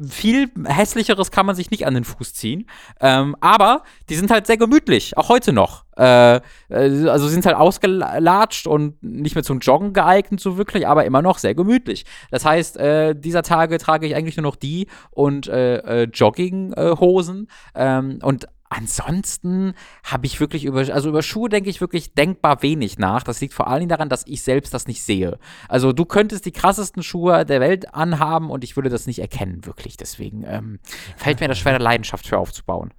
viel 0.10 0.50
hässlicheres 0.66 1.32
kann 1.32 1.46
man 1.46 1.56
sich 1.56 1.72
nicht 1.72 1.86
an 1.86 1.94
den 1.94 2.04
Fuß 2.04 2.34
ziehen. 2.34 2.70
Ähm, 3.00 3.36
aber 3.40 3.84
die 4.10 4.16
sind 4.16 4.32
halt 4.32 4.48
sehr 4.48 4.58
gemütlich, 4.58 5.18
auch 5.18 5.30
heute 5.30 5.54
noch. 5.54 5.86
Äh, 5.98 6.36
äh, 6.36 6.42
also 6.70 7.28
sind 7.28 7.46
halt 7.46 7.56
ausgelatscht 7.56 8.68
und 8.68 9.02
nicht 9.02 9.36
mehr 9.36 9.44
zum 9.44 9.60
Joggen 9.60 9.94
geeignet, 9.94 10.40
so 10.40 10.58
wirklich, 10.58 10.88
aber 10.88 11.06
immer 11.06 11.22
noch 11.22 11.38
sehr 11.38 11.56
gemütlich. 11.56 12.06
Das 12.32 12.46
heißt, 12.46 12.78
äh, 12.78 13.16
dieser 13.16 13.44
Tage 13.44 13.78
trage 13.78 14.06
ich 14.06 14.16
eigentlich 14.16 14.38
nur 14.38 14.44
noch 14.44 14.56
die 14.56 14.88
und 15.12 15.48
äh, 15.48 16.04
äh, 16.04 16.08
Jogginghosen. 16.14 17.48
ähm, 17.76 18.20
und 18.22 18.48
Ansonsten 18.70 19.74
habe 20.04 20.26
ich 20.26 20.40
wirklich 20.40 20.66
über, 20.66 20.80
also 20.80 21.10
über 21.10 21.22
Schuhe 21.22 21.50
denke 21.50 21.70
ich 21.70 21.80
wirklich 21.80 22.14
denkbar 22.14 22.62
wenig 22.64 22.98
nach. 22.98 23.24
Das 23.24 23.40
liegt 23.40 23.54
vor 23.54 23.68
allen 23.68 23.80
Dingen 23.80 23.90
daran, 23.90 24.10
dass 24.10 24.28
ich 24.28 24.42
selbst 24.42 24.74
das 24.74 24.88
nicht 24.88 25.04
sehe. 25.04 25.40
Also 25.70 25.94
du 25.94 26.06
könntest 26.06 26.46
die 26.46 26.52
krassesten 26.52 27.02
Schuhe 27.02 27.46
der 27.46 27.62
Welt 27.62 27.94
anhaben 27.94 28.50
und 28.50 28.64
ich 28.64 28.76
würde 28.76 28.90
das 28.90 29.08
nicht 29.08 29.20
erkennen, 29.20 29.66
wirklich. 29.66 29.96
Deswegen 29.96 30.44
ähm, 30.46 30.80
fällt 31.16 31.40
mir 31.40 31.48
das 31.48 31.60
schwer, 31.60 31.76
eine 31.76 31.84
Leidenschaft 31.84 32.28
für 32.28 32.38
aufzubauen. 32.38 32.94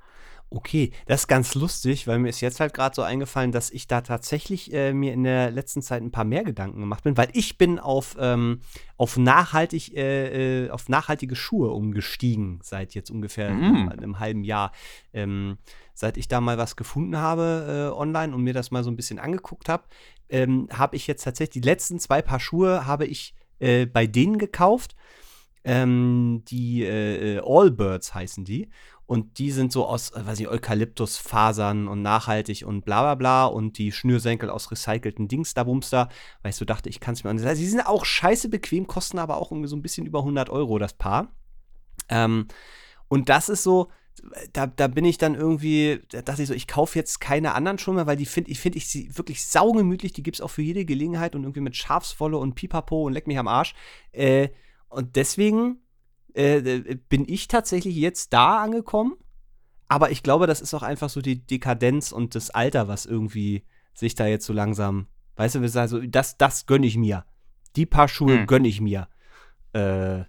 Okay, 0.50 0.92
das 1.04 1.22
ist 1.22 1.26
ganz 1.28 1.54
lustig, 1.54 2.06
weil 2.06 2.18
mir 2.18 2.30
ist 2.30 2.40
jetzt 2.40 2.58
halt 2.58 2.72
gerade 2.72 2.94
so 2.94 3.02
eingefallen, 3.02 3.52
dass 3.52 3.70
ich 3.70 3.86
da 3.86 4.00
tatsächlich 4.00 4.72
äh, 4.72 4.94
mir 4.94 5.12
in 5.12 5.24
der 5.24 5.50
letzten 5.50 5.82
Zeit 5.82 6.02
ein 6.02 6.10
paar 6.10 6.24
mehr 6.24 6.42
Gedanken 6.42 6.80
gemacht 6.80 7.04
bin, 7.04 7.18
weil 7.18 7.28
ich 7.34 7.58
bin 7.58 7.78
auf, 7.78 8.16
ähm, 8.18 8.60
auf, 8.96 9.18
nachhaltig, 9.18 9.94
äh, 9.94 10.64
äh, 10.64 10.70
auf 10.70 10.88
nachhaltige 10.88 11.36
Schuhe 11.36 11.70
umgestiegen 11.70 12.60
seit 12.62 12.94
jetzt 12.94 13.10
ungefähr 13.10 13.52
Mm. 13.52 13.88
einem, 13.88 14.18
halben 14.20 14.42
Jahr. 14.42 14.72
Ähm, 15.12 15.58
seit 15.92 16.16
ich 16.16 16.28
da 16.28 16.40
mal 16.40 16.56
was 16.56 16.76
gefunden 16.76 17.18
habe 17.18 17.90
äh, 17.92 17.98
online 17.98 18.34
und 18.34 18.42
mir 18.42 18.54
das 18.54 18.70
mal 18.70 18.84
so 18.84 18.90
ein 18.90 18.96
bisschen 18.96 19.18
angeguckt 19.18 19.68
habe, 19.68 19.84
ähm, 20.30 20.68
habe 20.72 20.96
ich 20.96 21.06
jetzt 21.06 21.24
tatsächlich 21.24 21.62
die 21.62 21.68
letzten 21.68 21.98
zwei 21.98 22.22
Paar 22.22 22.40
Schuhe 22.40 22.86
habe 22.86 23.04
ich 23.04 23.34
äh, 23.58 23.84
bei 23.84 24.06
denen 24.06 24.38
gekauft. 24.38 24.94
Ähm, 25.64 26.44
die 26.46 26.84
äh, 26.84 27.36
äh, 27.36 27.42
Allbirds 27.44 28.14
heißen 28.14 28.44
die. 28.44 28.70
Und 29.08 29.38
die 29.38 29.52
sind 29.52 29.72
so 29.72 29.86
aus, 29.86 30.10
äh, 30.10 30.26
weiß 30.26 30.38
ich, 30.38 30.48
Eukalyptusfasern 30.48 31.88
und 31.88 32.02
nachhaltig 32.02 32.66
und 32.66 32.84
bla 32.84 33.00
bla 33.00 33.14
bla. 33.14 33.46
Und 33.46 33.78
die 33.78 33.90
Schnürsenkel 33.90 34.50
aus 34.50 34.70
recycelten 34.70 35.28
Dings 35.28 35.54
da 35.54 35.64
Bumster. 35.64 36.10
Weil 36.42 36.50
ich 36.50 36.56
so 36.56 36.66
dachte, 36.66 36.90
ich 36.90 37.00
kann 37.00 37.14
es 37.14 37.24
mir 37.24 37.30
an. 37.30 37.38
Sie 37.38 37.66
sind 37.66 37.80
auch 37.80 38.04
scheiße 38.04 38.50
bequem, 38.50 38.86
kosten 38.86 39.18
aber 39.18 39.38
auch 39.38 39.50
irgendwie 39.50 39.70
so 39.70 39.76
ein 39.76 39.82
bisschen 39.82 40.04
über 40.04 40.18
100 40.18 40.50
Euro 40.50 40.78
das 40.78 40.92
Paar. 40.92 41.32
Ähm, 42.10 42.48
und 43.08 43.30
das 43.30 43.48
ist 43.48 43.62
so, 43.62 43.88
da, 44.52 44.66
da 44.66 44.88
bin 44.88 45.06
ich 45.06 45.16
dann 45.16 45.34
irgendwie, 45.34 46.02
da 46.10 46.20
dachte 46.20 46.42
ich 46.42 46.48
so, 46.48 46.54
ich 46.54 46.66
kaufe 46.66 46.98
jetzt 46.98 47.18
keine 47.18 47.54
anderen 47.54 47.78
schon 47.78 47.94
mehr, 47.94 48.06
weil 48.06 48.18
die 48.18 48.26
finde 48.26 48.50
ich, 48.50 48.60
finde 48.60 48.76
ich 48.76 48.88
sie 48.88 49.16
wirklich 49.16 49.42
saugemütlich. 49.46 50.12
Die 50.12 50.22
gibt 50.22 50.36
es 50.36 50.42
auch 50.42 50.50
für 50.50 50.60
jede 50.60 50.84
Gelegenheit 50.84 51.34
und 51.34 51.44
irgendwie 51.44 51.62
mit 51.62 51.76
Schafswolle 51.76 52.36
und 52.36 52.56
Pipapo 52.56 53.06
und 53.06 53.14
leck 53.14 53.26
mich 53.26 53.38
am 53.38 53.48
Arsch. 53.48 53.72
Äh, 54.12 54.50
und 54.90 55.16
deswegen 55.16 55.80
äh, 56.38 56.96
bin 57.08 57.24
ich 57.28 57.48
tatsächlich 57.48 57.96
jetzt 57.96 58.32
da 58.32 58.62
angekommen. 58.62 59.14
Aber 59.88 60.10
ich 60.10 60.22
glaube, 60.22 60.46
das 60.46 60.60
ist 60.60 60.74
auch 60.74 60.82
einfach 60.82 61.08
so 61.08 61.20
die 61.22 61.44
Dekadenz 61.46 62.12
und 62.12 62.34
das 62.34 62.50
Alter, 62.50 62.88
was 62.88 63.06
irgendwie 63.06 63.64
sich 63.94 64.14
da 64.14 64.26
jetzt 64.26 64.44
so 64.46 64.52
langsam, 64.52 65.06
weißt 65.36 65.56
du, 65.56 65.60
wir 65.62 65.68
sagen 65.68 65.88
so, 65.88 66.00
das, 66.00 66.36
das 66.36 66.66
gönne 66.66 66.86
ich 66.86 66.96
mir. 66.96 67.24
Die 67.74 67.86
paar 67.86 68.08
Schuhe 68.08 68.40
Hm. 68.40 68.46
gönne 68.46 68.68
ich 68.68 68.80
mir. 68.80 69.08
Äh, 69.72 70.24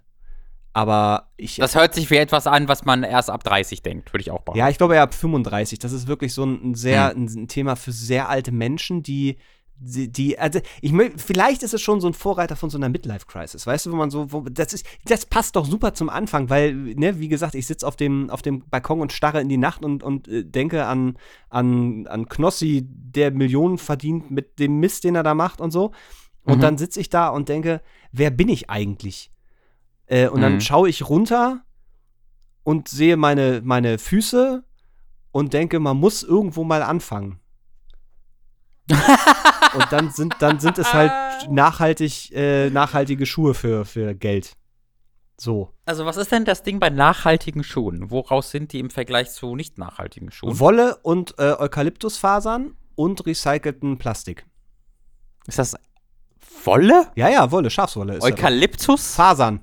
aber 0.72 1.30
ich. 1.36 1.56
Das 1.56 1.74
hört 1.74 1.94
sich 1.94 2.10
wie 2.10 2.16
etwas 2.16 2.46
an, 2.46 2.68
was 2.68 2.84
man 2.84 3.02
erst 3.02 3.28
ab 3.28 3.44
30 3.44 3.82
denkt, 3.82 4.12
würde 4.12 4.22
ich 4.22 4.30
auch 4.30 4.40
behaupten. 4.40 4.58
Ja, 4.58 4.68
ich 4.68 4.78
glaube 4.78 4.94
ja 4.94 5.02
ab 5.02 5.14
35. 5.14 5.78
Das 5.78 5.92
ist 5.92 6.06
wirklich 6.06 6.32
so 6.32 6.44
ein, 6.44 6.70
ein 6.70 6.74
sehr 6.74 7.10
Hm. 7.10 7.24
ein, 7.26 7.42
ein 7.42 7.48
Thema 7.48 7.76
für 7.76 7.92
sehr 7.92 8.28
alte 8.28 8.52
Menschen, 8.52 9.02
die 9.02 9.36
die, 9.82 10.12
die 10.12 10.38
also 10.38 10.60
ich 10.82 10.92
vielleicht 11.16 11.62
ist 11.62 11.72
es 11.72 11.80
schon 11.80 12.00
so 12.00 12.06
ein 12.06 12.14
Vorreiter 12.14 12.54
von 12.54 12.68
so 12.68 12.76
einer 12.76 12.90
Midlife 12.90 13.26
Crisis, 13.26 13.66
weißt 13.66 13.86
du, 13.86 13.92
wo 13.92 13.96
man 13.96 14.10
so 14.10 14.30
wo, 14.30 14.42
das 14.42 14.72
ist 14.74 14.86
das 15.06 15.24
passt 15.24 15.56
doch 15.56 15.64
super 15.64 15.94
zum 15.94 16.10
Anfang, 16.10 16.50
weil 16.50 16.74
ne, 16.74 17.18
wie 17.18 17.28
gesagt, 17.28 17.54
ich 17.54 17.66
sitze 17.66 17.86
auf 17.86 17.96
dem 17.96 18.28
auf 18.30 18.42
dem 18.42 18.60
Balkon 18.68 19.00
und 19.00 19.12
starre 19.12 19.40
in 19.40 19.48
die 19.48 19.56
Nacht 19.56 19.84
und 19.84 20.02
und 20.02 20.28
äh, 20.28 20.44
denke 20.44 20.84
an 20.84 21.16
an 21.48 22.06
an 22.06 22.28
Knossi, 22.28 22.86
der 22.86 23.30
Millionen 23.30 23.78
verdient 23.78 24.30
mit 24.30 24.58
dem 24.58 24.78
Mist, 24.80 25.04
den 25.04 25.14
er 25.14 25.22
da 25.22 25.34
macht 25.34 25.60
und 25.60 25.70
so. 25.70 25.92
Und 26.44 26.58
Mhm. 26.58 26.60
dann 26.60 26.78
sitze 26.78 27.00
ich 27.00 27.08
da 27.08 27.28
und 27.28 27.48
denke, 27.48 27.80
wer 28.12 28.30
bin 28.30 28.48
ich 28.48 28.68
eigentlich? 28.70 29.30
Äh, 30.06 30.28
und 30.28 30.40
dann 30.42 30.54
Mhm. 30.54 30.60
schaue 30.60 30.88
ich 30.88 31.08
runter 31.08 31.64
und 32.64 32.88
sehe 32.88 33.16
meine, 33.16 33.62
meine 33.64 33.98
Füße 33.98 34.62
und 35.32 35.52
denke, 35.54 35.80
man 35.80 35.96
muss 35.96 36.22
irgendwo 36.22 36.64
mal 36.64 36.82
anfangen. 36.82 37.38
Und 38.90 39.86
dann 39.90 40.10
sind, 40.10 40.34
dann 40.40 40.60
sind 40.60 40.78
es 40.78 40.92
halt 40.92 41.12
nachhaltig, 41.50 42.32
äh, 42.32 42.70
nachhaltige 42.70 43.26
Schuhe 43.26 43.54
für, 43.54 43.84
für 43.84 44.14
Geld. 44.14 44.56
So. 45.40 45.72
Also, 45.86 46.04
was 46.04 46.18
ist 46.18 46.30
denn 46.32 46.44
das 46.44 46.62
Ding 46.62 46.80
bei 46.80 46.90
nachhaltigen 46.90 47.64
Schuhen? 47.64 48.10
Woraus 48.10 48.50
sind 48.50 48.72
die 48.72 48.78
im 48.78 48.90
Vergleich 48.90 49.30
zu 49.30 49.56
nicht 49.56 49.78
nachhaltigen 49.78 50.30
Schuhen? 50.30 50.58
Wolle 50.58 50.98
und 51.02 51.34
äh, 51.38 51.54
Eukalyptusfasern 51.58 52.76
und 52.94 53.26
recycelten 53.26 53.96
Plastik. 53.96 54.44
Ist 55.46 55.58
das 55.58 55.76
Wolle? 56.64 57.10
Ja, 57.14 57.30
ja, 57.30 57.50
Wolle, 57.50 57.70
Schafswolle 57.70 58.16
ist 58.16 58.22
Eukalyptus? 58.22 59.14
Fasern. 59.14 59.60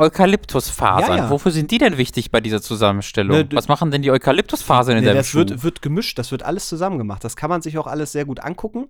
Eukalyptusfasern. 0.00 1.10
Ja, 1.10 1.24
ja. 1.24 1.30
Wofür 1.30 1.52
sind 1.52 1.70
die 1.70 1.78
denn 1.78 1.98
wichtig 1.98 2.30
bei 2.30 2.40
dieser 2.40 2.60
Zusammenstellung? 2.62 3.36
Ne, 3.36 3.48
Was 3.52 3.68
machen 3.68 3.90
denn 3.90 4.02
die 4.02 4.10
Eukalyptusfasern 4.10 4.96
in 4.96 5.00
Nee, 5.02 5.06
deinem 5.08 5.16
das 5.18 5.28
Schuh? 5.28 5.38
wird, 5.38 5.62
wird 5.62 5.82
gemischt, 5.82 6.18
das 6.18 6.30
wird 6.32 6.42
alles 6.42 6.68
zusammen 6.68 6.98
gemacht. 6.98 7.24
Das 7.24 7.36
kann 7.36 7.50
man 7.50 7.62
sich 7.62 7.78
auch 7.78 7.86
alles 7.86 8.12
sehr 8.12 8.24
gut 8.24 8.40
angucken. 8.40 8.88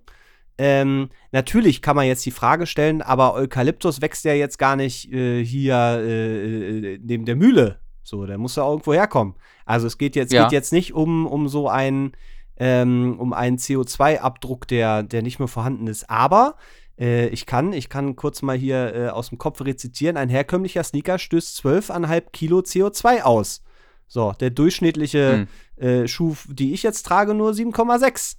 Ähm, 0.57 1.09
natürlich 1.31 1.81
kann 1.81 1.95
man 1.95 2.05
jetzt 2.05 2.25
die 2.25 2.31
Frage 2.31 2.65
stellen, 2.65 3.01
aber 3.01 3.33
Eukalyptus 3.33 4.01
wächst 4.01 4.25
ja 4.25 4.33
jetzt 4.33 4.59
gar 4.59 4.75
nicht 4.75 5.11
äh, 5.13 5.43
hier 5.43 5.75
äh, 5.75 6.95
äh, 6.95 6.99
neben 7.01 7.25
der 7.25 7.35
Mühle. 7.37 7.79
So, 8.03 8.25
der 8.25 8.37
muss 8.37 8.55
ja 8.57 8.67
irgendwo 8.67 8.93
herkommen. 8.93 9.35
Also 9.65 9.87
es 9.87 9.97
geht 9.97 10.15
jetzt, 10.15 10.33
Ja. 10.33 10.43
geht 10.43 10.51
jetzt 10.51 10.73
nicht 10.73 10.93
um, 10.93 11.25
um 11.27 11.47
so 11.47 11.69
einen, 11.69 12.11
ähm, 12.57 13.15
um 13.19 13.31
einen 13.31 13.57
CO2-Abdruck, 13.57 14.67
der, 14.67 15.03
der 15.03 15.21
nicht 15.21 15.39
mehr 15.39 15.47
vorhanden 15.47 15.87
ist. 15.87 16.09
Aber 16.09 16.55
äh, 16.99 17.27
ich 17.29 17.45
kann, 17.45 17.73
ich 17.73 17.89
kann 17.89 18.15
kurz 18.15 18.41
mal 18.41 18.57
hier 18.57 18.93
äh, 18.93 19.07
aus 19.09 19.29
dem 19.29 19.37
Kopf 19.37 19.61
rezitieren, 19.61 20.17
ein 20.17 20.29
herkömmlicher 20.29 20.83
Sneaker 20.83 21.17
stößt 21.17 21.59
12,5 21.65 22.23
Kilo 22.31 22.59
CO2 22.59 23.21
aus. 23.21 23.61
So, 24.07 24.33
der 24.39 24.49
durchschnittliche 24.49 25.47
Hm. 25.77 25.85
äh, 26.03 26.07
Schuh, 26.07 26.35
die 26.47 26.73
ich 26.73 26.83
jetzt 26.83 27.03
trage, 27.05 27.33
nur 27.33 27.51
7,6. 27.51 28.37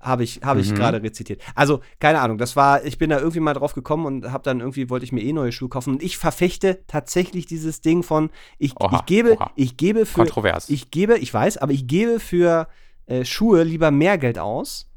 Habe 0.00 0.24
ich, 0.24 0.40
hab 0.42 0.56
ich 0.56 0.70
Mhm. 0.70 0.76
gerade 0.76 1.02
rezitiert. 1.02 1.42
Also, 1.54 1.80
keine 1.98 2.20
Ahnung, 2.20 2.38
das 2.38 2.56
war, 2.56 2.86
ich 2.86 2.96
bin 2.96 3.10
da 3.10 3.18
irgendwie 3.18 3.40
mal 3.40 3.52
drauf 3.52 3.74
gekommen 3.74 4.06
und 4.06 4.32
habe 4.32 4.42
dann 4.44 4.60
irgendwie, 4.60 4.88
wollte 4.88 5.04
ich 5.04 5.12
mir 5.12 5.20
eh 5.22 5.34
neue 5.34 5.52
Schuhe 5.52 5.68
kaufen. 5.68 5.92
Und 5.92 6.02
ich 6.02 6.16
verfechte 6.16 6.78
tatsächlich 6.86 7.44
dieses 7.44 7.82
Ding 7.82 8.02
von, 8.02 8.30
ich, 8.56 8.72
Oha, 8.80 8.96
ich 8.96 9.04
gebe, 9.04 9.32
oha. 9.34 9.50
ich 9.56 9.76
gebe 9.76 10.06
für, 10.06 10.14
Kontrovers. 10.24 10.70
ich 10.70 10.90
gebe, 10.90 11.18
ich 11.18 11.34
weiß, 11.34 11.58
aber 11.58 11.72
ich 11.72 11.86
gebe 11.86 12.18
für 12.18 12.66
äh, 13.08 13.26
Schuhe 13.26 13.62
lieber 13.62 13.90
mehr 13.90 14.16
Geld 14.16 14.38
aus, 14.38 14.88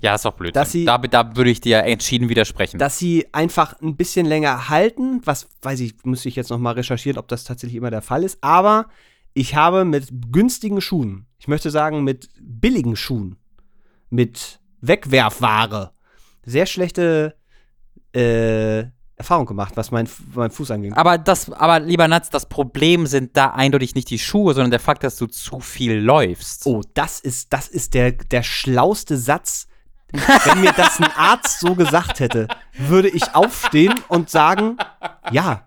ja, 0.00 0.14
ist 0.14 0.24
doch 0.24 0.32
blöd. 0.32 0.54
Dass 0.56 0.72
sie- 0.72 0.84
da, 0.84 0.98
da 0.98 1.36
würde 1.36 1.50
ich 1.50 1.60
dir 1.60 1.78
entschieden 1.84 2.28
widersprechen. 2.28 2.78
dass 2.78 2.98
sie 2.98 3.26
einfach 3.32 3.80
ein 3.80 3.96
bisschen 3.96 4.24
länger 4.26 4.68
halten. 4.68 5.20
Was 5.24 5.48
weiß 5.62 5.80
ich, 5.80 5.94
müsste 6.04 6.28
ich 6.28 6.36
jetzt 6.36 6.50
noch 6.50 6.58
mal 6.58 6.72
recherchieren, 6.72 7.18
ob 7.18 7.28
das 7.28 7.44
tatsächlich 7.44 7.76
immer 7.76 7.90
der 7.90 8.02
Fall 8.02 8.24
ist. 8.24 8.38
Aber 8.42 8.86
ich 9.34 9.54
habe 9.54 9.84
mit 9.84 10.08
günstigen 10.32 10.80
Schuhen, 10.80 11.26
ich 11.38 11.46
möchte 11.48 11.70
sagen 11.70 12.04
mit 12.04 12.30
billigen 12.40 12.96
Schuhen, 12.96 13.36
mit 14.08 14.60
Wegwerfware, 14.80 15.92
sehr 16.44 16.64
schlechte 16.66 17.36
äh, 18.14 18.84
Erfahrung 19.18 19.46
gemacht, 19.46 19.76
was 19.76 19.90
mein, 19.90 20.08
mein 20.34 20.50
Fuß 20.50 20.70
angeht. 20.70 20.96
aber 20.96 21.16
das, 21.16 21.50
aber 21.50 21.80
lieber 21.80 22.06
Natz, 22.06 22.28
das 22.28 22.46
Problem 22.46 23.06
sind 23.06 23.36
da 23.36 23.50
eindeutig 23.50 23.94
nicht 23.94 24.10
die 24.10 24.18
Schuhe, 24.18 24.52
sondern 24.52 24.70
der 24.70 24.80
Fakt, 24.80 25.04
dass 25.04 25.16
du 25.16 25.26
zu 25.26 25.60
viel 25.60 25.94
läufst. 25.94 26.66
Oh, 26.66 26.82
das 26.92 27.20
ist, 27.20 27.52
das 27.52 27.68
ist 27.68 27.94
der, 27.94 28.12
der 28.12 28.42
schlauste 28.42 29.16
Satz. 29.16 29.68
Wenn 30.12 30.60
mir 30.60 30.72
das 30.72 31.00
ein 31.00 31.10
Arzt 31.16 31.60
so 31.60 31.74
gesagt 31.74 32.20
hätte, 32.20 32.46
würde 32.76 33.08
ich 33.08 33.34
aufstehen 33.34 33.94
und 34.08 34.30
sagen, 34.30 34.76
ja, 35.30 35.66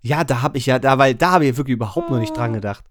ja, 0.00 0.24
da 0.24 0.42
habe 0.42 0.56
ich 0.56 0.66
ja, 0.66 0.78
da, 0.78 0.96
weil 0.96 1.14
da 1.14 1.32
habe 1.32 1.46
ich 1.46 1.56
wirklich 1.56 1.74
überhaupt 1.74 2.10
noch 2.10 2.18
nicht 2.18 2.36
dran 2.36 2.52
gedacht. 2.52 2.84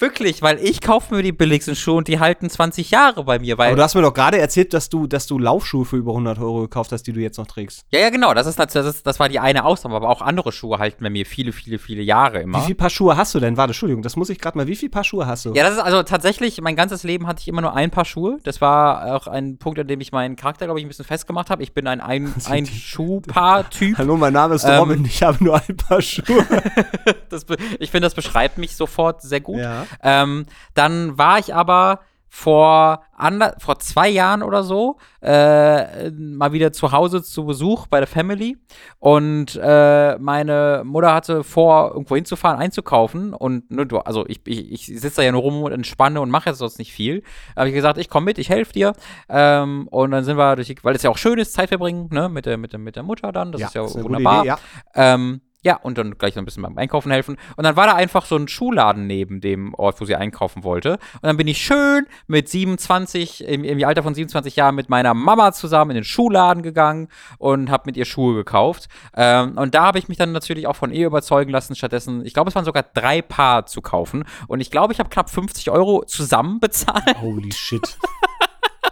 Wirklich, 0.00 0.42
weil 0.42 0.58
ich 0.60 0.80
kaufe 0.80 1.12
mir 1.12 1.24
die 1.24 1.32
billigsten 1.32 1.74
Schuhe 1.74 1.96
und 1.96 2.06
die 2.06 2.20
halten 2.20 2.48
20 2.48 2.92
Jahre 2.92 3.24
bei 3.24 3.40
mir, 3.40 3.58
weil 3.58 3.68
Aber 3.68 3.76
du 3.76 3.82
hast 3.82 3.96
mir 3.96 4.02
doch 4.02 4.14
gerade 4.14 4.38
erzählt, 4.38 4.72
dass 4.72 4.88
du, 4.88 5.08
dass 5.08 5.26
du 5.26 5.40
Laufschuhe 5.40 5.84
für 5.84 5.96
über 5.96 6.12
100 6.12 6.38
Euro 6.38 6.60
gekauft 6.62 6.92
hast, 6.92 7.02
die 7.08 7.12
du 7.12 7.20
jetzt 7.20 7.36
noch 7.36 7.48
trägst. 7.48 7.84
Ja, 7.90 7.98
ja, 7.98 8.10
genau. 8.10 8.32
Das, 8.32 8.46
ist, 8.46 8.60
das, 8.60 8.74
ist, 8.76 9.04
das 9.04 9.18
war 9.18 9.28
die 9.28 9.40
eine 9.40 9.64
Ausnahme. 9.64 9.96
Aber 9.96 10.08
auch 10.08 10.22
andere 10.22 10.52
Schuhe 10.52 10.78
halten 10.78 11.02
bei 11.02 11.10
mir 11.10 11.26
viele, 11.26 11.50
viele, 11.50 11.80
viele 11.80 12.02
Jahre 12.02 12.40
immer. 12.40 12.60
Wie 12.60 12.66
viel 12.66 12.74
Paar 12.76 12.90
Schuhe 12.90 13.16
hast 13.16 13.34
du 13.34 13.40
denn? 13.40 13.56
Warte, 13.56 13.70
Entschuldigung, 13.70 14.04
das 14.04 14.14
muss 14.14 14.30
ich 14.30 14.38
gerade 14.38 14.56
mal. 14.56 14.68
Wie 14.68 14.76
viel 14.76 14.88
Paar 14.88 15.02
Schuhe 15.02 15.26
hast 15.26 15.46
du? 15.46 15.52
Ja, 15.54 15.64
das 15.64 15.74
ist 15.74 15.80
also 15.80 16.04
tatsächlich, 16.04 16.60
mein 16.60 16.76
ganzes 16.76 17.02
Leben 17.02 17.26
hatte 17.26 17.40
ich 17.40 17.48
immer 17.48 17.62
nur 17.62 17.74
ein 17.74 17.90
Paar 17.90 18.04
Schuhe. 18.04 18.38
Das 18.44 18.60
war 18.60 19.16
auch 19.16 19.26
ein 19.26 19.58
Punkt, 19.58 19.80
an 19.80 19.88
dem 19.88 20.00
ich 20.00 20.12
meinen 20.12 20.36
Charakter, 20.36 20.66
glaube 20.66 20.78
ich, 20.78 20.86
ein 20.86 20.88
bisschen 20.88 21.06
festgemacht 21.06 21.50
habe. 21.50 21.64
Ich 21.64 21.72
bin 21.72 21.88
ein, 21.88 22.00
ein, 22.00 22.32
ein 22.44 22.66
Schuhpaar-Typ. 22.66 23.98
Hallo, 23.98 24.16
mein 24.16 24.32
Name 24.32 24.54
ist 24.54 24.64
Ähm, 24.64 24.78
Robin, 24.78 25.04
ich 25.04 25.24
habe 25.24 25.42
nur 25.42 25.56
ein 25.56 25.76
Paar 25.76 26.00
Schuhe. 26.00 26.46
Das 27.30 27.44
Ich 27.78 27.90
finde, 27.90 28.06
das 28.06 28.14
beschreibt 28.14 28.56
mich 28.56 28.74
sofort 28.74 29.20
sehr 29.20 29.40
gut. 29.40 29.58
Ja. 29.58 29.86
Ähm, 30.02 30.46
dann 30.74 31.18
war 31.18 31.38
ich 31.38 31.54
aber 31.54 32.00
vor, 32.30 33.02
ander, 33.16 33.54
vor 33.58 33.78
zwei 33.78 34.08
Jahren 34.08 34.42
oder 34.42 34.62
so 34.62 34.98
äh, 35.22 36.10
mal 36.10 36.52
wieder 36.52 36.72
zu 36.72 36.92
Hause 36.92 37.22
zu 37.22 37.46
Besuch 37.46 37.86
bei 37.86 37.98
der 37.98 38.06
Family 38.06 38.58
und 38.98 39.58
äh, 39.60 40.18
meine 40.18 40.82
Mutter 40.84 41.14
hatte 41.14 41.42
vor, 41.42 41.92
irgendwo 41.92 42.16
hinzufahren, 42.16 42.60
einzukaufen 42.60 43.32
und 43.32 43.70
ne, 43.70 43.86
du, 43.86 43.98
also 43.98 44.26
ich, 44.26 44.40
ich, 44.46 44.70
ich 44.70 45.00
sitze 45.00 45.16
da 45.16 45.22
ja 45.22 45.32
nur 45.32 45.40
rum 45.40 45.62
und 45.62 45.72
entspanne 45.72 46.20
und 46.20 46.30
mache 46.30 46.50
jetzt 46.50 46.58
sonst 46.58 46.78
nicht 46.78 46.92
viel. 46.92 47.22
Da 47.54 47.62
habe 47.62 47.70
ich 47.70 47.74
gesagt, 47.74 47.98
ich 47.98 48.10
komme 48.10 48.26
mit, 48.26 48.38
ich 48.38 48.50
helfe 48.50 48.72
dir 48.72 48.92
ähm, 49.28 49.88
und 49.88 50.10
dann 50.10 50.22
sind 50.22 50.36
wir 50.36 50.54
durch 50.54 50.68
die, 50.68 50.76
weil 50.82 50.94
es 50.94 51.02
ja 51.02 51.10
auch 51.10 51.18
schön 51.18 51.38
ist, 51.38 51.54
Zeit 51.54 51.70
verbringen, 51.70 52.08
ne, 52.12 52.28
mit 52.28 52.44
der, 52.46 52.58
mit 52.58 52.72
der, 52.72 52.78
mit 52.78 52.94
der 52.94 53.02
Mutter 53.02 53.32
dann, 53.32 53.52
das 53.52 53.62
ist 53.62 53.74
ja 53.74 53.84
ist 53.84 53.94
eine 53.94 54.04
gute 54.04 54.16
wunderbar. 54.16 54.40
Idee, 54.42 54.48
ja. 54.48 54.58
Ähm, 54.94 55.40
ja, 55.62 55.76
und 55.76 55.98
dann 55.98 56.16
gleich 56.16 56.34
so 56.34 56.40
ein 56.40 56.44
bisschen 56.44 56.62
beim 56.62 56.78
Einkaufen 56.78 57.10
helfen. 57.10 57.36
Und 57.56 57.64
dann 57.64 57.74
war 57.74 57.86
da 57.86 57.94
einfach 57.94 58.26
so 58.26 58.36
ein 58.36 58.46
Schuhladen 58.46 59.06
neben 59.08 59.40
dem 59.40 59.74
Ort, 59.74 60.00
wo 60.00 60.04
sie 60.04 60.14
einkaufen 60.14 60.62
wollte. 60.62 60.92
Und 61.14 61.24
dann 61.24 61.36
bin 61.36 61.48
ich 61.48 61.58
schön 61.58 62.06
mit 62.28 62.48
27, 62.48 63.44
im, 63.44 63.64
im 63.64 63.84
Alter 63.84 64.04
von 64.04 64.14
27 64.14 64.54
Jahren 64.54 64.76
mit 64.76 64.88
meiner 64.88 65.14
Mama 65.14 65.52
zusammen 65.52 65.90
in 65.92 65.96
den 65.96 66.04
Schuhladen 66.04 66.62
gegangen 66.62 67.08
und 67.38 67.70
habe 67.70 67.84
mit 67.86 67.96
ihr 67.96 68.04
Schuhe 68.04 68.36
gekauft. 68.36 68.88
Ähm, 69.16 69.58
und 69.58 69.74
da 69.74 69.82
habe 69.82 69.98
ich 69.98 70.08
mich 70.08 70.16
dann 70.16 70.30
natürlich 70.30 70.68
auch 70.68 70.76
von 70.76 70.92
ihr 70.92 71.06
überzeugen 71.06 71.50
lassen, 71.50 71.74
stattdessen, 71.74 72.24
ich 72.24 72.34
glaube, 72.34 72.50
es 72.50 72.54
waren 72.54 72.64
sogar 72.64 72.84
drei 72.94 73.20
Paar 73.20 73.66
zu 73.66 73.80
kaufen. 73.80 74.24
Und 74.46 74.60
ich 74.60 74.70
glaube, 74.70 74.92
ich 74.92 75.00
habe 75.00 75.08
knapp 75.08 75.28
50 75.28 75.70
Euro 75.70 76.04
zusammen 76.04 76.60
bezahlt 76.60 77.20
Holy 77.20 77.52
shit. 77.52 77.98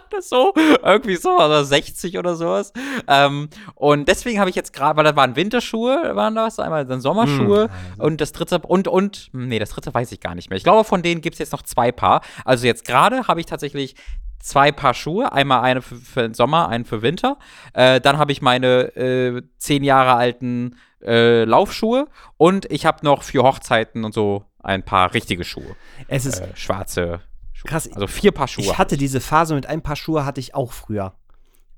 das 0.09 0.29
so. 0.29 0.53
Irgendwie 0.83 1.15
so, 1.15 1.35
oder 1.37 1.63
60 1.63 2.17
oder 2.17 2.35
sowas. 2.35 2.73
Ähm, 3.07 3.49
und 3.75 4.07
deswegen 4.07 4.39
habe 4.39 4.49
ich 4.49 4.55
jetzt 4.55 4.73
gerade, 4.73 4.97
weil 4.97 5.03
da 5.03 5.15
waren 5.15 5.35
Winterschuhe, 5.35 6.15
waren 6.15 6.35
das, 6.35 6.59
einmal 6.59 6.85
dann 6.85 7.01
Sommerschuhe 7.01 7.63
Hm, 7.63 7.69
und 7.99 8.21
das 8.21 8.31
dritte, 8.31 8.59
und, 8.59 8.87
und, 8.87 9.29
nee, 9.33 9.59
das 9.59 9.69
dritte 9.71 9.93
weiß 9.93 10.11
ich 10.11 10.19
gar 10.19 10.35
nicht 10.35 10.49
mehr. 10.49 10.57
Ich 10.57 10.63
glaube, 10.63 10.83
von 10.83 11.01
denen 11.01 11.21
gibt 11.21 11.35
es 11.35 11.39
jetzt 11.39 11.51
noch 11.51 11.61
zwei 11.61 11.91
Paar. 11.91 12.21
Also 12.45 12.65
jetzt 12.67 12.85
gerade 12.85 13.27
habe 13.27 13.39
ich 13.39 13.45
tatsächlich 13.45 13.95
zwei 14.39 14.71
Paar 14.71 14.93
Schuhe, 14.93 15.31
einmal 15.31 15.61
eine 15.61 15.81
für, 15.81 15.95
für 15.95 16.21
den 16.21 16.33
Sommer, 16.33 16.69
einen 16.69 16.85
für 16.85 17.01
Winter. 17.01 17.37
Äh, 17.73 17.99
dann 18.01 18.17
habe 18.17 18.31
ich 18.31 18.41
meine 18.41 18.95
äh, 18.95 19.41
zehn 19.57 19.83
Jahre 19.83 20.13
alten 20.13 20.77
äh, 21.03 21.43
Laufschuhe 21.43 22.07
und 22.37 22.65
ich 22.71 22.85
habe 22.85 23.05
noch 23.05 23.23
für 23.23 23.43
Hochzeiten 23.43 24.03
und 24.03 24.13
so 24.13 24.45
ein 24.63 24.83
paar 24.83 25.13
richtige 25.13 25.43
Schuhe. 25.43 25.75
Es 26.07 26.25
ist 26.25 26.39
Äh, 26.39 26.47
schwarze 26.55 27.21
Schuhe. 27.57 27.69
krass. 27.69 27.91
Also 27.91 28.07
vier 28.07 28.31
Paar 28.31 28.47
Schuhe. 28.47 28.65
Ich 28.65 28.77
hatte 28.77 28.97
diese 28.97 29.19
Phase 29.19 29.55
mit 29.55 29.65
ein 29.65 29.81
paar 29.81 29.95
Schuhe 29.95 30.25
hatte 30.25 30.39
ich 30.39 30.53
auch 30.53 30.71
früher. 30.71 31.13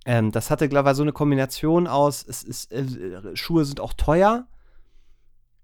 Ähm, 0.06 0.32
das 0.32 0.50
hatte, 0.52 0.68
glaube 0.68 0.90
ich, 0.90 0.96
so 0.98 1.04
eine 1.04 1.14
Kombination 1.14 1.88
aus, 1.88 2.26
es 2.28 2.44
ist, 2.44 2.72
äh, 2.72 3.36
Schuhe 3.36 3.64
sind 3.64 3.80
auch 3.80 3.94
teuer. 3.94 4.48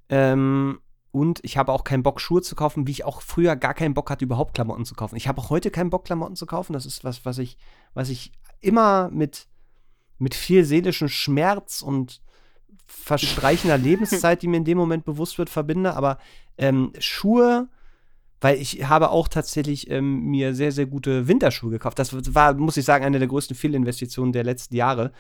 Ähm, 0.08 0.80
und 1.12 1.40
ich 1.44 1.58
habe 1.58 1.72
auch 1.72 1.84
keinen 1.84 2.04
Bock, 2.04 2.22
Schuhe 2.22 2.42
zu 2.42 2.56
kaufen, 2.56 2.88
wie 2.88 2.92
ich 2.92 3.06
auch 3.06 3.22
früher 3.22 3.56
gar 3.56 3.74
keinen 3.74 3.94
Bock 3.94 4.10
hatte, 4.10 4.26
überhaupt 4.26 4.54
Klamotten 4.54 4.86
zu 4.86 4.96
kaufen. 4.96 5.16
Ich 5.16 5.28
habe 5.28 5.42
auch 5.42 5.50
heute 5.50 5.72
keinen 5.72 5.90
Bock, 5.90 6.06
Klamotten 6.06 6.36
zu 6.36 6.46
kaufen. 6.46 6.74
Das 6.74 6.86
ist 6.86 7.04
was, 7.04 7.26
was 7.26 7.38
ich, 7.38 7.58
was 7.94 8.10
ich 8.10 8.32
immer 8.62 9.10
mit, 9.10 9.48
mit 10.18 10.36
viel 10.36 10.64
seelischem 10.64 11.10
Schmerz 11.10 11.82
und 11.82 12.22
verstreichender 12.86 13.78
Lebenszeit, 13.80 14.42
die 14.42 14.48
mir 14.48 14.58
in 14.58 14.66
dem 14.66 14.78
Moment 14.78 15.06
bewusst 15.06 15.38
wird, 15.38 15.50
verbinde. 15.50 15.96
Aber 15.96 16.20
ähm, 16.58 16.94
Schuhe, 17.00 17.68
weil 18.46 18.62
ich 18.62 18.88
habe 18.88 19.10
auch 19.10 19.28
tatsächlich 19.28 19.90
ähm, 19.90 20.26
mir 20.26 20.54
sehr, 20.54 20.72
sehr 20.72 20.86
gute 20.86 21.28
Winterschuhe 21.28 21.72
gekauft. 21.72 21.98
Das 21.98 22.14
war, 22.36 22.54
muss 22.54 22.78
ich 22.78 22.86
sagen, 22.86 23.04
eine 23.04 23.18
der 23.18 23.28
größten 23.28 23.56
Fehlinvestitionen 23.56 24.34
der 24.34 24.44
letzten 24.44 24.76
Jahre. 24.76 25.12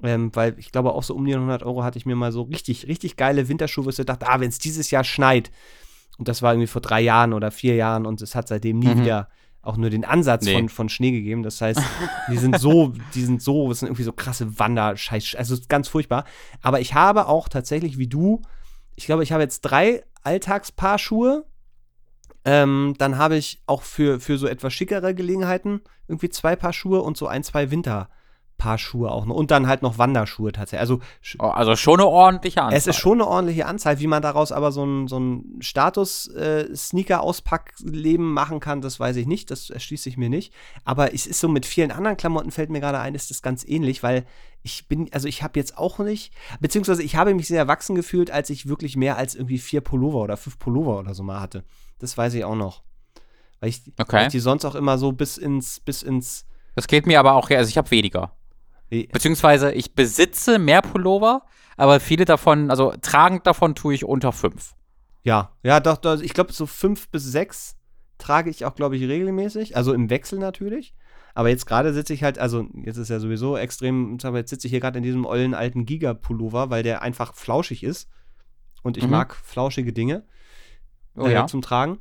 Ähm, 0.00 0.30
weil 0.34 0.54
ich 0.58 0.70
glaube, 0.70 0.92
auch 0.92 1.02
so 1.02 1.14
um 1.16 1.24
die 1.24 1.34
100 1.34 1.64
Euro 1.64 1.82
hatte 1.82 1.98
ich 1.98 2.06
mir 2.06 2.14
mal 2.14 2.30
so 2.30 2.42
richtig, 2.42 2.86
richtig 2.86 3.16
geile 3.16 3.48
Winterschuhe, 3.48 3.84
wo 3.84 3.88
ich 3.90 3.96
dachte, 3.96 4.28
ah, 4.28 4.38
wenn 4.38 4.48
es 4.48 4.60
dieses 4.60 4.92
Jahr 4.92 5.02
schneit. 5.02 5.50
Und 6.18 6.28
das 6.28 6.40
war 6.40 6.52
irgendwie 6.52 6.68
vor 6.68 6.80
drei 6.80 7.00
Jahren 7.00 7.32
oder 7.32 7.50
vier 7.50 7.74
Jahren 7.74 8.06
und 8.06 8.22
es 8.22 8.36
hat 8.36 8.46
seitdem 8.46 8.78
nie 8.78 8.94
Mhm. 8.94 9.00
wieder 9.02 9.28
auch 9.60 9.76
nur 9.76 9.90
den 9.90 10.04
Ansatz 10.04 10.44
Nee. 10.44 10.54
von, 10.54 10.68
von 10.68 10.88
Schnee 10.88 11.10
gegeben. 11.10 11.42
Das 11.42 11.60
heißt, 11.60 11.82
die 12.30 12.38
sind 12.38 12.58
so, 12.60 12.92
die 13.14 13.24
sind 13.24 13.42
so, 13.42 13.68
das 13.68 13.80
sind 13.80 13.88
irgendwie 13.88 14.04
so 14.04 14.12
krasse 14.12 14.56
Wanderscheiß, 14.58 15.34
also 15.36 15.56
ganz 15.68 15.88
furchtbar. 15.88 16.24
Aber 16.62 16.78
ich 16.80 16.94
habe 16.94 17.26
auch 17.26 17.48
tatsächlich 17.48 17.98
wie 17.98 18.06
du, 18.06 18.42
ich 18.94 19.06
glaube, 19.06 19.24
ich 19.24 19.32
habe 19.32 19.42
jetzt 19.42 19.62
drei 19.62 20.04
Alltagspaarschuhe. 20.22 21.44
Ähm, 22.50 22.94
dann 22.96 23.18
habe 23.18 23.36
ich 23.36 23.60
auch 23.66 23.82
für, 23.82 24.20
für 24.20 24.38
so 24.38 24.46
etwas 24.46 24.72
schickere 24.72 25.14
Gelegenheiten 25.14 25.82
irgendwie 26.06 26.30
zwei 26.30 26.56
Paar 26.56 26.72
Schuhe 26.72 27.02
und 27.02 27.18
so 27.18 27.26
ein, 27.26 27.44
zwei 27.44 27.70
Winterpaar 27.70 28.08
Paar 28.56 28.78
Schuhe 28.78 29.12
auch 29.12 29.26
noch. 29.26 29.36
Und 29.36 29.50
dann 29.50 29.66
halt 29.66 29.82
noch 29.82 29.98
Wanderschuhe 29.98 30.52
tatsächlich. 30.52 30.80
Also, 30.80 31.00
oh, 31.38 31.44
also 31.44 31.76
schon 31.76 32.00
eine 32.00 32.08
ordentliche 32.08 32.62
Anzahl. 32.62 32.78
Es 32.78 32.86
ist 32.86 32.96
schon 32.96 33.20
eine 33.20 33.28
ordentliche 33.28 33.66
Anzahl. 33.66 34.00
Wie 34.00 34.06
man 34.06 34.22
daraus 34.22 34.50
aber 34.50 34.72
so 34.72 34.82
ein, 34.82 35.08
so 35.08 35.20
ein 35.20 35.58
Status-Sneaker-Auspackleben 35.60 38.26
äh, 38.26 38.32
machen 38.32 38.60
kann, 38.60 38.80
das 38.80 38.98
weiß 38.98 39.16
ich 39.16 39.26
nicht. 39.26 39.50
Das 39.50 39.68
erschließt 39.68 40.04
sich 40.04 40.16
mir 40.16 40.30
nicht. 40.30 40.54
Aber 40.84 41.12
es 41.12 41.26
ist 41.26 41.40
so 41.40 41.48
mit 41.48 41.66
vielen 41.66 41.90
anderen 41.90 42.16
Klamotten, 42.16 42.50
fällt 42.50 42.70
mir 42.70 42.80
gerade 42.80 42.98
ein, 42.98 43.14
ist 43.14 43.30
das 43.30 43.42
ganz 43.42 43.62
ähnlich, 43.68 44.02
weil 44.02 44.24
ich 44.62 44.88
bin, 44.88 45.12
also 45.12 45.28
ich 45.28 45.42
habe 45.42 45.60
jetzt 45.60 45.76
auch 45.76 45.98
nicht, 45.98 46.32
beziehungsweise 46.60 47.02
ich 47.02 47.14
habe 47.14 47.34
mich 47.34 47.46
sehr 47.46 47.58
erwachsen 47.58 47.94
gefühlt, 47.94 48.30
als 48.30 48.48
ich 48.50 48.68
wirklich 48.68 48.96
mehr 48.96 49.18
als 49.18 49.34
irgendwie 49.34 49.58
vier 49.58 49.82
Pullover 49.82 50.18
oder 50.18 50.38
fünf 50.38 50.58
Pullover 50.58 50.98
oder 50.98 51.14
so 51.14 51.22
mal 51.22 51.40
hatte. 51.40 51.64
Das 51.98 52.16
weiß 52.16 52.34
ich 52.34 52.44
auch 52.44 52.54
noch. 52.54 52.82
Weil 53.60 53.70
ich, 53.70 53.82
okay. 53.98 54.12
weil 54.12 54.26
ich 54.26 54.32
die 54.32 54.40
sonst 54.40 54.64
auch 54.64 54.74
immer 54.74 54.98
so 54.98 55.12
bis 55.12 55.36
ins, 55.36 55.80
bis 55.80 56.02
ins. 56.02 56.46
Das 56.74 56.86
geht 56.86 57.06
mir 57.06 57.18
aber 57.18 57.34
auch, 57.34 57.50
also 57.50 57.68
ich 57.68 57.78
habe 57.78 57.90
weniger. 57.90 58.32
Beziehungsweise 58.90 59.72
ich 59.72 59.94
besitze 59.94 60.58
mehr 60.58 60.80
Pullover, 60.80 61.42
aber 61.76 62.00
viele 62.00 62.24
davon, 62.24 62.70
also 62.70 62.94
tragend 63.02 63.46
davon 63.46 63.74
tue 63.74 63.94
ich 63.94 64.04
unter 64.04 64.32
fünf. 64.32 64.74
Ja, 65.24 65.52
ja, 65.62 65.80
doch, 65.80 65.98
doch 65.98 66.20
ich 66.20 66.32
glaube, 66.32 66.52
so 66.52 66.64
fünf 66.66 67.08
bis 67.10 67.24
sechs 67.24 67.76
trage 68.16 68.48
ich 68.48 68.64
auch, 68.64 68.74
glaube 68.74 68.96
ich, 68.96 69.02
regelmäßig. 69.02 69.76
Also 69.76 69.92
im 69.92 70.08
Wechsel 70.08 70.38
natürlich. 70.38 70.94
Aber 71.34 71.50
jetzt 71.50 71.66
gerade 71.66 71.92
sitze 71.92 72.14
ich 72.14 72.24
halt, 72.24 72.38
also 72.38 72.66
jetzt 72.82 72.96
ist 72.96 73.10
ja 73.10 73.20
sowieso 73.20 73.56
extrem, 73.56 74.18
jetzt 74.34 74.50
sitze 74.50 74.66
ich 74.66 74.70
hier 74.70 74.80
gerade 74.80 74.98
in 74.98 75.04
diesem 75.04 75.24
ollen 75.24 75.54
alten 75.54 75.84
Giga-Pullover, 75.84 76.70
weil 76.70 76.82
der 76.82 77.02
einfach 77.02 77.34
flauschig 77.34 77.84
ist. 77.84 78.08
Und 78.82 78.96
ich 78.96 79.04
mhm. 79.04 79.10
mag 79.10 79.36
flauschige 79.36 79.92
Dinge 79.92 80.24
oh, 81.18 81.26
äh, 81.26 81.32
ja. 81.32 81.46
zum 81.46 81.62
Tragen. 81.62 81.98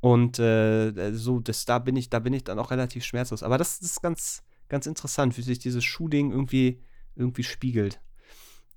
Und 0.00 0.38
äh, 0.38 1.12
so, 1.12 1.40
das, 1.40 1.64
da 1.66 1.78
bin 1.78 1.96
ich, 1.96 2.08
da 2.08 2.20
bin 2.20 2.32
ich 2.32 2.44
dann 2.44 2.58
auch 2.58 2.70
relativ 2.70 3.04
schmerzlos. 3.04 3.42
Aber 3.42 3.58
das, 3.58 3.80
das 3.80 3.90
ist 3.90 4.02
ganz, 4.02 4.42
ganz 4.68 4.86
interessant, 4.86 5.36
wie 5.36 5.42
sich 5.42 5.58
dieses 5.58 5.84
Schuhding 5.84 6.30
irgendwie, 6.30 6.82
irgendwie 7.16 7.42
spiegelt. 7.42 8.00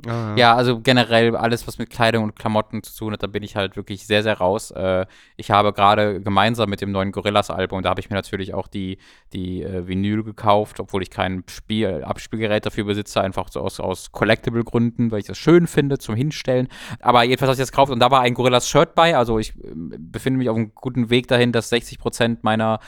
Ah. 0.06 0.36
Ja, 0.36 0.56
also 0.56 0.80
generell 0.82 1.36
alles, 1.36 1.66
was 1.66 1.78
mit 1.78 1.90
Kleidung 1.90 2.26
und 2.26 2.36
Klamotten 2.36 2.84
zu 2.84 2.96
tun 2.98 3.14
hat, 3.14 3.24
da 3.24 3.28
bin 3.28 3.42
ich 3.42 3.56
halt 3.56 3.78
wirklich 3.78 4.06
sehr, 4.06 4.22
sehr 4.22 4.38
raus. 4.38 4.72
Äh, 4.72 5.06
ich 5.38 5.50
habe 5.52 5.72
gerade 5.72 6.20
gemeinsam 6.22 6.70
mit 6.70 6.82
dem 6.82 6.92
neuen 6.92 7.12
Gorillas-Album, 7.12 7.84
da 7.84 7.90
habe 7.90 8.02
ich 8.02 8.10
mir 8.10 8.16
natürlich 8.16 8.54
auch 8.54 8.68
die, 8.68 8.98
die 9.32 9.64
äh, 9.64 9.88
Vinyl 9.88 10.24
gekauft, 10.24 10.80
obwohl 10.80 11.04
ich 11.04 11.10
kein 11.10 11.44
Spiel, 11.48 12.04
Abspielgerät 12.04 12.66
dafür 12.66 12.84
besitze, 12.84 13.22
einfach 13.22 13.48
so 13.50 13.62
aus, 13.62 13.80
aus 13.80 14.12
Collectible-Gründen, 14.12 15.12
weil 15.12 15.20
ich 15.20 15.28
das 15.28 15.38
schön 15.38 15.68
finde 15.68 15.98
zum 16.00 16.16
Hinstellen. 16.16 16.68
Aber 17.00 17.24
jedenfalls 17.24 17.50
habe 17.50 17.56
ich 17.56 17.60
das 17.60 17.72
gekauft 17.72 17.92
und 17.92 18.00
da 18.00 18.12
war 18.12 18.22
ein 18.22 18.34
Gorillas-Shirt 18.34 18.96
bei. 18.96 19.16
Also 19.16 19.40
ich 19.40 19.56
äh, 19.56 19.72
befinde 19.74 20.38
mich 20.38 20.50
auf 20.50 20.58
einem 20.58 20.74
guten 20.76 21.10
Weg 21.10 21.30
dahin, 21.30 21.54
dass 21.54 21.70
60 21.70 22.00
Prozent 22.00 22.44
meiner, 22.44 22.80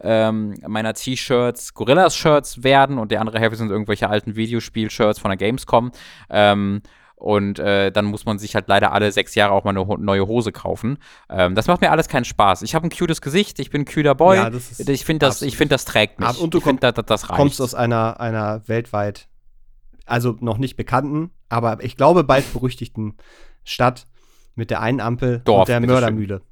ähm, 0.00 0.54
meiner 0.66 0.94
T-Shirts 0.94 1.74
Gorillas-Shirts 1.74 2.62
werden 2.62 2.98
und 2.98 3.10
der 3.10 3.20
andere 3.20 3.38
Hälfte 3.38 3.58
sind 3.58 3.70
irgendwelche 3.70 4.08
alten 4.08 4.36
Videospiel-Shirts 4.36 5.18
von 5.18 5.30
der 5.30 5.36
Gamescom. 5.36 5.92
Ähm, 6.30 6.61
ähm, 6.62 6.82
und 7.22 7.60
äh, 7.60 7.92
dann 7.92 8.06
muss 8.06 8.24
man 8.24 8.40
sich 8.40 8.56
halt 8.56 8.66
leider 8.66 8.92
alle 8.92 9.12
sechs 9.12 9.36
Jahre 9.36 9.52
auch 9.52 9.62
mal 9.62 9.70
eine 9.70 9.86
neue 9.98 10.26
Hose 10.26 10.50
kaufen. 10.50 10.98
Ähm, 11.30 11.54
das 11.54 11.68
macht 11.68 11.80
mir 11.80 11.92
alles 11.92 12.08
keinen 12.08 12.24
Spaß. 12.24 12.62
Ich 12.62 12.74
habe 12.74 12.88
ein 12.88 12.90
cutes 12.90 13.20
Gesicht, 13.20 13.60
ich 13.60 13.70
bin 13.70 13.82
ein 13.82 13.84
cuter 13.84 14.16
Boy. 14.16 14.38
Ja, 14.38 14.50
ich 14.52 15.04
finde, 15.04 15.26
das, 15.26 15.38
find, 15.38 15.70
das 15.70 15.84
trägt 15.84 16.18
mich. 16.18 16.40
Und 16.40 16.52
du 16.52 16.60
komm, 16.60 16.78
find, 16.78 16.82
das, 16.82 16.94
das 17.06 17.28
kommst 17.28 17.60
aus 17.60 17.74
einer, 17.74 18.18
einer 18.18 18.66
weltweit, 18.66 19.28
also 20.04 20.36
noch 20.40 20.58
nicht 20.58 20.74
bekannten, 20.74 21.30
aber 21.48 21.84
ich 21.84 21.96
glaube 21.96 22.24
bald 22.24 22.52
berüchtigten 22.52 23.14
Stadt 23.62 24.08
mit 24.56 24.70
der 24.70 24.80
einen 24.80 25.00
Ampel 25.00 25.42
Dorf, 25.44 25.60
und 25.60 25.68
der 25.68 25.78
Mördermühle. 25.78 26.42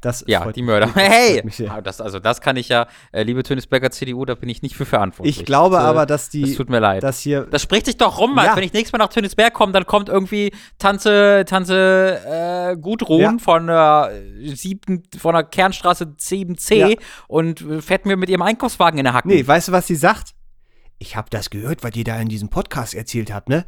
Das 0.00 0.24
ja, 0.26 0.52
die 0.52 0.62
Mörder. 0.62 0.94
Hey! 0.94 1.42
Ah, 1.68 1.80
das, 1.80 2.00
also 2.00 2.20
das 2.20 2.40
kann 2.40 2.56
ich 2.56 2.68
ja, 2.68 2.86
äh, 3.12 3.22
liebe 3.22 3.42
Tönisberger 3.42 3.90
CDU, 3.90 4.24
da 4.24 4.34
bin 4.34 4.48
ich 4.48 4.60
nicht 4.62 4.76
für 4.76 4.84
verantwortlich. 4.84 5.40
Ich 5.40 5.46
glaube 5.46 5.76
das, 5.76 5.84
äh, 5.84 5.86
aber, 5.86 6.06
dass 6.06 6.28
die. 6.28 6.42
Das 6.42 6.54
tut 6.54 6.68
mir 6.68 6.80
leid. 6.80 7.02
Dass 7.02 7.20
hier 7.20 7.46
das 7.50 7.62
spricht 7.62 7.86
sich 7.86 7.96
doch 7.96 8.18
rum, 8.18 8.34
Mann. 8.34 8.44
Ja. 8.44 8.56
Wenn 8.56 8.62
ich 8.62 8.72
nächstes 8.72 8.92
Mal 8.92 8.98
nach 8.98 9.08
Tönisberg 9.08 9.54
komme, 9.54 9.72
dann 9.72 9.86
kommt 9.86 10.08
irgendwie 10.08 10.52
Tante, 10.78 11.44
Tante 11.48 12.20
äh, 12.26 12.76
Gudrun 12.76 13.20
ja. 13.20 13.36
von, 13.38 13.68
äh, 13.68 14.54
sieben, 14.54 15.02
von 15.18 15.34
der 15.34 15.44
Kernstraße 15.44 16.14
7C 16.18 16.74
ja. 16.74 16.96
und 17.26 17.64
fährt 17.80 18.04
mir 18.04 18.16
mit 18.16 18.28
ihrem 18.28 18.42
Einkaufswagen 18.42 18.98
in 18.98 19.04
der 19.04 19.14
Hacke. 19.14 19.28
Nee, 19.28 19.46
weißt 19.46 19.68
du, 19.68 19.72
was 19.72 19.86
sie 19.86 19.96
sagt? 19.96 20.34
Ich 20.98 21.16
habe 21.16 21.28
das 21.30 21.50
gehört, 21.50 21.82
was 21.82 21.94
ihr 21.94 22.04
da 22.04 22.18
in 22.20 22.28
diesem 22.28 22.48
Podcast 22.48 22.94
erzählt 22.94 23.32
habt, 23.32 23.48
ne? 23.48 23.64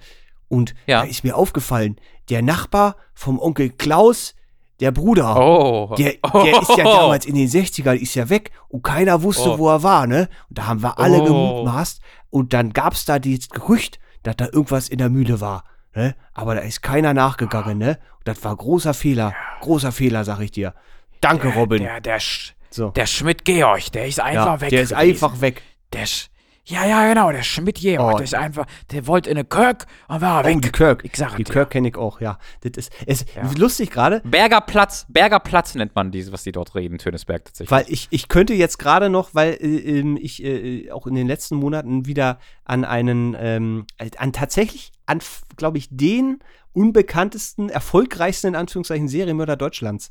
Und 0.49 0.75
ja. 0.87 1.03
da 1.03 1.09
ist 1.09 1.25
mir 1.25 1.37
aufgefallen, 1.37 1.97
der 2.31 2.43
Nachbar 2.43 2.97
vom 3.15 3.39
Onkel 3.39 3.71
Klaus, 3.71 4.35
der 4.81 4.93
Bruder, 4.93 5.37
oh. 5.37 5.95
der, 5.97 6.15
der 6.33 6.63
ist 6.63 6.77
ja 6.77 6.85
damals 6.85 7.27
in 7.27 7.35
den 7.35 7.49
60ern, 7.49 7.95
ist 7.95 8.15
ja 8.15 8.29
weg 8.29 8.53
und 8.69 8.83
keiner 8.83 9.23
wusste, 9.23 9.55
oh. 9.55 9.59
wo 9.59 9.69
er 9.69 9.83
war, 9.83 10.07
ne? 10.07 10.29
Und 10.49 10.59
da 10.59 10.67
haben 10.67 10.83
wir 10.83 10.99
alle 10.99 11.21
oh. 11.21 11.25
gemutmaßt 11.25 12.01
und 12.31 12.53
dann 12.53 12.73
gab 12.73 12.93
es 12.93 13.05
da 13.05 13.19
dieses 13.19 13.49
Gerücht, 13.49 13.99
dass 14.23 14.37
da 14.37 14.47
irgendwas 14.47 14.89
in 14.89 14.99
der 14.99 15.11
Mühle 15.11 15.41
war, 15.41 15.65
ne? 15.95 16.15
Aber 16.33 16.55
da 16.55 16.61
ist 16.61 16.83
keiner 16.83 17.13
nachgegangen, 17.13 17.79
ne? 17.79 17.99
Und 18.19 18.29
das 18.29 18.43
war 18.45 18.55
großer 18.55 18.95
Fehler, 18.95 19.35
großer 19.61 19.93
Fehler, 19.93 20.25
sag 20.25 20.41
ich 20.41 20.53
dir. 20.53 20.75
Danke, 21.21 21.49
der, 21.49 21.57
Robin. 21.57 21.83
Der, 21.83 22.01
der, 22.01 22.21
Sch 22.21 22.55
so. 22.71 22.91
der 22.91 23.07
Schmidt-Georg, 23.07 23.91
der 23.93 24.07
ist 24.07 24.21
einfach 24.21 24.47
ja, 24.47 24.61
weg. 24.61 24.71
Der 24.71 24.83
ist 24.83 24.91
gewesen. 24.91 25.11
einfach 25.11 25.41
weg. 25.41 25.63
Der, 25.93 26.07
Sch 26.07 26.29
ja, 26.69 26.87
ja, 26.87 27.09
genau, 27.09 27.33
der 27.33 27.43
Schmidt 27.43 27.77
Georg, 27.77 28.15
oh, 28.15 28.17
der 28.19 28.25
ist 28.25 28.35
einfach, 28.35 28.67
der 28.91 29.07
wollte 29.07 29.31
in 29.31 29.39
eine 29.39 29.47
Kirk 29.47 29.87
und 30.07 30.21
war 30.21 30.45
weg. 30.45 30.57
Oh, 30.57 30.61
die 30.61 30.71
Kirk. 30.71 31.03
Ich 31.03 31.17
sag 31.17 31.37
Die 31.37 31.45
dir. 31.45 31.53
Kirk 31.53 31.71
kenne 31.71 31.89
ich 31.89 31.97
auch, 31.97 32.21
ja. 32.21 32.39
Das 32.61 32.73
ist, 32.77 32.93
ist 33.07 33.35
ja. 33.35 33.51
lustig 33.57 33.91
gerade. 33.91 34.21
Berger 34.25 34.61
Platz, 34.61 35.07
Berger 35.09 35.41
Platz 35.41 35.75
nennt 35.75 35.95
man 35.95 36.11
diese, 36.11 36.31
was 36.31 36.43
die 36.43 36.53
dort 36.53 36.75
reden, 36.75 36.99
Tönesberg 36.99 37.47
tatsächlich. 37.47 37.71
Weil 37.71 37.87
ich, 37.89 38.09
ich 38.11 38.29
könnte 38.29 38.53
jetzt 38.53 38.79
gerade 38.79 39.09
noch, 39.09 39.35
weil 39.35 39.55
äh, 39.55 39.99
ähm, 39.99 40.19
ich 40.21 40.45
äh, 40.45 40.91
auch 40.91 41.07
in 41.07 41.15
den 41.15 41.27
letzten 41.27 41.57
Monaten 41.57 42.05
wieder 42.05 42.39
an 42.65 42.85
einen, 42.85 43.35
ähm, 43.39 43.87
an 44.19 44.33
tatsächlich, 44.35 44.93
an, 45.07 45.21
glaube 45.57 45.79
ich, 45.79 45.89
den 45.91 46.41
unbekanntesten, 46.75 47.71
erfolgreichsten, 47.71 48.49
in 48.49 48.55
Anführungszeichen, 48.55 49.09
Serienmörder 49.09 49.57
Deutschlands 49.57 50.11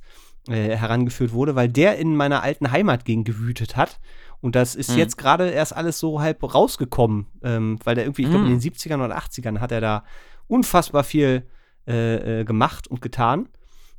äh, 0.50 0.76
herangeführt 0.76 1.34
wurde, 1.34 1.56
weil 1.56 1.70
der 1.70 1.98
in 1.98 2.16
meiner 2.16 2.42
alten 2.42 2.72
Heimat 2.72 3.06
gegen 3.06 3.24
gewütet 3.24 3.76
hat. 3.76 4.00
Und 4.42 4.56
das 4.56 4.76
ist 4.76 4.92
mhm. 4.92 4.98
jetzt 4.98 5.18
gerade 5.18 5.50
erst 5.50 5.76
alles 5.76 6.00
so 6.00 6.22
halb 6.22 6.44
rausgekommen, 6.44 7.28
ähm, 7.44 7.80
weil 7.84 7.96
der 7.96 8.06
irgendwie, 8.06 8.24
ich 8.24 8.30
glaube, 8.30 8.46
in 8.46 8.54
mhm. 8.54 8.60
den 8.60 8.74
70ern 8.74 9.04
oder 9.04 9.18
80ern 9.18 9.60
hat 9.60 9.72
er 9.72 9.82
da 9.82 10.04
unfassbar 10.48 11.04
viel 11.04 11.48
äh, 11.88 12.42
äh, 12.42 12.44
gemacht 12.46 12.88
und 12.88 13.02
getan. 13.02 13.50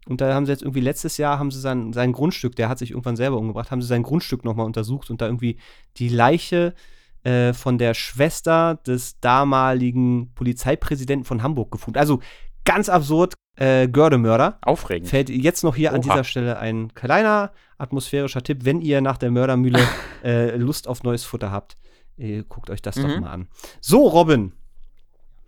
Und 0.06 0.20
da 0.20 0.32
haben 0.32 0.46
sie 0.46 0.52
jetzt 0.52 0.62
irgendwie 0.62 0.80
letztes 0.80 1.18
Jahr 1.18 1.38
haben 1.38 1.50
sie 1.50 1.60
sein, 1.60 1.92
sein 1.92 2.12
Grundstück, 2.12 2.56
der 2.56 2.68
hat 2.68 2.78
sich 2.78 2.92
irgendwann 2.92 3.16
selber 3.16 3.36
umgebracht, 3.36 3.70
haben 3.70 3.82
sie 3.82 3.88
sein 3.88 4.02
Grundstück 4.02 4.44
nochmal 4.44 4.64
untersucht 4.64 5.10
und 5.10 5.20
da 5.20 5.26
irgendwie 5.26 5.58
die 5.98 6.08
Leiche 6.08 6.74
äh, 7.24 7.52
von 7.52 7.78
der 7.78 7.94
Schwester 7.94 8.76
des 8.86 9.20
damaligen 9.20 10.32
Polizeipräsidenten 10.34 11.26
von 11.26 11.42
Hamburg 11.42 11.70
gefunden. 11.70 11.98
Also 11.98 12.20
ganz 12.68 12.88
absurd, 12.90 13.34
äh, 13.56 13.88
Gördemörder. 13.88 14.58
Aufregend. 14.60 15.08
Fällt 15.08 15.30
jetzt 15.30 15.64
noch 15.64 15.74
hier 15.74 15.88
Oha. 15.88 15.96
an 15.96 16.02
dieser 16.02 16.24
Stelle 16.24 16.58
ein 16.58 16.92
kleiner 16.94 17.50
atmosphärischer 17.78 18.42
Tipp, 18.42 18.64
wenn 18.64 18.82
ihr 18.82 19.00
nach 19.00 19.16
der 19.16 19.30
Mördermühle 19.30 19.80
äh, 20.24 20.54
Lust 20.56 20.86
auf 20.86 21.02
neues 21.02 21.24
Futter 21.24 21.50
habt. 21.50 21.76
Äh, 22.18 22.44
guckt 22.46 22.68
euch 22.68 22.82
das 22.82 22.96
mhm. 22.96 23.02
doch 23.02 23.20
mal 23.20 23.30
an. 23.30 23.48
So, 23.80 24.06
Robin. 24.06 24.52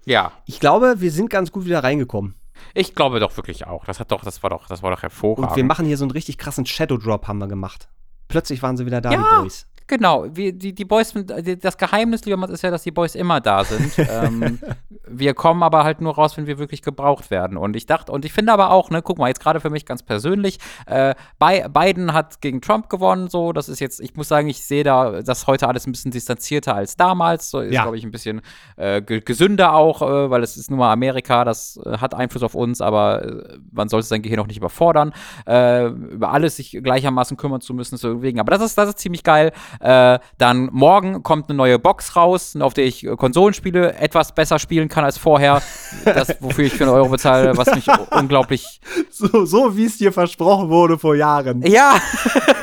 Ja. 0.07 0.33
Ich 0.47 0.61
glaube, 0.61 1.01
wir 1.01 1.13
sind 1.13 1.29
ganz 1.29 1.53
gut 1.53 1.67
wieder 1.67 1.85
reingekommen. 1.85 2.37
Ich 2.73 2.95
glaube 2.95 3.21
doch 3.21 3.37
wirklich 3.37 3.67
auch. 3.67 3.85
Das 3.85 4.01
hat 4.01 4.13
doch, 4.13 4.23
das 4.23 4.43
war 4.43 4.51
doch, 4.51 4.67
das 4.67 4.83
war 4.83 4.91
doch 4.91 5.03
hervorragend. 5.03 5.51
Und 5.51 5.57
wir 5.57 5.65
machen 5.65 5.85
hier 5.85 5.99
so 5.99 6.05
einen 6.05 6.13
richtig 6.13 6.39
krassen 6.39 6.65
Shadow 6.65 6.97
Drop, 6.97 7.29
haben 7.29 7.39
wir 7.39 7.49
gemacht. 7.49 7.89
Plötzlich 8.29 8.63
waren 8.63 8.77
sie 8.77 8.87
wieder 8.87 9.01
da, 9.01 9.13
ja. 9.13 9.19
die 9.19 9.43
Boys. 9.43 9.67
Genau, 9.91 10.25
wir, 10.31 10.53
die, 10.53 10.73
die 10.73 10.85
Boys, 10.85 11.13
das 11.61 11.77
Geheimnis, 11.77 12.25
lieber 12.25 12.37
Mats, 12.37 12.53
ist 12.53 12.63
ja, 12.63 12.71
dass 12.71 12.85
die 12.85 12.93
Boys 12.93 13.17
immer 13.17 13.41
da 13.41 13.65
sind. 13.65 13.93
ähm, 14.09 14.61
wir 15.09 15.35
kommen 15.35 15.65
aber 15.65 15.83
halt 15.83 16.01
nur 16.01 16.15
raus, 16.15 16.37
wenn 16.37 16.47
wir 16.47 16.61
wirklich 16.61 16.83
gebraucht 16.83 17.33
werden. 17.33 17.57
Und 17.57 17.75
ich 17.75 17.87
dachte, 17.87 18.13
und 18.13 18.25
ich 18.25 18.33
finde 18.33 18.53
aber 18.53 18.71
auch, 18.71 18.91
ne, 18.91 19.03
guck 19.03 19.19
mal, 19.19 19.27
jetzt 19.27 19.41
gerade 19.41 19.59
für 19.59 19.69
mich 19.69 19.85
ganz 19.85 20.05
persönlich, 20.05 20.61
äh, 20.87 21.17
Biden 21.41 22.13
hat 22.13 22.41
gegen 22.41 22.61
Trump 22.61 22.89
gewonnen, 22.89 23.29
so, 23.29 23.53
das 23.53 23.69
ist 23.69 23.81
jetzt, 23.81 24.01
ich 24.01 24.15
muss 24.15 24.29
sagen, 24.29 24.49
ich 24.49 24.65
sehe 24.65 24.85
da 24.85 25.23
das 25.23 25.49
heute 25.49 25.67
alles 25.67 25.89
ein 25.89 25.91
bisschen 25.91 26.13
distanzierter 26.13 26.77
als 26.77 26.97
damals. 26.97 27.51
So 27.51 27.59
ist, 27.59 27.75
ja. 27.75 27.83
glaube 27.83 27.99
ich, 27.99 28.05
ein 28.05 28.13
bisschen 28.13 28.43
äh, 28.77 29.03
gesünder 29.03 29.75
auch, 29.75 30.03
äh, 30.03 30.31
weil 30.31 30.45
es 30.45 30.57
ist 30.57 30.71
nun 30.71 30.79
mal 30.79 30.93
Amerika, 30.93 31.45
das 31.45 31.81
äh, 31.85 31.99
hat 31.99 32.15
Einfluss 32.15 32.45
auf 32.45 32.55
uns, 32.55 32.81
aber 32.81 33.25
äh, 33.25 33.59
man 33.73 33.89
sollte 33.89 34.07
sein 34.07 34.23
Gehirn 34.23 34.39
auch 34.39 34.47
nicht 34.47 34.59
überfordern, 34.59 35.13
äh, 35.49 35.87
über 35.87 36.31
alles 36.31 36.55
sich 36.55 36.79
gleichermaßen 36.81 37.37
kümmern 37.37 37.61
zu 37.61 37.75
müssen, 37.75 37.97
so 37.97 38.23
wegen. 38.23 38.39
Aber 38.39 38.53
das 38.53 38.63
ist, 38.63 38.79
das 38.79 38.91
ist 38.91 39.01
ziemlich 39.01 39.25
geil. 39.25 39.51
Äh, 39.81 40.19
dann 40.39 40.69
morgen 40.73 41.23
kommt 41.23 41.49
eine 41.49 41.57
neue 41.57 41.79
Box 41.79 42.15
raus, 42.15 42.55
auf 42.61 42.75
der 42.75 42.85
ich 42.85 43.07
Konsolenspiele 43.17 43.95
etwas 43.95 44.35
besser 44.35 44.59
spielen 44.59 44.89
kann 44.89 45.05
als 45.05 45.17
vorher. 45.17 45.63
das, 46.05 46.37
wofür 46.41 46.67
ich 46.67 46.75
für 46.75 46.85
einen 46.85 46.93
Euro 46.93 47.09
bezahle, 47.09 47.57
was 47.57 47.75
mich 47.75 47.87
unglaublich. 48.11 48.81
So, 49.11 49.45
so 49.45 49.77
wie 49.77 49.85
es 49.85 49.99
dir 49.99 50.13
versprochen 50.13 50.71
wurde 50.71 50.99
vor 50.99 51.15
Jahren. 51.15 51.63
Ja! 51.63 52.01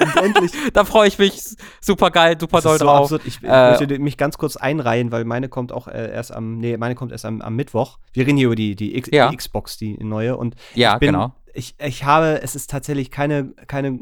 Und 0.02 0.16
endlich. 0.24 0.52
da 0.74 0.86
freue 0.86 1.08
ich 1.08 1.20
mich 1.20 1.56
super 1.82 2.10
geil, 2.10 2.36
super 2.40 2.62
doll 2.62 2.78
so 2.78 2.86
drauf. 2.86 3.02
Absurd. 3.04 3.22
Ich, 3.26 3.38
ich 3.42 3.50
äh, 3.50 3.72
möchte 3.72 4.00
mich 4.00 4.18
ganz 4.18 4.38
kurz 4.38 4.56
einreihen, 4.56 5.12
weil 5.12 5.26
meine 5.26 5.50
kommt 5.50 5.72
auch 5.72 5.88
äh, 5.88 6.12
erst 6.12 6.34
am, 6.34 6.58
nee, 6.58 6.78
meine 6.78 6.96
kommt 6.96 7.12
erst 7.12 7.26
am, 7.26 7.42
am 7.42 7.56
Mittwoch. 7.56 7.98
Wir 8.14 8.26
reden 8.26 8.38
hier 8.38 8.48
über 8.48 8.56
die, 8.56 8.76
die, 8.76 8.98
X, 8.98 9.10
ja. 9.12 9.30
die 9.30 9.38
Xbox, 9.38 9.78
die 9.78 9.98
neue. 10.04 10.38
Und 10.38 10.56
ja, 10.74 10.94
ich 10.94 11.00
bin, 11.00 11.14
genau 11.14 11.34
ich, 11.58 11.76
ich 11.80 12.04
habe, 12.04 12.42
es 12.44 12.56
ist 12.56 12.70
tatsächlich 12.70 13.10
keine, 13.10 13.46
keine 13.66 14.00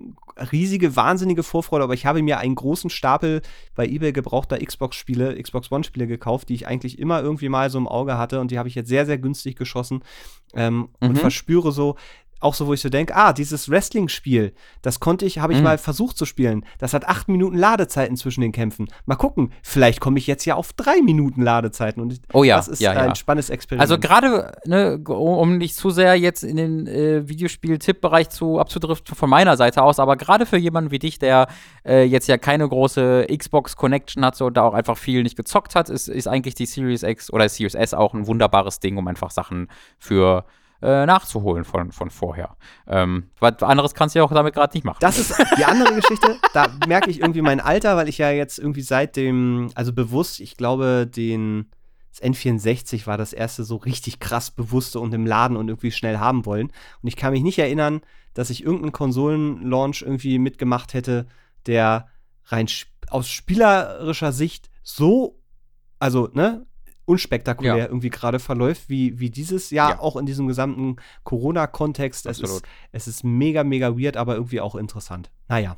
riesige, 0.51 0.95
wahnsinnige 0.97 1.41
Vorfreude, 1.41 1.85
aber 1.85 1.93
ich 1.93 2.05
habe 2.05 2.21
mir 2.21 2.37
einen 2.37 2.55
großen 2.55 2.89
Stapel 2.89 3.41
bei 3.75 3.87
eBay 3.87 4.11
gebrauchter 4.11 4.59
Xbox-Spiele, 4.59 5.41
Xbox 5.41 5.71
One-Spiele 5.71 6.07
gekauft, 6.07 6.49
die 6.49 6.55
ich 6.55 6.67
eigentlich 6.67 6.99
immer 6.99 7.21
irgendwie 7.21 7.47
mal 7.47 7.69
so 7.69 7.77
im 7.77 7.87
Auge 7.87 8.17
hatte 8.17 8.41
und 8.41 8.51
die 8.51 8.59
habe 8.59 8.67
ich 8.67 8.75
jetzt 8.75 8.89
sehr, 8.89 9.05
sehr 9.05 9.17
günstig 9.17 9.55
geschossen 9.55 10.03
ähm, 10.53 10.89
mhm. 10.99 11.09
und 11.09 11.17
verspüre 11.17 11.71
so, 11.71 11.95
auch 12.39 12.53
so, 12.53 12.67
wo 12.67 12.73
ich 12.73 12.81
so 12.81 12.89
denke, 12.89 13.15
ah, 13.15 13.33
dieses 13.33 13.69
Wrestling-Spiel, 13.69 14.53
das 14.81 14.99
konnte 14.99 15.25
ich, 15.25 15.39
habe 15.39 15.53
ich 15.53 15.59
mhm. 15.59 15.65
mal 15.65 15.77
versucht 15.77 16.17
zu 16.17 16.25
spielen. 16.25 16.65
Das 16.79 16.93
hat 16.93 17.07
acht 17.07 17.27
Minuten 17.27 17.57
Ladezeiten 17.57 18.17
zwischen 18.17 18.41
den 18.41 18.51
Kämpfen. 18.51 18.87
Mal 19.05 19.15
gucken, 19.15 19.51
vielleicht 19.63 19.99
komme 19.99 20.19
ich 20.19 20.27
jetzt 20.27 20.45
ja 20.45 20.55
auf 20.55 20.73
drei 20.73 21.01
Minuten 21.01 21.41
Ladezeiten. 21.41 22.01
Und 22.01 22.21
oh 22.33 22.43
ja, 22.43 22.57
das 22.57 22.67
ist 22.67 22.81
ja, 22.81 22.91
ein 22.91 23.09
ja. 23.09 23.15
spannendes 23.15 23.49
Experiment. 23.49 23.81
Also 23.81 23.97
gerade, 23.99 24.57
ne, 24.65 24.97
um 25.07 25.57
nicht 25.57 25.75
zu 25.75 25.89
sehr 25.89 26.15
jetzt 26.15 26.43
in 26.43 26.57
den 26.57 26.87
äh, 26.87 27.27
Videospiel-Tipp-Bereich 27.27 28.29
zu 28.29 28.59
abzudriften 28.59 29.15
von 29.15 29.29
meiner 29.29 29.57
Seite 29.57 29.81
aus, 29.81 29.99
aber 29.99 30.17
gerade 30.17 30.45
für 30.45 30.57
jemanden 30.57 30.91
wie 30.91 30.99
dich, 30.99 31.19
der 31.19 31.47
äh, 31.85 32.03
jetzt 32.03 32.27
ja 32.27 32.37
keine 32.37 32.67
große 32.67 33.27
Xbox-Connection 33.35 34.23
hat 34.25 34.35
so, 34.35 34.45
und 34.45 34.57
da 34.57 34.63
auch 34.63 34.73
einfach 34.73 34.97
viel 34.97 35.23
nicht 35.23 35.37
gezockt 35.37 35.75
hat, 35.75 35.89
ist, 35.89 36.09
ist 36.09 36.27
eigentlich 36.27 36.55
die 36.55 36.65
Series 36.65 37.03
X 37.03 37.31
oder 37.31 37.47
Series 37.49 37.75
S 37.75 37.93
auch 37.93 38.13
ein 38.13 38.27
wunderbares 38.27 38.79
Ding, 38.79 38.97
um 38.97 39.07
einfach 39.07 39.31
Sachen 39.31 39.69
für 39.97 40.45
äh, 40.81 41.05
nachzuholen 41.05 41.63
von, 41.63 41.91
von 41.91 42.09
vorher. 42.09 42.55
Ähm, 42.87 43.29
was 43.39 43.61
anderes 43.63 43.93
kannst 43.93 44.15
du 44.15 44.19
ja 44.19 44.25
auch 44.25 44.31
damit 44.31 44.53
gerade 44.53 44.75
nicht 44.75 44.83
machen. 44.83 44.97
Das 44.99 45.17
ist 45.17 45.35
die 45.57 45.65
andere 45.65 45.95
Geschichte. 45.95 46.37
Da 46.53 46.67
merke 46.87 47.09
ich 47.09 47.21
irgendwie 47.21 47.41
mein 47.41 47.59
Alter, 47.59 47.97
weil 47.97 48.09
ich 48.09 48.17
ja 48.17 48.31
jetzt 48.31 48.59
irgendwie 48.59 48.81
seit 48.81 49.15
dem, 49.15 49.71
also 49.75 49.93
bewusst, 49.93 50.39
ich 50.39 50.57
glaube, 50.57 51.07
den 51.07 51.69
das 52.15 52.23
N64 52.23 53.07
war 53.07 53.17
das 53.17 53.33
erste 53.33 53.65
so 53.65 53.75
richtig 53.75 54.21
krass 54.21 54.49
bewusste 54.49 55.01
und 55.01 55.13
im 55.13 55.25
Laden 55.25 55.57
und 55.57 55.67
irgendwie 55.67 55.91
schnell 55.91 56.17
haben 56.17 56.45
wollen. 56.45 56.67
Und 57.01 57.07
ich 57.07 57.17
kann 57.17 57.33
mich 57.33 57.43
nicht 57.43 57.59
erinnern, 57.59 58.01
dass 58.33 58.49
ich 58.49 58.63
irgendeinen 58.63 58.93
Konsolenlaunch 58.93 60.01
irgendwie 60.01 60.39
mitgemacht 60.39 60.93
hätte, 60.93 61.27
der 61.65 62.07
rein 62.45 62.67
sp 62.71 62.87
aus 63.09 63.29
spielerischer 63.29 64.31
Sicht 64.31 64.69
so, 64.81 65.39
also, 65.99 66.29
ne, 66.33 66.65
unspektakulär 67.05 67.77
ja. 67.77 67.85
irgendwie 67.85 68.09
gerade 68.09 68.39
verläuft, 68.39 68.89
wie, 68.89 69.19
wie 69.19 69.29
dieses 69.29 69.69
Jahr, 69.69 69.91
ja. 69.91 69.99
auch 69.99 70.15
in 70.15 70.25
diesem 70.25 70.47
gesamten 70.47 70.97
Corona-Kontext. 71.23 72.25
Es 72.25 72.39
ist, 72.39 72.63
es 72.91 73.07
ist 73.07 73.23
mega, 73.23 73.63
mega 73.63 73.97
weird, 73.97 74.17
aber 74.17 74.35
irgendwie 74.35 74.61
auch 74.61 74.75
interessant. 74.75 75.31
Naja. 75.47 75.77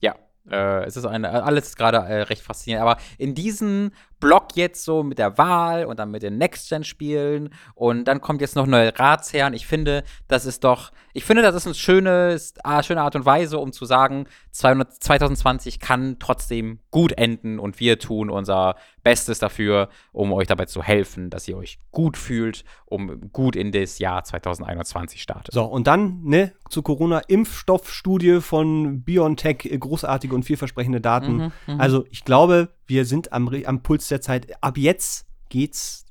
Ja, 0.00 0.16
äh, 0.50 0.84
es 0.84 0.96
ist 0.96 1.04
eine, 1.04 1.44
alles 1.44 1.76
gerade 1.76 1.98
äh, 1.98 2.22
recht 2.22 2.42
faszinierend. 2.42 2.82
Aber 2.86 3.00
in 3.18 3.34
diesem 3.34 3.90
Block 4.20 4.56
jetzt 4.56 4.84
so 4.84 5.02
mit 5.02 5.18
der 5.18 5.36
Wahl 5.38 5.84
und 5.84 5.98
dann 5.98 6.10
mit 6.10 6.22
den 6.22 6.38
Next-Gen-Spielen 6.38 7.50
und 7.74 8.04
dann 8.04 8.20
kommt 8.20 8.40
jetzt 8.40 8.56
noch 8.56 8.66
neue 8.66 8.98
Ratsherren. 8.98 9.54
Ich 9.54 9.66
finde, 9.66 10.04
das 10.28 10.46
ist 10.46 10.64
doch, 10.64 10.92
ich 11.12 11.24
finde, 11.24 11.42
das 11.42 11.54
ist 11.54 11.66
eine 11.66 11.74
schöne, 11.74 12.40
äh, 12.64 12.82
schöne 12.82 13.02
Art 13.02 13.16
und 13.16 13.26
Weise, 13.26 13.58
um 13.58 13.72
zu 13.72 13.84
sagen, 13.84 14.26
200, 14.52 15.02
2020 15.02 15.80
kann 15.80 16.16
trotzdem 16.18 16.80
gut 16.90 17.12
enden 17.12 17.58
und 17.58 17.80
wir 17.80 17.98
tun 17.98 18.30
unser 18.30 18.76
Bestes 19.06 19.38
dafür, 19.38 19.88
um 20.10 20.32
euch 20.32 20.48
dabei 20.48 20.64
zu 20.64 20.82
helfen, 20.82 21.30
dass 21.30 21.46
ihr 21.46 21.56
euch 21.56 21.78
gut 21.92 22.16
fühlt, 22.16 22.64
um 22.86 23.30
gut 23.30 23.54
in 23.54 23.70
das 23.70 24.00
Jahr 24.00 24.24
2021 24.24 25.22
startet. 25.22 25.54
So, 25.54 25.62
und 25.62 25.86
dann, 25.86 26.24
ne, 26.24 26.52
zu 26.70 26.82
Corona, 26.82 27.20
Impfstoffstudie 27.20 28.40
von 28.40 29.04
BioNTech, 29.04 29.78
großartige 29.78 30.34
und 30.34 30.42
vielversprechende 30.42 31.00
Daten. 31.00 31.36
Mhm, 31.36 31.52
mhm. 31.68 31.80
also, 31.80 32.04
ich 32.10 32.24
glaube, 32.24 32.70
wir 32.88 33.04
sind 33.04 33.32
am, 33.32 33.48
am 33.64 33.84
Puls 33.84 34.08
der 34.08 34.20
Zeit. 34.20 34.60
Ab 34.60 34.76
jetzt 34.76 35.28
geht's 35.50 36.05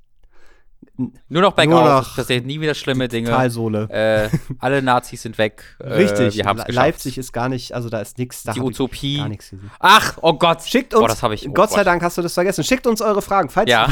nur 0.98 1.42
noch 1.42 1.54
bergauf. 1.54 2.08
Es 2.10 2.16
passiert 2.16 2.46
nie 2.46 2.62
wieder 2.62 2.74
schlimme 2.74 3.08
Dinge. 3.08 3.30
Talsohle. 3.30 3.90
Äh, 3.90 4.30
alle 4.60 4.82
Nazis 4.82 5.22
sind 5.22 5.38
weg. 5.38 5.64
Äh, 5.86 5.94
Richtig. 5.94 6.36
Wir 6.36 6.46
haben's 6.46 6.64
Leipzig 6.68 7.18
ist 7.18 7.32
gar 7.32 7.50
nicht, 7.50 7.74
also 7.74 7.90
da 7.90 8.00
ist 8.00 8.18
nichts. 8.18 8.44
Die 8.44 8.60
Utopie. 8.60 9.18
Gar 9.18 9.30
nichts 9.30 9.50
gesehen. 9.50 9.70
Ach, 9.80 10.18
oh 10.22 10.34
Gott. 10.34 10.64
Schickt 10.64 10.94
uns. 10.94 11.04
Oh, 11.04 11.08
das 11.08 11.22
ich. 11.34 11.48
Oh 11.50 11.54
Gott 11.54 11.72
sei 11.72 11.84
Dank 11.84 12.02
hast 12.02 12.18
du 12.18 12.22
das 12.22 12.34
vergessen. 12.34 12.64
Schickt 12.64 12.88
uns 12.88 13.02
eure 13.02 13.22
Fragen. 13.22 13.50
Falls, 13.50 13.70
ja. 13.70 13.86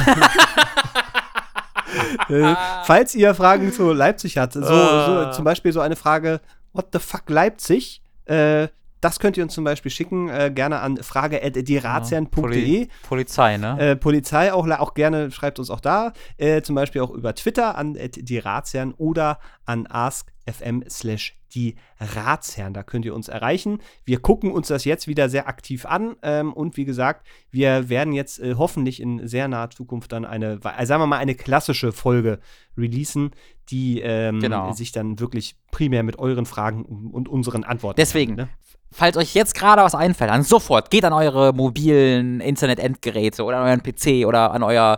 äh, 2.29 2.55
falls 2.85 3.13
ihr 3.15 3.35
Fragen 3.35 3.71
zu 3.73 3.91
Leipzig 3.91 4.37
habt, 4.37 4.53
so, 4.53 4.61
so, 4.61 4.73
ah. 4.73 5.31
zum 5.31 5.43
Beispiel 5.43 5.71
so 5.73 5.81
eine 5.81 5.95
Frage: 5.95 6.41
What 6.71 6.87
the 6.93 6.99
fuck 6.99 7.29
Leipzig? 7.29 8.01
Äh, 8.25 8.69
das 9.03 9.19
könnt 9.19 9.37
ihr 9.37 9.43
uns 9.43 9.53
zum 9.53 9.63
Beispiel 9.63 9.91
schicken, 9.91 10.29
äh, 10.29 10.51
gerne 10.53 10.79
an 10.79 10.97
frage.dirazian.de. 10.97 12.29
Poli 12.29 12.89
Polizei, 13.03 13.57
ne? 13.57 13.77
Äh, 13.79 13.95
Polizei 13.95 14.53
auch, 14.53 14.67
auch 14.67 14.93
gerne, 14.93 15.31
schreibt 15.31 15.59
uns 15.59 15.69
auch 15.69 15.81
da. 15.81 16.13
Äh, 16.37 16.61
zum 16.61 16.75
Beispiel 16.75 17.01
auch 17.01 17.11
über 17.11 17.35
Twitter 17.35 17.77
an 17.77 17.97
dirazian 18.15 18.93
oder 18.93 19.39
an 19.65 19.87
askfm 19.87 20.83
slash 20.89 21.35
die 21.53 21.75
Ratsherren. 21.99 22.73
Da 22.73 22.83
könnt 22.83 23.05
ihr 23.05 23.13
uns 23.13 23.27
erreichen. 23.27 23.79
Wir 24.05 24.19
gucken 24.19 24.51
uns 24.51 24.69
das 24.69 24.85
jetzt 24.85 25.07
wieder 25.07 25.29
sehr 25.29 25.47
aktiv 25.47 25.85
an. 25.85 26.15
Ähm, 26.21 26.53
und 26.53 26.77
wie 26.77 26.85
gesagt, 26.85 27.27
wir 27.51 27.89
werden 27.89 28.13
jetzt 28.13 28.39
äh, 28.39 28.55
hoffentlich 28.57 29.01
in 29.01 29.27
sehr 29.27 29.47
naher 29.47 29.69
Zukunft 29.69 30.11
dann 30.11 30.25
eine, 30.25 30.59
äh, 30.63 30.85
sagen 30.85 31.01
wir 31.01 31.07
mal, 31.07 31.17
eine 31.17 31.35
klassische 31.35 31.91
Folge 31.91 32.39
releasen, 32.77 33.31
die 33.69 34.01
ähm, 34.01 34.39
genau. 34.39 34.71
sich 34.73 34.91
dann 34.91 35.19
wirklich 35.19 35.55
primär 35.71 36.03
mit 36.03 36.19
euren 36.19 36.45
Fragen 36.45 36.83
und 36.83 37.29
unseren 37.29 37.63
Antworten. 37.63 37.97
Deswegen, 37.97 38.35
ne? 38.35 38.49
Falls 38.93 39.17
euch 39.17 39.33
jetzt 39.33 39.55
gerade 39.55 39.81
was 39.81 39.95
einfällt, 39.95 40.29
dann 40.29 40.43
sofort 40.43 40.89
geht 40.89 41.03
an 41.05 41.13
eure 41.13 41.53
mobilen 41.53 42.39
Internet-Endgeräte 42.39 43.43
oder 43.43 43.57
an 43.57 43.67
euren 43.67 43.83
PC 43.83 44.25
oder 44.25 44.51
an 44.51 44.63
euer 44.63 44.97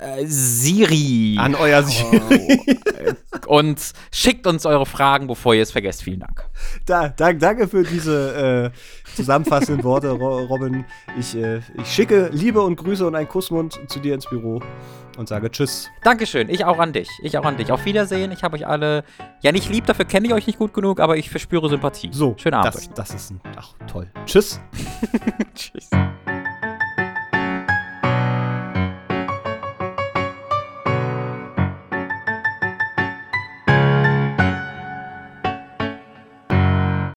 äh, 0.00 0.24
Siri. 0.26 1.36
An 1.38 1.54
euer 1.54 1.82
Siri. 1.82 2.58
Und 3.46 3.92
schickt 4.12 4.46
uns 4.46 4.66
eure 4.66 4.84
Fragen, 4.84 5.26
bevor 5.26 5.54
ihr 5.54 5.62
es 5.62 5.70
vergesst. 5.70 6.02
Vielen 6.02 6.20
Dank. 6.20 6.44
Da, 6.86 7.08
da, 7.08 7.32
danke 7.32 7.66
für 7.66 7.82
diese 7.82 8.72
äh, 8.74 9.16
zusammenfassenden 9.16 9.84
Worte, 9.84 10.10
Robin. 10.10 10.84
Ich, 11.18 11.34
äh, 11.34 11.60
ich 11.80 11.86
schicke 11.86 12.28
Liebe 12.32 12.60
und 12.60 12.76
Grüße 12.76 13.06
und 13.06 13.14
einen 13.14 13.28
Kussmund 13.28 13.80
zu 13.88 14.00
dir 14.00 14.14
ins 14.14 14.26
Büro 14.26 14.60
und 15.16 15.28
sage 15.28 15.50
Tschüss. 15.50 15.88
Dankeschön. 16.02 16.48
Ich 16.48 16.64
auch 16.64 16.78
an 16.78 16.92
dich. 16.92 17.08
Ich 17.22 17.36
auch 17.38 17.44
an 17.44 17.56
dich. 17.56 17.72
Auf 17.72 17.84
Wiedersehen. 17.84 18.32
Ich 18.32 18.42
habe 18.42 18.56
euch 18.56 18.66
alle 18.66 19.04
ja 19.40 19.52
nicht 19.52 19.70
lieb, 19.70 19.86
dafür 19.86 20.04
kenne 20.04 20.26
ich 20.26 20.34
euch 20.34 20.46
nicht 20.46 20.58
gut 20.58 20.74
genug, 20.74 21.00
aber 21.00 21.16
ich 21.16 21.30
verspüre 21.30 21.68
Sympathie. 21.68 22.10
So. 22.12 22.34
Schönen 22.38 22.54
Abend. 22.54 22.74
Das, 22.74 22.90
das 22.94 23.14
ist 23.14 23.30
ein. 23.30 23.40
Ach, 23.56 23.74
toll. 23.86 24.08
Tschüss. 24.26 24.60
Tschüss. 25.54 25.90